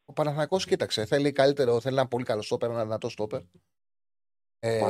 Ο 0.04 0.12
Παναθηναϊκός 0.12 0.66
κοίταξε. 0.66 1.04
Θέλει 1.04 1.32
καλύτερο, 1.32 1.80
θέλει 1.80 1.96
ένα 1.96 2.08
πολύ 2.08 2.24
καλό 2.24 2.42
στόπερ, 2.42 2.70
ένα 2.70 2.82
δυνατό 2.82 3.08
στόπερ. 3.08 3.40
Ε, 4.58 4.80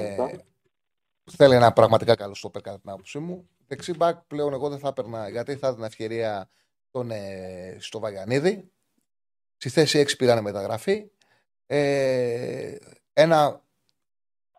θέλει 1.24 1.54
ένα 1.54 1.72
πραγματικά 1.72 2.14
καλό 2.14 2.34
στόπερ 2.34 2.62
κατά 2.62 2.80
την 2.80 2.90
άποψή 2.90 3.18
μου. 3.18 3.48
Δεξί 3.66 3.94
μπακ 3.96 4.16
πλέον 4.26 4.52
εγώ 4.52 4.68
δεν 4.68 4.78
θα 4.78 4.88
έπαιρνα 4.88 5.28
γιατί 5.28 5.56
θα 5.56 5.68
έδινα 5.68 5.86
ευκαιρία 5.86 6.50
τον, 6.90 7.10
ε, 7.10 7.76
στο 7.80 7.98
Βαγιανίδη. 7.98 8.70
Στη 9.56 9.68
θέση 9.68 9.98
6 9.98 10.16
πήρανε 10.16 10.40
μεταγραφή. 10.40 11.10
Ε, 11.66 12.76
ένα 13.12 13.65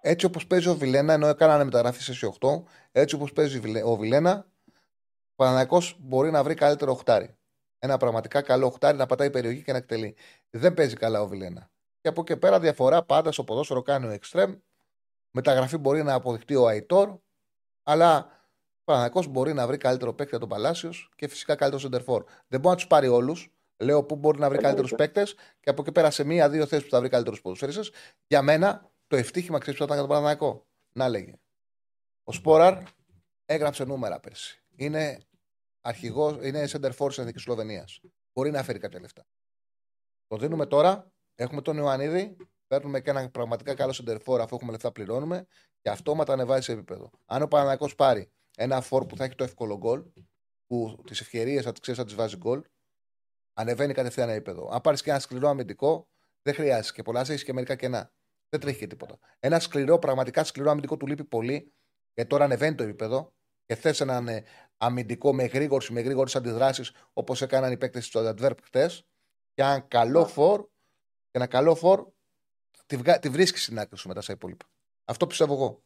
έτσι 0.07 0.25
όπως 0.25 0.47
παίζει 0.47 0.67
ο 0.67 0.75
Βιλένα, 0.75 1.13
ενώ 1.13 1.27
έκαναν 1.27 1.65
μεταγραφή 1.65 2.01
σε 2.01 2.29
8, 2.39 2.63
έτσι 2.91 3.15
όπως 3.15 3.33
παίζει 3.33 3.81
ο 3.83 3.95
Βιλένα, 3.95 4.47
ο 5.29 5.35
Παναναναϊκό 5.35 5.81
μπορεί 5.97 6.31
να 6.31 6.43
βρει 6.43 6.53
καλύτερο 6.53 6.91
οχτάρι. 6.91 7.35
Ένα 7.79 7.97
πραγματικά 7.97 8.41
καλό 8.41 8.65
οχτάρι 8.65 8.97
να 8.97 9.05
πατάει 9.05 9.29
περιοχή 9.29 9.61
και 9.61 9.71
να 9.71 9.77
εκτελεί. 9.77 10.15
Δεν 10.49 10.73
παίζει 10.73 10.95
καλά 10.95 11.21
ο 11.21 11.27
Βιλένα. 11.27 11.69
Και 12.01 12.07
από 12.07 12.21
εκεί 12.21 12.37
πέρα 12.37 12.59
διαφορά 12.59 13.03
πάντα 13.03 13.31
στο 13.31 13.43
ποδόσφαιρο 13.43 13.81
κάνει 13.81 14.05
ο 14.05 14.09
Εκστρέμ. 14.09 14.53
Μεταγραφή 15.31 15.77
μπορεί 15.77 16.03
να 16.03 16.13
αποδειχτεί 16.13 16.55
ο 16.55 16.67
Αϊτόρ, 16.67 17.17
αλλά 17.83 18.17
ο 18.79 18.83
Παναναναϊκό 18.83 19.23
μπορεί 19.29 19.53
να 19.53 19.67
βρει 19.67 19.77
καλύτερο 19.77 20.13
παίκτη 20.13 20.35
από 20.35 20.47
τον 20.47 20.57
Παλάσιος 20.57 21.11
και 21.15 21.27
φυσικά 21.27 21.55
καλύτερο 21.55 21.81
σεντερφόρ. 21.81 22.23
Δεν 22.47 22.59
μπορεί 22.59 22.69
να 22.69 22.75
τους 22.75 22.87
πάρει 22.87 23.07
όλους. 23.07 23.51
Λέω 23.77 24.03
πού 24.03 24.15
μπορεί 24.15 24.39
να 24.39 24.49
βρει 24.49 24.57
καλύτερους 24.57 24.95
παίκτες 24.95 25.35
και 25.59 25.69
από 25.69 25.81
εκεί 25.81 25.91
πέρα 25.91 26.11
σε 26.11 26.23
μία-δύο 26.23 26.65
θέσεις 26.65 26.85
που 26.85 26.91
θα 26.91 26.99
βρει 26.99 27.09
καλύτερους 27.09 27.41
ποδοσφαίριστες. 27.41 27.91
Για 28.27 28.41
μένα 28.41 28.89
το 29.07 29.15
ευτύχημα 29.15 29.57
ξέρεις 29.57 29.75
ποιο 29.79 29.85
ήταν 29.85 29.97
για 29.97 30.07
τον 30.07 30.15
Παναναναϊκό. 30.15 30.65
Να 30.93 31.09
λέγε. 31.09 31.33
Ο 32.23 32.31
Σπόραρ 32.31 32.77
έγραψε 33.45 33.83
νούμερα 33.83 34.19
πέρσι. 34.19 34.63
Είναι 34.75 35.19
αρχηγός, 35.81 36.37
είναι 36.41 36.67
center 36.71 36.91
force 36.97 37.07
της 37.07 37.17
Εθνικής 37.17 37.41
Σλοβενίας. 37.41 38.01
Μπορεί 38.33 38.51
να 38.51 38.63
φέρει 38.63 38.79
κάποια 38.79 38.99
λεφτά. 38.99 39.25
Το 40.27 40.37
δίνουμε 40.37 40.65
τώρα. 40.65 41.11
Έχουμε 41.35 41.61
τον 41.61 41.77
Ιωαννίδη. 41.77 42.37
Παίρνουμε 42.67 43.01
και 43.01 43.09
ένα 43.09 43.29
πραγματικά 43.29 43.73
καλό 43.73 43.99
center 44.03 44.17
for 44.25 44.39
αφού 44.39 44.55
έχουμε 44.55 44.71
λεφτά 44.71 44.91
πληρώνουμε. 44.91 45.47
Και 45.81 45.89
αυτόματα 45.89 46.33
ανεβάζει 46.33 46.61
σε 46.61 46.71
επίπεδο. 46.71 47.11
Αν 47.25 47.41
ο 47.41 47.47
Παναναναϊκό 47.47 47.89
πάρει 47.95 48.29
ένα 48.55 48.81
φόρ 48.81 49.05
που 49.05 49.17
θα 49.17 49.23
έχει 49.23 49.35
το 49.35 49.43
εύκολο 49.43 49.77
γκολ, 49.77 50.03
που 50.67 51.01
τις 51.05 51.19
ευκαιρίες 51.21 51.63
θα 51.63 51.71
τις 51.71 51.79
ξέρεις, 51.79 51.99
θα 51.99 52.05
τις 52.05 52.15
βάζει 52.15 52.37
γκολ, 52.37 52.61
ανεβαίνει 53.53 53.93
κατευθείαν 53.93 54.29
επίπεδο. 54.29 54.69
Αν 54.71 54.81
πάρεις 54.81 55.01
και 55.01 55.09
ένα 55.09 55.19
σκληρό 55.19 55.49
αμυντικό, 55.49 56.07
δεν 56.41 56.53
χρειάζεται 56.53 56.95
και 56.95 57.03
πολλά, 57.03 57.19
έχεις 57.21 57.43
και 57.43 57.53
μερικά 57.53 57.75
κενά. 57.75 58.11
Δεν 58.49 58.59
τρέχει 58.59 58.79
και 58.79 58.87
τίποτα. 58.87 59.19
Ένα 59.39 59.59
σκληρό, 59.59 59.99
πραγματικά 59.99 60.43
σκληρό 60.43 60.69
αμυντικό 60.69 60.97
του 60.97 61.07
λείπει 61.07 61.23
πολύ, 61.23 61.73
γιατί 62.13 62.29
τώρα 62.29 62.43
ανεβαίνει 62.43 62.75
το 62.75 62.83
επίπεδο 62.83 63.33
και 63.65 63.75
θες 63.75 64.01
έναν 64.01 64.27
ε, 64.27 64.43
αμυντικό 64.77 65.33
με 65.33 65.43
γρήγορση, 65.43 65.93
με 65.93 66.01
γρήγορες 66.01 66.35
αντιδράσεις, 66.35 66.91
όπως 67.13 67.41
έκαναν 67.41 67.71
οι 67.71 67.77
παίκτες 67.77 68.05
στο 68.05 68.33
Adverb 68.35 68.57
χτε. 68.63 68.87
Και 69.53 69.61
ένα 69.61 69.79
καλό 69.79 70.25
φορ, 70.25 70.61
και 71.23 71.37
ένα 71.37 71.47
καλό 71.47 71.75
φορ, 71.75 72.07
τη, 72.85 73.19
τη 73.19 73.29
βρίσκεις 73.29 73.63
στην 73.63 73.79
άκρη 73.79 73.97
σου 73.97 74.07
μετά 74.07 74.21
στα 74.21 74.33
υπόλοιπα. 74.33 74.65
Αυτό 75.05 75.27
πιστεύω 75.27 75.53
εγώ. 75.53 75.81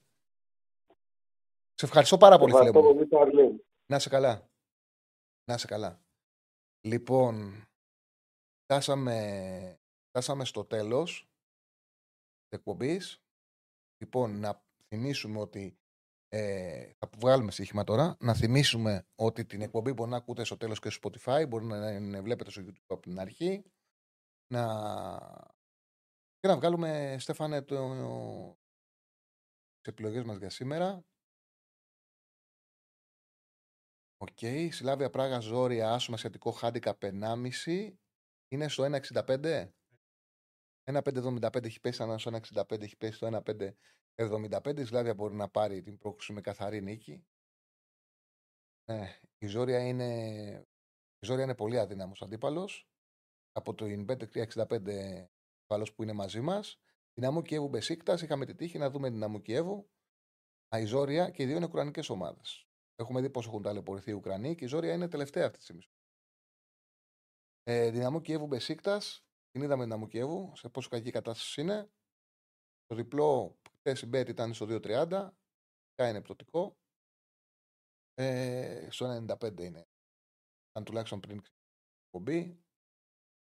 Σε 1.73 1.85
ευχαριστώ 1.85 2.17
πάρα 2.17 2.37
πολύ, 2.37 2.53
φίλε 2.53 2.71
μου. 2.71 3.07
Να 3.85 3.99
σε 3.99 4.09
καλά. 4.09 4.49
Να 5.45 5.57
σε 5.57 5.67
καλά. 5.67 6.01
Λοιπόν, 6.81 7.67
φτάσαμε, 8.63 9.79
φτάσαμε 10.09 10.45
στο 10.45 10.65
τέλος 10.65 11.30
εκπομπής. 12.55 13.21
Λοιπόν, 13.97 14.39
να 14.39 14.63
θυμίσουμε 14.87 15.39
ότι. 15.39 15.75
Ε, 16.33 16.91
θα 16.97 17.09
βγάλουμε 17.17 17.51
στοίχημα 17.51 17.83
τώρα. 17.83 18.17
Να 18.19 18.33
θυμίσουμε 18.33 19.07
ότι 19.15 19.45
την 19.45 19.61
εκπομπή 19.61 19.93
μπορεί 19.93 20.09
να 20.09 20.17
ακούτε 20.17 20.43
στο 20.43 20.57
τέλος 20.57 20.79
και 20.79 20.89
στο 20.89 21.09
Spotify. 21.09 21.45
Μπορεί 21.47 21.65
να, 21.65 21.99
να 21.99 22.21
βλέπετε 22.21 22.51
στο 22.51 22.61
YouTube 22.61 22.85
από 22.87 23.01
την 23.01 23.19
αρχή. 23.19 23.63
Να... 24.53 24.65
Και 26.39 26.47
να 26.47 26.55
βγάλουμε, 26.55 27.15
Στέφανε, 27.19 27.61
το... 27.61 28.57
τις 29.79 29.91
επιλογές 29.93 30.23
μας 30.23 30.37
για 30.37 30.49
σήμερα. 30.49 31.05
OK. 34.17 34.37
Okay. 34.41 34.67
Σλάβια 34.71 35.09
Πράγα 35.09 35.39
Ζόρια, 35.39 35.93
άσο 35.93 36.08
με 36.08 36.17
ασιατικό 36.17 36.51
χάντικαπ 36.51 36.97
1,5. 37.01 37.93
Είναι 38.47 38.67
στο 38.67 38.83
1,65. 38.83 39.71
1,575 40.91 41.63
έχει 41.63 41.79
πέσει, 41.79 42.03
ένα 42.03 42.19
1,65 42.19 42.81
έχει 42.81 42.97
πέσει 42.97 43.13
στο 43.13 43.41
1,575. 44.15 44.79
Η 44.79 44.85
Σλάβια 44.85 45.13
μπορεί 45.13 45.35
να 45.35 45.49
πάρει 45.49 45.81
την 45.81 45.97
πρόκληση 45.97 46.33
με 46.33 46.41
καθαρή 46.41 46.81
νίκη. 46.81 47.25
Ναι, 48.91 49.19
η 49.37 49.47
Ζόρια 49.47 49.87
είναι, 49.87 50.09
η 51.19 51.25
Ζόρια 51.25 51.43
είναι 51.43 51.55
πολύ 51.55 51.79
αδύναμος 51.79 52.21
αντίπαλος. 52.21 52.87
Από 53.51 53.73
το 53.73 53.85
Ινμπέτ 53.85 54.23
365 54.23 55.29
ασφαλώς 55.61 55.93
που 55.93 56.03
είναι 56.03 56.13
μαζί 56.13 56.41
μας. 56.41 56.79
Δυναμό 57.13 57.41
Κιέβου 57.41 57.67
Μπεσίκτας. 57.67 58.21
Είχαμε 58.21 58.45
τη 58.45 58.55
τύχη 58.55 58.77
να 58.77 58.89
δούμε 58.89 59.09
Δυναμό 59.09 59.39
Κιέβου. 59.39 59.89
Η 60.77 60.85
Ζόρια 60.85 61.29
και 61.29 61.43
οι 61.43 61.45
δύο 61.45 61.55
είναι 61.55 61.65
ουκρανικές 61.65 62.09
ομάδες. 62.09 62.67
Έχουμε 62.95 63.21
δει 63.21 63.29
πώς 63.29 63.45
έχουν 63.45 63.61
ταλαιπωρηθεί 63.61 64.09
οι 64.09 64.13
Ουκρανοί 64.13 64.55
και 64.55 64.65
η 64.65 64.67
Ζόρια 64.67 64.93
είναι 64.93 65.07
τελευταία 65.07 65.45
αυτή 65.45 65.57
τη 65.57 65.63
στιγμή. 65.63 65.83
Ε, 67.63 67.89
Δυναμό 67.89 68.21
Κιέβου 68.21 68.47
Μπεσίκτας. 68.47 69.25
Την 69.51 69.61
είδαμε 69.61 69.83
την 69.83 69.93
Αμουκιέβου, 69.93 70.51
σε 70.55 70.69
πόσο 70.69 70.89
κακή 70.89 71.11
κατάσταση 71.11 71.61
είναι. 71.61 71.89
Το 72.85 72.95
διπλό 72.95 73.59
χθε 73.77 74.05
η 74.05 74.09
Bet 74.13 74.29
ήταν 74.29 74.53
στο 74.53 74.65
2.30. 74.69 75.29
Κα 75.95 76.09
είναι 76.09 76.21
πτωτικό. 76.21 76.77
Ε, 78.13 78.87
στο 78.89 79.25
95 79.27 79.59
είναι. 79.59 79.87
Αν 80.71 80.83
τουλάχιστον 80.83 81.19
πριν 81.19 81.41
εκπομπή. 82.05 82.59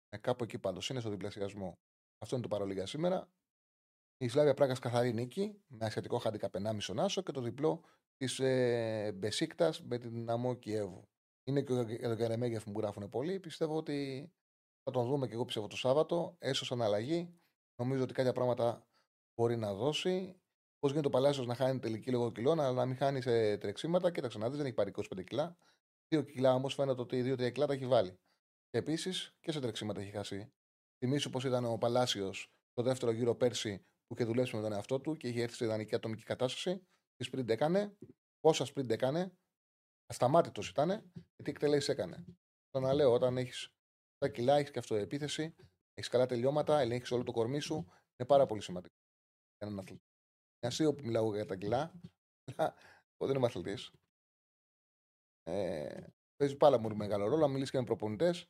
Ε, 0.10 0.18
κάπου 0.18 0.44
εκεί 0.44 0.60
πάντως 0.60 0.90
είναι 0.90 1.00
στο 1.00 1.10
διπλασιασμό. 1.10 1.80
Αυτό 2.18 2.36
είναι 2.36 2.44
το 2.44 2.50
παρόλο 2.50 2.74
για 2.74 2.86
σήμερα. 2.86 3.30
Η 4.18 4.28
Σλάβια 4.28 4.54
Πράγκα 4.54 4.80
καθαρή 4.80 5.14
νίκη 5.14 5.62
με 5.68 5.86
ασιατικό 5.86 6.18
χάντικα 6.18 6.50
1,5 6.52 6.78
στον 6.80 7.00
Άσο 7.00 7.22
και 7.22 7.32
το 7.32 7.42
διπλό 7.42 7.84
της 8.16 8.40
ε, 8.40 9.12
Μπεσίκτας 9.16 9.82
με 9.82 9.98
την 9.98 10.12
δυναμό 10.12 10.56
Κιέβου. 10.56 11.08
Είναι 11.44 11.62
και 11.62 11.74
ο 11.74 12.16
Γκαρεμέγεφ 12.16 12.64
που 12.64 12.80
γράφουν 12.80 13.10
πολύ. 13.10 13.40
Πιστεύω 13.40 13.76
ότι 13.76 14.32
θα 14.88 14.94
τον 14.94 15.06
δούμε 15.06 15.28
και 15.28 15.34
εγώ 15.34 15.46
πιστεύω 15.46 15.68
το 15.68 15.78
Σάββατο. 15.78 16.36
Έσω 16.40 16.66
σαν 16.66 16.82
αλλαγή. 16.82 17.40
Νομίζω 17.82 18.04
ότι 18.04 18.14
κάποια 18.14 18.34
πράγματα 18.34 18.88
μπορεί 19.36 19.56
να 19.56 19.74
δώσει. 19.74 20.42
Πώς 20.80 20.92
γίνεται 20.92 21.08
ο 21.08 21.12
Παλάσιος 21.12 21.46
να 21.46 21.56
χάνει 21.56 21.80
τελική 21.80 22.12
λόγω 22.12 22.32
κιλών, 22.32 22.60
αλλά 22.60 22.72
να 22.72 22.86
μην 22.86 22.96
χάνει 22.96 23.22
σε 23.22 23.58
τρεξίματα. 23.58 24.12
Κοίταξε 24.12 24.38
να 24.38 24.48
δεις, 24.48 24.58
δεν 24.58 24.66
έχει 24.66 24.76
πάρει 24.76 24.92
25 24.92 25.24
κιλά. 25.24 25.58
Δύο 26.08 26.22
κιλά 26.22 26.54
όμως 26.54 26.74
φαίνεται 26.74 27.02
ότι 27.02 27.22
δύο-τρία 27.22 27.50
κιλά 27.50 27.66
τα 27.66 27.74
έχει 27.74 27.88
βάλει. 27.88 28.20
Και 28.70 28.78
επίσης 28.78 29.36
και 29.40 29.52
σε 29.52 29.60
τρεξίματα 29.60 30.02
έχει 30.02 30.12
χάσει. 30.12 30.52
Θυμήσου 30.98 31.30
πω 31.30 31.40
ήταν 31.46 31.66
ο 31.66 31.78
Παλάσιος 31.78 32.52
το 32.74 32.84
δεύτερο 32.84 33.12
γύρο 33.12 33.36
πέρσι 33.36 33.78
που 34.06 34.14
είχε 34.14 34.24
δουλέψει 34.24 34.56
με 34.56 34.62
τον 34.62 34.74
εαυτό 34.74 35.00
του 35.00 35.18
και 35.18 35.28
είχε 35.28 35.42
έρθει 35.42 35.56
σε 35.56 35.66
ιδανική 35.66 35.96
ατομική 35.96 36.24
κατάσταση. 36.24 36.88
Τι 37.16 37.30
sprint 37.32 37.50
έκανε, 37.50 37.98
πόσα 38.40 38.66
sprint 38.66 38.90
έκανε, 38.90 39.38
ασταμάτητος 40.06 40.70
ήταν 40.70 41.12
και 41.36 41.44
τι 41.44 41.50
εκτελέσεις 41.50 41.90
έκανε. 41.90 42.26
Το 42.70 42.80
να 42.80 42.94
λέω, 42.94 43.14
όταν 43.14 43.38
έχεις 43.38 43.77
τα 44.18 44.30
κιλά, 44.30 44.56
έχεις 44.56 44.72
και 44.72 44.80
αυτοεπίθεση, 44.80 45.56
έχεις 45.94 46.10
καλά 46.10 46.26
τελειώματα, 46.26 46.80
ελέγχεις 46.80 47.12
όλο 47.12 47.24
το 47.24 47.32
κορμί 47.32 47.60
σου. 47.60 47.76
Είναι 47.76 48.28
πάρα 48.28 48.46
πολύ 48.46 48.62
σημαντικό 48.62 48.96
για 49.58 49.68
έναν 49.68 49.80
αθλητή. 49.80 50.04
Είναι 50.60 50.72
αστείο 50.72 50.94
που 50.94 51.06
μιλάω 51.06 51.36
για 51.36 51.46
τα 51.46 51.56
κιλά, 51.56 52.02
αλλά 52.56 52.76
εγώ 53.18 53.28
δεν 53.28 53.36
είμαι 53.36 53.46
αθλητής. 53.46 53.92
Ε, 55.44 56.08
παίζει 56.36 56.56
πάρα 56.56 56.80
πολύ 56.80 56.96
μεγάλο 56.96 57.28
ρόλο. 57.28 57.46
Αν 57.46 57.52
μιλήσεις 57.52 57.72
και 57.72 57.78
με 57.78 57.84
προπονητές, 57.84 58.50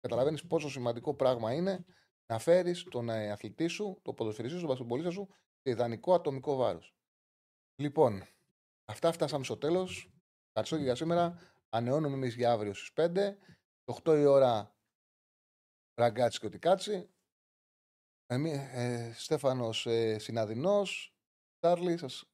καταλαβαίνεις 0.00 0.46
πόσο 0.46 0.68
σημαντικό 0.68 1.14
πράγμα 1.14 1.52
είναι 1.52 1.84
να 2.26 2.38
φέρεις 2.38 2.82
τον 2.82 3.08
ε, 3.08 3.30
αθλητή 3.30 3.66
σου, 3.66 3.98
τον 4.02 4.14
ποδοσφαιριστή 4.14 4.58
σου, 4.58 4.66
τον 4.66 4.76
πασχολητή 4.76 5.10
σου, 5.10 5.28
σε 5.62 5.70
ιδανικό 5.70 6.14
ατομικό 6.14 6.56
βάρος. 6.56 6.94
Λοιπόν, 7.82 8.22
αυτά 8.84 9.12
φτάσαμε 9.12 9.44
στο 9.44 9.56
τέλος. 9.56 10.12
Ευχαριστώ 10.46 10.76
και 10.76 10.82
για 10.82 10.94
σήμερα. 10.94 11.38
Ανεώνουμε 11.68 12.14
εμείς 12.14 12.34
για 12.34 12.52
αύριο 12.52 12.74
στις 12.74 12.92
5. 12.92 13.38
Το 13.84 13.98
8 14.04 14.18
η 14.18 14.24
ώρα 14.24 14.77
ραγκάτσι 15.98 16.38
και 16.38 16.46
ότι 16.46 16.58
κάτσι. 16.58 17.08
Εμεί, 18.26 18.50
ε, 18.72 19.12
Στέφανος 19.14 19.86
ε, 19.86 20.18
Συναδεινός, 20.18 21.14
Τσάρλι, 21.58 21.98
σας 21.98 22.30